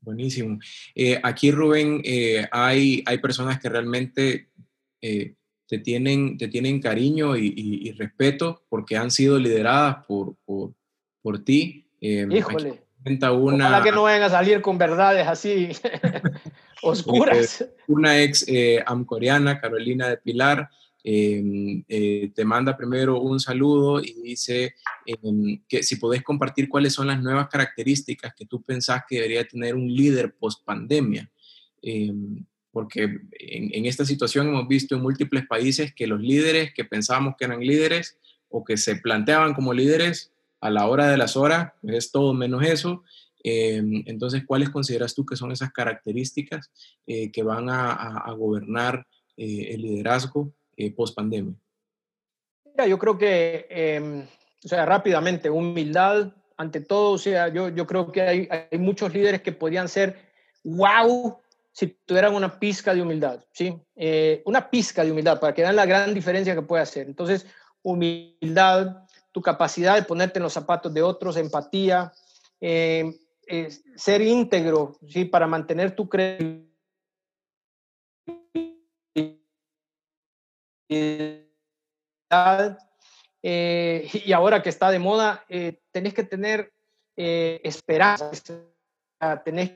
Buenísimo. 0.00 0.58
Eh, 0.96 1.20
aquí, 1.22 1.52
Rubén, 1.52 2.02
eh, 2.04 2.48
hay, 2.50 3.04
hay 3.06 3.18
personas 3.18 3.60
que 3.60 3.68
realmente 3.68 4.48
te, 5.00 5.78
tienen, 5.78 6.36
te 6.38 6.48
tienen 6.48 6.80
cariño 6.80 7.36
y, 7.36 7.92
respeto 7.92 8.64
porque 8.68 8.96
han 8.96 9.10
sido 9.10 9.38
lideradas 9.38 10.04
por, 10.06 10.34
por, 10.44 10.74
por 11.22 11.44
ti. 11.44 11.86
Eh, 12.00 12.26
Híjole. 12.30 12.82
Una, 13.04 13.66
Ojalá 13.66 13.82
que 13.82 13.90
no 13.90 14.02
vayan 14.02 14.22
a 14.22 14.28
salir 14.28 14.60
con 14.60 14.78
verdades 14.78 15.26
así 15.26 15.70
oscuras. 16.82 17.64
Una 17.88 18.20
ex 18.20 18.44
eh, 18.46 18.82
amcoreana, 18.86 19.60
Carolina 19.60 20.08
de 20.08 20.18
Pilar, 20.18 20.68
em, 21.04 21.84
eh, 21.88 22.30
te 22.34 22.44
manda 22.44 22.76
primero 22.76 23.20
un 23.20 23.40
saludo 23.40 24.00
y 24.00 24.14
dice 24.22 24.74
em, 25.06 25.60
que 25.68 25.82
si 25.82 25.96
podés 25.96 26.22
compartir 26.22 26.68
cuáles 26.68 26.92
son 26.92 27.08
las 27.08 27.22
nuevas 27.22 27.48
características 27.48 28.34
que 28.34 28.46
tú 28.46 28.62
pensás 28.62 29.02
que 29.08 29.16
debería 29.16 29.46
tener 29.46 29.74
un 29.74 29.92
líder 29.92 30.34
post 30.34 30.64
pandemia. 30.64 31.30
Em, 31.82 32.44
porque 32.70 33.20
en, 33.38 33.86
esta 33.86 34.04
situación 34.04 34.48
hemos 34.48 34.66
visto 34.66 34.94
en 34.94 35.02
múltiples 35.02 35.46
países 35.46 35.94
que 35.94 36.06
los 36.06 36.20
líderes 36.20 36.72
que 36.72 36.84
pensábamos 36.84 37.34
que 37.36 37.44
eran 37.44 37.60
líderes 37.60 38.18
o 38.48 38.64
que 38.64 38.76
se 38.76 38.96
planteaban 38.96 39.54
como 39.54 39.74
líderes 39.74 40.32
a 40.60 40.70
la 40.70 40.86
hora 40.86 41.08
de 41.08 41.18
las 41.18 41.36
horas, 41.36 41.72
es 41.82 42.12
todo 42.12 42.32
menos 42.32 42.62
eso. 42.64 43.02
Entonces, 43.44 44.44
¿cuáles 44.46 44.70
consideras 44.70 45.14
tú 45.14 45.26
que 45.26 45.36
son 45.36 45.50
esas 45.50 45.72
características 45.72 46.70
eh, 47.06 47.32
que 47.32 47.42
van 47.42 47.68
a, 47.68 48.32
gobernar 48.38 49.06
eh, 49.36 49.68
el 49.70 49.82
liderazgo 49.82 50.54
eh, 50.76 50.94
post 50.94 51.14
pandemia? 51.14 51.54
yo 52.88 52.98
creo 52.98 53.18
que, 53.18 53.66
em, 53.68 54.22
o 54.64 54.68
sea, 54.68 54.86
rápidamente, 54.86 55.50
humildad 55.50 56.32
ante 56.56 56.80
todo, 56.80 57.12
o 57.12 57.18
sea, 57.18 57.48
yo, 57.48 57.68
yo 57.68 57.86
creo 57.86 58.10
que 58.10 58.22
hay, 58.22 58.48
hay 58.50 58.78
muchos 58.78 59.12
líderes 59.12 59.42
que 59.42 59.52
podrían 59.52 59.88
ser 59.88 60.16
wow 60.64 61.38
si 61.72 61.86
tuvieran 62.06 62.34
una 62.34 62.58
pizca 62.58 62.94
de 62.94 63.02
humildad, 63.02 63.44
¿sí? 63.52 63.74
una 64.44 64.68
pizca 64.70 65.04
de 65.04 65.10
humildad 65.10 65.40
para 65.40 65.54
que 65.54 65.62
vean 65.62 65.76
la 65.76 65.86
gran 65.86 66.12
diferencia 66.12 66.54
que 66.54 66.62
puede 66.62 66.82
hacer. 66.82 67.06
Entonces, 67.06 67.46
humildad, 67.82 69.04
tu 69.32 69.40
capacidad 69.40 69.94
de 69.94 70.02
ponerte 70.02 70.38
en 70.38 70.42
los 70.42 70.52
zapatos 70.52 70.92
de 70.92 71.02
otros, 71.02 71.36
empatía, 71.36 72.12
eh, 72.60 73.68
ser 73.96 74.22
íntegro, 74.22 74.98
¿sí? 75.08 75.24
Para 75.24 75.46
mantener 75.46 75.96
tu 75.96 76.08
credibilidad. 76.08 76.71
Eh, 83.44 84.08
y 84.24 84.32
ahora 84.32 84.62
que 84.62 84.68
está 84.68 84.90
de 84.90 84.98
moda, 84.98 85.44
eh, 85.48 85.80
tenés 85.90 86.14
que 86.14 86.24
tener 86.24 86.72
esperanza, 87.14 88.30
tenés 89.44 89.72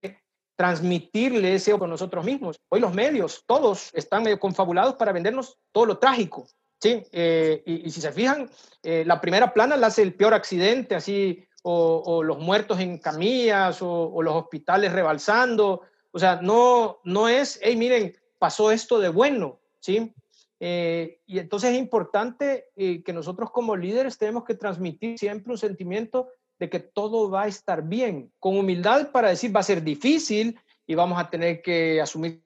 que 0.00 0.20
transmitirle 0.56 1.54
ese 1.54 1.78
con 1.78 1.90
nosotros 1.90 2.24
mismos. 2.24 2.60
Hoy 2.68 2.80
los 2.80 2.92
medios, 2.92 3.44
todos 3.46 3.90
están 3.94 4.24
medio 4.24 4.40
confabulados 4.40 4.96
para 4.96 5.12
vendernos 5.12 5.58
todo 5.72 5.86
lo 5.86 5.98
trágico, 5.98 6.46
Sí, 6.80 7.02
eh, 7.12 7.62
y, 7.66 7.90
si 7.90 8.00
se 8.00 8.10
fijan, 8.10 8.50
eh, 8.82 9.04
la 9.06 9.20
primera 9.20 9.52
plana 9.52 9.76
la 9.76 9.88
hace 9.88 10.00
el 10.00 10.14
peor 10.14 10.32
accidente, 10.32 10.94
así, 10.94 11.46
o, 11.62 12.22
los 12.22 12.38
muertos 12.38 12.80
en 12.80 12.96
camillas, 12.96 13.82
o, 13.82 14.22
los 14.22 14.34
hospitales 14.34 14.92
rebalsando. 14.92 15.82
O 16.10 16.18
sea, 16.18 16.40
no, 16.40 17.00
no 17.04 17.28
es, 17.28 17.60
hey, 17.62 17.76
miren, 17.76 18.16
pasó 18.40 18.72
esto 18.72 18.98
de 18.98 19.10
bueno, 19.10 19.60
¿sí? 19.78 20.12
Eh, 20.58 21.20
y 21.26 21.38
entonces 21.38 21.70
es 21.70 21.78
importante 21.78 22.66
que 22.76 23.12
nosotros 23.12 23.52
como 23.52 23.76
líderes 23.76 24.18
tenemos 24.18 24.44
que 24.44 24.54
transmitir 24.54 25.16
siempre 25.16 25.52
un 25.52 25.58
sentimiento 25.58 26.28
de 26.58 26.68
que 26.68 26.80
todo 26.80 27.30
va 27.30 27.44
a 27.44 27.48
estar 27.48 27.82
bien, 27.82 28.30
con 28.38 28.58
humildad 28.58 29.10
para 29.12 29.28
decir 29.30 29.54
va 29.54 29.60
a 29.60 29.64
ser 29.64 29.82
difícil 29.82 30.60
y 30.86 30.94
vamos 30.94 31.18
a 31.18 31.30
tener 31.30 31.62
que 31.62 32.00
asumir 32.00 32.42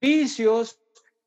sacrificios, 0.00 0.80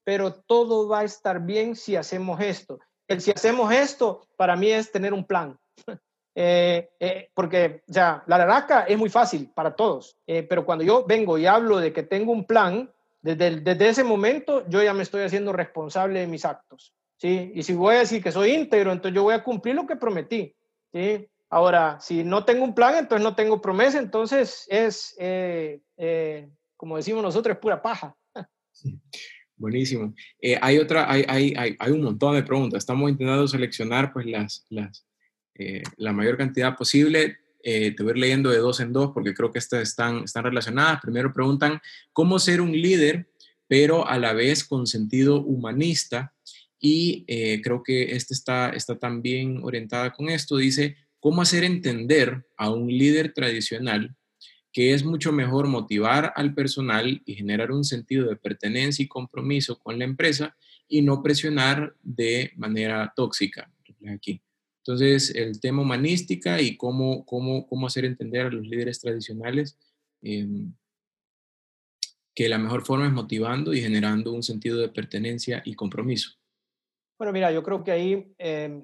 pero 0.04 0.34
todo 0.34 0.88
va 0.88 1.02
a 1.02 1.04
estar 1.04 1.46
bien 1.46 1.76
si 1.76 1.96
hacemos 1.96 2.40
esto. 2.40 2.80
El 3.08 3.22
si 3.22 3.32
hacemos 3.32 3.72
esto, 3.74 4.28
para 4.38 4.56
mí 4.56 4.72
es 4.72 4.92
tener 4.92 5.14
un 5.14 5.26
plan. 5.26 5.58
Eh, 6.40 6.92
eh, 7.00 7.32
porque 7.34 7.82
ya, 7.88 8.24
la 8.28 8.38
laraca 8.38 8.84
es 8.84 8.96
muy 8.96 9.10
fácil 9.10 9.50
para 9.56 9.76
todos, 9.76 10.16
eh, 10.28 10.44
pero 10.44 10.68
cuando 10.68 10.84
yo 10.84 11.04
vengo 11.04 11.36
y 11.40 11.48
hablo 11.48 11.80
de 11.80 11.92
que 11.92 12.04
tengo 12.04 12.32
un 12.32 12.46
plan, 12.46 12.94
desde, 13.22 13.62
desde 13.62 13.90
ese 13.90 14.04
momento 14.04 14.68
yo 14.70 14.84
ya 14.84 14.94
me 14.94 15.04
estoy 15.04 15.24
haciendo 15.24 15.54
responsable 15.54 16.20
de 16.20 16.28
mis 16.28 16.46
actos. 16.46 16.94
¿sí? 17.18 17.52
Y 17.54 17.64
si 17.64 17.74
voy 17.74 17.96
a 17.96 18.00
decir 18.00 18.22
que 18.22 18.32
soy 18.32 18.52
íntegro, 18.52 18.92
entonces 18.92 19.16
yo 19.16 19.24
voy 19.24 19.34
a 19.34 19.44
cumplir 19.44 19.76
lo 19.76 19.88
que 19.88 19.96
prometí. 19.96 20.56
¿sí? 20.94 21.28
Ahora, 21.50 22.00
si 22.00 22.24
no 22.24 22.46
tengo 22.46 22.64
un 22.64 22.76
plan, 22.76 22.96
entonces 22.96 23.24
no 23.24 23.36
tengo 23.36 23.62
promesa, 23.62 24.00
entonces 24.00 24.68
es, 24.70 25.16
como 26.76 26.98
decimos 26.98 27.24
nosotros, 27.24 27.56
es 27.56 27.62
pura 27.62 27.82
paja. 27.82 28.16
Buenísimo. 29.56 30.14
hay 30.62 30.78
otra, 30.78 31.12
hay, 31.12 31.26
hay, 31.28 31.54
hay, 31.58 31.76
hay, 31.80 31.92
un 31.92 32.04
montón 32.04 32.36
de 32.36 32.44
preguntas. 32.44 32.80
Estamos 32.80 33.10
intentando 33.10 33.48
seleccionar 33.48 34.14
pues 34.14 34.28
las, 34.28 34.66
las, 34.70 35.08
eh, 35.56 35.82
la 35.98 36.14
mayor 36.14 36.38
cantidad 36.38 36.76
posible. 36.76 37.38
Eh, 37.70 37.92
te 37.92 38.02
voy 38.02 38.12
a 38.12 38.14
ir 38.14 38.20
leyendo 38.20 38.50
de 38.50 38.60
dos 38.60 38.80
en 38.80 38.94
dos 38.94 39.12
porque 39.14 39.34
creo 39.34 39.52
que 39.52 39.60
estas 39.60 39.82
están, 39.82 40.24
están 40.24 40.46
relacionadas. 40.46 41.02
Primero 41.02 41.34
preguntan 41.34 41.82
cómo 42.14 42.40
ser 42.40 42.62
un 42.62 42.72
líder, 42.72 43.30
pero 43.68 44.08
a 44.08 44.18
la 44.18 44.32
vez 44.32 44.64
con 44.64 44.88
sentido 44.88 45.42
humanista. 45.42 46.34
Y 46.80 47.26
eh, 47.28 47.60
creo 47.62 47.84
que 47.84 48.16
esta 48.16 48.34
está, 48.34 48.70
está 48.70 48.98
también 48.98 49.60
orientada 49.64 50.14
con 50.14 50.30
esto. 50.30 50.56
Dice, 50.56 50.96
¿cómo 51.20 51.42
hacer 51.42 51.66
entender 51.66 52.48
a 52.56 52.70
un 52.70 52.88
líder 52.88 53.34
tradicional 53.34 54.16
que 54.72 54.94
es 54.94 55.04
mucho 55.04 55.34
mejor 55.34 55.68
motivar 55.68 56.32
al 56.38 56.54
personal 56.54 57.22
y 57.26 57.36
generar 57.36 57.74
un 57.74 57.84
sentido 57.84 58.30
de 58.30 58.38
pertenencia 58.38 59.04
y 59.04 59.10
compromiso 59.10 59.78
con 59.78 60.00
la 60.00 60.06
empresa 60.06 60.56
y 60.88 61.02
no 61.02 61.22
presionar 61.22 61.94
de 62.02 62.54
manera 62.56 63.12
tóxica? 63.14 63.70
Aquí. 64.10 64.42
Entonces, 64.88 65.36
el 65.36 65.60
tema 65.60 65.82
humanística 65.82 66.62
y 66.62 66.78
cómo, 66.78 67.26
cómo, 67.26 67.68
cómo 67.68 67.88
hacer 67.88 68.06
entender 68.06 68.46
a 68.46 68.50
los 68.50 68.66
líderes 68.66 69.02
tradicionales 69.02 69.78
em, 70.22 70.74
que 72.34 72.48
la 72.48 72.58
mejor 72.58 72.86
forma 72.86 73.06
es 73.06 73.12
motivando 73.12 73.74
y 73.74 73.82
generando 73.82 74.32
un 74.32 74.44
sentido 74.44 74.78
de 74.78 74.88
pertenencia 74.88 75.62
y 75.66 75.74
compromiso. 75.74 76.38
Bueno, 77.20 77.34
mira, 77.34 77.52
yo 77.52 77.64
creo 77.64 77.84
que 77.84 77.92
ahí 77.92 78.34
eh, 78.38 78.82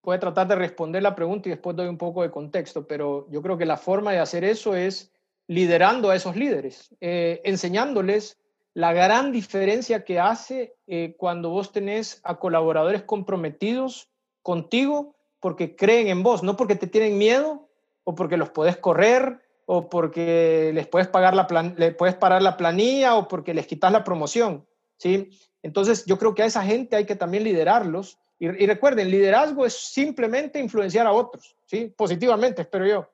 puede 0.00 0.20
tratar 0.20 0.46
de 0.46 0.54
responder 0.54 1.02
la 1.02 1.16
pregunta 1.16 1.48
y 1.48 1.50
después 1.50 1.74
doy 1.74 1.88
un 1.88 1.98
poco 1.98 2.22
de 2.22 2.30
contexto, 2.30 2.86
pero 2.86 3.28
yo 3.28 3.42
creo 3.42 3.58
que 3.58 3.66
la 3.66 3.78
forma 3.78 4.12
de 4.12 4.20
hacer 4.20 4.44
eso 4.44 4.76
es 4.76 5.12
liderando 5.48 6.10
a 6.10 6.14
esos 6.14 6.36
líderes, 6.36 6.94
eh, 7.00 7.40
enseñándoles 7.42 8.38
la 8.74 8.92
gran 8.92 9.32
diferencia 9.32 10.04
que 10.04 10.20
hace 10.20 10.76
eh, 10.86 11.16
cuando 11.18 11.50
vos 11.50 11.72
tenés 11.72 12.20
a 12.22 12.38
colaboradores 12.38 13.02
comprometidos 13.02 14.08
contigo 14.42 15.15
porque 15.46 15.76
creen 15.76 16.08
en 16.08 16.24
vos, 16.24 16.42
no 16.42 16.56
porque 16.56 16.74
te 16.74 16.88
tienen 16.88 17.18
miedo 17.18 17.68
o 18.02 18.16
porque 18.16 18.36
los 18.36 18.50
puedes 18.50 18.78
correr 18.78 19.46
o 19.64 19.88
porque 19.88 20.72
les 20.74 20.88
puedes 20.88 21.06
pagar 21.06 21.36
la 21.36 21.46
plan 21.46 21.76
le 21.78 21.92
puedes 21.92 22.16
parar 22.16 22.42
la 22.42 22.56
planilla 22.56 23.14
o 23.14 23.28
porque 23.28 23.54
les 23.54 23.68
quitas 23.68 23.92
la 23.92 24.02
promoción, 24.02 24.66
¿sí? 24.98 25.30
Entonces, 25.62 26.04
yo 26.04 26.18
creo 26.18 26.34
que 26.34 26.42
a 26.42 26.46
esa 26.46 26.64
gente 26.64 26.96
hay 26.96 27.04
que 27.04 27.14
también 27.14 27.44
liderarlos 27.44 28.18
y, 28.40 28.48
recuerden, 28.66 29.08
liderazgo 29.08 29.64
es 29.64 29.74
simplemente 29.74 30.58
influenciar 30.58 31.06
a 31.06 31.12
otros, 31.12 31.56
¿sí? 31.64 31.94
Positivamente, 31.96 32.62
espero 32.62 32.84
yo. 32.84 33.08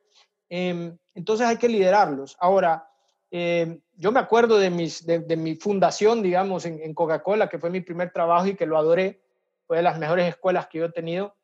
Em, 0.48 0.96
entonces 1.14 1.46
hay 1.46 1.58
que 1.58 1.68
liderarlos. 1.68 2.38
Ahora, 2.40 2.88
em, 3.30 3.78
yo 3.92 4.10
me 4.10 4.20
acuerdo 4.20 4.56
de, 4.56 4.70
mis, 4.70 5.04
de, 5.04 5.36
mi 5.36 5.56
fundación, 5.56 6.22
digamos, 6.22 6.64
en, 6.64 6.80
en 6.80 6.94
Coca-Cola, 6.94 7.50
que 7.50 7.58
fue 7.58 7.68
mi 7.68 7.82
primer 7.82 8.10
trabajo 8.10 8.46
y 8.46 8.56
que 8.56 8.64
lo 8.64 8.78
adoré, 8.78 9.20
fue 9.66 9.76
de 9.76 9.82
las 9.82 9.98
mejores 9.98 10.26
escuelas 10.30 10.66
que 10.68 10.78
yo 10.78 10.86
he 10.86 10.92
tenido. 10.92 11.36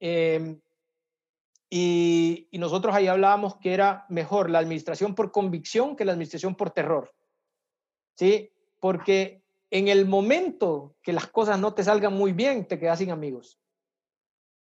Em, 0.00 0.60
y, 1.70 2.48
nosotros 2.52 2.94
ahí 2.94 3.06
hablábamos 3.06 3.56
que 3.56 3.74
era 3.74 4.06
mejor 4.08 4.50
la 4.50 4.58
administración 4.58 5.14
por 5.14 5.32
convicción 5.32 5.96
que 5.96 6.04
la 6.04 6.12
administración 6.12 6.54
por 6.54 6.70
terror. 6.70 7.14
¿Sí? 8.16 8.50
Porque 8.80 9.42
en 9.70 9.88
el 9.88 10.06
momento 10.06 10.96
que 11.02 11.12
las 11.12 11.26
cosas 11.26 11.58
no 11.58 11.74
te 11.74 11.84
salgan 11.84 12.14
muy 12.14 12.32
bien, 12.32 12.66
te 12.66 12.78
quedas 12.78 12.98
sin 12.98 13.10
amigos. 13.10 13.58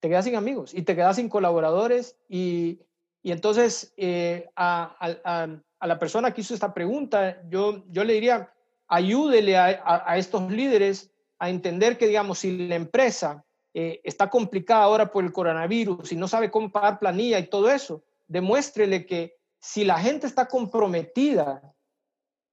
Te 0.01 0.09
quedas 0.09 0.25
sin 0.25 0.35
amigos 0.35 0.73
y 0.73 0.83
te 0.83 0.95
quedas 0.95 1.15
sin 1.15 1.29
colaboradores. 1.29 2.17
Y, 2.27 2.81
y 3.21 3.31
entonces 3.31 3.93
eh, 3.97 4.49
a, 4.55 5.47
la 5.81 5.99
persona 5.99 6.33
que 6.33 6.41
hizo 6.41 6.53
esta 6.53 6.73
pregunta, 6.73 7.41
yo, 7.49 7.83
yo 7.89 8.03
le 8.03 8.13
diría, 8.13 8.53
ayúdele 8.87 9.57
a 9.57 10.17
estos 10.17 10.51
líderes 10.51 11.11
a 11.39 11.49
entender 11.49 11.97
que, 11.97 12.07
digamos, 12.07 12.39
si 12.39 12.67
la 12.67 12.75
empresa 12.75 13.45
eh, 13.73 14.01
está 14.03 14.29
complicada 14.29 14.83
ahora 14.83 15.11
por 15.11 15.23
el 15.23 15.31
coronavirus 15.31 16.11
y 16.11 16.15
no 16.15 16.27
sabe 16.27 16.49
cómo 16.49 16.71
pagar 16.71 16.99
planilla 16.99 17.37
y 17.39 17.47
todo 17.47 17.69
eso, 17.69 18.03
demuéstrele 18.27 19.05
que 19.05 19.37
si 19.59 19.83
la 19.83 19.99
gente 19.99 20.25
está 20.25 20.47
comprometida 20.47 21.61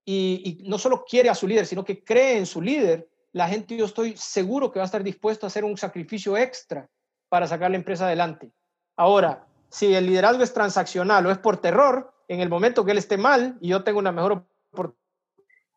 y, 0.05 0.63
no 0.65 0.77
solo 0.77 1.03
quiere 1.03 1.29
a 1.29 1.35
su 1.35 1.47
líder, 1.47 1.65
sino 1.65 1.83
que 1.83 2.03
cree 2.03 2.37
en 2.37 2.45
su 2.45 2.61
líder, 2.61 3.09
la 3.33 3.47
gente 3.47 3.75
yo 3.75 3.85
estoy 3.85 4.15
seguro 4.15 4.71
que 4.71 4.79
va 4.79 4.83
a 4.83 4.85
estar 4.85 5.03
dispuesto 5.03 5.45
a 5.45 5.47
hacer 5.47 5.65
un 5.65 5.77
sacrificio 5.77 6.37
extra 6.37 6.89
para 7.29 7.47
sacar 7.47 7.71
la 7.71 7.77
empresa 7.77 8.05
adelante. 8.05 8.51
Ahora, 8.95 9.45
si 9.69 9.93
el 9.93 10.05
liderazgo 10.05 10.43
es 10.43 10.53
transaccional 10.53 11.25
o 11.25 11.31
es 11.31 11.37
por 11.37 11.57
terror, 11.57 12.13
en 12.27 12.41
el 12.41 12.49
momento 12.49 12.85
que 12.85 12.91
él 12.91 12.97
esté 12.97 13.17
mal 13.17 13.57
y 13.59 13.69
yo 13.69 13.83
tengo 13.83 13.99
una 13.99 14.11
mejor 14.11 14.45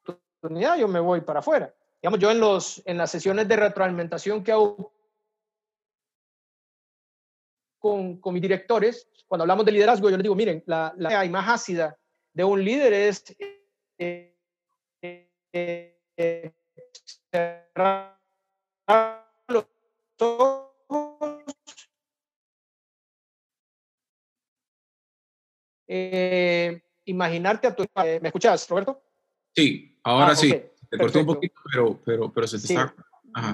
oportunidad, 0.05 0.77
yo 0.77 0.89
me 0.89 1.01
voy 1.01 1.21
para 1.23 1.41
afuera. 1.41 1.75
Digamos, 2.01 2.21
yo 2.21 2.31
en, 2.31 2.41
los, 2.41 2.83
en 2.87 2.99
las 2.99 3.11
sesiones 3.11 3.47
de 3.47 3.57
retroalimentación 3.57 4.43
que 4.43 4.53
hago 4.53 4.93
con, 7.81 8.21
mis 8.33 8.43
directores, 8.43 9.09
cuando 9.27 9.43
hablamos 9.43 9.65
de 9.65 9.73
liderazgo, 9.73 10.11
yo 10.11 10.17
les 10.17 10.23
digo, 10.23 10.37
miren, 10.37 10.63
la, 10.67 10.95
la 10.97 11.25
más 11.25 11.49
ácida 11.49 11.97
de 12.33 12.45
un 12.45 12.63
líder 12.63 12.93
es 12.93 13.37
eh, 13.99 14.37
eh, 15.53 16.53
cerrar 17.33 18.19
los 19.49 19.67
ojos, 20.21 21.45
imaginarte 27.05 27.67
a 27.67 27.75
tu... 27.75 27.85
¿Me 27.97 28.29
escuchas, 28.29 28.69
Roberto? 28.69 29.03
Sí, 29.57 29.99
ahora 30.05 30.33
ah, 30.33 30.37
sí. 30.37 30.51
Te 30.89 30.99
corté 30.99 31.19
un 31.19 31.27
poquito, 31.27 31.61
pero, 31.73 32.01
pero, 32.05 32.33
pero 32.33 32.47
se 32.47 32.59
te 32.59 32.75
está... 32.75 32.95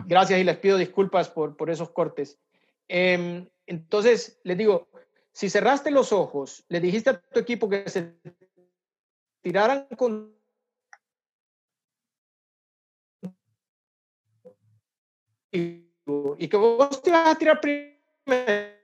Gracias 0.07 0.41
y 0.41 0.45
les 0.45 0.57
pido 0.57 0.77
disculpas 0.77 1.29
por, 1.29 1.57
por 1.57 1.71
esos 1.71 1.91
cortes. 1.91 2.39
Eh, 2.89 3.47
entonces, 3.67 4.41
les 4.45 4.57
digo, 4.57 4.89
si 5.33 5.51
cerraste 5.51 5.91
los 5.91 6.13
ojos, 6.13 6.65
le 6.69 6.81
dijiste 6.81 7.11
a 7.11 7.21
tu 7.21 7.41
equipo 7.41 7.69
que 7.69 7.89
se 7.89 8.17
tiraran 9.43 9.87
con 9.97 10.35
y 15.53 16.49
que 16.49 16.57
vos 16.57 17.03
te 17.03 17.11
vas 17.11 17.29
a 17.29 17.39
tirar 17.39 17.61
primero. 17.61 18.77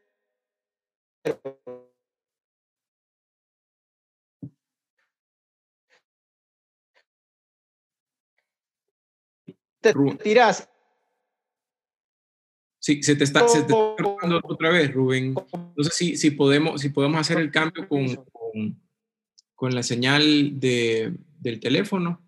Te 9.80 9.94
tiras 10.22 10.71
Sí, 12.82 13.00
se 13.00 13.14
te 13.14 13.22
está, 13.22 13.46
se 13.46 13.62
te 13.62 13.72
está 13.72 14.38
otra 14.42 14.70
vez, 14.70 14.92
Rubén. 14.92 15.34
No 15.34 15.84
sé 15.84 15.90
si, 15.90 16.16
si, 16.16 16.32
podemos, 16.32 16.80
si 16.80 16.88
podemos 16.88 17.20
hacer 17.20 17.38
el 17.38 17.52
cambio 17.52 17.86
con, 17.88 18.26
con, 19.54 19.72
la 19.72 19.84
señal 19.84 20.58
de, 20.58 21.14
del 21.38 21.60
teléfono. 21.60 22.20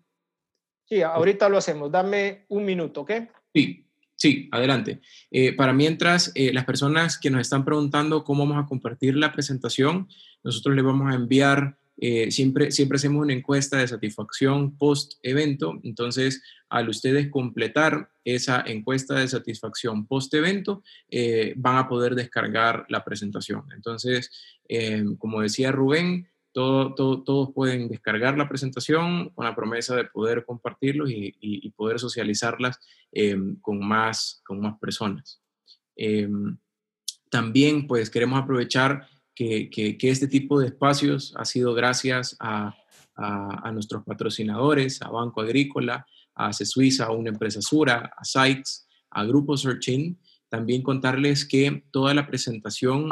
Sí, 0.85 1.01
ahorita 1.01 1.49
lo 1.49 1.57
hacemos. 1.57 1.91
Dame 1.91 2.45
un 2.47 2.63
minuto, 2.63 3.01
¿ok? 3.01 3.11
Sí, 3.53 3.85
sí, 4.15 4.47
adelante. 4.49 5.01
Eh, 5.29 5.51
para 5.51 5.73
mientras, 5.73 6.31
eh, 6.35 6.53
las 6.53 6.63
personas 6.63 7.19
que 7.19 7.29
nos 7.29 7.41
están 7.41 7.65
preguntando 7.65 8.23
cómo 8.23 8.47
vamos 8.47 8.63
a 8.63 8.67
compartir 8.67 9.17
la 9.17 9.33
presentación, 9.33 10.07
nosotros 10.41 10.73
les 10.73 10.85
vamos 10.85 11.11
a 11.11 11.15
enviar 11.15 11.77
eh, 11.97 12.29
siempre, 12.29 12.71
siempre 12.71 12.97
hacemos 12.97 13.23
una 13.23 13.33
encuesta 13.33 13.77
de 13.77 13.87
satisfacción 13.87 14.77
post 14.77 15.13
evento, 15.23 15.79
entonces 15.83 16.43
al 16.67 16.89
ustedes 16.89 17.29
completar 17.29 18.09
esa 18.25 18.61
encuesta 18.65 19.15
de 19.15 19.27
satisfacción 19.27 20.05
post 20.05 20.33
evento, 20.33 20.83
eh, 21.09 21.53
van 21.55 21.77
a 21.77 21.87
poder 21.87 22.15
descargar 22.15 22.85
la 22.89 23.03
presentación. 23.03 23.63
Entonces, 23.73 24.31
eh, 24.67 25.05
como 25.19 25.41
decía 25.41 25.71
Rubén, 25.71 26.27
todo, 26.51 26.93
todos 27.23 27.53
pueden 27.53 27.89
descargar 27.89 28.37
la 28.37 28.47
presentación 28.47 29.29
con 29.29 29.45
la 29.45 29.55
promesa 29.55 29.95
de 29.95 30.05
poder 30.05 30.45
compartirlos 30.45 31.09
y, 31.11 31.69
poder 31.75 31.99
socializarlas 31.99 32.79
con, 33.61 33.85
más, 33.85 34.41
con 34.45 34.61
más 34.61 34.79
personas. 34.79 35.41
también, 37.29 37.87
pues, 37.87 38.09
queremos 38.09 38.41
aprovechar 38.41 39.05
que, 39.35 39.97
este 40.01 40.27
tipo 40.27 40.59
de 40.59 40.67
espacios 40.67 41.33
ha 41.37 41.45
sido 41.45 41.73
gracias 41.73 42.35
a, 42.39 42.75
nuestros 43.71 44.03
patrocinadores, 44.03 45.01
a 45.01 45.09
Banco 45.09 45.41
Agrícola, 45.41 46.05
a 46.33 46.51
Suiza, 46.51 47.05
a 47.05 47.11
una 47.11 47.29
empresa 47.29 47.61
Sura, 47.61 48.13
a 48.17 48.25
Sykes, 48.25 48.87
a 49.11 49.23
Grupo 49.25 49.55
Searching. 49.55 50.17
También 50.49 50.81
contarles 50.81 51.45
que 51.45 51.83
toda 51.91 52.13
la 52.13 52.27
presentación 52.27 53.09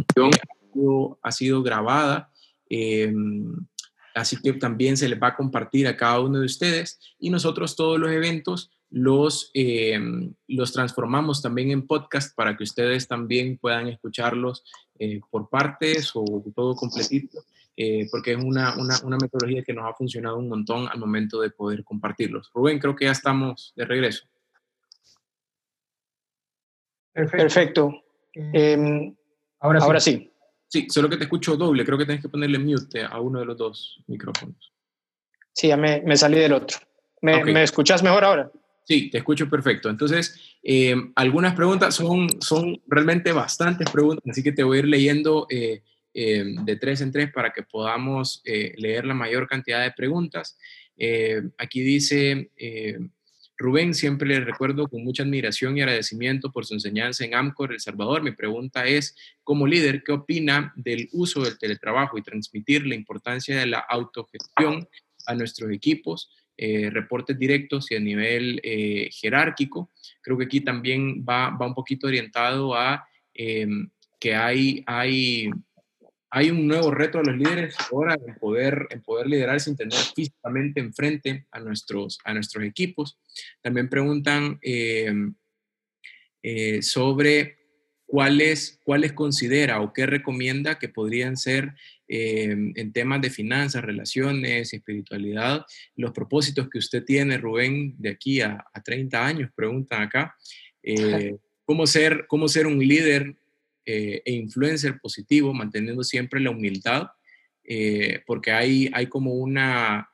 ha 1.22 1.32
sido 1.32 1.64
grabada. 1.64 2.30
Em, 2.70 3.54
así 4.16 4.38
que 4.42 4.54
también 4.54 4.98
se 4.98 5.08
les 5.08 5.22
va 5.22 5.28
a 5.28 5.36
compartir 5.36 5.88
a 5.88 5.96
cada 5.96 6.20
uno 6.20 6.40
de 6.40 6.46
ustedes 6.46 7.00
y 7.20 7.30
nosotros 7.30 7.76
todos 7.76 8.00
los 8.00 8.12
eventos 8.12 8.72
los, 8.94 9.50
em, 9.56 10.36
los 10.48 10.72
transformamos 10.72 11.42
también 11.42 11.72
en 11.72 11.88
podcast 11.88 12.36
para 12.36 12.56
que 12.56 12.64
ustedes 12.64 13.08
también 13.08 13.58
puedan 13.58 13.88
escucharlos 13.88 14.64
eh, 15.00 15.20
por 15.32 15.50
partes 15.50 16.12
o 16.14 16.24
todo 16.56 16.76
completito, 16.76 17.44
eh, 17.76 18.08
porque 18.12 18.34
es 18.34 18.38
una, 18.38 18.78
una, 18.78 19.00
una, 19.04 19.18
metodología 19.18 19.64
que 19.64 19.74
nos 19.74 19.90
ha 19.90 19.96
funcionado 19.96 20.38
un 20.38 20.48
montón 20.48 20.88
al 20.88 21.00
momento 21.00 21.42
de 21.42 21.50
poder 21.50 21.84
compartirlos. 21.84 22.52
Rubén, 22.54 22.78
creo 22.78 22.96
que 22.96 23.06
ya 23.06 23.12
estamos 23.12 23.74
de 23.76 23.86
regreso. 23.86 24.28
Perfecto. 27.12 28.04
Em, 28.32 29.16
ahora, 29.60 29.80
ahora 29.80 30.00
sí. 30.00 30.32
Sí, 30.68 30.88
solo 30.88 31.10
que 31.10 31.18
te 31.18 31.24
escucho 31.24 31.58
doble. 31.58 31.84
Creo 31.84 31.98
que 31.98 32.06
tienes 32.06 32.22
que 32.22 32.30
ponerle 32.30 32.60
mute 32.60 33.04
a 33.04 33.20
uno 33.20 33.40
de 33.40 33.46
los 33.46 33.58
dos 33.58 34.04
micrófonos. 34.06 34.72
Sí, 35.52 35.70
ya 35.70 35.78
me, 35.78 36.02
me 36.02 36.16
salí 36.16 36.38
del 36.38 36.54
otro. 36.54 36.78
¿Me, 37.22 37.44
¿Me, 37.44 37.64
escuchas 37.64 38.04
mejor 38.04 38.24
ahora? 38.24 38.52
Sí, 38.86 39.10
te 39.10 39.20
escucho 39.20 39.50
perfecto. 39.50 39.90
Entonces, 39.90 40.58
eh, 40.62 40.96
algunas 41.16 41.56
preguntas 41.56 41.96
son, 41.96 42.28
son 42.42 42.82
realmente 42.88 43.32
bastantes 43.32 43.90
preguntas, 43.90 44.24
así 44.30 44.44
que 44.44 44.52
te 44.52 44.64
voy 44.64 44.78
a 44.78 44.80
ir 44.82 44.88
leyendo 44.88 45.48
eh, 45.50 45.82
eh, 46.14 46.44
de 46.64 46.76
tres 46.76 47.02
en 47.02 47.12
tres 47.12 47.32
para 47.32 47.52
que 47.52 47.64
podamos 47.64 48.42
leer 48.44 49.06
la 49.06 49.14
mayor 49.14 49.48
cantidad 49.48 49.82
de 49.82 49.92
preguntas. 49.92 50.58
aquí 51.58 51.82
dice 51.82 52.52
Rubén, 53.58 53.94
siempre 53.94 54.28
le 54.28 54.42
recuerdo 54.42 54.88
con 54.88 55.04
mucha 55.04 55.24
admiración 55.24 55.78
y 55.78 55.82
agradecimiento 55.82 56.52
por 56.52 56.66
su 56.66 56.74
enseñanza 56.74 57.24
en 57.24 57.36
AMCOR, 57.36 57.72
El 57.72 57.80
Salvador. 57.80 58.22
Mi 58.22 58.32
pregunta 58.32 58.86
es, 58.86 59.16
como 59.44 59.68
líder, 59.68 60.04
¿qué 60.04 60.12
opina 60.12 60.74
del 60.76 61.08
uso 61.14 61.44
del 61.44 61.58
teletrabajo 61.58 62.18
y 62.18 62.24
transmitir 62.24 62.86
la 62.86 62.96
importancia 62.96 63.58
de 63.58 63.68
la 63.68 63.80
autogestión 63.80 64.88
a 65.28 65.36
nuestros 65.36 65.72
equipos? 65.72 66.30
Eh, 66.56 66.90
reportes 66.92 67.38
directos 67.38 67.92
y 67.92 67.96
a 67.96 68.00
nivel 68.00 68.62
eh, 68.64 69.10
jerárquico. 69.12 69.92
Creo 70.22 70.38
que 70.38 70.46
aquí 70.46 70.62
también 70.62 71.26
va, 71.28 71.50
va 71.50 71.66
un 71.66 71.74
poquito 71.74 72.06
orientado 72.08 72.76
a 72.76 73.08
em, 73.34 73.90
que 74.20 74.36
hay, 74.36 74.84
hay 74.86 75.50
hay 76.36 76.50
un 76.50 76.68
nuevo 76.68 76.90
reto 76.90 77.20
a 77.20 77.24
los 77.24 77.38
líderes 77.38 77.76
ahora 77.92 78.18
en 78.26 78.34
poder, 78.36 78.88
en 78.90 79.04
poder 79.04 79.28
liderar 79.28 79.60
sin 79.60 79.76
tener 79.76 80.00
físicamente 80.16 80.80
enfrente 80.80 81.46
a 81.52 81.60
nuestros, 81.60 82.18
a 82.24 82.34
nuestros 82.34 82.64
equipos. 82.64 83.20
También 83.62 83.88
preguntan 83.88 84.58
em, 84.64 85.36
eh, 86.42 86.82
sobre 86.82 87.60
cuáles, 88.08 88.80
cuáles 88.84 89.14
considera 89.14 89.82
o 89.82 89.94
qué 89.94 90.08
recomienda 90.08 90.80
que 90.80 90.90
podrían 90.90 91.38
ser 91.38 91.76
em, 92.16 92.72
en 92.76 92.94
temas 92.94 93.22
de 93.22 93.32
finanzas, 93.32 93.84
relaciones, 93.84 94.72
espiritualidad, 94.72 95.66
los 95.96 96.12
propósitos 96.12 96.70
que 96.70 96.78
usted 96.78 97.04
tiene, 97.04 97.40
Rubén, 97.40 97.96
de 97.98 98.10
aquí 98.10 98.42
a, 98.42 98.64
a 98.72 98.82
30 98.84 99.26
años, 99.26 99.52
preguntan 99.56 100.04
acá. 100.04 100.36
Eh, 100.84 101.36
¿cómo, 101.66 101.88
ser, 101.88 102.26
¿Cómo 102.28 102.48
ser 102.48 102.68
un 102.68 102.80
líder 102.80 103.36
eh, 103.86 104.22
e 104.26 104.32
influencer 104.32 105.00
positivo, 105.00 105.54
manteniendo 105.54 106.04
siempre 106.04 106.40
la 106.40 106.52
humildad, 106.52 107.08
eh, 107.64 108.22
porque 108.28 108.52
hay, 108.52 108.92
hay 108.94 109.08
como 109.08 109.34
una, 109.34 110.08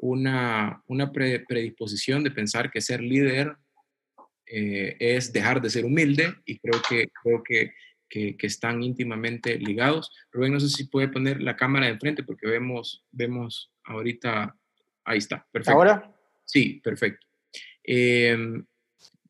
una, 0.00 0.82
una 0.86 1.10
predisposición 1.12 2.22
de 2.24 2.30
pensar 2.30 2.70
que 2.70 2.80
ser 2.80 3.00
líder 3.00 3.56
eh, 4.46 4.96
es 4.98 5.32
dejar 5.32 5.60
de 5.60 5.70
ser 5.70 5.84
humilde 5.84 6.34
y 6.44 6.58
creo 6.58 6.80
que, 6.88 7.08
creo 7.22 7.42
que, 7.42 7.72
que, 8.08 8.36
están 8.40 8.82
íntimamente 8.82 9.58
ligados. 9.58 10.10
Rubén, 10.32 10.52
no 10.52 10.60
sé 10.60 10.68
si 10.68 10.84
puede 10.84 11.08
poner 11.08 11.42
la 11.42 11.56
cámara 11.56 11.86
de 11.86 11.92
enfrente 11.92 12.22
porque 12.22 12.46
vemos, 12.46 13.04
vemos 13.10 13.72
ahorita, 13.84 14.56
ahí 15.04 15.18
está, 15.18 15.46
perfecto. 15.50 15.76
¿Ahora? 15.76 16.14
Sí, 16.44 16.80
perfecto. 16.82 17.26
Em, 17.82 18.64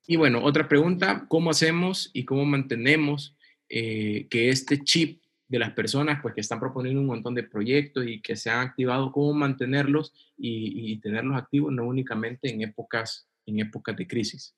y 0.07 0.17
bueno, 0.17 0.43
otra 0.43 0.69
pregunta, 0.69 1.27
¿cómo 1.29 1.51
hacemos 1.51 2.11
y 2.13 2.25
cómo 2.25 2.45
mantenemos 2.45 3.37
eh, 3.69 4.27
que 4.31 4.49
este 4.49 4.83
chip 4.83 5.21
de 5.49 5.59
las 5.59 5.73
personas 5.73 6.21
pues 6.23 6.35
que 6.35 6.41
están 6.43 6.61
proponiendo 6.61 7.01
un 7.01 7.07
montón 7.07 7.35
de 7.35 7.43
proyectos 7.43 8.07
y 8.07 8.21
que 8.21 8.37
se 8.37 8.51
han 8.51 8.61
activado, 8.61 9.11
cómo 9.13 9.33
mantenerlos 9.33 10.13
y, 10.37 10.99
tenerlos 11.01 11.37
activos 11.37 11.73
no 11.73 11.85
únicamente 11.85 12.53
en 12.53 12.63
épocas, 12.63 13.27
en 13.47 13.61
épocas 13.61 13.97
de 13.97 14.07
crisis. 14.07 14.55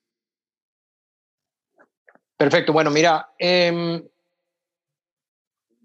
Perfecto, 2.41 2.73
bueno, 2.73 2.89
mira, 2.89 3.29
em, 3.37 4.03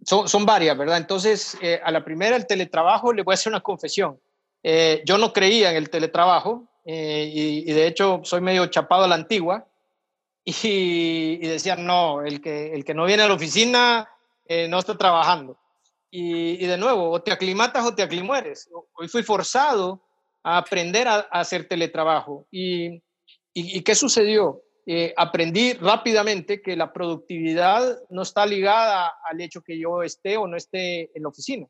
son, 0.02 0.46
varias, 0.46 0.74
¿verdad? 0.78 0.96
Entonces, 0.96 1.54
eh, 1.60 1.78
a 1.84 1.90
la 1.90 2.02
primera, 2.02 2.34
el 2.34 2.46
teletrabajo, 2.46 3.12
le 3.12 3.22
voy 3.22 3.32
a 3.32 3.34
hacer 3.34 3.52
una 3.52 3.60
confesión. 3.60 4.18
Eh, 4.62 5.02
yo 5.04 5.18
no 5.18 5.34
creía 5.34 5.70
en 5.70 5.76
el 5.76 5.90
teletrabajo 5.90 6.66
y, 6.82 7.70
y, 7.70 7.72
de 7.74 7.86
hecho 7.86 8.22
soy 8.24 8.40
medio 8.40 8.64
chapado 8.68 9.04
a 9.04 9.08
la 9.08 9.16
antigua 9.16 9.68
y, 10.46 11.46
decían, 11.46 11.84
no, 11.84 12.22
el 12.22 12.40
que, 12.40 12.72
el 12.72 12.86
que 12.86 12.94
no 12.94 13.04
viene 13.04 13.24
a 13.24 13.28
la 13.28 13.34
oficina 13.34 14.08
eh, 14.46 14.66
no 14.66 14.78
está 14.78 14.96
trabajando. 14.96 15.58
Y, 16.10 16.64
de 16.64 16.78
nuevo, 16.78 17.10
o 17.10 17.20
te 17.20 17.32
aclimatas 17.32 17.84
o 17.84 17.94
te 17.94 18.02
aclimueres. 18.02 18.70
Hoy 18.94 19.08
fui 19.08 19.22
forzado 19.22 20.00
a 20.42 20.56
aprender 20.56 21.06
a, 21.06 21.18
hacer 21.32 21.68
teletrabajo. 21.68 22.46
¿Y, 22.50 23.02
y, 23.52 23.82
qué 23.82 23.94
sucedió? 23.94 24.62
Eh, 24.86 25.12
aprendí 25.16 25.72
rápidamente 25.72 26.62
que 26.62 26.76
la 26.76 26.92
productividad 26.92 28.02
no 28.08 28.22
está 28.22 28.46
ligada 28.46 29.14
al 29.28 29.40
hecho 29.40 29.62
que 29.62 29.78
yo 29.78 30.02
esté 30.02 30.36
o 30.36 30.46
no 30.46 30.56
esté 30.56 31.10
en 31.16 31.22
la 31.24 31.28
oficina. 31.28 31.66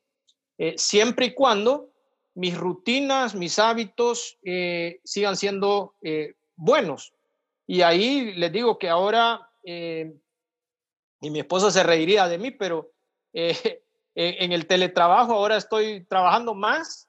Eh, 0.59 0.75
siempre 0.77 1.27
y 1.27 1.35
cuando 1.35 1.91
mis 2.35 2.57
rutinas, 2.57 3.35
mis 3.35 3.59
hábitos 3.59 4.39
sigan 5.05 5.37
siendo 5.37 5.95
buenos. 6.57 7.15
Y 7.67 7.83
ahí 7.83 8.33
les 8.35 8.53
digo 8.53 8.79
que 8.79 8.89
ahora, 8.89 9.49
eh, 9.65 10.15
y 11.21 11.31
mi 11.31 11.41
esposa 11.41 11.71
se 11.71 11.83
reiría 11.83 12.29
de 12.29 12.39
mí, 12.39 12.51
pero 12.53 12.93
eh, 13.33 13.53
en 14.15 14.53
el 14.53 14.67
teletrabajo 14.67 15.33
ahora 15.33 15.57
estoy 15.57 16.05
trabajando 16.07 16.55
más 16.55 17.09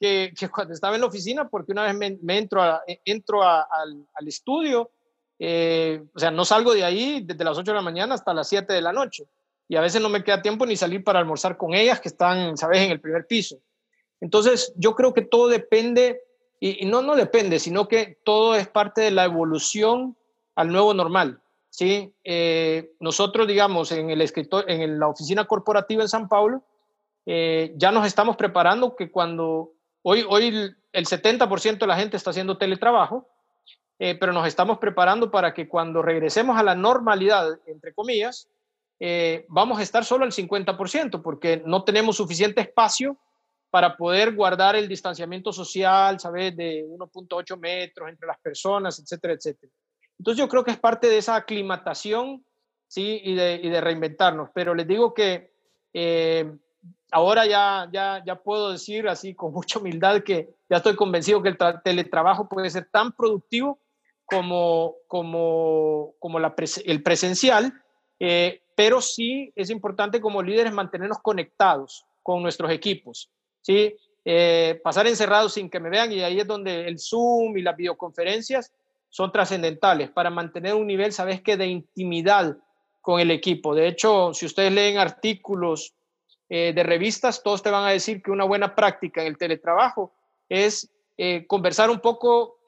que, 0.00 0.32
cuando 0.52 0.74
estaba 0.74 0.94
en 0.96 1.02
la 1.02 1.06
oficina, 1.06 1.48
porque 1.48 1.72
una 1.72 1.92
vez 1.92 2.20
me, 2.20 2.38
entro, 2.38 2.62
a, 2.62 2.82
entro 3.04 3.42
al, 3.42 4.06
estudio, 4.26 4.90
eh, 5.44 6.00
o 6.14 6.18
sea, 6.20 6.30
no 6.30 6.44
salgo 6.44 6.72
de 6.72 6.84
ahí 6.84 7.20
desde 7.24 7.42
las 7.42 7.58
8 7.58 7.72
de 7.72 7.74
la 7.74 7.82
mañana 7.82 8.14
hasta 8.14 8.32
las 8.32 8.48
7 8.48 8.72
de 8.72 8.80
la 8.80 8.92
noche. 8.92 9.24
Y 9.66 9.74
a 9.74 9.80
veces 9.80 10.00
no 10.00 10.08
me 10.08 10.22
queda 10.22 10.40
tiempo 10.40 10.64
ni 10.66 10.76
salir 10.76 11.02
para 11.02 11.18
almorzar 11.18 11.56
con 11.56 11.74
ellas 11.74 12.00
que 12.00 12.08
están, 12.08 12.56
sabes, 12.56 12.78
en 12.78 12.92
el 12.92 13.00
primer 13.00 13.26
piso. 13.26 13.56
Entonces, 14.20 14.72
yo 14.76 14.94
creo 14.94 15.12
que 15.12 15.22
todo 15.22 15.48
depende 15.48 16.20
y, 16.60 16.86
no, 16.86 17.02
no 17.02 17.16
depende, 17.16 17.58
sino 17.58 17.88
que 17.88 18.20
todo 18.24 18.54
es 18.54 18.68
parte 18.68 19.00
de 19.00 19.10
la 19.10 19.24
evolución 19.24 20.16
al 20.54 20.68
nuevo 20.68 20.94
normal. 20.94 21.40
¿sí? 21.70 22.14
Eh, 22.22 22.92
nosotros, 23.00 23.48
digamos, 23.48 23.90
en, 23.90 24.10
el 24.10 24.20
escritor, 24.20 24.64
en 24.68 25.00
la 25.00 25.08
oficina 25.08 25.46
corporativa 25.46 26.02
en 26.04 26.08
San 26.08 26.28
Paulo, 26.28 26.62
eh, 27.26 27.74
ya 27.76 27.90
nos 27.90 28.06
estamos 28.06 28.36
preparando 28.36 28.94
que 28.94 29.10
cuando 29.10 29.72
hoy, 30.02 30.24
hoy 30.28 30.72
el 30.92 31.06
70% 31.06 31.78
de 31.78 31.86
la 31.88 31.96
gente 31.96 32.16
está 32.16 32.30
haciendo 32.30 32.58
teletrabajo, 32.58 33.31
eh, 34.02 34.16
pero 34.18 34.32
nos 34.32 34.46
estamos 34.48 34.78
preparando 34.78 35.30
para 35.30 35.54
que 35.54 35.68
cuando 35.68 36.02
regresemos 36.02 36.58
a 36.58 36.62
la 36.62 36.74
normalidad, 36.74 37.46
entre 37.66 37.94
comillas, 37.94 38.48
vamos 39.48 39.78
a 39.78 39.82
estar 39.82 40.04
solo 40.04 40.24
al 40.24 40.32
50%, 40.32 41.22
porque 41.22 41.62
no 41.66 41.82
tenemos 41.82 42.16
suficiente 42.16 42.60
espacio 42.60 43.18
para 43.72 43.96
poder 43.96 44.34
guardar 44.34 44.76
el 44.76 44.86
distanciamiento 44.86 45.50
social, 45.50 46.20
¿sabes? 46.20 46.54
De 46.54 46.84
1.8 46.84 47.58
metros 47.58 48.06
entre 48.10 48.26
las 48.26 48.38
personas, 48.38 48.98
etcétera, 48.98 49.32
etcétera. 49.32 49.72
Entonces 50.18 50.38
yo 50.38 50.46
creo 50.46 50.62
que 50.62 50.72
es 50.72 50.78
parte 50.78 51.08
de 51.08 51.16
esa 51.16 51.36
aclimatación, 51.36 52.44
¿sí? 52.86 53.22
Y 53.24 53.34
de, 53.34 53.60
y 53.62 53.70
de 53.70 53.80
reinventarnos. 53.80 54.50
Pero 54.54 54.74
les 54.74 54.86
digo 54.86 55.14
que 55.14 55.54
eh, 55.94 56.52
ahora 57.12 57.46
ya, 57.46 57.88
ya, 57.90 58.22
ya 58.26 58.36
puedo 58.36 58.72
decir 58.72 59.08
así 59.08 59.34
con 59.34 59.52
mucha 59.54 59.78
humildad 59.78 60.22
que 60.22 60.50
ya 60.68 60.76
estoy 60.76 60.94
convencido 60.94 61.42
que 61.42 61.48
el 61.48 61.58
teletrabajo 61.82 62.50
puede 62.50 62.68
ser 62.68 62.90
tan 62.92 63.12
productivo 63.12 63.80
como, 64.32 64.96
como, 65.08 66.14
como 66.18 66.38
la 66.38 66.54
el 66.86 67.02
presencial, 67.02 67.74
eh, 68.18 68.62
pero 68.74 69.02
sí 69.02 69.52
es 69.54 69.68
importante 69.68 70.22
como 70.22 70.42
líderes 70.42 70.72
mantenernos 70.72 71.18
conectados 71.18 72.06
con 72.22 72.42
nuestros 72.42 72.70
equipos. 72.70 73.28
¿sí? 73.60 73.94
Eh, 74.24 74.80
pasar 74.82 75.06
encerrados 75.06 75.52
sin 75.52 75.68
que 75.68 75.80
me 75.80 75.90
vean 75.90 76.12
y 76.12 76.22
ahí 76.22 76.40
es 76.40 76.46
donde 76.46 76.88
el 76.88 76.98
Zoom 76.98 77.58
y 77.58 77.62
las 77.62 77.76
videoconferencias 77.76 78.72
son 79.10 79.30
trascendentales 79.30 80.10
para 80.10 80.30
mantener 80.30 80.74
un 80.74 80.86
nivel, 80.86 81.12
¿sabes 81.12 81.42
qué?, 81.42 81.58
de 81.58 81.66
intimidad 81.66 82.56
con 83.02 83.20
el 83.20 83.30
equipo. 83.30 83.74
De 83.74 83.86
hecho, 83.86 84.32
si 84.32 84.46
ustedes 84.46 84.72
leen 84.72 84.96
artículos 84.96 85.92
eh, 86.48 86.72
de 86.74 86.82
revistas, 86.82 87.42
todos 87.42 87.62
te 87.62 87.70
van 87.70 87.84
a 87.84 87.90
decir 87.90 88.22
que 88.22 88.30
una 88.30 88.44
buena 88.44 88.74
práctica 88.74 89.20
en 89.20 89.26
el 89.26 89.36
teletrabajo 89.36 90.14
es 90.48 90.90
eh, 91.16 91.46
conversar 91.46 91.90
un 91.90 92.00
poco, 92.00 92.60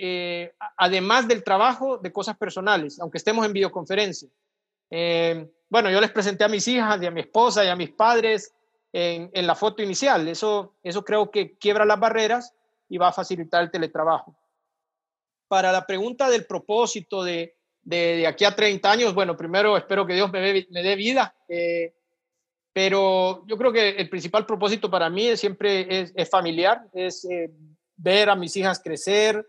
además 0.77 1.27
del 1.27 1.43
trabajo, 1.43 1.99
de 1.99 2.13
cosas 2.13 2.37
personales, 2.37 3.01
aunque 3.01 3.19
estemos 3.19 3.45
en 3.47 3.53
videoconferencia. 3.53 4.29
Eh, 4.91 5.51
bueno, 5.69 5.91
yo 5.91 6.01
les 6.01 6.13
presenté 6.13 6.45
a 6.45 6.49
mis 6.49 6.69
hijas 6.69 7.03
y 7.03 7.07
a 7.07 7.11
mi 7.11 7.21
esposa 7.21 7.65
y 7.65 7.69
a 7.69 7.75
mis 7.75 7.91
padres 7.91 8.55
en, 8.93 9.31
la 9.45 9.57
foto 9.57 9.83
inicial. 9.83 10.29
Eso, 10.29 10.77
eso 10.83 11.05
creo 11.05 11.31
que 11.33 11.57
quiebra 11.59 11.85
las 11.85 11.99
barreras 11.99 12.55
y 12.89 12.97
va 12.97 13.09
a 13.09 13.13
facilitar 13.13 13.65
el 13.65 13.73
teletrabajo. 13.73 14.37
Para 15.49 15.73
la 15.73 15.85
pregunta 15.85 16.31
del 16.31 16.47
propósito 16.47 17.25
de, 17.25 17.57
de, 17.83 18.25
aquí 18.27 18.45
a 18.45 18.55
30 18.55 18.89
años, 18.89 19.15
bueno, 19.15 19.37
primero 19.37 19.77
espero 19.77 20.07
que 20.07 20.15
Dios 20.15 20.31
me, 20.31 20.41
dé 20.41 20.95
vida, 20.97 21.35
eh, 21.49 21.93
pero 22.73 23.45
yo 23.47 23.57
creo 23.59 23.73
que 23.73 23.91
el 23.91 24.09
principal 24.09 24.47
propósito 24.47 24.89
para 24.89 25.11
mí 25.11 25.27
es, 25.27 25.41
siempre 25.41 26.03
es, 26.03 26.13
es 26.15 26.31
familiar, 26.31 26.87
es 26.93 27.25
eh, 27.25 27.51
ver 27.97 28.31
a 28.31 28.37
mis 28.37 28.57
hijas 28.57 28.81
crecer, 28.83 29.47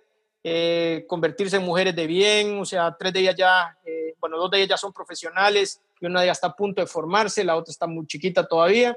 eh, 0.48 1.06
convertirse 1.08 1.56
en 1.56 1.66
mujeres 1.66 1.96
de 1.96 2.06
bien, 2.06 2.60
o 2.60 2.66
sea, 2.66 2.96
tres 2.96 3.12
de 3.12 3.22
ellas 3.22 3.36
ya, 3.36 3.76
eh, 3.84 4.14
bueno, 4.20 4.38
dos 4.38 4.52
de 4.52 4.58
ellas 4.58 4.70
ya 4.70 4.78
son 4.78 4.94
profesionales 4.94 5.82
y 6.00 6.06
una 6.06 6.20
de 6.20 6.28
ellas 6.28 6.38
está 6.38 6.48
a 6.50 6.56
punto 6.56 6.82
de 6.82 6.88
formarse, 6.88 7.44
la 7.44 7.56
otra 7.56 7.72
está 7.72 7.88
muy 7.88 8.06
chiquita 8.06 8.48
todavía, 8.48 8.96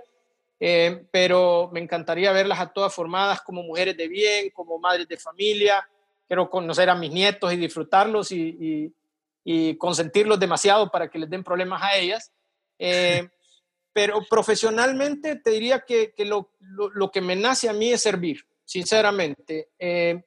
eh, 0.61 1.07
pero 1.11 1.71
me 1.73 1.81
encantaría 1.81 2.33
verlas 2.33 2.61
a 2.61 2.71
todas 2.71 2.95
formadas 2.95 3.41
como 3.41 3.63
mujeres 3.63 3.97
de 3.97 4.09
bien, 4.09 4.51
como 4.51 4.79
madres 4.79 5.09
de 5.09 5.17
familia, 5.17 5.89
quiero 6.27 6.51
conocer 6.51 6.91
a 6.91 6.95
mis 6.95 7.11
nietos 7.11 7.51
y 7.51 7.57
disfrutarlos 7.57 8.31
y, 8.31 8.93
y, 9.43 9.75
consentirlos 9.77 10.39
demasiado 10.39 10.91
para 10.91 11.09
que 11.09 11.19
les 11.19 11.31
den 11.31 11.43
problemas 11.43 11.83
a 11.83 11.97
ellas. 11.97 12.31
pero 13.95 14.21
profesionalmente 14.29 15.37
te 15.37 15.51
diría 15.51 15.81
que, 15.81 16.13
que 16.13 16.27
lo, 16.27 16.51
lo, 16.61 17.11
que 17.11 17.23
me 17.23 17.37
nace 17.37 17.71
a 17.71 17.73
mí 17.73 17.91
es 17.91 18.03
servir, 18.03 18.45
sinceramente. 18.69 19.71
Eh, 19.79 20.23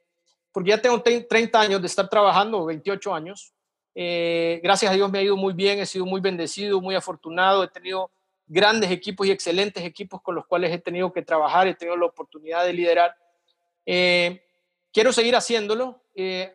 porque 0.52 0.72
ya 0.72 0.82
tengo 0.82 1.02
30 1.02 1.62
años 1.62 1.80
de 1.80 1.88
estar 1.88 2.10
trabajando, 2.10 2.66
28 2.66 3.14
años. 3.14 3.54
Eh, 3.94 4.60
gracias 4.64 4.92
a 4.92 4.96
Dios 4.96 5.12
me 5.12 5.20
ha 5.20 5.22
ido 5.22 5.38
muy 5.38 5.54
bien, 5.54 5.80
he 5.80 5.86
sido 5.86 6.06
muy 6.06 6.22
bendecido, 6.22 6.82
muy 6.82 6.96
afortunado, 6.96 7.64
he 7.64 7.68
tenido 7.68 8.10
grandes 8.48 8.90
equipos 8.90 9.28
y 9.28 9.32
excelentes 9.32 9.84
equipos 9.84 10.22
con 10.22 10.34
los 10.34 10.48
cuales 10.48 10.74
he 10.74 10.80
tenido 10.80 11.14
que 11.14 11.22
trabajar, 11.22 11.68
he 11.68 11.76
tenido 11.76 11.96
la 11.96 12.08
oportunidad 12.08 12.66
de 12.66 12.74
liderar. 12.74 13.16
Eh, 13.86 14.44
quiero 14.92 15.14
seguir 15.14 15.36
haciéndolo 15.36 16.02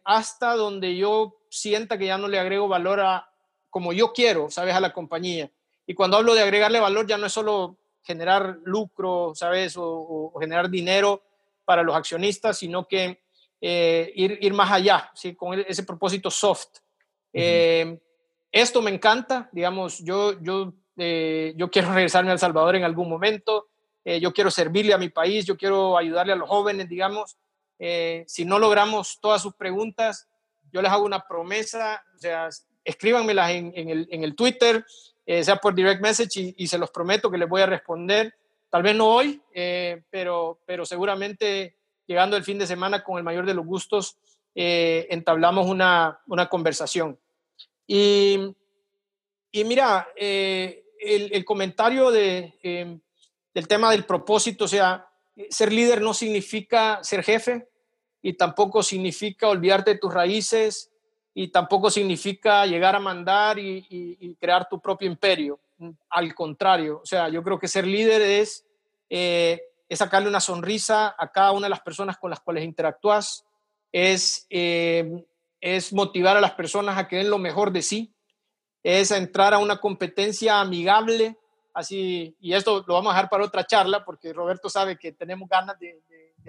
hasta 0.04 0.54
donde 0.54 0.96
yo 0.96 1.38
sienta 1.48 1.96
que 1.96 2.06
ya 2.06 2.18
no 2.18 2.28
le 2.28 2.38
agrego 2.38 2.68
valor 2.68 3.00
a 3.00 3.30
como 3.70 3.92
yo 3.92 4.12
quiero, 4.12 4.50
sabes, 4.50 4.74
a 4.74 4.80
la 4.80 4.92
compañía. 4.92 5.50
Y 5.86 5.94
cuando 5.94 6.16
hablo 6.16 6.34
de 6.34 6.42
agregarle 6.42 6.80
valor 6.80 7.06
ya 7.06 7.16
no 7.16 7.26
es 7.26 7.32
solo 7.32 7.78
generar 8.02 8.58
lucro, 8.64 9.32
sabes, 9.34 9.76
o 9.78 10.32
generar 10.38 10.68
dinero 10.68 11.22
para 11.66 11.82
los 11.82 11.94
accionistas, 11.94 12.56
sino 12.56 12.88
que 12.88 13.20
eh, 13.60 14.10
ir, 14.14 14.38
ir, 14.40 14.54
más 14.54 14.70
allá, 14.70 15.10
¿sí? 15.14 15.34
con 15.34 15.58
ese 15.60 15.82
propósito 15.82 16.30
soft. 16.30 16.78
Eh, 17.32 17.98
esto 18.52 18.80
me 18.80 18.90
encanta, 18.90 19.50
digamos, 19.52 19.98
yo, 19.98 20.40
yo, 20.40 20.72
eh, 20.96 21.52
yo 21.56 21.70
quiero 21.70 21.88
regresarme 21.94 22.30
a 22.30 22.32
El 22.32 22.38
Salvador 22.38 22.76
en 22.76 22.84
algún 22.84 23.08
momento, 23.08 23.68
eh, 24.02 24.18
yo 24.18 24.32
quiero 24.32 24.50
servirle 24.50 24.94
a 24.94 24.98
mi 24.98 25.10
país, 25.10 25.44
yo 25.44 25.56
quiero 25.56 25.98
ayudarle 25.98 26.32
a 26.32 26.36
los 26.36 26.48
jóvenes, 26.48 26.88
digamos. 26.88 27.36
Eh, 27.78 28.24
si 28.26 28.46
no 28.46 28.58
logramos 28.58 29.18
todas 29.20 29.42
sus 29.42 29.54
preguntas, 29.54 30.26
yo 30.72 30.80
les 30.80 30.90
hago 30.90 31.04
una 31.04 31.26
promesa, 31.26 32.02
o 32.14 32.18
sea, 32.18 32.48
escríbanmelas 32.84 33.50
en, 33.50 33.72
en, 33.74 33.90
el, 33.90 34.08
en 34.10 34.24
el, 34.24 34.34
Twitter, 34.34 34.84
sea 35.26 35.56
por 35.56 35.74
direct 35.74 36.00
message 36.00 36.40
y, 36.40 36.54
y, 36.56 36.68
se 36.68 36.78
los 36.78 36.90
prometo 36.90 37.30
que 37.30 37.36
les 37.36 37.48
voy 37.48 37.60
a 37.60 37.66
responder. 37.66 38.32
Tal 38.76 38.82
vez 38.82 38.94
no 38.94 39.06
hoy, 39.08 39.40
pero, 40.10 40.60
pero 40.66 40.84
seguramente 40.84 41.78
llegando 42.06 42.36
el 42.36 42.44
fin 42.44 42.58
de 42.58 42.66
semana 42.66 43.02
con 43.02 43.16
el 43.16 43.24
mayor 43.24 43.46
de 43.46 43.54
los 43.54 43.64
gustos, 43.64 44.18
eh, 44.54 45.06
entablamos 45.08 45.66
una, 45.66 46.20
una, 46.26 46.50
conversación. 46.50 47.18
Y, 47.86 48.54
y 49.50 49.64
mira, 49.64 50.08
eh, 50.14 50.84
el, 51.00 51.30
el, 51.32 51.42
comentario 51.46 52.10
de, 52.10 52.58
eh, 52.62 52.98
del 53.54 53.66
tema 53.66 53.90
del 53.92 54.04
propósito, 54.04 54.66
o 54.66 54.68
sea, 54.68 55.08
ser 55.48 55.72
líder 55.72 56.02
no 56.02 56.12
significa 56.12 57.02
ser 57.02 57.24
jefe 57.24 57.70
y 58.20 58.34
tampoco 58.34 58.82
significa 58.82 59.48
olvidarte 59.48 59.94
de 59.94 59.98
tus 60.00 60.12
raíces 60.12 60.92
y 61.32 61.48
tampoco 61.48 61.88
significa 61.88 62.66
llegar 62.66 62.94
a 62.94 63.00
mandar 63.00 63.58
y, 63.58 63.78
y, 63.88 64.18
y 64.20 64.34
crear 64.34 64.68
tu 64.68 64.78
propio 64.82 65.08
imperio. 65.08 65.58
Al 66.10 66.34
contrario, 66.34 67.00
o 67.02 67.06
sea, 67.06 67.30
yo 67.30 67.42
creo 67.42 67.58
que 67.58 67.68
ser 67.68 67.86
líder 67.86 68.20
es 68.20 68.65
eh, 69.08 69.60
es 69.88 69.98
sacarle 69.98 70.28
una 70.28 70.40
sonrisa 70.40 71.14
a 71.16 71.30
cada 71.30 71.52
una 71.52 71.66
de 71.66 71.70
las 71.70 71.80
personas 71.80 72.16
con 72.16 72.30
las 72.30 72.40
cuales 72.40 72.64
interactúas, 72.64 73.44
es, 73.92 74.46
eh, 74.50 75.24
es 75.60 75.92
motivar 75.92 76.36
a 76.36 76.40
las 76.40 76.52
personas 76.52 76.98
a 76.98 77.06
que 77.06 77.16
den 77.16 77.30
lo 77.30 77.38
mejor 77.38 77.70
de 77.72 77.82
sí, 77.82 78.12
es 78.82 79.10
entrar 79.10 79.54
a 79.54 79.58
una 79.58 79.78
competencia 79.78 80.60
amigable, 80.60 81.38
así, 81.72 82.36
y 82.40 82.54
esto 82.54 82.84
lo 82.86 82.94
vamos 82.94 83.10
a 83.12 83.16
dejar 83.16 83.30
para 83.30 83.44
otra 83.44 83.66
charla, 83.66 84.04
porque 84.04 84.32
Roberto 84.32 84.68
sabe 84.68 84.98
que 84.98 85.12
tenemos 85.12 85.48
ganas 85.48 85.78
de, 85.78 86.02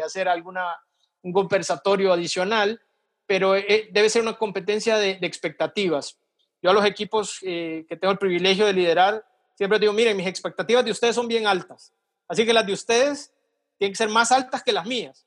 hacer 0.04 0.28
alguna, 0.28 0.76
un 1.24 1.34
conversatorio 1.34 2.14
adicional, 2.14 2.80
pero 3.26 3.56
eh, 3.56 3.90
debe 3.92 4.10
ser 4.10 4.22
una 4.22 4.38
competencia 4.38 4.98
de, 4.98 5.16
de, 5.16 5.28
expectativas. 5.28 6.20
Yo 6.62 6.70
a 6.70 6.74
los 6.74 6.86
equipos 6.86 7.40
eh, 7.42 7.86
que 7.90 7.98
tengo 7.98 8.12
el 8.12 8.20
privilegio 8.20 8.66
de 8.66 8.74
liderar, 8.74 9.26
siempre 9.56 9.80
digo, 9.80 9.94
miren, 9.94 10.16
mis 10.16 10.28
expectativas 10.28 10.86
de 10.86 10.92
ustedes 10.92 11.16
son 11.16 11.28
bien 11.28 11.48
altas 11.48 11.94
Así 12.28 12.45
que 12.45 12.54
las 12.54 12.66
de 12.66 12.74
ustedes 12.74 13.34
tienen 13.78 13.94
que 13.94 13.98
ser 13.98 14.10
más 14.10 14.32
altas 14.32 14.64
que 14.64 14.74
las 14.74 14.86
mías, 14.86 15.26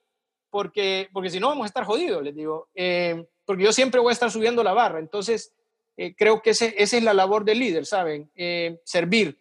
porque, 0.50 1.08
porque 1.12 1.30
si 1.30 1.40
no 1.40 1.48
vamos 1.48 1.64
a 1.64 1.68
estar 1.68 1.84
jodidos, 1.84 2.22
les 2.22 2.34
digo, 2.34 2.68
eh, 2.74 3.24
porque 3.44 3.64
yo 3.64 3.72
siempre 3.72 4.00
voy 4.00 4.10
a 4.10 4.12
estar 4.12 4.30
subiendo 4.30 4.62
la 4.62 4.72
barra. 4.72 4.98
Entonces, 4.98 5.52
eh, 5.96 6.14
creo 6.14 6.42
que 6.42 6.50
ese, 6.50 6.74
esa 6.76 6.96
es 6.96 7.02
la 7.02 7.14
labor 7.14 7.44
del 7.44 7.60
líder, 7.60 7.86
¿saben? 7.86 8.30
Eh, 8.34 8.80
servir. 8.84 9.38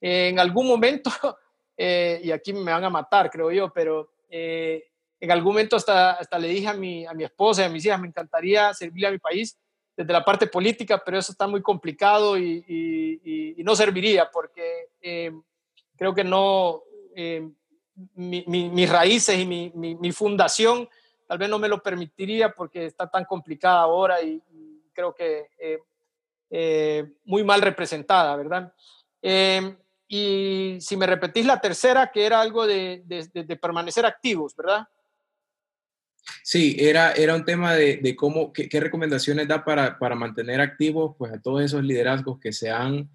en 0.00 0.38
algún 0.38 0.66
momento, 0.66 1.10
y 1.76 2.30
aquí 2.30 2.52
me 2.52 2.72
van 2.72 2.84
a 2.84 2.90
matar, 2.90 3.30
creo 3.30 3.50
yo, 3.50 3.72
pero 3.72 4.12
en 4.28 5.30
algún 5.30 5.52
momento 5.52 5.76
hasta, 5.76 6.12
hasta 6.12 6.38
le 6.38 6.48
dije 6.48 6.68
a 6.68 6.74
mi, 6.74 7.04
a 7.04 7.12
mi 7.12 7.24
esposa 7.24 7.62
y 7.62 7.64
a 7.66 7.68
mis 7.68 7.84
hijas, 7.84 8.00
me 8.00 8.08
encantaría 8.08 8.72
servirle 8.72 9.08
a 9.08 9.10
mi 9.10 9.18
país 9.18 9.58
desde 9.96 10.12
la 10.12 10.24
parte 10.24 10.46
política, 10.46 11.02
pero 11.04 11.18
eso 11.18 11.32
está 11.32 11.46
muy 11.46 11.60
complicado 11.60 12.38
y, 12.38 12.64
y, 12.66 13.60
y 13.60 13.64
no 13.64 13.76
serviría 13.76 14.30
porque 14.30 14.88
creo 15.96 16.14
que 16.14 16.24
no, 16.24 16.82
eh, 17.14 17.48
mi, 18.14 18.44
mi, 18.46 18.68
mis 18.68 18.90
raíces 18.90 19.38
y 19.38 19.46
mi, 19.46 20.12
fundación 20.12 20.88
tal 21.26 21.38
vez 21.38 21.48
no 21.48 21.58
me 21.58 21.68
lo 21.68 21.82
permitiría 21.82 22.52
porque 22.52 22.86
está 22.86 23.08
tan 23.08 23.24
complicada 23.24 23.80
ahora 23.80 24.20
y, 24.22 24.42
creo 24.92 25.14
que 25.14 25.48
eh, 25.58 25.78
eh, 26.50 27.12
muy 27.24 27.42
mal 27.42 27.62
representada, 27.62 28.36
¿verdad? 28.36 28.72
Y 30.12 30.76
si 30.80 30.96
me 30.96 31.06
repetís 31.06 31.46
la 31.46 31.60
tercera, 31.60 32.10
que 32.10 32.26
era 32.26 32.40
algo 32.40 32.66
de, 32.66 33.04
permanecer 33.62 34.04
activos, 34.04 34.56
¿verdad? 34.56 34.88
Sí, 36.42 36.76
era, 36.80 37.12
era 37.12 37.36
un 37.36 37.44
tema 37.44 37.74
de, 37.74 37.98
de 37.98 38.16
cómo, 38.16 38.52
qué, 38.52 38.68
qué, 38.68 38.80
recomendaciones 38.80 39.46
da 39.46 39.64
para, 39.64 40.00
para 40.00 40.16
mantener 40.16 40.60
activos 40.60 41.14
pues, 41.16 41.32
a 41.32 41.40
todos 41.40 41.62
esos 41.62 41.84
liderazgos 41.84 42.40
que 42.40 42.52
se 42.52 42.70
han 42.70 43.08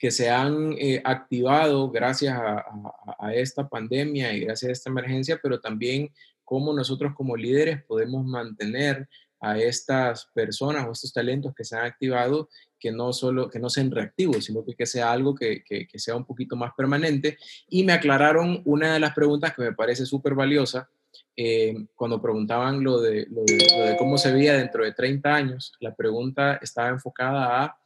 que 0.00 0.10
se 0.10 0.30
han 0.30 0.72
eh, 0.78 1.02
activado 1.04 1.90
gracias 1.90 2.34
a, 2.34 2.58
a, 2.58 3.16
a, 3.18 3.34
esta 3.34 3.68
pandemia 3.68 4.32
y 4.32 4.40
gracias 4.40 4.70
a 4.70 4.72
esta 4.72 4.90
emergencia, 4.90 5.38
pero 5.42 5.60
también 5.60 6.10
cómo 6.42 6.72
nosotros 6.72 7.12
como 7.14 7.36
líderes 7.36 7.84
podemos 7.84 8.24
mantener 8.24 9.06
a 9.40 9.58
estas 9.58 10.26
personas 10.34 10.86
o 10.86 10.92
estos 10.92 11.12
talentos 11.12 11.54
que 11.54 11.64
se 11.64 11.76
han 11.76 11.84
activado 11.84 12.48
que 12.78 12.90
no 12.90 13.12
solo 13.12 13.50
que 13.50 13.58
no 13.58 13.68
sean 13.68 13.90
reactivos, 13.90 14.46
sino 14.46 14.64
que, 14.64 14.74
que 14.74 14.86
sea 14.86 15.12
algo 15.12 15.34
que, 15.34 15.62
que, 15.62 15.86
que, 15.86 15.98
sea 15.98 16.16
un 16.16 16.24
poquito 16.24 16.56
más 16.56 16.72
permanente. 16.74 17.36
Y 17.68 17.84
me 17.84 17.92
aclararon 17.92 18.62
una 18.64 18.94
de 18.94 19.00
las 19.00 19.14
preguntas 19.14 19.54
que 19.54 19.62
me 19.62 19.74
parece 19.74 20.06
súper 20.06 20.34
valiosa, 20.34 20.88
eh, 21.36 21.74
cuando 21.94 22.22
preguntaban 22.22 22.82
lo 22.82 23.00
de, 23.00 23.26
lo, 23.30 23.44
de, 23.44 23.66
lo 23.76 23.84
de 23.84 23.96
cómo 23.98 24.16
se 24.16 24.32
veía 24.32 24.54
dentro 24.54 24.82
de 24.82 24.92
30 24.92 25.34
años, 25.34 25.72
la 25.80 25.94
pregunta 25.94 26.58
estaba 26.62 26.88
enfocada 26.88 27.64
a 27.64 27.78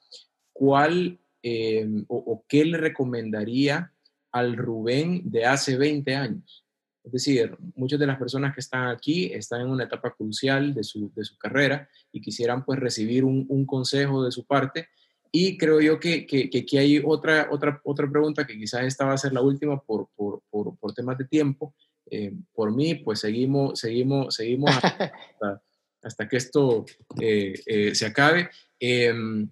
cuál 0.52 1.18
eh, 1.46 1.86
o, 2.08 2.16
o, 2.16 2.44
qué 2.48 2.64
le 2.64 2.78
recomendaría 2.78 3.92
al 4.32 4.56
Rubén 4.56 5.20
de 5.30 5.44
hace 5.44 5.76
20 5.76 6.14
años? 6.14 6.64
Es 7.04 7.12
decir, 7.12 7.54
muchas 7.76 8.00
de 8.00 8.06
las 8.06 8.18
personas 8.18 8.54
que 8.54 8.60
están 8.60 8.88
aquí 8.88 9.26
están 9.26 9.60
en 9.60 9.68
una 9.68 9.84
etapa 9.84 10.14
crucial 10.14 10.72
de 10.72 10.82
su, 10.82 11.12
de 11.14 11.22
su 11.22 11.36
carrera 11.36 11.86
y 12.10 12.22
quisieran 12.22 12.64
pues 12.64 12.80
recibir 12.80 13.24
un, 13.24 13.44
un, 13.50 13.66
consejo 13.66 14.24
de 14.24 14.32
su 14.32 14.46
parte. 14.46 14.88
Y 15.30 15.58
creo 15.58 15.82
yo 15.82 16.00
que, 16.00 16.26
que, 16.26 16.48
que, 16.48 16.60
aquí 16.60 16.78
hay 16.78 17.02
otra, 17.04 17.48
otra, 17.50 17.78
otra 17.84 18.10
pregunta 18.10 18.46
que 18.46 18.56
quizás 18.56 18.84
esta 18.84 19.04
va 19.04 19.12
a 19.12 19.18
ser 19.18 19.34
la 19.34 19.42
última 19.42 19.78
por, 19.82 20.08
por, 20.16 20.40
por, 20.48 20.78
por 20.78 20.94
temas 20.94 21.18
de 21.18 21.26
tiempo. 21.26 21.74
Eh, 22.10 22.32
por 22.54 22.74
mí, 22.74 22.94
pues 22.94 23.20
seguimos, 23.20 23.78
seguimos, 23.78 24.34
seguimos 24.34 24.70
hasta, 24.70 25.12
hasta 26.02 26.26
que 26.26 26.38
esto 26.38 26.86
eh, 27.20 27.52
eh, 27.66 27.94
se 27.94 28.06
acabe. 28.06 28.48
Em, 28.80 29.50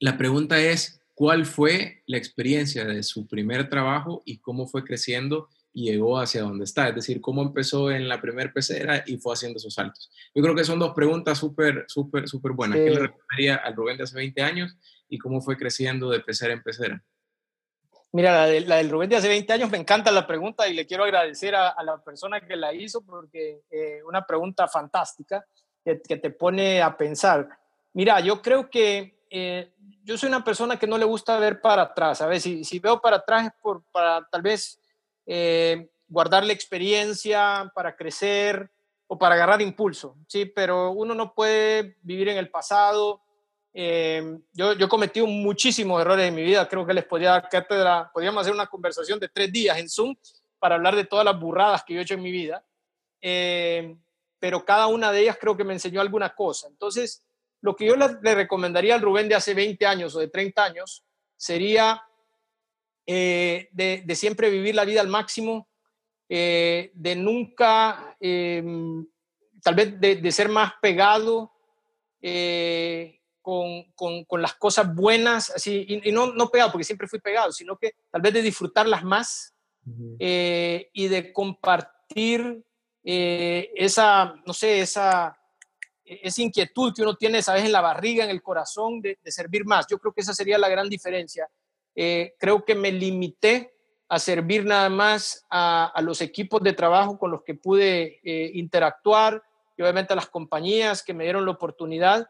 la 0.00 0.16
pregunta 0.16 0.58
es, 0.58 0.97
cuál 1.18 1.46
fue 1.46 2.04
la 2.06 2.16
experiencia 2.16 2.84
de 2.84 3.02
su 3.02 3.26
primer 3.26 3.68
trabajo 3.68 4.22
y 4.24 4.38
cómo 4.38 4.68
fue 4.68 4.84
creciendo 4.84 5.48
y 5.72 5.90
llegó 5.90 6.20
hacia 6.20 6.42
donde 6.42 6.62
está, 6.62 6.90
es 6.90 6.94
decir, 6.94 7.20
cómo 7.20 7.42
empezó 7.42 7.90
en 7.90 8.08
la 8.08 8.20
primer 8.20 8.52
pecera 8.52 9.02
y 9.04 9.16
fue 9.16 9.32
haciendo 9.32 9.56
esos 9.56 9.74
saltos. 9.74 10.12
Yo 10.32 10.44
creo 10.44 10.54
que 10.54 10.62
son 10.62 10.78
dos 10.78 10.94
preguntas 10.94 11.36
súper, 11.36 11.86
súper, 11.88 12.28
súper 12.28 12.52
buenas. 12.52 12.78
¿Qué 12.78 12.90
le 12.90 13.00
recomendaría 13.00 13.56
al 13.56 13.74
Rubén 13.74 13.96
de 13.96 14.04
hace 14.04 14.14
20 14.14 14.42
años 14.42 14.76
y 15.08 15.18
cómo 15.18 15.40
fue 15.40 15.56
creciendo 15.56 16.08
de 16.08 16.20
pecera 16.20 16.52
en 16.52 16.62
pecera? 16.62 17.02
Mira, 18.12 18.46
la, 18.46 18.76
del 18.76 18.88
Rubén 18.88 19.10
de 19.10 19.16
hace 19.16 19.26
20 19.26 19.52
años 19.52 19.70
me 19.72 19.78
encanta 19.78 20.12
la 20.12 20.24
pregunta 20.24 20.68
y 20.68 20.74
le 20.74 20.86
quiero 20.86 21.02
agradecer 21.02 21.56
a, 21.56 21.74
la 21.82 22.00
persona 22.00 22.40
que 22.46 22.54
la 22.54 22.72
hizo 22.72 23.04
porque 23.04 23.62
eh, 23.72 24.04
una 24.06 24.24
pregunta 24.24 24.68
fantástica 24.68 25.44
que, 25.84 25.96
te 25.96 26.30
pone 26.30 26.80
a 26.80 26.96
pensar. 26.96 27.48
Mira, 27.92 28.20
yo 28.20 28.40
creo 28.40 28.70
que 28.70 29.17
eh, 29.30 29.72
yo 30.04 30.16
soy 30.16 30.28
una 30.28 30.44
persona 30.44 30.78
que 30.78 30.86
no 30.86 30.98
le 30.98 31.04
gusta 31.04 31.38
ver 31.38 31.60
para 31.60 31.82
atrás. 31.82 32.20
A 32.20 32.26
ver, 32.26 32.40
si, 32.40 32.64
si 32.64 32.78
veo 32.78 33.00
para 33.00 33.16
atrás 33.16 33.46
es 33.46 33.52
para 33.92 34.26
tal 34.30 34.42
vez 34.42 34.80
eh, 35.26 35.90
guardar 36.08 36.44
la 36.44 36.52
experiencia, 36.52 37.70
para 37.74 37.94
crecer 37.94 38.70
o 39.06 39.18
para 39.18 39.34
agarrar 39.34 39.62
impulso, 39.62 40.16
¿sí? 40.26 40.46
Pero 40.46 40.90
uno 40.90 41.14
no 41.14 41.34
puede 41.34 41.96
vivir 42.02 42.28
en 42.28 42.38
el 42.38 42.50
pasado 42.50 43.22
eh, 43.80 44.40
yo, 44.52 44.72
yo 44.72 44.86
he 44.86 44.88
cometido 44.88 45.24
muchísimos 45.26 46.00
errores 46.00 46.26
en 46.26 46.34
mi 46.34 46.42
vida, 46.42 46.68
creo 46.68 46.84
que 46.84 46.94
les 46.94 47.04
podría 47.04 47.30
dar 47.30 47.48
cátedra, 47.48 48.10
podríamos 48.12 48.40
hacer 48.40 48.52
una 48.52 48.66
conversación 48.66 49.20
de 49.20 49.28
tres 49.28 49.52
días 49.52 49.78
en 49.78 49.88
Zoom 49.88 50.16
para 50.58 50.74
hablar 50.74 50.96
de 50.96 51.04
todas 51.04 51.24
las 51.24 51.38
burradas 51.38 51.84
que 51.84 51.94
yo 51.94 52.00
he 52.00 52.02
hecho 52.02 52.14
en 52.14 52.22
mi 52.22 52.32
vida, 52.32 52.64
eh, 53.20 53.96
pero 54.40 54.64
cada 54.64 54.88
una 54.88 55.12
de 55.12 55.20
ellas 55.20 55.38
creo 55.40 55.56
que 55.56 55.62
me 55.62 55.74
enseñó 55.74 56.00
alguna 56.00 56.34
cosa. 56.34 56.66
Entonces, 56.66 57.22
lo 57.60 57.76
que 57.76 57.86
yo 57.86 57.96
le, 57.96 58.34
recomendaría 58.34 58.94
al 58.94 59.02
Rubén 59.02 59.28
de 59.28 59.34
hace 59.34 59.54
20 59.54 59.86
años 59.86 60.14
o 60.14 60.20
de 60.20 60.28
30 60.28 60.64
años 60.64 61.04
sería 61.36 62.02
eh, 63.06 63.68
de, 63.72 64.02
de, 64.04 64.14
siempre 64.14 64.50
vivir 64.50 64.74
la 64.74 64.84
vida 64.84 65.00
al 65.00 65.08
máximo, 65.08 65.68
de 66.28 67.14
nunca, 67.16 68.16
tal 68.20 69.74
vez 69.74 69.98
de, 69.98 70.16
de, 70.16 70.32
ser 70.32 70.50
más 70.50 70.74
pegado, 70.82 71.52
eh, 72.20 73.20
con, 73.40 73.84
con, 74.26 74.42
las 74.42 74.54
cosas 74.56 74.94
buenas, 74.94 75.48
así, 75.48 75.86
y, 75.88 76.12
no, 76.12 76.34
no 76.34 76.50
pegado, 76.50 76.70
porque 76.70 76.84
siempre 76.84 77.08
fui 77.08 77.18
pegado, 77.18 77.50
sino 77.50 77.78
que 77.78 77.94
tal 78.10 78.20
vez 78.20 78.34
de 78.34 78.42
disfrutarlas 78.42 79.04
más 79.04 79.54
eh, 80.18 80.90
y 80.92 81.08
de 81.08 81.32
compartir 81.32 82.62
eh, 83.02 83.70
esa, 83.74 84.34
no 84.44 84.52
sé, 84.52 84.80
esa, 84.80 85.38
esa 86.08 86.42
inquietud 86.42 86.94
que 86.94 87.02
uno 87.02 87.16
tiene, 87.16 87.42
sabes, 87.42 87.64
en 87.64 87.72
la 87.72 87.80
barriga, 87.80 88.24
en 88.24 88.30
el 88.30 88.42
corazón, 88.42 89.00
de, 89.00 89.18
servir 89.26 89.64
más. 89.64 89.86
Yo 89.88 89.98
creo 89.98 90.12
que 90.12 90.22
esa 90.22 90.34
sería 90.34 90.58
la 90.58 90.68
gran 90.68 90.88
diferencia. 90.88 91.48
Eh, 91.94 92.34
creo 92.38 92.64
que 92.64 92.74
me 92.74 92.90
limité 92.92 93.74
a 94.08 94.18
servir 94.18 94.64
nada 94.64 94.88
más 94.88 95.46
a, 95.50 95.92
los 96.02 96.20
equipos 96.20 96.62
de 96.62 96.72
trabajo 96.72 97.18
con 97.18 97.30
los 97.30 97.42
que 97.42 97.54
pude 97.54 98.20
interactuar 98.54 99.42
y 99.76 99.82
obviamente 99.82 100.14
a 100.14 100.16
las 100.16 100.28
compañías 100.28 101.02
que 101.02 101.12
me 101.12 101.24
dieron 101.24 101.44
la 101.44 101.50
oportunidad 101.50 102.28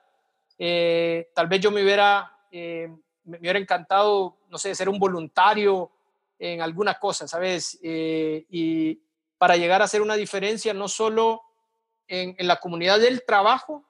eh, 0.59 1.31
tal 1.35 1.47
vez 1.47 1.61
yo 1.61 1.71
me 1.71 1.83
hubiera, 1.83 2.37
eh, 2.51 2.93
me 3.25 3.39
hubiera 3.39 3.59
encantado, 3.59 4.39
no 4.49 4.59
sé, 4.59 4.75
ser 4.75 4.89
un 4.89 4.99
voluntario 4.99 5.93
en 6.39 6.61
alguna 6.61 6.95
cosa, 6.95 7.29
¿sabes? 7.29 7.79
Eh, 7.83 8.45
y 8.51 9.01
para 9.39 9.57
llegar 9.57 9.81
a 9.81 9.85
hacer 9.85 10.03
una 10.03 10.17
diferencia 10.17 10.75
no 10.75 10.89
solo 10.89 11.43
en, 12.09 12.35
la 12.47 12.56
comunidad 12.56 12.98
del 12.98 13.24
trabajo, 13.24 13.85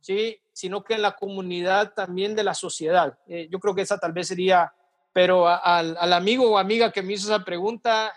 ¿sí? 0.00 0.40
sino 0.52 0.84
que 0.84 0.94
en 0.94 1.02
la 1.02 1.16
comunidad 1.16 1.92
también 1.94 2.34
de 2.34 2.44
la 2.44 2.54
sociedad. 2.54 3.18
yo 3.50 3.60
creo 3.60 3.74
que 3.74 3.82
esa 3.82 3.98
tal 3.98 4.12
vez 4.12 4.28
sería, 4.28 4.72
pero 5.12 5.48
al, 5.48 5.96
al, 5.98 6.12
amigo 6.12 6.50
o 6.50 6.58
amiga 6.58 6.90
que 6.92 7.02
me 7.02 7.12
hizo 7.12 7.32
esa 7.32 7.44
pregunta, 7.44 8.14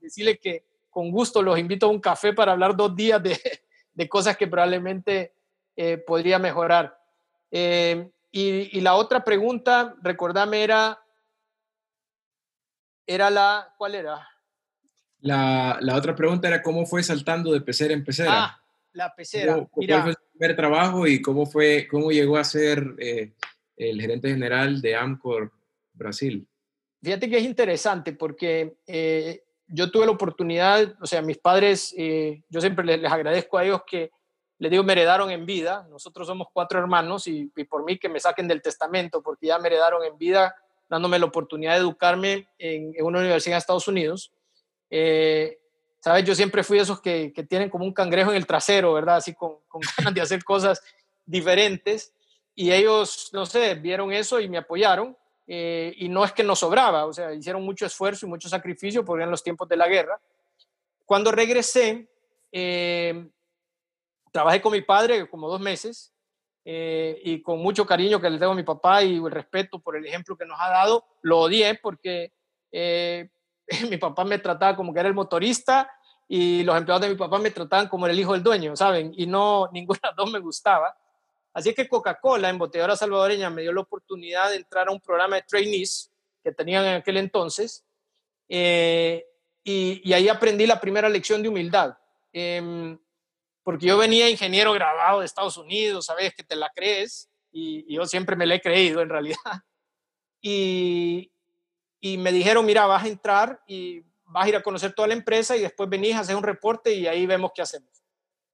decirle 0.00 0.38
que 0.38 0.64
con 0.88 1.10
gusto 1.10 1.42
los 1.42 1.58
invito 1.58 1.86
a 1.86 1.90
un 1.90 2.00
café 2.00 2.32
para 2.32 2.52
hablar 2.52 2.76
dos 2.76 2.96
días 2.96 3.22
de, 3.22 3.38
de 3.94 4.08
cosas 4.08 4.36
que 4.36 4.46
probablemente 4.46 5.34
podría 6.06 6.38
mejorar. 6.38 6.98
Eh, 7.52 8.10
y, 8.30 8.80
la 8.80 8.94
otra 8.94 9.22
pregunta, 9.22 9.94
recordame, 10.00 10.64
era, 10.64 10.98
era 13.06 13.28
la, 13.28 13.74
¿cuál 13.76 13.94
era? 13.94 14.26
La, 15.20 15.76
la, 15.82 15.94
otra 15.94 16.16
pregunta 16.16 16.48
era 16.48 16.62
cómo 16.62 16.86
fue 16.86 17.02
saltando 17.02 17.52
de 17.52 17.60
pecera 17.60 17.92
en 17.92 18.02
pecera. 18.02 18.30
Ah, 18.32 18.61
la 18.92 19.14
pecera. 19.14 19.54
¿Cómo, 19.54 19.70
Mira, 19.76 20.02
fue 20.02 20.12
su 20.12 20.38
primer 20.38 20.56
trabajo 20.56 21.06
y 21.06 21.20
cómo, 21.22 21.46
fue, 21.46 21.86
cómo 21.90 22.10
llegó 22.10 22.36
a 22.36 22.44
ser 22.44 22.94
eh, 22.98 23.32
el 23.76 24.00
gerente 24.00 24.28
general 24.30 24.80
de 24.80 24.96
Amcor 24.96 25.52
Brasil? 25.92 26.46
Fíjate 27.02 27.28
que 27.28 27.38
es 27.38 27.44
interesante 27.44 28.12
porque 28.12 28.76
eh, 28.86 29.42
yo 29.66 29.90
tuve 29.90 30.06
la 30.06 30.12
oportunidad, 30.12 30.94
o 31.00 31.06
sea, 31.06 31.22
mis 31.22 31.38
padres, 31.38 31.94
yo 32.48 32.60
siempre 32.60 32.84
les, 32.84 33.00
les 33.00 33.10
agradezco 33.10 33.58
a 33.58 33.64
ellos 33.64 33.82
que 33.86 34.10
le 34.62 34.70
digo, 34.70 34.84
me 34.84 34.92
heredaron 34.92 35.28
en 35.32 35.44
vida. 35.44 35.88
Nosotros 35.90 36.24
somos 36.28 36.46
cuatro 36.52 36.78
hermanos 36.78 37.26
y, 37.26 37.46
por 37.68 37.84
mí 37.84 37.98
que 37.98 38.08
me 38.08 38.20
saquen 38.20 38.46
del 38.46 38.62
testamento, 38.62 39.20
porque 39.20 39.48
ya 39.48 39.58
me 39.58 39.66
heredaron 39.66 40.04
en 40.04 40.16
vida, 40.16 40.54
dándome 40.88 41.18
la 41.18 41.26
oportunidad 41.26 41.72
de 41.72 41.80
educarme 41.80 42.48
en, 42.58 42.94
una 43.00 43.18
universidad 43.18 43.54
en 43.54 43.58
Estados 43.58 43.88
Unidos. 43.88 44.32
Eh, 44.88 45.58
Sabes, 46.02 46.24
yo 46.24 46.34
siempre 46.34 46.64
fui 46.64 46.80
esos 46.80 47.00
que, 47.00 47.32
tienen 47.48 47.70
como 47.70 47.84
un 47.84 47.92
cangrejo 47.92 48.32
en 48.32 48.36
el 48.36 48.46
trasero, 48.46 48.92
¿verdad? 48.92 49.16
Así 49.16 49.34
con, 49.34 49.58
ganas 49.98 50.12
de 50.12 50.20
hacer 50.20 50.42
cosas 50.42 50.82
diferentes. 51.24 52.12
Y 52.56 52.72
ellos, 52.72 53.30
no 53.32 53.46
sé, 53.46 53.76
vieron 53.76 54.12
eso 54.12 54.40
y 54.40 54.48
me 54.48 54.58
apoyaron. 54.58 55.16
Eh, 55.46 55.94
y 55.98 56.08
no 56.08 56.24
es 56.24 56.32
que 56.32 56.42
nos 56.42 56.58
sobraba, 56.58 57.04
o 57.04 57.12
sea, 57.12 57.32
hicieron 57.32 57.62
mucho 57.64 57.84
esfuerzo 57.84 58.26
y 58.26 58.28
mucho 58.28 58.48
sacrificio 58.48 59.04
porque 59.04 59.22
eran 59.22 59.30
los 59.30 59.44
tiempos 59.44 59.68
de 59.68 59.76
la 59.76 59.86
guerra. 59.86 60.20
Cuando 61.04 61.30
regresé, 61.30 62.08
eh, 62.50 63.28
trabajé 64.32 64.60
con 64.60 64.72
mi 64.72 64.80
padre 64.80 65.28
como 65.28 65.48
dos 65.48 65.60
meses 65.60 66.12
eh, 66.64 67.20
y 67.24 67.42
con 67.42 67.60
mucho 67.60 67.86
cariño 67.86 68.20
que 68.20 68.30
le 68.30 68.38
tengo 68.38 68.52
a 68.52 68.56
mi 68.56 68.62
papá 68.64 69.04
y 69.04 69.16
el 69.16 69.30
respeto 69.30 69.78
por 69.78 69.96
el 69.96 70.06
ejemplo 70.06 70.36
que 70.36 70.46
nos 70.46 70.58
ha 70.60 70.68
dado, 70.68 71.04
lo 71.22 71.40
odié 71.40 71.74
porque 71.74 72.32
eh, 72.72 73.28
mi 73.90 73.96
papá 73.96 74.24
me 74.24 74.38
trataba 74.38 74.76
como 74.76 74.92
que 74.92 75.00
era 75.00 75.08
el 75.08 75.14
motorista 75.14 75.90
y 76.28 76.62
los 76.62 76.76
empleados 76.76 77.02
de 77.02 77.10
mi 77.10 77.16
papá 77.16 77.38
me 77.38 77.50
trataban 77.50 77.88
como 77.88 78.06
el 78.06 78.18
hijo 78.18 78.32
del 78.32 78.42
dueño, 78.42 78.76
¿saben? 78.76 79.12
Y 79.16 79.26
no, 79.26 79.68
ninguna 79.72 80.00
de 80.02 80.14
dos 80.16 80.30
me 80.30 80.38
gustaba. 80.38 80.96
Así 81.52 81.74
que 81.74 81.86
Coca-Cola, 81.86 82.48
embotelladora 82.48 82.96
salvadoreña, 82.96 83.50
me 83.50 83.62
dio 83.62 83.72
la 83.72 83.82
oportunidad 83.82 84.50
de 84.50 84.56
entrar 84.56 84.88
a 84.88 84.92
un 84.92 85.00
programa 85.00 85.36
de 85.36 85.42
trainees 85.42 86.10
que 86.42 86.52
tenían 86.52 86.84
en 86.86 86.94
aquel 86.94 87.18
entonces. 87.18 87.84
Eh, 88.48 89.26
y, 89.62 90.00
y, 90.02 90.12
ahí 90.14 90.28
aprendí 90.28 90.66
la 90.66 90.80
primera 90.80 91.08
lección 91.08 91.42
de 91.42 91.48
humildad. 91.50 91.96
Eh, 92.32 92.96
porque 93.62 93.86
yo 93.86 93.96
venía 93.96 94.28
ingeniero 94.28 94.72
grabado 94.72 95.20
de 95.20 95.26
Estados 95.26 95.56
Unidos, 95.56 96.06
sabes 96.06 96.34
que 96.34 96.42
te 96.42 96.56
la 96.56 96.70
crees, 96.74 97.28
y, 97.52 97.92
yo 97.94 98.06
siempre 98.06 98.36
me 98.36 98.46
la 98.46 98.56
he 98.56 98.60
creído 98.60 99.00
en 99.00 99.08
realidad. 99.08 99.36
Y, 100.44 101.31
y, 102.02 102.18
me 102.18 102.32
dijeron, 102.32 102.66
mira, 102.66 102.86
vas 102.86 103.04
a 103.04 103.08
entrar 103.08 103.62
y 103.66 104.00
vas 104.24 104.44
a 104.44 104.48
ir 104.48 104.56
a 104.56 104.62
conocer 104.62 104.92
toda 104.92 105.08
la 105.08 105.14
empresa 105.14 105.56
y 105.56 105.60
después 105.60 105.88
venís 105.88 106.14
a 106.16 106.20
hacer 106.20 106.36
un 106.36 106.42
reporte 106.42 106.92
y 106.92 107.06
ahí 107.06 107.24
vemos 107.24 107.52
qué 107.54 107.62
hacemos. 107.62 107.90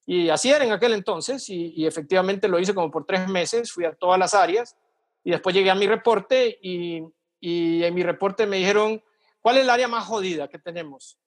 Y 0.07 0.29
así 0.29 0.51
era 0.51 0.65
en 0.65 0.73
aquel 0.73 0.93
entonces 0.93 1.49
y, 1.49 1.73
y 1.75 1.87
efectivamente 1.87 2.49
lo 2.49 2.59
hice 2.59 2.75
como 2.75 2.91
por 2.91 3.05
tres 3.05 3.29
meses, 3.29 3.73
fui 3.73 3.85
a 3.85 3.93
todas 3.93 4.19
las 4.19 4.35
áreas 4.35 4.77
y 5.25 5.31
después 5.31 5.55
llegué 5.55 5.71
a 5.71 5.75
mi 5.75 5.87
reporte 5.87 6.59
y, 6.63 7.03
y 7.41 7.85
en 7.85 7.95
mi 7.95 8.03
reporte 8.03 8.47
me 8.47 8.57
dijeron, 8.57 9.03
¿cuál 9.41 9.59
es 9.59 9.63
el 9.63 9.71
área 9.71 9.89
más 9.89 10.05
jodida 10.07 10.49
que 10.49 10.59
tenemos? 10.59 11.19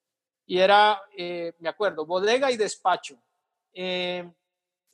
Y 0.46 0.58
era, 0.58 1.00
eh, 1.16 1.52
me 1.58 1.68
acuerdo, 1.68 2.04
bodega 2.04 2.50
y 2.50 2.56
despacho. 2.56 3.16
Eh, 3.72 4.30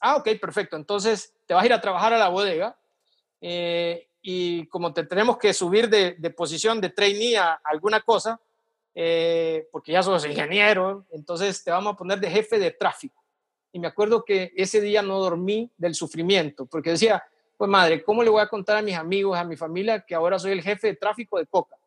ah, 0.01 0.17
ok, 0.17 0.29
perfecto. 0.41 0.77
Entonces 0.77 1.35
te 1.47 1.55
vas 1.55 1.63
a 1.63 1.67
ir 1.67 1.73
a 1.73 1.81
trabajar 1.81 2.13
a 2.13 2.19
la 2.19 2.29
bodega 2.29 2.79
eh, 3.41 4.08
y 4.31 4.67
como 4.67 4.93
te 4.93 5.05
tenemos 5.05 5.39
que 5.39 5.55
subir 5.55 5.89
de, 5.89 6.13
posición 6.37 6.83
de 6.83 6.91
trainee 6.91 7.39
a 7.39 7.63
alguna 7.65 8.03
cosa, 8.03 8.39
eh, 8.95 9.67
porque 9.73 9.93
ya 9.93 10.03
sos 10.03 10.27
ingeniero, 10.27 11.07
entonces 11.13 11.65
te 11.65 11.71
vamos 11.71 11.95
a 11.95 11.97
poner 11.97 12.21
de 12.21 12.31
jefe 12.31 12.59
de 12.59 12.73
tráfico. 12.73 13.25
Y 13.73 13.79
me 13.79 13.87
acuerdo 13.87 14.27
que 14.27 14.53
ese 14.55 14.83
día 14.83 15.01
no 15.01 15.19
dormí 15.19 15.71
del 15.79 15.95
sufrimiento, 15.95 16.67
porque 16.67 16.91
decía, 16.91 17.25
pues 17.57 17.71
madre, 17.71 18.05
¿cómo 18.05 18.23
le 18.23 18.29
voy 18.29 18.43
a 18.43 18.49
contar 18.49 18.77
a 18.77 18.83
mis 18.83 18.97
amigos, 18.97 19.39
a 19.39 19.45
mi 19.45 19.57
familia, 19.57 20.05
que 20.07 20.15
ahora 20.15 20.39
soy 20.39 20.53
el 20.53 20.61
jefe 20.61 20.89
de 20.89 20.97
tráfico 20.97 21.39
de 21.39 21.47
Coca? 21.47 21.79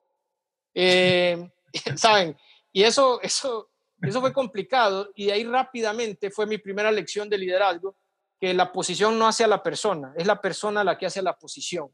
¿Saben? 1.95 2.35
Y 2.73 2.81
eso, 2.81 3.21
eso, 3.21 3.69
eso 4.01 4.19
fue 4.19 4.33
complicado 4.33 5.11
y 5.13 5.29
ahí 5.29 5.43
rápidamente 5.43 6.31
fue 6.31 6.47
mi 6.47 6.57
primera 6.57 6.91
lección 6.91 7.29
de 7.29 7.37
liderazgo, 7.37 7.93
que 8.39 8.51
la 8.55 8.71
posición 8.71 9.19
no 9.19 9.27
hace 9.27 9.43
a 9.43 9.47
la 9.47 9.61
persona, 9.61 10.11
es 10.17 10.25
la 10.25 10.41
persona 10.41 10.83
la 10.83 10.97
que 10.97 11.05
hace 11.05 11.21
la 11.21 11.37
posición. 11.37 11.91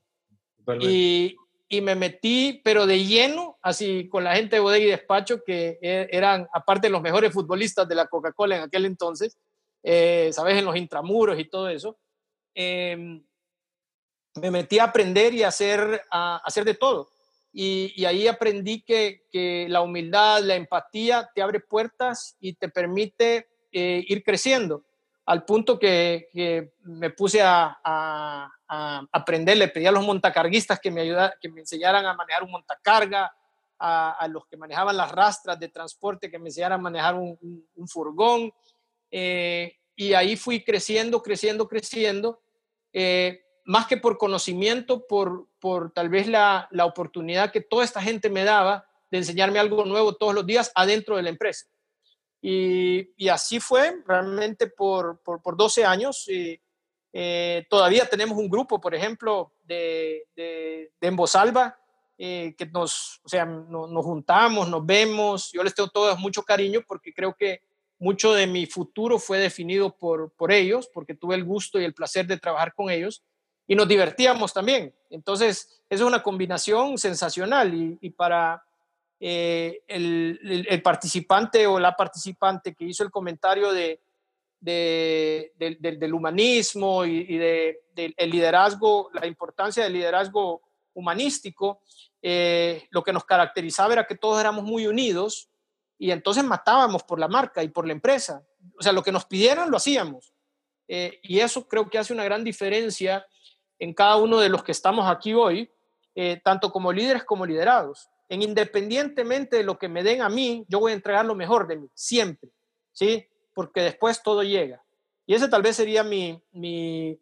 Y, 0.79 1.35
y, 1.69 1.81
me 1.81 1.95
metí, 1.95 2.61
pero 2.63 2.85
de 2.85 3.05
lleno, 3.05 3.57
así 3.61 4.07
con 4.09 4.23
la 4.23 4.35
gente 4.35 4.57
de 4.57 4.59
bodega 4.61 4.85
y 4.85 4.89
despacho, 4.89 5.43
que 5.43 5.79
e, 5.81 6.07
eran, 6.11 6.47
aparte, 6.53 6.89
los 6.89 7.01
mejores 7.01 7.33
futbolistas 7.33 7.87
de 7.87 7.95
la 7.95 8.07
Coca-Cola 8.07 8.57
en 8.57 8.63
aquel 8.63 8.85
entonces, 8.85 9.37
eh, 9.83 10.29
¿sabes? 10.33 10.57
En 10.57 10.65
los 10.65 10.75
intramuros 10.75 11.39
y 11.39 11.45
todo 11.45 11.69
eso. 11.69 11.97
Em, 12.53 13.23
me 14.35 14.51
metí 14.51 14.79
a 14.79 14.85
aprender 14.85 15.33
y 15.33 15.43
a 15.43 15.47
hacer, 15.47 16.01
a 16.11 16.37
hacer 16.37 16.65
de 16.65 16.73
todo 16.73 17.09
y, 17.59 18.05
ahí 18.05 18.27
aprendí 18.27 18.81
que, 18.81 19.65
la 19.67 19.81
humildad, 19.81 20.43
la 20.43 20.53
empatía 20.53 21.27
te 21.33 21.41
abre 21.41 21.59
puertas 21.59 22.37
y 22.39 22.53
te 22.53 22.69
permite 22.69 23.47
eh, 23.71 24.03
ir 24.07 24.23
creciendo, 24.23 24.83
al 25.25 25.43
punto 25.43 25.79
que, 25.79 26.69
me 26.83 27.09
puse 27.09 27.41
a, 27.41 28.51
aprender, 28.67 29.57
le 29.57 29.69
pedí 29.69 29.85
a 29.85 29.91
los 29.91 30.05
montacarguistas 30.05 30.79
que 30.79 30.91
me, 30.91 31.01
ayudaran, 31.01 31.33
que 31.39 31.49
me 31.49 31.61
enseñaran 31.61 32.05
a 32.05 32.13
manejar 32.13 32.43
un 32.43 32.51
montacarga, 32.51 33.33
a, 33.79 34.27
los 34.29 34.45
que 34.47 34.57
manejaban 34.57 34.97
las 34.97 35.11
rastras 35.11 35.59
de 35.59 35.69
transporte 35.69 36.31
que 36.31 36.39
me 36.39 36.49
enseñaran 36.49 36.79
a 36.79 36.83
manejar 36.83 37.15
un, 37.15 37.87
furgón. 37.87 38.51
Eh, 39.11 39.75
y 39.95 40.13
ahí 40.13 40.35
fui 40.35 40.63
creciendo, 40.63 41.21
creciendo, 41.21 41.67
creciendo. 41.67 42.41
Eh, 42.93 43.41
más 43.65 43.87
que 43.87 43.97
por 43.97 44.17
conocimiento, 44.17 45.05
por, 45.07 45.47
por 45.59 45.91
tal 45.91 46.09
vez 46.09 46.27
la, 46.27 46.67
la, 46.71 46.85
oportunidad 46.85 47.51
que 47.51 47.61
toda 47.61 47.83
esta 47.83 48.01
gente 48.01 48.29
me 48.29 48.45
daba 48.45 48.87
de 49.11 49.17
enseñarme 49.17 49.59
algo 49.59 49.83
nuevo 49.85 50.15
todos 50.15 50.33
los 50.33 50.45
días 50.45 50.71
adentro 50.73 51.17
de 51.17 51.23
la 51.23 51.29
empresa. 51.29 51.67
Y, 52.41 53.11
y 53.17 53.29
así 53.29 53.59
fue 53.59 54.01
realmente 54.05 54.67
por, 54.67 55.21
por, 55.21 55.41
por 55.41 55.57
12 55.57 55.83
años. 55.85 56.27
Eh, 57.13 57.65
todavía 57.69 58.05
tenemos 58.05 58.37
un 58.37 58.49
grupo, 58.49 58.79
por 58.79 58.93
ejemplo, 58.93 59.51
de, 59.63 60.25
de, 60.35 60.91
de 60.99 61.07
Embosalva, 61.07 61.77
eh, 62.17 62.55
que 62.57 62.65
nos, 62.65 63.21
o 63.23 63.29
sea, 63.29 63.45
nos 63.45 64.05
juntamos, 64.05 64.67
nos 64.69 64.85
vemos. 64.85 65.51
Yo 65.51 65.63
les 65.63 65.75
tengo 65.75 65.89
todos 65.89 66.17
mucho 66.19 66.43
cariño 66.43 66.81
porque 66.87 67.13
creo 67.13 67.35
que 67.35 67.61
mucho 67.99 68.33
de 68.33 68.47
mi 68.47 68.65
futuro 68.65 69.19
fue 69.19 69.39
definido 69.39 69.95
por, 69.95 70.31
por 70.31 70.51
ellos, 70.51 70.89
porque 70.93 71.13
tuve 71.13 71.35
el 71.35 71.43
gusto 71.43 71.79
y 71.79 71.85
el 71.85 71.93
placer 71.93 72.25
de 72.27 72.37
trabajar 72.37 72.73
con 72.73 72.89
ellos 72.89 73.23
y 73.67 73.75
nos 73.75 73.87
divertíamos 73.87 74.53
también. 74.53 74.93
Entonces, 75.09 75.81
es 75.89 76.01
una 76.01 76.23
combinación 76.23 76.97
sensacional 76.97 77.97
y, 78.01 78.09
para 78.11 78.63
eh, 79.19 79.81
el, 79.87 80.81
participante 80.83 81.67
o 81.67 81.79
la 81.79 81.95
participante 81.95 82.73
que 82.73 82.85
hizo 82.85 83.03
el 83.03 83.11
comentario 83.11 83.71
de, 83.71 83.99
del 84.59 86.13
humanismo 86.13 87.05
y, 87.05 87.37
del 87.37 88.29
liderazgo, 88.29 89.09
la 89.13 89.27
importancia 89.27 89.83
del 89.83 89.93
liderazgo 89.93 90.61
humanístico, 90.93 91.81
eh, 92.21 92.87
lo 92.89 93.03
que 93.03 93.13
nos 93.13 93.23
caracterizaba 93.25 93.93
era 93.93 94.07
que 94.07 94.15
todos 94.15 94.39
éramos 94.39 94.63
muy 94.63 94.87
unidos 94.87 95.49
y 95.99 96.11
entonces 96.11 96.43
matábamos 96.43 97.03
por 97.03 97.19
la 97.19 97.27
marca 97.27 97.63
y 97.63 97.69
por 97.69 97.85
la 97.85 97.93
empresa. 97.93 98.43
O 98.79 98.83
sea, 98.83 98.91
lo 98.91 99.03
que 99.03 99.11
nos 99.11 99.25
pidieran 99.25 99.69
lo 99.69 99.77
hacíamos. 99.77 100.33
Eh, 100.87 101.19
y 101.23 101.39
eso 101.39 101.67
creo 101.67 101.89
que 101.89 101.97
hace 101.97 102.13
una 102.13 102.23
gran 102.23 102.43
diferencia 102.43 103.25
en 103.79 103.93
cada 103.93 104.15
uno 104.17 104.39
de 104.39 104.49
los 104.49 104.63
que 104.63 104.71
estamos 104.71 105.07
aquí 105.07 105.33
hoy, 105.33 105.71
eh, 106.15 106.41
tanto 106.43 106.71
como 106.71 106.91
líderes 106.91 107.23
como 107.23 107.45
liderados. 107.45 108.09
En 108.29 108.41
independientemente 108.41 109.57
de 109.57 109.63
lo 109.63 109.77
que 109.77 109.87
me 109.87 110.03
den 110.03 110.21
a 110.21 110.29
mí, 110.29 110.65
yo 110.67 110.79
voy 110.79 110.91
a 110.91 110.95
entregar 110.95 111.25
lo 111.25 111.35
mejor 111.35 111.67
de 111.67 111.77
mí, 111.77 111.87
siempre, 111.93 112.49
¿sí? 112.91 113.27
Porque 113.57 113.81
después 113.81 114.21
todo 114.21 114.43
llega. 114.43 114.83
Y 115.25 115.33
ese 115.33 115.47
tal 115.47 115.63
vez 115.63 115.75
sería 115.75 116.03
mi, 116.03 116.39
mi 116.51 117.19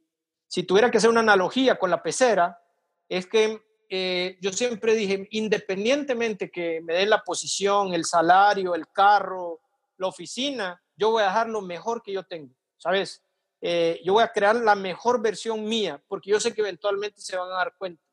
si 0.48 0.64
tuviera 0.64 0.92
que 0.92 0.98
hacer 0.98 1.10
una 1.10 1.22
analogía 1.22 1.80
con 1.80 1.90
la 1.90 2.04
pecera, 2.04 2.62
es 3.08 3.26
que 3.26 3.62
eh, 3.90 4.38
yo 4.42 4.52
siempre 4.52 4.96
dije, 4.96 5.30
independientemente 5.32 6.52
que 6.52 6.82
me 6.82 6.94
den 6.94 7.10
la 7.10 7.24
posición, 7.24 7.94
el 7.94 8.04
salario, 8.04 8.76
el 8.76 8.90
carro, 8.90 9.62
la 9.96 10.08
oficina, 10.08 10.82
yo 10.98 11.12
voy 11.12 11.24
a 11.24 11.28
dejar 11.28 11.48
lo 11.48 11.62
mejor 11.62 12.04
que 12.04 12.12
yo 12.12 12.24
tengo, 12.24 12.54
¿sabes? 12.76 13.24
Eh, 13.62 14.02
yo 14.04 14.12
voy 14.12 14.24
a 14.24 14.34
crear 14.34 14.58
la 14.58 14.76
mejor 14.76 15.22
versión 15.22 15.64
mía, 15.64 16.04
porque 16.10 16.32
yo 16.32 16.40
sé 16.42 16.54
que 16.54 16.60
eventualmente 16.60 17.22
se 17.22 17.38
van 17.38 17.50
a 17.50 17.56
dar 17.56 17.76
cuenta. 17.78 18.04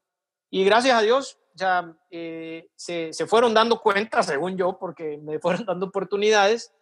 Y 0.49 0.65
gracias 0.65 0.97
a 0.97 1.03
Dios, 1.03 1.41
ya 1.55 1.93
eh, 2.09 2.69
se, 2.77 3.13
se, 3.13 3.27
fueron 3.27 3.53
dando 3.53 3.81
cuenta, 3.81 4.23
según 4.23 4.57
yo, 4.57 4.79
porque 4.79 5.19
me 5.19 5.39
fueron 5.41 5.67
dando 5.67 5.87
oportunidades. 5.87 6.73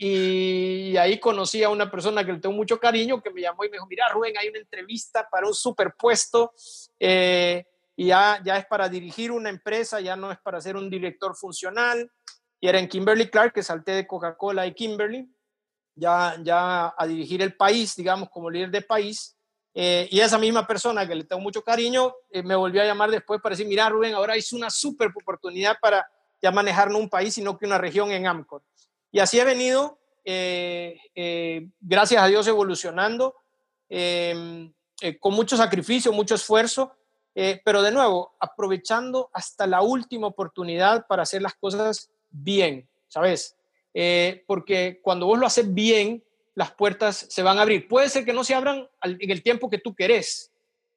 Y 0.00 0.96
ahí 0.96 1.18
conocí 1.18 1.64
a 1.64 1.70
una 1.70 1.90
persona 1.90 2.24
que 2.24 2.32
le 2.32 2.38
tengo 2.38 2.54
mucho 2.54 2.78
cariño, 2.78 3.20
que 3.20 3.30
me 3.30 3.40
llamó 3.40 3.64
y 3.64 3.68
me 3.68 3.74
dijo, 3.78 3.86
mira, 3.86 4.08
Rubén, 4.08 4.38
hay 4.38 4.48
una 4.48 4.60
entrevista 4.60 5.28
para 5.28 5.48
un 5.48 5.54
superpuesto 5.54 6.52
eh, 7.00 7.66
y 7.96 8.06
ya, 8.06 8.40
ya 8.44 8.58
es 8.58 8.66
para 8.66 8.88
dirigir 8.88 9.32
una 9.32 9.50
empresa, 9.50 10.00
ya 10.00 10.14
no 10.14 10.30
es 10.30 10.38
para 10.38 10.60
ser 10.60 10.76
un 10.76 10.88
director 10.88 11.34
funcional. 11.34 12.08
Y 12.60 12.68
era 12.68 12.78
en 12.78 12.86
Kimberly 12.86 13.28
Clark, 13.28 13.52
que 13.52 13.62
salté 13.64 13.90
de 13.92 14.06
Coca-Cola 14.06 14.68
y 14.68 14.74
Kimberly 14.74 15.28
ya, 15.96 16.36
ya 16.44 16.94
a 16.96 17.06
dirigir 17.08 17.42
el 17.42 17.56
país, 17.56 17.96
digamos, 17.96 18.30
como 18.30 18.50
líder 18.50 18.70
de 18.70 18.82
país. 18.82 19.36
Eh, 19.74 20.08
y 20.12 20.20
esa 20.20 20.38
misma 20.38 20.64
persona 20.64 21.06
que 21.08 21.14
le 21.14 21.24
tengo 21.24 21.42
mucho 21.42 21.62
cariño 21.62 22.14
eh, 22.30 22.42
me 22.42 22.54
volvió 22.54 22.82
a 22.82 22.84
llamar 22.84 23.10
después 23.10 23.40
para 23.40 23.54
decir, 23.54 23.66
mira 23.66 23.88
Rubén, 23.88 24.14
ahora 24.14 24.36
es 24.36 24.52
una 24.52 24.70
súper 24.70 25.08
oportunidad 25.08 25.76
para 25.80 26.08
ya 26.40 26.50
manejar 26.52 26.90
no 26.90 26.98
un 26.98 27.08
país, 27.08 27.34
sino 27.34 27.58
que 27.58 27.66
una 27.66 27.78
región 27.78 28.12
en 28.12 28.26
AMCOR. 28.26 28.62
Y 29.10 29.20
así 29.20 29.38
he 29.38 29.44
venido, 29.44 29.98
eh, 30.24 30.98
gracias 31.80 32.22
a 32.22 32.26
Dios, 32.26 32.46
evolucionando, 32.46 33.34
em, 33.88 34.72
con 35.20 35.34
mucho 35.34 35.56
sacrificio, 35.56 36.12
mucho 36.12 36.34
esfuerzo, 36.34 36.92
pero 37.64 37.82
de 37.82 37.92
nuevo, 37.92 38.34
aprovechando 38.40 39.30
hasta 39.32 39.66
la 39.68 39.80
última 39.80 40.26
oportunidad 40.26 41.06
para 41.06 41.22
hacer 41.22 41.40
las 41.40 41.54
cosas 41.54 42.10
bien, 42.30 42.88
¿sabes? 43.06 43.56
Eh, 43.94 44.44
porque 44.46 45.00
cuando 45.02 45.26
vos 45.26 45.38
lo 45.38 45.46
haces 45.46 45.72
bien, 45.72 46.22
las 46.54 46.72
puertas 46.72 47.26
se 47.28 47.42
van 47.42 47.58
a 47.58 47.62
abrir. 47.62 47.88
Puede 47.88 48.08
ser 48.08 48.24
que 48.24 48.32
no 48.32 48.44
se 48.44 48.54
abran 48.54 48.88
en 49.02 49.30
el 49.30 49.42
tiempo 49.42 49.70
que 49.70 49.78
tú 49.78 49.94
querés, 49.94 50.52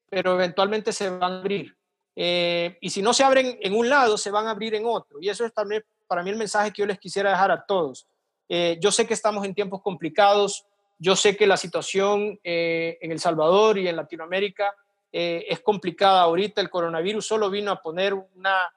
pero 0.09 0.33
eventualmente 0.33 0.91
se 0.91 1.09
van 1.09 1.33
a 1.33 1.39
abrir. 1.39 1.75
Eh, 2.15 2.77
y 2.81 2.89
si 2.89 3.01
no 3.01 3.13
se 3.13 3.23
abren 3.23 3.57
en 3.61 3.75
un 3.75 3.88
lado, 3.88 4.17
se 4.17 4.31
van 4.31 4.47
a 4.47 4.51
abrir 4.51 4.75
en 4.75 4.85
otro. 4.85 5.19
Y 5.21 5.29
eso 5.29 5.45
es 5.45 5.53
también 5.53 5.83
para 6.11 6.23
mí 6.23 6.29
el 6.29 6.35
mensaje 6.35 6.73
que 6.73 6.81
yo 6.81 6.85
les 6.85 6.99
quisiera 6.99 7.29
dejar 7.29 7.51
a 7.51 7.65
todos. 7.65 8.05
Eh, 8.49 8.77
yo 8.81 8.91
sé 8.91 9.07
que 9.07 9.13
estamos 9.13 9.45
en 9.45 9.55
tiempos 9.55 9.81
complicados, 9.81 10.65
yo 10.99 11.15
sé 11.15 11.38
que 11.38 11.47
la 11.47 11.55
situación 11.55 12.38
en 12.43 13.11
El 13.11 13.19
Salvador 13.21 13.77
y 13.77 13.88
en 13.88 13.95
Latinoamérica 13.95 14.75
es 15.11 15.61
complicada 15.61 16.21
ahorita. 16.23 16.59
El 16.59 16.69
coronavirus 16.69 17.25
solo 17.25 17.49
vino 17.49 17.71
a 17.71 17.81
poner 17.81 18.13
una, 18.13 18.71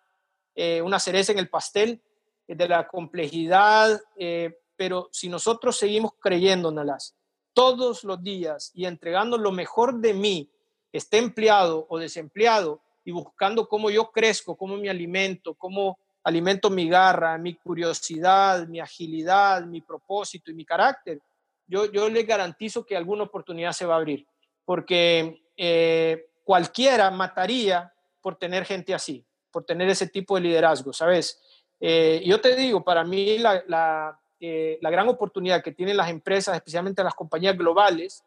una 0.82 0.98
cereza 1.01 1.32
en 1.32 1.39
el 1.39 1.51
pastel, 1.51 2.01
de 2.47 2.69
la 2.69 2.86
complejidad, 2.86 4.01
eh, 4.16 4.59
pero 4.77 5.09
si 5.12 5.28
nosotros 5.28 5.77
seguimos 5.77 6.12
creyendo, 6.19 6.70
Nalas, 6.70 7.15
todos 7.52 8.05
los 8.05 8.23
días 8.23 8.70
y 8.74 8.86
entregando 8.86 9.39
lo 9.39 9.52
mejor 9.52 10.01
de 10.01 10.15
mí, 10.15 10.51
esté 10.93 11.19
empleado 11.19 11.86
o 11.89 11.98
desempleado, 11.98 12.81
y 13.06 13.12
buscando 13.12 13.69
cómo 13.69 13.90
yo 13.90 14.11
crezco, 14.11 14.56
cómo 14.56 14.78
me 14.78 14.89
alimento, 14.89 15.55
cómo 15.55 15.98
alimento 16.25 16.71
mi 16.71 16.89
garra, 16.89 17.39
mi 17.39 17.55
curiosidad, 17.55 18.67
mi 18.67 18.81
agilidad, 18.81 19.65
mi 19.65 19.81
propósito 19.81 20.51
y 20.51 20.55
mi 20.55 20.65
carácter, 20.65 21.21
yo, 21.67 21.91
yo 21.93 22.09
le 22.09 22.25
garantizo 22.25 22.85
que 22.85 22.97
alguna 22.97 23.25
oportunidad 23.25 23.73
se 23.73 23.87
va 23.87 23.95
a 23.95 23.99
abrir, 23.99 24.27
porque 24.65 25.43
eh, 25.57 26.27
cualquiera 26.43 27.11
mataría 27.11 27.93
por 28.21 28.37
tener 28.37 28.65
gente 28.65 28.95
así, 28.95 29.25
por 29.51 29.65
tener 29.65 29.89
ese 29.89 30.09
tipo 30.09 30.35
de 30.35 30.43
liderazgo, 30.43 30.93
¿sabes? 30.93 31.41
Eh, 31.81 32.23
yo 32.25 32.41
te 32.41 32.57
digo, 32.57 32.83
para 32.83 33.05
mí 33.05 33.39
la, 33.39 34.19
eh, 34.41 34.79
la, 34.81 34.91
gran 34.91 35.09
oportunidad 35.09 35.63
que 35.63 35.73
tienen 35.73 35.97
las 35.97 36.09
empresas, 36.09 36.57
especialmente 36.57 37.05
las 37.05 37.15
compañías 37.15 37.57
globales, 37.57 38.25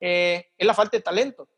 eh, 0.00 0.46
es 0.56 0.66
la 0.66 0.74
falta 0.74 0.96
de 0.96 1.02
talento. 1.02 1.48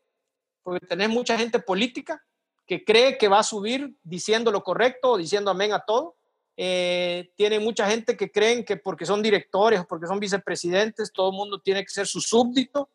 Porque 0.63 0.85
tenés 0.85 1.09
mucha 1.09 1.37
gente 1.37 1.59
política 1.59 2.21
que 2.67 2.83
cree 2.83 3.17
que 3.17 3.29
va 3.29 3.39
a 3.39 3.43
subir 3.43 3.95
diciendo 4.03 4.51
lo 4.51 4.63
correcto 4.63 5.11
o 5.11 5.17
diciendo 5.17 5.51
amén 5.51 5.73
a 5.73 5.79
todo. 5.79 6.15
tiene 6.55 7.59
mucha 7.59 7.89
gente 7.89 8.17
que 8.17 8.31
creen 8.31 8.65
que 8.65 8.77
porque 8.77 9.05
son 9.05 9.21
directores 9.21 9.85
porque 9.87 10.07
son 10.07 10.19
vicepresidentes, 10.19 11.11
todo 11.13 11.29
el 11.29 11.37
mundo 11.37 11.59
tiene 11.59 11.83
que 11.83 11.89
ser 11.89 12.07
su 12.07 12.19
súbdito. 12.19 12.89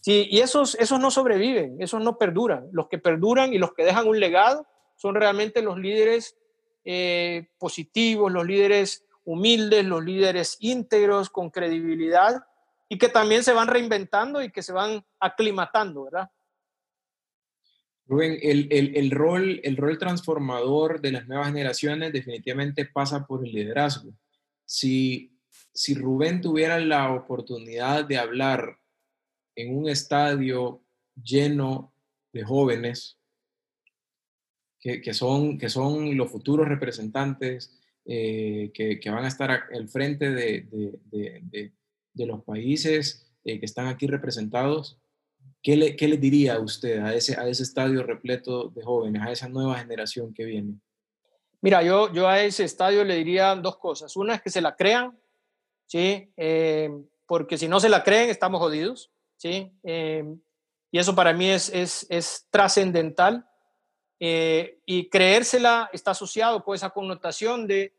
Sí, 0.00 0.26
y 0.30 0.40
esos, 0.40 0.74
esos 0.76 0.98
no 0.98 1.12
sobreviven, 1.12 1.76
esos 1.80 2.02
no 2.02 2.18
perduran. 2.18 2.68
Los 2.72 2.88
que 2.88 2.98
perduran 2.98 3.52
y 3.52 3.58
los 3.58 3.72
que 3.72 3.84
dejan 3.84 4.08
un 4.08 4.18
legado 4.18 4.66
son 4.96 5.14
realmente 5.14 5.62
los 5.62 5.78
líderes 5.78 6.36
eh, 6.84 7.48
positivos, 7.58 8.32
los 8.32 8.44
líderes 8.44 9.04
humildes, 9.24 9.84
los 9.84 10.04
líderes 10.04 10.56
íntegros, 10.60 11.30
con 11.30 11.50
credibilidad 11.50 12.44
y 12.88 12.98
que 12.98 13.08
también 13.08 13.42
se 13.42 13.52
van 13.52 13.68
reinventando 13.68 14.42
y 14.42 14.52
que 14.52 14.62
se 14.62 14.72
van 14.72 15.04
aclimatando, 15.18 16.04
¿verdad? 16.04 16.30
Rubén, 18.06 18.38
el, 18.42 18.68
el, 18.70 18.96
el, 18.96 19.10
rol, 19.10 19.60
el 19.64 19.76
rol 19.76 19.98
transformador 19.98 21.00
de 21.00 21.12
las 21.12 21.26
nuevas 21.26 21.48
generaciones 21.48 22.12
definitivamente 22.12 22.84
pasa 22.84 23.26
por 23.26 23.46
el 23.46 23.52
liderazgo. 23.52 24.12
Si, 24.66 25.38
si 25.72 25.94
Rubén 25.94 26.40
tuviera 26.40 26.78
la 26.80 27.12
oportunidad 27.12 28.04
de 28.04 28.18
hablar 28.18 28.78
en 29.56 29.76
un 29.76 29.88
estadio 29.88 30.82
lleno 31.22 31.94
de 32.32 32.44
jóvenes, 32.44 33.18
que, 34.80 35.14
son, 35.14 35.56
que 35.56 35.70
son 35.70 36.14
los 36.14 36.30
futuros 36.30 36.68
representantes 36.68 37.80
eh, 38.04 38.70
que, 38.74 39.00
que, 39.00 39.10
van 39.10 39.24
a 39.24 39.28
estar 39.28 39.50
al 39.50 39.88
frente 39.88 40.30
de, 40.30 40.68
de, 41.10 41.72
de, 42.12 42.26
los 42.26 42.44
países 42.44 43.32
eh, 43.44 43.58
que 43.58 43.64
están 43.64 43.86
aquí 43.86 44.06
representados, 44.06 44.98
¿qué 45.64 45.76
le, 45.76 45.96
¿qué 45.96 46.06
le, 46.06 46.18
diría 46.18 46.56
a 46.56 46.60
usted 46.60 46.98
a 47.00 47.14
ese, 47.14 47.40
a 47.40 47.48
ese 47.48 47.62
estadio 47.62 48.02
repleto 48.02 48.68
de 48.68 48.84
jóvenes, 48.84 49.22
a 49.22 49.32
esa 49.32 49.48
nueva 49.48 49.78
generación 49.78 50.32
que 50.34 50.44
viene? 50.44 50.74
Mira, 51.62 51.82
yo, 51.82 52.12
yo 52.12 52.28
a 52.28 52.42
ese 52.42 52.64
estadio 52.64 53.02
le 53.02 53.16
diría 53.16 53.54
dos 53.56 53.78
cosas. 53.78 54.14
Una 54.14 54.34
es 54.34 54.42
que 54.42 54.50
se 54.50 54.60
la 54.60 54.76
crean, 54.76 55.18
¿sí? 55.86 56.30
Eh, 56.36 56.90
porque 57.26 57.56
si 57.56 57.66
no 57.66 57.80
se 57.80 57.88
la 57.88 58.04
creen, 58.04 58.28
estamos 58.28 58.60
jodidos, 58.60 59.10
¿sí? 59.38 59.72
Eh, 59.82 60.22
y 60.92 60.98
eso 60.98 61.14
para 61.14 61.32
mí 61.32 61.48
es, 61.48 61.70
es, 61.70 62.06
es 62.10 62.46
trascendental. 62.50 63.48
Eh, 64.20 64.80
y 64.84 65.08
creérsela 65.08 65.88
está 65.92 66.10
asociado 66.10 66.62
con 66.62 66.74
esa 66.74 66.90
connotación 66.90 67.66
de 67.66 67.92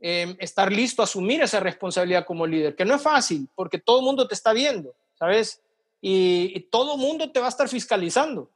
estar 0.00 0.72
listo 0.72 1.00
a 1.00 1.04
asumir 1.04 1.42
esa 1.42 1.60
responsabilidad 1.60 2.26
como 2.26 2.44
líder, 2.44 2.74
que 2.74 2.84
no 2.84 2.96
es 2.96 3.02
fácil, 3.02 3.48
porque 3.54 3.78
todo 3.78 4.00
el 4.00 4.04
mundo 4.04 4.26
te 4.26 4.34
está 4.34 4.52
viendo, 4.52 4.96
¿sabes? 5.14 5.62
Y, 6.02 6.52
y 6.54 6.60
todo 6.60 6.98
mundo 6.98 7.32
te 7.32 7.40
va 7.40 7.46
a 7.46 7.48
estar 7.48 7.68
fiscalizando. 7.68 8.50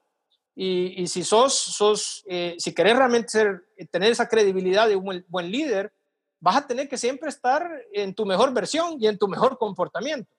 Y, 0.59 1.07
si 1.09 1.23
sos, 1.23 1.55
sos 1.55 2.25
eh, 2.27 2.57
si 2.59 2.73
querés 2.73 2.97
realmente 2.97 3.29
ser, 3.29 3.67
tener 3.91 4.11
esa 4.11 4.27
credibilidad 4.27 4.89
de 4.89 4.97
un 4.97 5.23
buen, 5.29 5.51
líder, 5.51 5.93
vas 6.41 6.57
a 6.57 6.67
tener 6.67 6.89
que 6.89 6.97
siempre 6.97 7.29
estar 7.29 7.71
en 7.93 8.15
tu 8.15 8.25
mejor 8.25 8.55
versión 8.55 8.97
y 8.99 9.07
en 9.07 9.19
tu 9.19 9.29
mejor 9.29 9.59
comportamiento. 9.59 10.31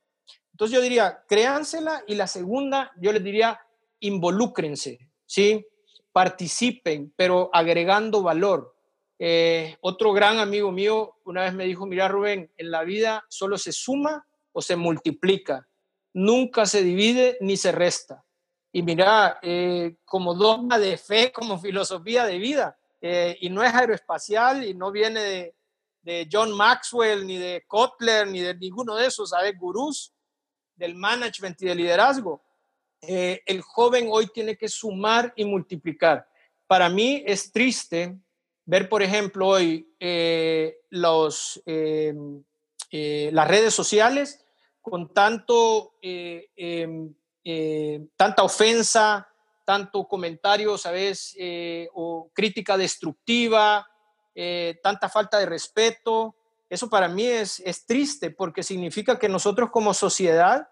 Entonces 0.51 0.75
yo 0.75 0.81
diría, 0.81 1.23
créansela 1.27 2.03
y 2.07 2.15
la 2.15 2.25
segunda, 2.25 2.91
yo 2.99 3.13
les 3.13 3.23
diría, 3.23 3.61
involúcrense, 3.99 5.07
¿sí? 5.27 5.63
Participen, 6.11 7.13
pero 7.15 7.51
agregando 7.53 8.23
valor. 8.23 8.75
Eh, 9.19 9.77
otro 9.81 10.13
gran 10.13 10.39
amigo 10.39 10.71
mío 10.71 11.13
una 11.25 11.43
vez 11.43 11.53
me 11.53 11.65
dijo, 11.65 11.85
mira 11.85 12.07
Rubén, 12.07 12.51
en 12.57 12.71
la 12.71 12.83
vida 12.83 13.23
solo 13.29 13.59
se 13.59 13.71
suma 13.71 14.25
o 14.51 14.63
se 14.63 14.75
multiplica, 14.75 15.67
nunca 16.17 16.65
se 16.65 16.83
divide 16.83 17.37
ni 17.41 17.57
se 17.57 17.71
resta 17.71 18.23
y 18.77 18.83
mira, 18.83 19.39
eh, 19.41 19.95
como 20.05 20.35
dogma 20.35 20.77
de 20.77 20.97
fe, 20.97 21.31
como 21.31 21.59
filosofía 21.59 22.25
de 22.25 22.37
vida. 22.37 22.77
Eh, 23.01 23.35
y 23.41 23.49
no 23.49 23.63
es 23.63 23.73
aeroespacial 23.73 24.63
y 24.63 24.75
no 24.75 24.91
viene 24.91 25.53
de, 26.03 26.29
John 26.31 26.55
Maxwell, 26.55 27.25
ni 27.25 27.37
de 27.37 27.65
Kotler, 27.67 28.27
ni 28.27 28.39
de 28.39 28.55
ninguno 28.55 28.95
de 28.95 29.07
esos, 29.07 29.31
¿sabes? 29.31 29.57
Gurús 29.57 30.13
del 30.75 30.93
management 30.93 31.61
y 31.61 31.65
del 31.65 31.79
liderazgo. 31.79 32.41
Eh, 33.01 33.41
el 33.45 33.61
joven 33.61 34.07
hoy 34.09 34.27
tiene 34.27 34.55
que 34.55 34.69
sumar 34.69 35.33
y 35.35 35.43
multiplicar. 35.43 36.29
Para 36.65 36.87
mí 36.87 37.23
es 37.25 37.51
triste 37.51 38.15
ver, 38.63 38.87
por 38.87 39.01
ejemplo, 39.01 39.47
hoy 39.47 39.91
los, 40.91 41.61
las 41.65 43.47
redes 43.47 43.73
sociales 43.73 44.45
con 44.89 45.13
tanto 45.13 45.95
em, 46.01 47.13
eh, 47.43 48.07
tanta 48.15 48.43
ofensa, 48.43 49.27
tanto 49.65 50.07
comentario, 50.07 50.77
¿sabes? 50.77 51.35
Eh, 51.37 51.89
o 51.93 52.29
crítica 52.33 52.77
destructiva, 52.77 53.85
eh, 54.33 54.79
tanta 54.81 55.09
falta 55.09 55.39
de 55.39 55.45
respeto. 55.45 56.35
Eso 56.69 56.89
para 56.89 57.09
mí 57.09 57.25
es, 57.25 57.59
es 57.65 57.85
triste 57.85 58.31
porque 58.31 58.63
significa 58.63 59.19
que 59.19 59.27
nosotros 59.27 59.71
como 59.71 59.93
sociedad 59.93 60.69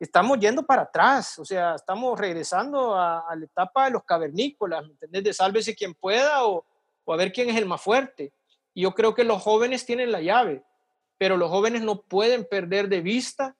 estamos 0.00 0.38
yendo 0.38 0.62
para 0.62 0.82
atrás, 0.82 1.38
o 1.38 1.44
sea, 1.44 1.74
estamos 1.74 2.18
regresando 2.18 2.94
a, 2.94 3.26
la 3.36 3.44
etapa 3.44 3.86
de 3.86 3.90
los 3.90 4.04
cavernícolas, 4.04 4.84
¿me 4.84 4.92
entendés? 4.92 5.24
De 5.24 5.32
sálvese 5.34 5.74
quien 5.74 5.92
pueda 5.92 6.46
o, 6.46 6.64
o 7.04 7.12
a 7.12 7.16
ver 7.16 7.32
quién 7.32 7.50
es 7.50 7.56
el 7.56 7.66
más 7.66 7.82
fuerte. 7.82 8.32
Y 8.72 8.82
yo 8.82 8.94
creo 8.94 9.14
que 9.14 9.24
los 9.24 9.42
jóvenes 9.42 9.84
tienen 9.84 10.12
la 10.12 10.22
llave, 10.22 10.62
pero 11.18 11.36
los 11.36 11.50
jóvenes 11.50 11.82
no 11.82 12.00
pueden 12.02 12.44
perder 12.44 12.88
de 12.88 13.00
vista 13.00 13.56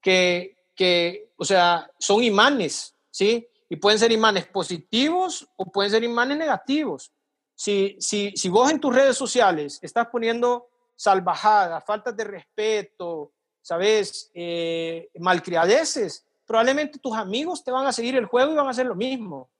que, 0.00 0.56
que, 0.74 1.32
o 1.36 1.44
sea, 1.44 1.90
son 1.98 2.22
imanes, 2.22 2.94
¿sí? 3.10 3.46
Y 3.68 3.76
pueden 3.76 3.98
ser 3.98 4.12
imanes 4.12 4.46
positivos 4.46 5.46
o 5.56 5.66
pueden 5.66 5.90
ser 5.90 6.04
imanes 6.04 6.38
negativos. 6.38 7.12
Si, 7.54 7.96
si, 8.00 8.32
si 8.36 8.48
vos 8.48 8.70
en 8.70 8.80
tus 8.80 8.94
redes 8.94 9.16
sociales 9.16 9.78
estás 9.82 10.06
poniendo 10.06 10.68
salvajadas, 10.96 11.84
faltas 11.84 12.16
de 12.16 12.24
respeto, 12.24 13.32
¿sabes? 13.60 14.30
Eh, 14.34 15.10
malcriadeces, 15.18 16.24
probablemente 16.46 16.98
tus 16.98 17.16
amigos 17.16 17.62
te 17.62 17.70
van 17.70 17.86
a 17.86 17.92
seguir 17.92 18.16
el 18.16 18.26
juego 18.26 18.52
y 18.52 18.56
van 18.56 18.66
a 18.66 18.70
hacer 18.70 18.86
lo 18.86 18.94
mismo. 18.94 19.50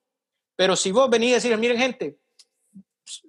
Pero 0.56 0.76
si 0.76 0.92
vos 0.92 1.08
venís 1.10 1.32
a 1.32 1.34
decir, 1.34 1.56
miren 1.56 1.78
gente, 1.78 2.18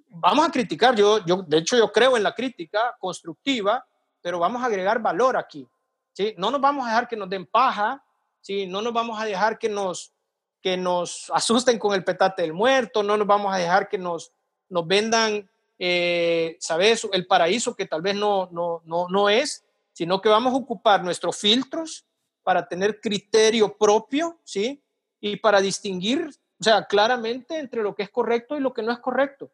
vamos 0.08 0.46
a 0.46 0.50
criticar, 0.50 0.94
yo, 0.94 1.24
yo, 1.24 1.42
de 1.42 1.58
hecho 1.58 1.76
yo 1.76 1.90
creo 1.92 2.16
en 2.16 2.22
la 2.22 2.34
crítica 2.34 2.96
constructiva, 2.98 3.86
pero 4.22 4.38
vamos 4.38 4.62
a 4.62 4.66
agregar 4.66 5.00
valor 5.00 5.36
aquí. 5.36 5.68
¿sí? 6.12 6.34
No 6.38 6.50
nos 6.50 6.60
vamos 6.60 6.86
a 6.86 6.90
dejar 6.90 7.08
que 7.08 7.16
nos 7.16 7.28
den 7.28 7.46
paja, 7.46 8.02
¿sí? 8.40 8.66
No 8.66 8.80
nos 8.80 8.92
vamos 8.92 9.20
a 9.20 9.24
dejar 9.24 9.58
que 9.58 9.68
nos, 9.68 10.12
que 10.60 10.76
nos 10.76 11.30
asusten 11.34 11.78
con 11.78 11.94
el 11.94 12.04
petate 12.04 12.42
del 12.42 12.52
muerto, 12.52 13.02
no 13.02 13.16
nos 13.16 13.26
vamos 13.26 13.52
a 13.52 13.58
dejar 13.58 13.88
que 13.88 13.98
nos, 13.98 14.32
nos 14.68 14.86
vendan, 14.86 15.50
eh, 15.78 16.56
¿sabes? 16.60 17.06
El 17.12 17.26
paraíso 17.26 17.74
que 17.74 17.86
tal 17.86 18.02
vez 18.02 18.14
no, 18.14 18.48
no, 18.52 18.82
no, 18.84 19.08
no 19.08 19.28
es, 19.28 19.64
sino 19.92 20.20
que 20.20 20.28
vamos 20.28 20.52
a 20.52 20.56
ocupar 20.56 21.02
nuestros 21.02 21.36
filtros 21.36 22.06
para 22.42 22.66
tener 22.66 23.00
criterio 23.00 23.76
propio, 23.76 24.38
¿sí? 24.44 24.82
Y 25.20 25.36
para 25.36 25.60
distinguir, 25.60 26.28
o 26.60 26.64
sea, 26.64 26.84
claramente 26.86 27.58
entre 27.58 27.82
lo 27.82 27.94
que 27.94 28.02
es 28.02 28.10
correcto 28.10 28.56
y 28.56 28.60
lo 28.60 28.72
que 28.72 28.82
no 28.82 28.92
es 28.92 28.98
correcto. 28.98 29.50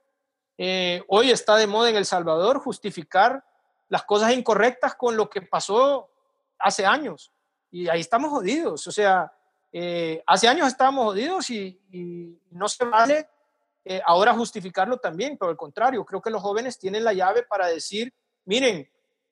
Eh, 0.56 1.02
hoy 1.08 1.30
está 1.30 1.56
de 1.56 1.66
moda 1.66 1.90
en 1.90 1.96
El 1.96 2.04
Salvador 2.04 2.58
justificar 2.58 3.44
las 3.88 4.04
cosas 4.04 4.32
incorrectas 4.32 4.94
con 4.94 5.16
lo 5.16 5.28
que 5.28 5.42
pasó 5.42 6.10
hace 6.58 6.84
años 6.84 7.32
y 7.70 7.88
ahí 7.88 8.00
estamos 8.00 8.30
jodidos. 8.30 8.86
O 8.86 8.92
sea, 8.92 9.32
eh, 9.72 10.22
hace 10.26 10.48
años 10.48 10.68
estábamos 10.68 11.06
jodidos 11.06 11.50
y, 11.50 11.80
no 12.50 12.68
se 12.68 12.84
vale 12.84 13.28
eh, 13.84 14.00
ahora 14.04 14.34
justificarlo 14.34 14.98
también, 14.98 15.36
pero 15.38 15.50
al 15.50 15.56
contrario, 15.56 16.04
creo 16.04 16.20
que 16.20 16.30
los 16.30 16.42
jóvenes 16.42 16.78
tienen 16.78 17.04
la 17.04 17.12
llave 17.12 17.42
para 17.42 17.66
decir, 17.66 18.12
miren, 18.44 18.90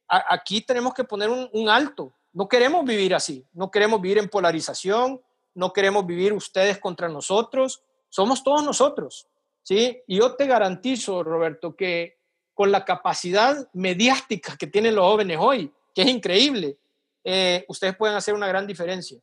aquí 0.09 0.61
tenemos 0.61 0.95
que 0.95 1.05
poner 1.05 1.29
un, 1.31 1.49
un, 1.53 1.69
alto. 1.69 2.13
No 2.33 2.49
queremos 2.49 2.85
vivir 2.85 3.15
así, 3.15 3.45
no 3.53 3.71
queremos 3.71 4.01
vivir 4.01 4.19
en 4.19 4.29
polarización, 4.29 5.21
no 5.55 5.73
queremos 5.73 6.07
vivir 6.07 6.33
ustedes 6.33 6.79
contra 6.79 7.09
nosotros, 7.09 7.83
somos 8.09 8.43
todos 8.45 8.63
nosotros. 8.63 9.27
¿sí? 9.63 10.03
Y 10.07 10.19
yo 10.19 10.37
te 10.37 10.47
garantizo, 10.47 11.23
Roberto, 11.23 11.75
que 11.75 12.16
con 12.57 12.73
la 12.73 12.87
capacidad 12.87 13.69
mediática 13.75 14.57
que 14.57 14.67
tienen 14.67 14.95
los 14.95 15.05
jóvenes 15.05 15.37
hoy, 15.39 15.71
que 15.95 16.01
es 16.01 16.09
increíble, 16.09 16.79
eh, 17.23 17.67
ustedes 17.69 17.95
pueden 17.95 18.17
hacer 18.17 18.33
una 18.33 18.49
gran 18.49 18.67
diferencia, 18.67 19.21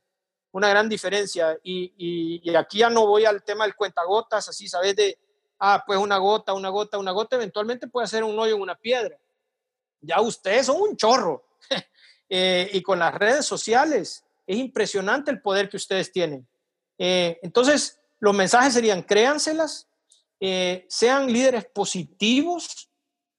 una 0.52 0.68
gran 0.68 0.88
diferencia. 0.88 1.58
Y, 1.64 2.48
aquí 2.56 2.78
ya 2.78 2.90
no 2.90 3.08
voy 3.08 3.24
al 3.24 3.42
tema 3.42 3.64
del 3.64 3.74
cuentagotas, 3.74 4.48
así, 4.48 4.68
¿sabes? 4.68 4.94
De, 4.94 5.18
ah, 5.58 5.82
pues 5.84 5.98
una 5.98 6.16
gota, 6.18 6.52
una 6.52 6.68
gota, 6.68 6.96
una 6.96 7.10
gota, 7.10 7.34
eventualmente 7.34 7.88
puede 7.88 8.04
hacer 8.04 8.22
un 8.22 8.38
hoyo 8.38 8.54
en 8.54 8.62
una 8.62 8.76
piedra. 8.76 9.18
Ya 10.00 10.20
ustedes 10.20 10.66
son 10.66 10.80
un 10.80 10.96
chorro. 10.96 11.44
Eh, 12.30 12.70
y 12.72 12.82
con 12.82 12.98
las 12.98 13.14
redes 13.14 13.44
sociales, 13.44 14.24
es 14.46 14.56
impresionante 14.56 15.30
el 15.30 15.42
poder 15.42 15.68
que 15.68 15.76
ustedes 15.76 16.10
tienen. 16.10 16.48
Eh, 16.96 17.38
entonces, 17.42 18.00
los 18.18 18.34
mensajes 18.34 18.72
serían, 18.72 19.02
créanselas, 19.02 19.86
sean 20.88 21.30
líderes 21.30 21.66
positivos, 21.66 22.88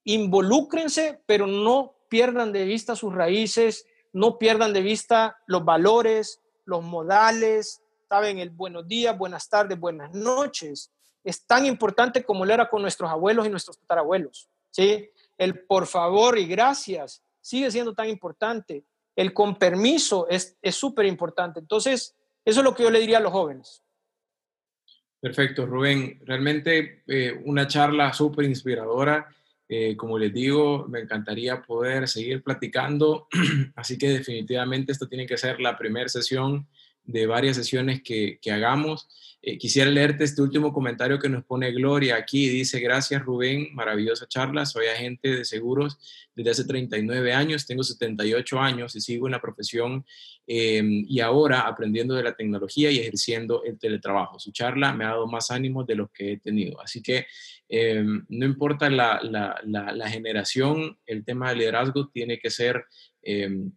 involúcrense, 0.06 1.20
pero 1.26 1.46
no 1.46 1.94
pierdan 2.08 2.52
de 2.52 2.64
vista 2.64 2.96
sus 2.96 3.14
raíces, 3.14 3.86
no 4.12 4.38
pierdan 4.38 4.72
de 4.72 4.80
vista 4.80 5.36
los 5.46 5.64
valores, 5.64 6.40
los 6.64 6.82
modales, 6.82 7.82
saben, 8.08 8.38
el 8.38 8.50
buenos 8.50 8.86
días, 8.88 9.18
buenas 9.18 9.48
tardes, 9.48 9.78
buenas 9.78 10.14
noches. 10.14 10.90
Es 11.22 11.44
tan 11.44 11.66
importante 11.66 12.24
como 12.24 12.44
lo 12.44 12.54
era 12.54 12.70
con 12.70 12.82
nuestros 12.82 13.10
abuelos 13.10 13.46
y 13.46 13.50
nuestros 13.50 13.78
tatarabuelos. 13.78 14.48
¿sí? 14.70 15.10
El 15.36 15.66
por 15.66 15.86
favor 15.86 16.38
y 16.38 16.46
gracias 16.46 17.22
sigue 17.40 17.70
siendo 17.70 17.92
tan 17.92 18.08
importante. 18.08 18.84
El 19.16 19.34
con 19.34 19.56
permiso 19.58 20.28
es 20.28 20.56
súper 20.70 21.06
importante. 21.06 21.58
Entonces, 21.58 22.14
eso 22.44 22.60
es 22.60 22.64
lo 22.64 22.74
que 22.74 22.84
yo 22.84 22.90
le 22.90 23.00
diría 23.00 23.18
a 23.18 23.22
los 23.22 23.32
jóvenes. 23.32 23.82
Perfecto, 25.20 25.66
Rubén. 25.66 26.20
Realmente 26.24 27.02
eh, 27.08 27.42
una 27.44 27.66
charla 27.66 28.12
súper 28.12 28.44
inspiradora. 28.44 29.26
Eh, 29.68 29.96
como 29.96 30.16
les 30.18 30.32
digo, 30.32 30.86
me 30.88 31.00
encantaría 31.00 31.62
poder 31.62 32.06
seguir 32.06 32.42
platicando, 32.42 33.26
así 33.74 33.98
que 33.98 34.10
definitivamente 34.10 34.92
esta 34.92 35.08
tiene 35.08 35.26
que 35.26 35.36
ser 35.36 35.60
la 35.60 35.76
primera 35.76 36.08
sesión 36.08 36.66
de 37.06 37.26
varias 37.26 37.56
sesiones 37.56 38.02
que, 38.02 38.38
que 38.40 38.52
hagamos. 38.52 39.08
Eh, 39.42 39.58
quisiera 39.58 39.88
leerte 39.90 40.24
este 40.24 40.42
último 40.42 40.72
comentario 40.72 41.20
que 41.20 41.28
nos 41.28 41.44
pone 41.44 41.70
Gloria 41.70 42.16
aquí. 42.16 42.48
Dice, 42.48 42.80
gracias 42.80 43.22
Rubén, 43.22 43.68
maravillosa 43.74 44.26
charla. 44.26 44.66
Soy 44.66 44.86
agente 44.86 45.28
de 45.28 45.44
seguros 45.44 45.98
desde 46.34 46.50
hace 46.50 46.64
39 46.64 47.32
años, 47.32 47.66
tengo 47.66 47.82
78 47.82 48.60
años 48.60 48.94
y 48.96 49.00
sigo 49.00 49.26
en 49.26 49.32
la 49.32 49.40
profesión 49.40 50.04
em, 50.46 51.04
y 51.08 51.20
ahora 51.20 51.60
aprendiendo 51.60 52.14
de 52.14 52.24
la 52.24 52.34
tecnología 52.34 52.90
y 52.90 52.98
ejerciendo 52.98 53.62
el 53.64 53.78
teletrabajo. 53.78 54.38
Su 54.38 54.52
charla 54.52 54.92
me 54.92 55.04
ha 55.04 55.10
dado 55.10 55.26
más 55.26 55.50
ánimo 55.50 55.84
de 55.84 55.94
los 55.94 56.10
que 56.10 56.32
he 56.32 56.38
tenido. 56.38 56.80
Así 56.80 57.00
que 57.00 57.26
em, 57.68 58.26
no 58.28 58.44
importa 58.44 58.90
la, 58.90 59.20
la, 59.22 59.60
la, 59.64 60.10
generación, 60.10 60.98
el 61.06 61.24
tema 61.24 61.50
de 61.50 61.56
liderazgo 61.56 62.08
tiene 62.08 62.38
que 62.38 62.50
ser 62.50 62.84
em, 63.22 63.72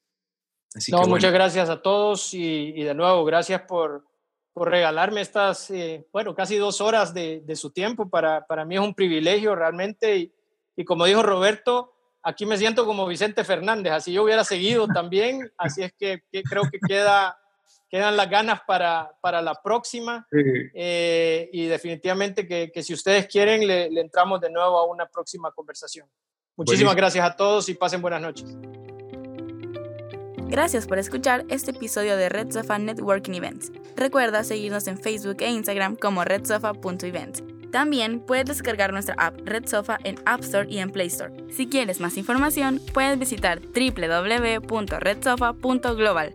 Así 0.76 0.92
no, 0.92 1.04
muchas 1.04 1.32
gracias 1.32 1.70
a 1.70 1.80
todos 1.82 2.34
y, 2.34 2.72
de 2.72 2.96
nuevo, 2.96 3.24
gracias 3.24 3.62
por, 3.62 4.04
por 4.54 4.72
regalarme 4.72 5.22
estas, 5.22 5.70
eh, 5.70 6.08
bueno, 6.12 6.34
casi 6.34 6.58
dos 6.58 6.82
horas 6.82 7.14
de, 7.14 7.44
su 7.56 7.70
tiempo. 7.70 8.10
Para, 8.10 8.48
para, 8.48 8.66
mí 8.66 8.74
es 8.76 8.82
un 8.82 8.96
privilegio 8.96 9.54
realmente 9.54 10.18
y, 10.18 10.34
y, 10.76 10.84
como 10.84 11.06
dijo 11.06 11.22
Roberto, 11.22 11.94
aquí 12.24 12.48
me 12.48 12.58
siento 12.58 12.88
como 12.88 13.06
Vicente 13.06 13.44
Fernández, 13.44 13.94
así 13.94 14.12
yo 14.12 14.24
hubiera 14.24 14.44
seguido 14.44 14.88
también, 14.88 15.52
así 15.58 15.84
es 15.84 15.94
que 15.94 16.24
creo 16.50 16.64
que 16.72 16.80
queda 16.80 17.38
quedan 17.94 18.18
las 18.18 18.28
ganas 18.28 18.60
para, 18.66 19.16
para 19.22 19.40
la 19.40 19.54
próxima 19.54 20.28
eh, 20.74 21.48
y 21.54 21.68
definitivamente 21.68 22.48
que, 22.48 22.72
que, 22.72 22.82
si 22.82 22.92
ustedes 22.92 23.28
quieren 23.28 23.68
le, 23.68 23.86
entramos 24.02 24.42
de 24.42 24.50
nuevo 24.50 24.80
a 24.80 24.88
una 24.88 25.06
próxima 25.06 25.52
conversación. 25.52 26.10
Muchísimas 26.58 26.96
gracias 26.96 27.24
a 27.24 27.36
todos 27.36 27.70
y 27.70 27.76
pasen 27.76 28.02
buenas 28.02 28.20
noches. 28.20 28.58
Gracias 30.48 30.88
por 30.88 30.98
escuchar 30.98 31.46
este 31.50 31.70
episodio 31.70 32.18
de 32.18 32.30
Red 32.30 32.52
Sofa 32.52 32.80
Networking 32.80 33.34
Events. 33.34 33.72
Recuerda 33.96 34.44
seguirnos 34.44 34.88
en 34.88 34.98
Facebook 34.98 35.38
e 35.42 35.52
Instagram 35.52 35.96
como 35.96 36.24
redsofa.events. 36.24 37.44
También 37.72 38.22
puedes 38.22 38.46
descargar 38.46 38.92
nuestra 38.92 39.14
app 39.20 39.40
Red 39.46 39.68
Sofa 39.68 40.00
en 40.04 40.16
App 40.26 40.42
Store 40.42 40.66
y 40.68 40.80
en 40.80 40.90
Play 40.90 41.06
Store. 41.08 41.32
Si 41.52 41.68
quieres 41.68 42.00
más 42.00 42.18
información, 42.18 42.82
puedes 42.92 43.20
visitar 43.20 43.62
www.redsofa.global. 43.62 46.34